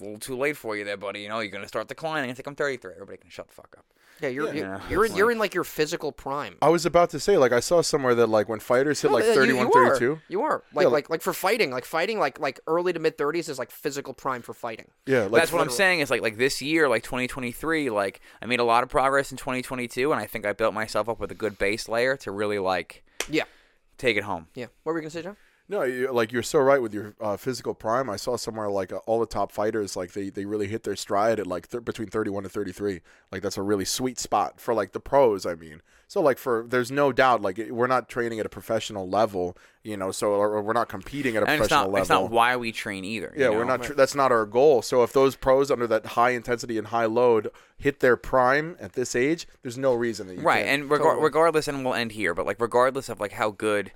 a 0.01 0.03
little 0.03 0.19
too 0.19 0.37
late 0.37 0.57
for 0.57 0.77
you 0.77 0.85
there, 0.85 0.97
buddy. 0.97 1.21
You 1.21 1.29
know, 1.29 1.41
you're 1.41 1.51
gonna 1.53 1.69
start 1.69 1.89
declining. 1.89 2.31
I 2.31 2.35
think 2.35 2.47
I'm 2.47 2.55
33. 2.55 2.93
Everybody 2.95 3.19
can 3.19 3.31
shut 3.31 3.49
the 3.49 3.55
fuck 3.55 3.75
up. 3.79 3.85
Yeah, 4.21 4.29
you're 4.29 4.47
Yeah. 4.47 4.53
you're, 4.55 4.65
Yeah, 4.67 4.81
you're, 4.91 5.05
in, 5.05 5.11
it's 5.11 5.19
you're 5.19 5.27
like- 5.27 5.33
in 5.35 5.39
like 5.39 5.55
your 5.55 5.65
physical 5.65 6.13
prime. 6.13 6.57
I 6.63 6.69
was 6.69 6.87
about 6.87 7.11
to 7.11 7.21
say, 7.21 7.37
like, 7.37 7.53
I 7.53 7.61
saw 7.61 7.81
somewhere 7.83 8.15
that, 8.15 8.29
like, 8.29 8.49
when 8.49 8.61
fighters 8.61 9.03
hit, 9.03 9.09
No, 9.11 9.15
like, 9.15 9.25
yeah, 9.25 9.31
you- 9.31 9.37
31, 9.37 9.67
you 9.67 9.73
are. 9.75 9.89
32. 9.91 10.21
You 10.29 10.43
are 10.43 10.63
like 10.73 10.85
Yeah, 10.85 10.89
like 10.89 11.11
like 11.11 11.23
for 11.23 11.33
fighting, 11.33 11.71
like 11.71 11.85
fighting, 11.85 12.19
like 12.19 12.39
like 12.41 12.61
early 12.67 12.93
to 12.93 12.99
mid 12.99 13.19
thirties 13.19 13.49
is 13.49 13.59
like 13.59 13.71
physical 13.71 14.15
prime 14.15 14.43
for 14.43 14.55
fighting. 14.55 14.91
Yeah, 15.07 15.23
like, 15.25 15.33
That's 15.33 15.53
what 15.53 15.61
I'm 15.63 15.71
saying. 15.71 16.01
Is 16.01 16.11
like 16.11 16.23
like 16.23 16.37
this 16.37 16.61
year, 16.63 16.89
like 16.89 17.03
2023, 17.03 17.91
like 17.91 18.21
I 18.43 18.47
made 18.47 18.61
a 18.61 18.65
lot 18.65 18.83
of 18.83 18.89
progress 18.89 19.31
in 19.31 19.37
2022, 19.39 20.13
and 20.13 20.21
I 20.21 20.27
think 20.27 20.47
I 20.47 20.53
built 20.53 20.75
myself 20.75 21.09
up 21.09 21.19
with 21.21 21.31
a 21.31 21.35
good 21.35 21.59
base 21.59 21.89
layer 21.89 22.17
to 22.19 22.31
really 22.31 22.59
like 22.59 23.03
Yeah, 23.29 23.45
take 23.99 24.17
it 24.17 24.25
home. 24.25 24.47
yeah. 24.55 24.67
What 24.83 24.93
were 24.93 24.95
we 24.95 25.01
gonna 25.01 25.11
say, 25.11 25.23
John? 25.23 25.37
No, 25.67 25.83
you, 25.83 26.13
like 26.13 26.31
you're 26.31 26.43
so 26.43 26.59
right 26.59 26.81
with 26.83 26.93
your 26.93 27.15
uh, 27.21 27.39
physical 27.39 27.73
prime. 27.73 28.11
I 28.11 28.17
saw 28.17 28.37
somewhere 28.37 28.69
like 28.69 28.93
uh, 28.93 28.99
all 29.07 29.19
the 29.19 29.25
top 29.27 29.51
fighters, 29.51 29.97
like 29.97 30.13
they, 30.13 30.29
they 30.29 30.45
really 30.45 30.67
hit 30.67 30.83
their 30.83 30.95
stride 30.95 31.41
at 31.41 31.47
like 31.47 31.69
th- 31.71 31.85
between 31.87 32.09
31 32.09 32.45
and 32.45 32.53
33. 32.53 33.01
Like 33.33 33.41
that's 33.41 33.57
a 33.57 33.63
really 33.63 33.87
sweet 33.87 34.19
spot 34.19 34.61
for 34.61 34.75
like 34.75 34.93
the 34.93 35.01
pros. 35.01 35.47
I 35.47 35.55
mean, 35.55 35.81
so 36.07 36.21
like 36.21 36.37
for 36.37 36.67
there's 36.69 36.91
no 36.91 37.13
doubt 37.13 37.41
like 37.41 37.59
it- 37.59 37.75
we're 37.75 37.87
not 37.87 38.11
training 38.11 38.41
at 38.41 38.45
a 38.45 38.51
professional 38.51 39.09
level, 39.09 39.57
you 39.83 39.97
know. 39.97 40.11
So 40.13 40.33
or, 40.33 40.51
or 40.53 40.61
we're 40.63 40.75
not 40.75 40.91
competing 40.91 41.35
at 41.39 41.45
a 41.45 41.47
And 41.47 41.55
it's 41.55 41.69
professional 41.69 41.93
not 41.93 42.01
it's 42.03 42.11
level. 42.11 42.25
not 42.27 42.31
why 42.33 42.57
we 42.57 42.71
train 42.71 43.03
either. 43.07 43.33
you 43.35 43.45
yeah, 43.45 43.49
know? 43.51 43.57
we're 43.57 43.65
not. 43.65 43.85
Tr- 43.85 43.95
that's 43.95 44.15
not 44.15 44.31
our 44.33 44.45
goal. 44.45 44.83
So 44.83 45.03
if 45.03 45.15
those 45.15 45.35
pros 45.35 45.71
under 45.71 45.87
that 45.87 46.05
high 46.09 46.31
intensity 46.31 46.77
and 46.77 46.89
high 46.89 47.07
load 47.07 47.51
hit 47.79 48.01
their 48.01 48.19
prime 48.19 48.77
at 48.81 48.93
this 48.93 49.17
age, 49.17 49.49
there's 49.63 49.79
no 49.79 49.95
reason 49.95 50.27
that 50.27 50.35
you 50.37 50.43
right 50.43 50.67
and 50.67 50.91
regar- 50.91 50.99
Totally. 50.99 51.23
regardless 51.23 51.69
and 51.69 51.83
we'll 51.87 51.95
end 51.95 52.13
here 52.13 52.35
but 52.35 52.45
like 52.45 52.61
regardless 52.61 53.09
of 53.09 53.19
like 53.19 53.33
how 53.33 53.51
good 53.51 53.93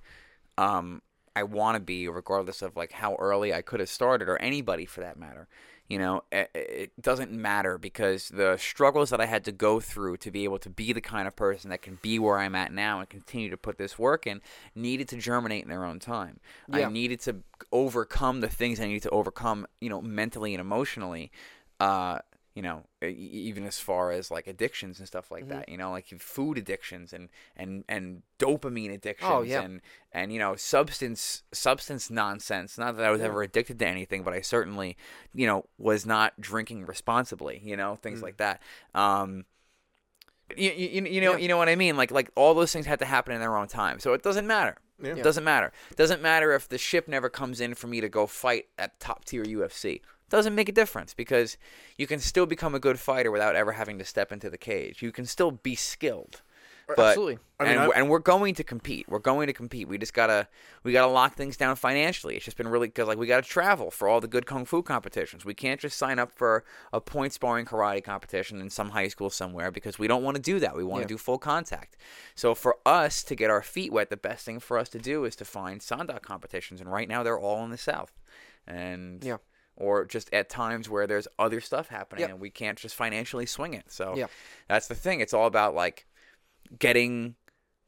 um 0.56 1.02
i 1.38 1.42
want 1.42 1.74
to 1.76 1.80
be 1.80 2.08
regardless 2.08 2.60
of 2.62 2.76
like 2.76 2.92
how 2.92 3.14
early 3.16 3.50
i 3.54 3.62
could 3.62 3.80
have 3.80 3.88
started 3.88 4.28
or 4.28 4.36
anybody 4.38 4.84
for 4.84 5.00
that 5.00 5.16
matter 5.18 5.46
you 5.88 5.98
know 5.98 6.22
it, 6.30 6.50
it 6.54 7.02
doesn't 7.08 7.32
matter 7.32 7.78
because 7.78 8.28
the 8.28 8.56
struggles 8.58 9.08
that 9.10 9.20
i 9.20 9.26
had 9.34 9.42
to 9.44 9.52
go 9.52 9.80
through 9.80 10.16
to 10.18 10.30
be 10.30 10.44
able 10.44 10.58
to 10.58 10.68
be 10.70 10.92
the 10.92 11.00
kind 11.00 11.26
of 11.28 11.34
person 11.34 11.70
that 11.70 11.80
can 11.86 11.98
be 12.02 12.18
where 12.18 12.38
i'm 12.38 12.54
at 12.54 12.70
now 12.72 13.00
and 13.00 13.08
continue 13.08 13.48
to 13.50 13.56
put 13.56 13.78
this 13.78 13.98
work 13.98 14.26
in 14.26 14.40
needed 14.74 15.08
to 15.08 15.16
germinate 15.16 15.62
in 15.62 15.70
their 15.70 15.84
own 15.90 15.98
time 15.98 16.40
Yeah. 16.68 16.88
i 16.88 16.90
needed 16.90 17.20
to 17.20 17.36
overcome 17.72 18.40
the 18.40 18.48
things 18.48 18.80
i 18.80 18.86
needed 18.86 19.02
to 19.04 19.10
overcome 19.10 19.66
you 19.80 19.88
know 19.88 20.02
mentally 20.02 20.52
and 20.54 20.60
emotionally 20.60 21.30
uh 21.80 22.18
you 22.58 22.62
know, 22.62 22.82
even 23.06 23.64
as 23.64 23.78
far 23.78 24.10
as 24.10 24.30
like 24.32 24.48
addictions 24.48 24.98
and 24.98 25.06
stuff 25.06 25.30
like 25.30 25.44
Mm-hmm. 25.44 25.52
that. 25.60 25.68
You 25.68 25.76
know, 25.78 25.92
like 25.92 26.06
food 26.18 26.58
addictions 26.58 27.12
and 27.12 27.28
and 27.56 27.84
and 27.88 28.22
dopamine 28.40 28.92
addictions 28.92 29.30
Oh, 29.32 29.42
yeah. 29.42 29.62
and 29.62 29.80
and 30.12 30.32
you 30.32 30.40
know 30.40 30.56
substance 30.56 31.44
substance 31.52 32.10
nonsense. 32.10 32.76
Not 32.76 32.96
that 32.96 33.04
I 33.04 33.10
was 33.12 33.20
ever 33.20 33.42
addicted 33.42 33.78
to 33.78 33.86
anything, 33.86 34.24
but 34.24 34.34
I 34.34 34.40
certainly 34.40 34.96
you 35.32 35.46
know 35.46 35.66
was 35.78 36.04
not 36.04 36.40
drinking 36.40 36.86
responsibly. 36.86 37.60
You 37.64 37.76
know, 37.76 37.92
Mm. 37.92 38.02
things 38.02 38.22
like 38.22 38.38
that. 38.38 38.60
Um, 38.94 39.44
you, 40.56 40.70
you, 40.72 41.04
you 41.04 41.20
know 41.20 41.32
Yeah. 41.32 41.38
you 41.38 41.48
know 41.48 41.58
what 41.58 41.68
I 41.68 41.76
mean 41.76 41.96
like 41.96 42.10
like 42.10 42.30
all 42.34 42.54
those 42.54 42.72
things 42.72 42.86
had 42.86 42.98
to 43.00 43.04
happen 43.04 43.34
in 43.34 43.40
their 43.40 43.54
own 43.56 43.68
time 43.68 44.00
so 44.00 44.14
it 44.14 44.22
doesn't 44.22 44.46
matter 44.46 44.78
Yeah. 45.02 45.12
it 45.16 45.22
doesn't 45.22 45.44
matter 45.44 45.72
doesn't 45.94 46.22
matter 46.22 46.52
if 46.54 46.66
the 46.68 46.78
ship 46.78 47.06
never 47.06 47.28
comes 47.28 47.60
in 47.60 47.74
for 47.74 47.86
me 47.86 48.00
to 48.00 48.08
go 48.08 48.26
fight 48.26 48.64
at 48.78 48.98
top 48.98 49.26
tier 49.26 49.44
UFC 49.44 50.00
doesn't 50.30 50.54
make 50.54 50.68
a 50.68 50.72
difference 50.72 51.14
because 51.14 51.56
you 51.96 52.06
can 52.06 52.20
still 52.20 52.46
become 52.46 52.74
a 52.74 52.80
good 52.80 52.98
fighter 52.98 53.30
without 53.30 53.56
ever 53.56 53.72
having 53.72 53.98
to 53.98 54.04
step 54.04 54.32
into 54.32 54.48
the 54.50 54.58
cage 54.58 55.02
you 55.02 55.12
can 55.12 55.24
still 55.26 55.50
be 55.50 55.74
skilled 55.74 56.42
but 56.96 57.08
Absolutely. 57.10 57.38
I 57.60 57.64
mean, 57.64 57.72
and, 57.76 57.88
we're, 57.88 57.94
and 57.96 58.08
we're 58.08 58.18
going 58.18 58.54
to 58.54 58.64
compete. 58.64 59.06
We're 59.10 59.18
going 59.18 59.46
to 59.48 59.52
compete. 59.52 59.88
We 59.88 59.98
just 59.98 60.14
gotta 60.14 60.48
we 60.84 60.92
gotta 60.92 61.12
lock 61.12 61.34
things 61.34 61.58
down 61.58 61.76
financially. 61.76 62.34
It's 62.36 62.46
just 62.46 62.56
been 62.56 62.66
really 62.66 62.86
because 62.88 63.06
like 63.06 63.18
we 63.18 63.26
gotta 63.26 63.46
travel 63.46 63.90
for 63.90 64.08
all 64.08 64.22
the 64.22 64.26
good 64.26 64.46
kung 64.46 64.64
fu 64.64 64.82
competitions. 64.82 65.44
We 65.44 65.52
can't 65.52 65.78
just 65.78 65.98
sign 65.98 66.18
up 66.18 66.32
for 66.32 66.64
a 66.90 66.98
point 67.02 67.34
sparring 67.34 67.66
karate 67.66 68.02
competition 68.02 68.58
in 68.62 68.70
some 68.70 68.88
high 68.90 69.08
school 69.08 69.28
somewhere 69.28 69.70
because 69.70 69.98
we 69.98 70.08
don't 70.08 70.22
want 70.22 70.36
to 70.36 70.42
do 70.42 70.58
that. 70.60 70.74
We 70.74 70.82
want 70.82 71.02
to 71.02 71.04
Yeah. 71.04 71.08
do 71.08 71.18
full 71.18 71.36
contact. 71.36 71.98
So 72.34 72.54
for 72.54 72.78
us 72.86 73.22
to 73.24 73.34
get 73.34 73.50
our 73.50 73.60
feet 73.60 73.92
wet, 73.92 74.08
the 74.08 74.16
best 74.16 74.46
thing 74.46 74.58
for 74.58 74.78
us 74.78 74.88
to 74.90 74.98
do 74.98 75.26
is 75.26 75.36
to 75.36 75.44
find 75.44 75.82
sandak 75.82 76.22
competitions. 76.22 76.80
And 76.80 76.90
right 76.90 77.06
now 77.06 77.22
they're 77.22 77.38
all 77.38 77.62
in 77.66 77.70
the 77.70 77.76
south, 77.76 78.14
and 78.66 79.22
Yeah. 79.22 79.36
Or 79.80 80.04
just 80.04 80.28
at 80.34 80.48
times 80.48 80.88
where 80.90 81.06
there's 81.06 81.28
other 81.38 81.60
stuff 81.60 81.86
happening 81.88 82.22
Yep. 82.22 82.30
and 82.30 82.40
we 82.40 82.50
can't 82.50 82.76
just 82.76 82.96
financially 82.96 83.46
swing 83.46 83.74
it. 83.74 83.90
So 83.92 84.14
Yeah. 84.16 84.26
that's 84.68 84.88
the 84.88 84.94
thing. 84.96 85.20
It's 85.20 85.32
all 85.32 85.46
about 85.46 85.74
like 85.74 86.06
getting 86.78 87.36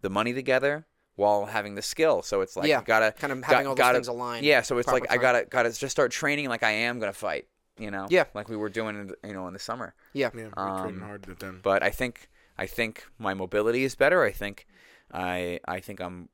the 0.01 0.09
money 0.11 0.32
together 0.32 0.86
while 1.16 1.47
having 1.47 1.74
the 1.74 1.82
skill. 1.82 2.22
So 2.22 2.41
it's 2.41 2.57
like 2.57 2.68
Yeah, 2.68 2.78
you 2.80 2.84
gotta 2.86 3.12
kind 3.12 3.32
of 3.32 3.41
got- 3.43 3.51
having 3.51 3.66
all 3.66 3.74
those 3.74 3.78
gotta- 3.82 3.99
things 3.99 4.09
aligned 4.09 4.47
Yeah, 4.47 4.62
so 4.62 4.78
it's 4.78 4.86
proper 4.86 5.01
like 5.01 5.11
I 5.11 5.16
gotta 5.18 5.45
gotta 5.45 5.70
just 5.72 5.91
start 5.91 6.12
training 6.12 6.49
like 6.49 6.62
I 6.62 6.70
am 6.70 6.99
gonna 6.99 7.12
fight. 7.12 7.47
You 7.76 7.91
know, 7.91 8.07
Yeah. 8.11 8.24
like 8.34 8.49
we 8.49 8.57
were 8.57 8.68
doing, 8.68 8.95
in 8.95 9.07
the, 9.09 9.16
you 9.24 9.32
know, 9.32 9.47
in 9.47 9.53
the 9.55 9.59
summer. 9.59 9.95
Yeah. 10.12 10.30
Yeah, 10.34 10.49
we're 10.57 10.80
training 10.82 10.95
Um, 10.97 11.01
hard 11.01 11.22
to 11.24 11.34
then. 11.34 11.61
But 11.62 11.82
I 11.82 11.91
think 11.91 12.28
I 12.59 12.66
think 12.66 13.05
my 13.18 13.32
mobility 13.34 13.84
is 13.84 13.95
better. 13.95 14.22
I 14.22 14.32
think 14.32 14.66
I 15.12 15.61
I 15.66 15.80
think 15.80 16.01
I'm 16.01 16.28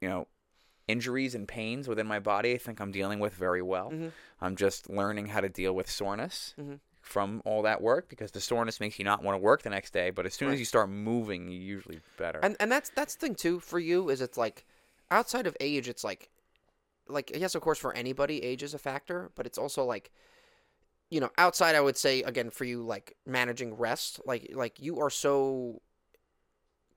you 0.00 0.08
know 0.08 0.26
injuries 0.88 1.34
and 1.34 1.46
pains 1.48 1.88
within 1.88 2.06
my 2.06 2.18
body. 2.18 2.52
I 2.54 2.58
think 2.58 2.80
I'm 2.80 2.92
dealing 2.92 3.18
with 3.20 3.34
very 3.34 3.62
well. 3.62 3.90
Mm-hmm. 3.90 4.08
I'm 4.40 4.56
just 4.56 4.90
learning 4.90 5.26
how 5.26 5.40
to 5.40 5.48
deal 5.48 5.72
with 5.74 5.90
soreness. 5.90 6.54
Mhm. 6.58 6.80
From 7.00 7.42
all 7.44 7.62
that 7.62 7.82
work, 7.82 8.08
because 8.08 8.30
the 8.30 8.40
soreness 8.40 8.78
makes 8.78 8.96
you 8.96 9.04
not 9.04 9.24
want 9.24 9.34
to 9.34 9.38
work 9.38 9.62
the 9.62 9.70
next 9.70 9.92
day, 9.92 10.10
but 10.10 10.24
as 10.24 10.34
soon 10.34 10.48
Right. 10.48 10.54
as 10.54 10.60
you 10.60 10.64
start 10.66 10.88
moving, 10.88 11.48
you're 11.48 11.60
usually 11.60 12.00
better. 12.16 12.38
And 12.42 12.56
and 12.60 12.70
that's 12.70 12.90
that's 12.94 13.16
the 13.16 13.26
thing 13.26 13.34
too 13.34 13.58
for 13.58 13.80
you 13.80 14.08
is 14.08 14.20
it's 14.20 14.38
like 14.38 14.64
outside 15.10 15.46
of 15.48 15.56
age 15.58 15.88
it's 15.88 16.04
like 16.04 16.30
like 17.08 17.32
yes 17.36 17.56
of 17.56 17.60
course 17.62 17.78
for 17.78 17.92
anybody 17.94 18.40
age 18.44 18.62
is 18.62 18.72
a 18.72 18.78
factor 18.78 19.30
but 19.34 19.46
it's 19.46 19.58
also 19.58 19.84
like 19.84 20.12
you 21.10 21.18
know 21.20 21.28
outside 21.36 21.74
I 21.74 21.80
would 21.80 21.96
say 21.96 22.22
again 22.22 22.50
for 22.50 22.64
you 22.64 22.82
like 22.84 23.16
managing 23.26 23.74
rest 23.74 24.20
like 24.24 24.50
like 24.54 24.78
you 24.80 25.00
are 25.00 25.10
so 25.10 25.82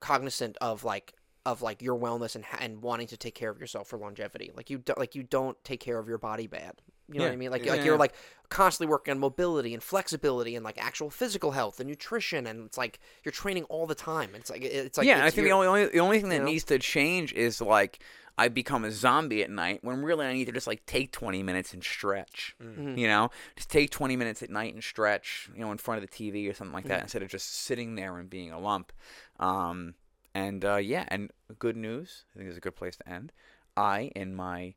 cognizant 0.00 0.56
of 0.60 0.84
like 0.84 1.14
of 1.46 1.62
like 1.62 1.80
your 1.80 1.98
wellness 1.98 2.34
and 2.34 2.44
and 2.60 2.82
wanting 2.82 3.06
to 3.06 3.16
take 3.16 3.34
care 3.34 3.50
of 3.50 3.58
yourself 3.60 3.88
for 3.88 3.98
longevity 3.98 4.50
like 4.54 4.68
you 4.68 4.78
don't 4.78 4.98
like 4.98 5.14
you 5.14 5.22
don't 5.22 5.56
take 5.64 5.80
care 5.80 5.98
of 5.98 6.08
your 6.08 6.18
body 6.18 6.46
bad 6.46 6.74
you 7.08 7.18
know 7.20 7.24
what 7.24 7.32
I 7.32 7.36
mean 7.36 7.50
like 7.52 7.64
Yeah. 7.64 7.72
like 7.72 7.84
you're 7.84 7.96
like 7.96 8.14
constantly 8.48 8.90
working 8.90 9.12
on 9.12 9.18
mobility 9.20 9.72
and 9.72 9.82
flexibility 9.82 10.56
and 10.56 10.64
like 10.64 10.76
actual 10.76 11.08
physical 11.08 11.52
health 11.52 11.78
and 11.80 11.88
nutrition 11.88 12.46
and 12.46 12.66
it's 12.66 12.76
like 12.76 12.98
you're 13.24 13.32
training 13.32 13.64
all 13.64 13.86
the 13.86 13.94
time 13.94 14.30
it's 14.34 14.50
like 14.50 14.62
it's 14.62 14.98
like 14.98 15.06
yeah, 15.06 15.14
and 15.14 15.22
I 15.22 15.30
think 15.30 15.44
the 15.44 15.48
your- 15.50 15.56
only, 15.64 15.66
only 15.68 15.86
the 15.86 16.00
only 16.00 16.20
thing 16.20 16.30
that 16.30 16.36
you 16.36 16.40
know? 16.42 16.46
needs 16.46 16.64
to 16.64 16.78
change 16.78 17.32
is 17.32 17.60
like 17.60 18.00
I 18.38 18.48
become 18.48 18.84
a 18.84 18.90
zombie 18.90 19.42
at 19.42 19.50
night 19.50 19.78
when 19.82 20.02
really 20.02 20.26
I 20.26 20.32
need 20.34 20.44
to 20.44 20.52
just 20.52 20.66
like 20.66 20.84
take 20.84 21.10
20 21.10 21.42
minutes 21.42 21.72
and 21.72 21.82
stretch. 21.82 22.54
Mm-hmm. 22.62 22.98
You 22.98 23.08
know, 23.08 23.30
just 23.56 23.70
take 23.70 23.88
20 23.90 24.14
minutes 24.16 24.42
at 24.42 24.50
night 24.50 24.74
and 24.74 24.84
stretch. 24.84 25.48
You 25.54 25.62
know, 25.62 25.72
in 25.72 25.78
front 25.78 26.04
of 26.04 26.10
the 26.10 26.14
TV 26.14 26.50
or 26.50 26.52
something 26.52 26.74
like 26.74 26.84
Mm-hmm. 26.84 26.92
that 26.92 27.00
instead 27.02 27.22
of 27.22 27.28
just 27.30 27.50
sitting 27.64 27.94
there 27.94 28.18
and 28.18 28.28
being 28.28 28.50
a 28.52 28.58
lump. 28.60 28.92
Um, 29.40 29.94
and 30.36 30.64
uh, 30.66 30.76
yeah, 30.76 31.06
and 31.08 31.30
good 31.58 31.78
news. 31.78 32.24
I 32.34 32.38
think 32.38 32.50
is 32.50 32.58
a 32.58 32.60
good 32.60 32.76
place 32.76 32.96
to 32.96 33.08
end. 33.08 33.32
I 33.74 34.12
in 34.14 34.34
my 34.34 34.74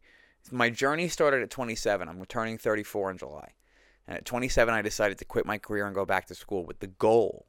my 0.52 0.69
journey 0.69 1.10
started 1.10 1.41
at 1.41 1.49
27. 1.49 2.07
I'm 2.07 2.19
returning 2.19 2.57
34 2.57 3.11
in 3.11 3.18
July. 3.18 3.52
And 4.07 4.18
at 4.18 4.26
27, 4.26 4.73
I 4.73 4.81
decided 4.81 5.18
to 5.18 5.26
quit 5.26 5.45
my 5.45 5.57
career 5.57 5.86
and 5.86 5.94
go 5.94 6.06
back 6.06 6.27
to 6.27 6.36
school 6.36 6.65
with 6.65 6.80
the 6.80 6.88
goal 6.88 7.45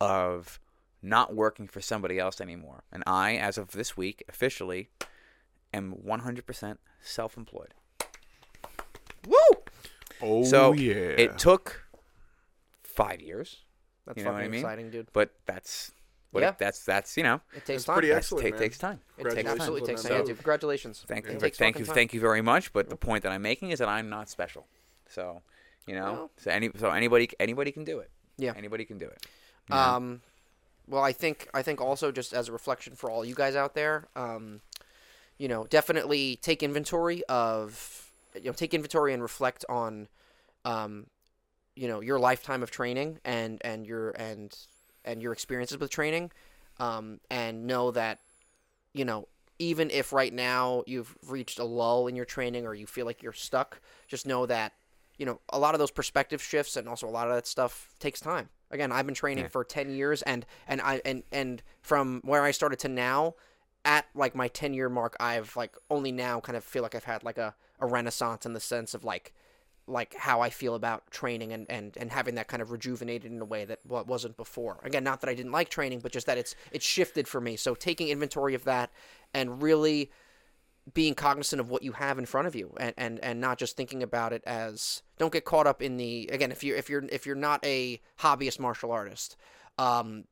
of 0.00 0.60
not 1.02 1.34
working 1.34 1.66
for 1.66 1.80
somebody 1.80 2.18
else 2.18 2.40
anymore. 2.40 2.84
And 2.92 3.02
I, 3.06 3.36
as 3.36 3.58
of 3.58 3.72
this 3.72 3.96
week, 3.96 4.22
officially 4.28 4.88
am 5.74 5.94
100% 6.06 6.78
self 7.02 7.36
employed. 7.36 7.74
woo 9.26 9.36
oh 10.22 10.44
so 10.44 10.72
yeah. 10.72 10.94
it 10.94 11.38
took 11.38 11.82
five 12.84 13.20
years, 13.20 13.64
That's 14.06 14.18
You 14.18 14.24
know 14.24 14.30
fucking 14.30 14.42
what 14.42 14.44
I 14.44 14.48
mean? 14.48 14.60
exciting, 14.60 14.90
dude. 14.90 15.08
but 15.12 15.34
that's 15.44 15.92
But 16.32 16.42
Yeah. 16.42 16.48
it, 16.50 16.58
that's 16.58 16.84
that's 16.84 17.16
you 17.16 17.22
know 17.22 17.40
It 17.54 17.64
takes 17.64 17.68
It's 17.70 17.84
time. 17.84 17.94
pretty 17.94 18.08
that's, 18.08 18.26
excellent, 18.26 18.44
ta- 18.44 18.50
man. 18.50 18.58
takes 18.60 18.78
time. 18.78 19.00
It 19.16 19.22
takes, 19.22 19.34
Congratulations 19.34 19.60
absolutely 19.60 19.86
takes 19.88 20.02
time. 20.02 20.26
So- 20.26 20.34
Congratulations. 20.34 21.04
Thank 21.08 21.26
It 21.26 21.32
you, 21.32 21.38
takes 21.40 21.58
thank 21.58 21.78
you, 21.78 21.84
time. 21.86 21.94
thank 21.94 22.12
you 22.14 22.20
very 22.20 22.42
much. 22.42 22.72
But 22.72 22.90
the 22.90 22.96
point 22.96 23.22
that 23.22 23.32
I'm 23.32 23.42
making 23.42 23.70
is 23.70 23.78
that 23.78 23.88
I'm 23.88 24.08
not 24.10 24.28
special. 24.28 24.66
So, 25.08 25.42
you 25.86 25.94
know, 25.94 26.12
Well- 26.12 26.30
so 26.36 26.50
any 26.50 26.70
so 26.78 26.90
anybody 26.90 27.30
anybody 27.40 27.72
can 27.72 27.84
do 27.84 27.98
it. 28.00 28.10
Yeah. 28.36 28.52
anybody 28.56 28.84
can 28.84 28.98
do 28.98 29.06
it. 29.06 29.26
you 29.70 29.74
know? 29.74 29.80
Um, 29.80 30.22
well, 30.86 31.02
I 31.02 31.12
think 31.12 31.48
I 31.54 31.62
think 31.62 31.80
also 31.80 32.12
just 32.12 32.32
as 32.34 32.48
a 32.48 32.52
reflection 32.52 32.94
for 32.94 33.10
all 33.10 33.24
you 33.24 33.34
guys 33.34 33.56
out 33.56 33.74
there, 33.74 34.08
um, 34.14 34.60
you 35.38 35.48
know, 35.48 35.64
definitely 35.66 36.36
take 36.36 36.62
inventory 36.62 37.22
of, 37.24 38.10
you 38.34 38.44
know, 38.44 38.52
take 38.52 38.74
inventory 38.74 39.12
and 39.14 39.22
reflect 39.22 39.64
on, 39.68 40.08
um, 40.64 41.06
you 41.74 41.88
know, 41.88 42.00
your 42.00 42.18
lifetime 42.18 42.62
of 42.62 42.70
training 42.70 43.18
and 43.24 43.60
and 43.64 43.86
your 43.86 44.10
and 44.10 44.56
and 45.08 45.22
your 45.22 45.32
experiences 45.32 45.78
with 45.78 45.90
training, 45.90 46.30
um, 46.78 47.20
and 47.30 47.66
know 47.66 47.90
that, 47.90 48.20
you 48.92 49.04
know, 49.04 49.26
even 49.58 49.90
if 49.90 50.12
right 50.12 50.32
now 50.32 50.84
you've 50.86 51.16
reached 51.26 51.58
a 51.58 51.64
lull 51.64 52.06
in 52.06 52.14
your 52.14 52.24
training 52.24 52.66
or 52.66 52.74
you 52.74 52.86
feel 52.86 53.06
like 53.06 53.22
you're 53.22 53.32
stuck, 53.32 53.80
just 54.06 54.26
know 54.26 54.46
that 54.46 54.72
you 55.16 55.26
know, 55.26 55.40
a 55.48 55.58
lot 55.58 55.74
of 55.74 55.80
those 55.80 55.90
perspective 55.90 56.40
shifts 56.40 56.76
and 56.76 56.88
also 56.88 57.08
a 57.08 57.10
lot 57.10 57.26
of 57.28 57.34
that 57.34 57.44
stuff 57.44 57.92
takes 57.98 58.20
time. 58.20 58.48
Again, 58.70 58.92
I've 58.92 59.04
been 59.04 59.16
training 59.16 59.44
Yeah. 59.46 59.48
for 59.48 59.64
10 59.64 59.90
years 59.90 60.22
and 60.22 60.46
and 60.68 60.80
I 60.80 61.00
and 61.04 61.24
and 61.32 61.60
from 61.82 62.20
where 62.22 62.44
I 62.44 62.52
started 62.52 62.78
to 62.80 62.88
now 62.88 63.34
at 63.84 64.06
like 64.14 64.36
my 64.36 64.46
10 64.46 64.74
year 64.74 64.88
mark, 64.88 65.16
I've 65.18 65.56
like 65.56 65.76
only 65.90 66.12
now 66.12 66.38
kind 66.38 66.56
of 66.56 66.62
feel 66.62 66.84
like 66.84 66.94
I've 66.94 67.02
had 67.02 67.24
like 67.24 67.36
a, 67.36 67.56
a 67.80 67.86
renaissance 67.86 68.46
in 68.46 68.52
the 68.52 68.60
sense 68.60 68.94
of 68.94 69.02
like 69.02 69.34
like 69.88 70.14
how 70.14 70.40
I 70.40 70.50
feel 70.50 70.74
about 70.74 71.10
training 71.10 71.52
and, 71.52 71.66
and, 71.70 71.96
and 71.96 72.10
having 72.10 72.34
that 72.36 72.48
kind 72.48 72.62
of 72.62 72.70
rejuvenated 72.70 73.32
in 73.32 73.40
a 73.40 73.44
way 73.44 73.64
that 73.64 73.80
wa- 73.86 74.02
wasn't 74.02 74.36
before. 74.36 74.80
Again, 74.84 75.04
not 75.04 75.20
that 75.22 75.30
I 75.30 75.34
didn't 75.34 75.52
like 75.52 75.70
training, 75.70 76.00
but 76.00 76.12
just 76.12 76.26
that 76.26 76.38
it's 76.38 76.54
it's 76.72 76.86
shifted 76.86 77.26
for 77.26 77.40
me. 77.40 77.56
So 77.56 77.74
taking 77.74 78.08
inventory 78.08 78.54
of 78.54 78.64
that 78.64 78.90
and 79.34 79.62
really 79.62 80.10
being 80.94 81.14
cognizant 81.14 81.60
of 81.60 81.70
what 81.70 81.82
you 81.82 81.92
have 81.92 82.18
in 82.18 82.26
front 82.26 82.46
of 82.46 82.54
you 82.54 82.74
and, 82.78 82.94
and, 82.96 83.18
and 83.20 83.40
not 83.40 83.58
just 83.58 83.76
thinking 83.76 84.02
about 84.02 84.32
it 84.32 84.42
as 84.46 85.02
don't 85.18 85.32
get 85.32 85.44
caught 85.44 85.66
up 85.66 85.82
in 85.82 85.96
the 85.96 86.28
again 86.32 86.50
if 86.50 86.64
you 86.64 86.74
if 86.74 86.88
you're 86.88 87.04
if 87.10 87.26
you're 87.26 87.36
not 87.36 87.64
a 87.64 88.00
hobbyist 88.20 88.58
martial 88.58 88.90
artist 88.90 89.36
um 89.78 90.24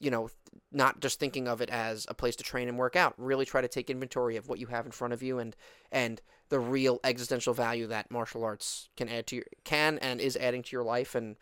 you 0.00 0.10
know 0.10 0.28
not 0.70 1.00
just 1.00 1.18
thinking 1.18 1.48
of 1.48 1.60
it 1.60 1.70
as 1.70 2.06
a 2.08 2.14
place 2.14 2.36
to 2.36 2.44
train 2.44 2.68
and 2.68 2.78
work 2.78 2.96
out 2.96 3.14
really 3.16 3.46
try 3.46 3.60
to 3.60 3.68
take 3.68 3.88
inventory 3.88 4.36
of 4.36 4.48
what 4.48 4.58
you 4.58 4.66
have 4.66 4.84
in 4.84 4.92
front 4.92 5.14
of 5.14 5.22
you 5.22 5.38
and 5.38 5.56
and 5.90 6.20
the 6.52 6.60
real 6.60 7.00
existential 7.02 7.54
value 7.54 7.86
that 7.86 8.10
martial 8.10 8.44
arts 8.44 8.90
can 8.94 9.08
add 9.08 9.26
to 9.26 9.36
your 9.36 9.44
can 9.64 9.96
and 10.00 10.20
is 10.20 10.36
adding 10.36 10.62
to 10.62 10.70
your 10.76 10.84
life 10.84 11.14
and 11.14 11.36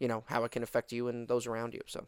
you 0.00 0.08
know 0.08 0.24
how 0.26 0.42
it 0.42 0.50
can 0.50 0.64
affect 0.64 0.90
you 0.90 1.06
and 1.06 1.28
those 1.28 1.46
around 1.46 1.72
you 1.72 1.80
so 1.86 2.04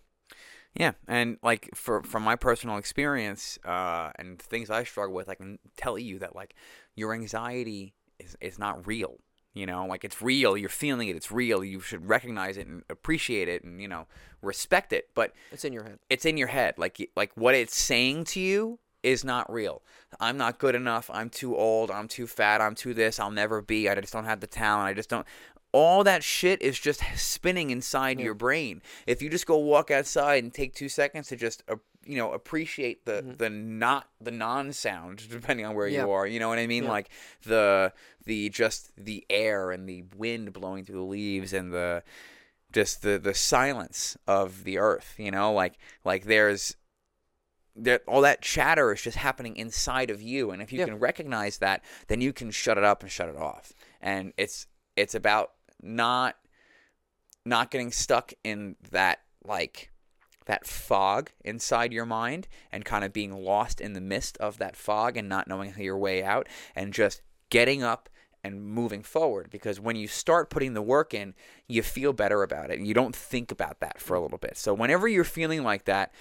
Yeah, 0.75 0.93
and 1.07 1.39
like 1.41 1.71
for 1.75 2.03
from 2.03 2.25
my 2.25 2.35
personal 2.35 2.77
experience 2.77 3.61
uh, 3.65 4.11
and 4.17 4.43
things 4.43 4.71
I 4.71 4.83
struggle 4.83 5.15
with, 5.15 5.29
I 5.29 5.37
can 5.37 5.61
tell 5.77 5.97
you 5.99 6.19
that 6.19 6.35
like 6.35 6.55
your 6.97 7.15
anxiety 7.15 7.95
is 8.19 8.37
is 8.41 8.59
not 8.59 8.87
real. 8.87 9.19
You 9.55 9.67
know, 9.67 9.87
like 9.87 10.05
it's 10.05 10.21
real. 10.21 10.57
You're 10.57 10.69
feeling 10.69 11.09
it. 11.09 11.17
It's 11.17 11.31
real. 11.31 11.65
You 11.65 11.81
should 11.81 12.07
recognize 12.09 12.57
it 12.57 12.67
and 12.67 12.83
appreciate 12.91 13.49
it, 13.49 13.63
and 13.65 13.81
you 13.81 13.89
know, 13.89 14.07
respect 14.43 14.93
it. 14.93 15.11
But 15.15 15.33
it's 15.53 15.65
in 15.65 15.73
your 15.73 15.85
head 15.85 15.99
it's 16.11 16.25
in 16.25 16.37
your 16.37 16.49
head. 16.49 16.75
Like 16.77 17.11
like 17.15 17.31
what 17.37 17.55
it's 17.55 17.77
saying 17.77 18.25
to 18.35 18.41
you 18.41 18.81
is 19.03 19.25
not 19.25 19.51
real. 19.53 19.83
I'm 20.21 20.37
not 20.37 20.59
good 20.59 20.75
enough. 20.75 21.11
I'm 21.13 21.31
too 21.31 21.57
old. 21.57 21.91
I'm 21.91 22.09
too 22.09 22.27
fat. 22.27 22.61
I'm 22.61 22.75
too 22.75 22.95
this. 22.95 23.21
I'll 23.21 23.31
never 23.31 23.63
be. 23.63 23.89
I 23.89 23.95
just 23.95 24.13
don't 24.13 24.25
have 24.25 24.41
the 24.41 24.47
talent. 24.47 24.89
I 24.89 24.95
just 24.95 25.09
don't. 25.09 25.27
All 25.73 26.03
that 26.05 26.25
shit 26.25 26.63
is 26.63 26.79
just 26.81 27.03
spinning 27.17 27.71
inside 27.71 28.19
your 28.19 28.35
brain. 28.35 28.81
If 29.07 29.21
you 29.23 29.29
just 29.29 29.47
go 29.47 29.59
walk 29.59 29.91
outside 29.91 30.43
and 30.43 30.53
take 30.53 30.75
two 30.75 30.89
seconds 30.89 31.29
to 31.29 31.37
just 31.37 31.63
uh, 31.69 31.77
you 32.07 32.17
know 32.17 32.33
appreciate 32.33 33.05
the 33.05 33.35
the 33.37 33.51
not 33.51 34.09
the 34.21 34.31
non 34.31 34.73
sound 34.73 35.27
depending 35.31 35.67
on 35.67 35.75
where 35.75 35.87
Yeah. 35.87 36.05
you 36.05 36.11
are. 36.11 36.27
You 36.27 36.41
know 36.41 36.49
what 36.49 36.59
I 36.59 36.67
mean? 36.67 36.85
Yeah. 36.85 36.91
Like 36.91 37.11
the 37.43 37.93
the 38.25 38.49
just 38.49 38.93
the 38.97 39.27
air 39.29 39.71
and 39.71 39.87
the 39.89 40.05
wind 40.17 40.53
blowing 40.55 40.85
through 40.85 40.97
the 40.97 41.03
leaves 41.03 41.53
and 41.53 41.73
the 41.73 42.03
just 42.73 43.03
the 43.03 43.19
the 43.19 43.35
silence 43.35 44.17
of 44.27 44.65
the 44.65 44.77
earth 44.77 45.15
you 45.17 45.31
know 45.31 45.55
like 45.55 45.79
like 46.05 46.25
there's 46.25 46.77
there 47.81 48.01
all 48.09 48.21
that 48.23 48.43
chatter 48.43 48.93
is 48.93 49.01
just 49.03 49.17
happening 49.17 49.57
inside 49.57 50.11
of 50.11 50.21
you. 50.21 50.51
And 50.51 50.61
if 50.61 50.73
you 50.73 50.81
Yeah. 50.81 50.87
can 50.87 50.99
recognize 50.99 51.59
that 51.59 51.83
then 52.09 52.21
you 52.21 52.33
can 52.33 52.51
shut 52.51 52.77
it 52.79 52.85
up 52.85 53.03
and 53.03 53.11
shut 53.11 53.29
it 53.29 53.37
off. 53.37 53.73
And 54.01 54.33
it's 54.37 54.67
it's 54.97 55.15
about 55.15 55.53
not 55.81 56.37
not 57.45 57.71
getting 57.71 57.93
stuck 57.93 58.33
in 58.45 58.77
that 58.91 59.21
like 59.45 59.91
that 60.47 60.67
fog 60.67 61.31
inside 61.45 61.93
your 61.93 62.07
mind 62.07 62.49
and 62.73 62.85
kind 62.85 63.05
of 63.05 63.13
being 63.13 63.33
lost 63.33 63.81
in 63.81 63.93
the 63.93 64.01
mist 64.01 64.37
of 64.39 64.59
that 64.59 64.77
fog 64.77 65.17
and 65.17 65.29
not 65.29 65.47
knowing 65.47 65.75
your 65.79 65.99
way 65.99 66.23
out 66.23 66.49
and 66.75 66.93
just 66.93 67.21
getting 67.51 67.83
up 67.83 68.09
and 68.45 68.63
moving 68.65 69.03
forward. 69.03 69.51
Because 69.51 69.79
when 69.81 69.97
you 69.97 70.09
start 70.09 70.49
putting 70.49 70.73
the 70.73 70.83
work 70.83 71.13
in 71.13 71.35
you 71.67 71.83
feel 71.83 72.13
better 72.15 72.43
about 72.43 72.71
it. 72.71 72.79
And 72.79 72.87
you 72.89 72.95
don't 72.95 73.15
think 73.15 73.53
about 73.53 73.81
that 73.81 74.01
for 74.01 74.15
a 74.17 74.21
little 74.21 74.39
bit. 74.39 74.57
So 74.57 74.73
whenever 74.73 75.07
you're 75.07 75.25
feeling 75.25 75.63
like 75.63 75.85
that 75.85 76.13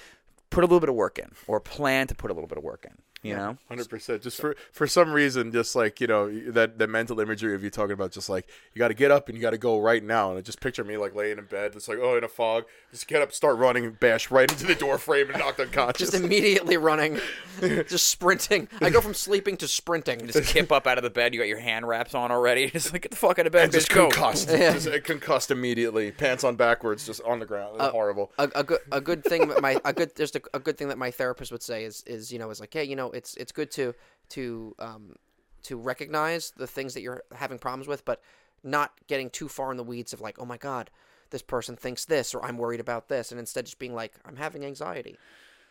put 0.50 0.64
a 0.64 0.68
little 0.68 0.80
bit 0.80 0.90
of 0.90 0.96
work 0.96 1.20
in 1.20 1.32
or 1.48 1.60
plan 1.60 2.08
to 2.08 2.16
put 2.16 2.32
a 2.32 2.34
little 2.34 2.48
bit 2.48 2.58
of 2.58 2.64
work 2.64 2.86
in 2.90 2.98
you 3.28 3.36
know 3.36 3.58
Hundred 3.68 3.90
percent. 3.90 4.22
Just 4.22 4.40
for 4.40 4.56
for 4.72 4.88
some 4.88 5.12
reason, 5.12 5.52
just 5.52 5.76
like 5.76 6.00
you 6.00 6.08
know 6.08 6.32
that 6.52 6.78
that 6.78 6.88
mental 6.90 7.20
imagery 7.20 7.54
of 7.56 7.64
you 7.64 7.70
talking 7.70 7.94
about, 7.94 8.12
just 8.12 8.30
like 8.30 8.48
you 8.74 8.80
got 8.80 8.90
to 8.90 8.94
get 8.94 9.12
up 9.12 9.28
and 9.28 9.38
you 9.38 9.42
got 9.42 9.52
to 9.52 9.58
go 9.58 9.80
right 9.80 10.04
now. 10.04 10.30
And 10.30 10.38
I 10.38 10.42
just 10.42 10.62
picture 10.62 10.84
me 10.84 10.98
like 10.98 11.16
laying 11.16 11.38
in 11.38 11.46
bed, 11.46 11.74
it's 11.76 11.88
like 11.88 12.00
oh 12.02 12.18
in 12.18 12.24
a 12.24 12.28
fog, 12.28 12.66
just 12.92 13.08
get 13.08 13.22
up, 13.22 13.34
start 13.34 13.58
running, 13.58 13.86
and 13.86 14.00
bash 14.00 14.32
right 14.32 14.50
into 14.50 14.66
the 14.66 14.76
door 14.76 14.98
frame 14.98 15.30
and 15.30 15.40
knocked 15.40 15.60
unconscious. 15.60 16.12
just 16.12 16.24
immediately 16.24 16.78
running 16.78 17.20
just 17.62 18.08
sprinting 18.08 18.68
i 18.82 18.90
go 18.90 19.02
from 19.02 19.14
sleeping 19.14 19.58
to 19.58 19.68
sprinting 19.68 20.26
just 20.28 20.54
kip 20.54 20.72
up 20.72 20.86
out 20.86 20.98
of 20.98 21.04
the 21.04 21.10
bed 21.10 21.34
you 21.34 21.40
got 21.40 21.48
your 21.48 21.60
hand 21.60 21.88
wraps 21.88 22.14
on 22.14 22.32
already 22.32 22.70
just 22.72 22.94
like 22.94 23.02
get 23.02 23.12
the 23.12 23.18
fuck 23.18 23.40
out 23.40 23.48
of 23.48 23.52
bed 23.52 23.66
and 23.66 23.72
just 23.72 23.90
bitch, 23.90 23.96
go. 23.96 24.10
concussed, 24.10 24.50
just 24.50 24.88
uh, 24.88 25.00
concussed 25.02 25.52
immediately, 25.52 26.12
pants 26.12 26.44
on 26.44 26.56
backwards, 26.56 27.06
just 27.06 27.22
on 27.24 27.40
the 27.40 27.46
ground. 27.46 27.76
It's 27.80 27.92
horrible. 27.92 28.32
a, 28.38 28.50
a 28.56 28.64
good 28.64 28.80
a 28.92 29.02
good 29.02 29.24
thing 29.24 29.52
my 29.62 29.80
a 29.86 29.94
good 29.94 30.16
just 30.16 30.36
a, 30.36 30.42
a 30.54 30.60
good 30.60 30.78
thing 30.78 30.88
that 30.90 30.98
my 30.98 31.12
therapist 31.12 31.52
would 31.52 31.64
say 31.64 31.84
is 31.84 32.04
is 32.06 32.32
you 32.32 32.40
know 32.40 32.50
is 32.50 32.60
like 32.60 32.74
hey 32.74 32.84
you 32.84 32.96
know 32.96 33.10
it's 33.18 33.36
it's 33.36 33.52
good 33.52 33.72
to 33.72 33.94
to 34.30 34.76
um 34.80 35.16
to 35.64 35.76
recognize 35.76 36.52
the 36.52 36.68
things 36.68 36.94
that 36.94 37.02
you're 37.02 37.24
having 37.36 37.58
problems 37.58 37.88
with 37.88 38.06
but 38.06 38.22
not 38.64 38.92
getting 39.08 39.30
too 39.30 39.50
far 39.50 39.72
in 39.72 39.78
the 39.78 39.84
weeds 39.84 40.14
of 40.14 40.22
like 40.22 40.40
oh 40.40 40.46
my 40.46 40.58
god 40.58 40.90
this 41.30 41.42
person 41.42 41.76
thinks 41.76 42.06
this 42.06 42.34
or 42.34 42.44
I'm 42.44 42.58
worried 42.58 42.80
about 42.80 43.10
this 43.10 43.32
and 43.32 43.40
instead 43.40 43.66
just 43.66 43.80
being 43.80 43.94
like 43.94 44.14
I'm 44.26 44.36
having 44.36 44.66
anxiety. 44.66 45.18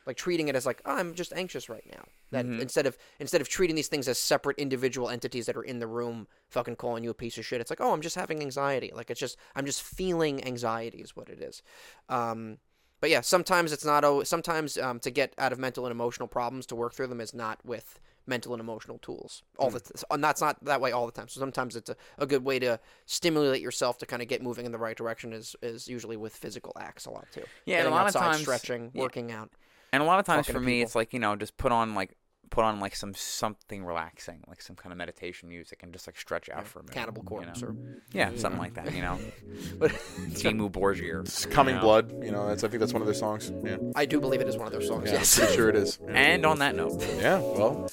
Like 0.06 0.16
treating 0.16 0.47
it 0.47 0.55
as 0.55 0.66
like 0.66 0.81
oh, 0.85 0.94
I'm 0.94 1.14
just 1.14 1.32
anxious 1.32 1.68
right 1.68 1.85
now. 1.90 2.05
That 2.31 2.47
instead 2.47 2.86
of 2.86 2.97
instead 3.18 3.40
of 3.40 3.48
treating 3.48 3.74
these 3.74 3.89
things 3.89 4.06
as 4.06 4.18
separate 4.18 4.59
individual 4.59 5.09
entities 5.09 5.47
that 5.47 5.56
are 5.56 5.64
in 5.64 5.81
the 5.81 5.86
room 5.86 6.28
fucking 6.48 6.77
calling 6.77 7.02
you 7.02 7.10
a 7.10 7.14
piece 7.14 7.39
of 7.39 7.44
shit 7.44 7.60
it's 7.60 7.70
like 7.70 7.81
oh 7.81 7.93
I'm 7.93 8.02
just 8.02 8.14
having 8.14 8.40
anxiety. 8.40 8.93
Like 8.94 9.10
it's 9.10 9.20
just 9.20 9.36
I'm 9.56 9.66
just 9.66 9.82
feeling 9.82 10.44
anxiety 10.47 10.98
is 10.98 11.16
what 11.16 11.28
it 11.28 11.40
is. 11.40 11.62
Um 12.09 12.59
but 13.01 13.10
yeah, 13.10 13.20
sometimes 13.20 13.73
it's 13.73 13.85
not. 13.85 14.05
always 14.05 14.28
Sometimes 14.28 14.78
um, 14.78 15.01
to 15.01 15.10
get 15.10 15.35
out 15.39 15.52
of 15.52 15.59
mental 15.59 15.85
and 15.86 15.93
emotional 15.93 16.28
problems, 16.28 16.66
to 16.66 16.77
work 16.77 16.94
through 16.94 17.09
them, 17.09 17.20
is 17.20 17.35
not 17.35 17.59
with 17.64 18.01
mental 18.27 18.52
and 18.52 18.60
emotional 18.60 18.98
tools. 18.98 19.43
All 19.59 19.70
the 19.70 19.81
t- 19.81 19.93
and 20.10 20.23
that's 20.23 20.40
not 20.40 20.62
that 20.64 20.81
way 20.81 20.93
all 20.93 21.06
the 21.06 21.12
time. 21.12 21.28
So 21.28 21.40
sometimes 21.40 21.77
it's 21.77 21.90
a, 21.90 21.97
a 22.18 22.27
good 22.27 22.44
way 22.44 22.59
to 22.59 22.81
stimulate 23.05 23.62
yourself 23.62 23.98
to 23.98 24.06
kind 24.06 24.23
of 24.23 24.28
get 24.28 24.43
moving 24.43 24.66
in 24.66 24.73
the 24.73 24.78
right 24.78 24.97
direction. 24.97 25.32
Is 25.32 25.55
is 25.62 25.89
usually 25.89 26.16
with 26.16 26.35
physical 26.35 26.73
acts 26.78 27.06
a 27.06 27.10
lot 27.10 27.27
too. 27.32 27.44
Yeah, 27.64 27.78
and 27.78 27.89
a 27.89 27.90
lot 27.90 28.06
of 28.06 28.14
times- 28.14 28.40
stretching, 28.40 28.90
yeah. 28.94 29.02
working 29.02 29.31
out. 29.31 29.51
And 29.93 30.02
a 30.02 30.06
lot 30.06 30.18
of 30.18 30.27
times 30.27 30.47
for 30.47 30.60
me, 30.60 30.78
people. 30.78 30.86
it's 30.86 30.94
like 30.94 31.12
you 31.12 31.20
know, 31.20 31.36
just 31.36 31.56
put 31.56 31.73
on 31.73 31.94
like 31.94 32.16
put 32.51 32.64
on 32.64 32.81
like 32.81 32.94
some 32.97 33.14
something 33.14 33.85
relaxing, 33.85 34.43
like 34.48 34.60
some 34.62 34.77
kind 34.77 34.93
of 34.93 34.98
meditation 34.98 35.48
music, 35.48 35.82
and 35.82 35.93
just 35.93 36.06
like 36.06 36.16
stretch 36.18 36.48
out 36.48 36.66
for 36.66 36.81
a 36.81 36.82
minute. 36.82 36.94
Cannibal 36.94 37.23
you 37.23 37.28
Corpse 37.28 37.62
know? 37.62 37.68
or 37.68 37.77
yeah, 38.12 38.31
something 38.36 38.60
like 38.60 38.74
that. 38.74 38.94
You 38.94 39.02
know, 39.02 39.18
But 39.78 39.90
Dimmu 39.90 40.70
Borgir. 40.70 41.20
It's 41.20 41.47
coming 41.47 41.78
blood. 41.78 42.12
You 42.24 42.31
know, 42.31 42.47
that's 42.48 42.64
I 42.64 42.68
think 42.68 42.81
that's 42.81 42.93
one 42.93 43.02
of 43.02 43.06
their 43.06 43.14
songs. 43.14 43.52
Yeah, 43.64 43.77
I 43.94 44.06
do 44.06 44.20
believe 44.20 44.40
it 44.40 44.48
is 44.48 44.56
one 44.56 44.66
of 44.66 44.73
their 44.73 44.82
songs. 44.82 45.10
yeah 45.10 45.18
yes. 45.18 45.39
I'm 45.39 45.44
pretty 45.47 45.56
sure 45.56 45.68
it 45.68 45.77
is. 45.77 45.98
And 46.09 46.47
on 46.47 46.59
that 46.60 46.74
note, 46.74 47.02
Yeah, 47.20 47.39
well, 47.39 47.89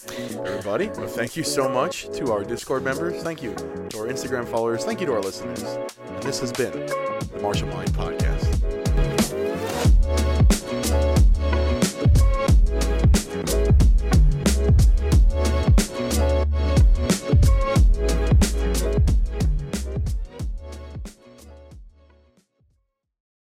everybody, 0.46 0.88
well, 0.90 1.08
thank 1.08 1.36
you 1.36 1.44
so 1.44 1.68
much 1.70 2.08
to 2.14 2.32
our 2.32 2.44
Discord 2.44 2.84
members. 2.84 3.22
Thank 3.22 3.44
you 3.44 3.54
to 3.56 4.00
our 4.00 4.08
Instagram 4.08 4.48
followers. 4.48 4.86
Thank 4.86 5.00
you 5.02 5.06
to 5.08 5.14
our 5.14 5.22
listeners. 5.22 5.62
And 5.62 6.24
this 6.24 6.40
has 6.40 6.52
been 6.54 6.72
the 6.72 7.40
Martial 7.42 7.68
Mind 7.68 7.90
Podcast. 7.92 8.53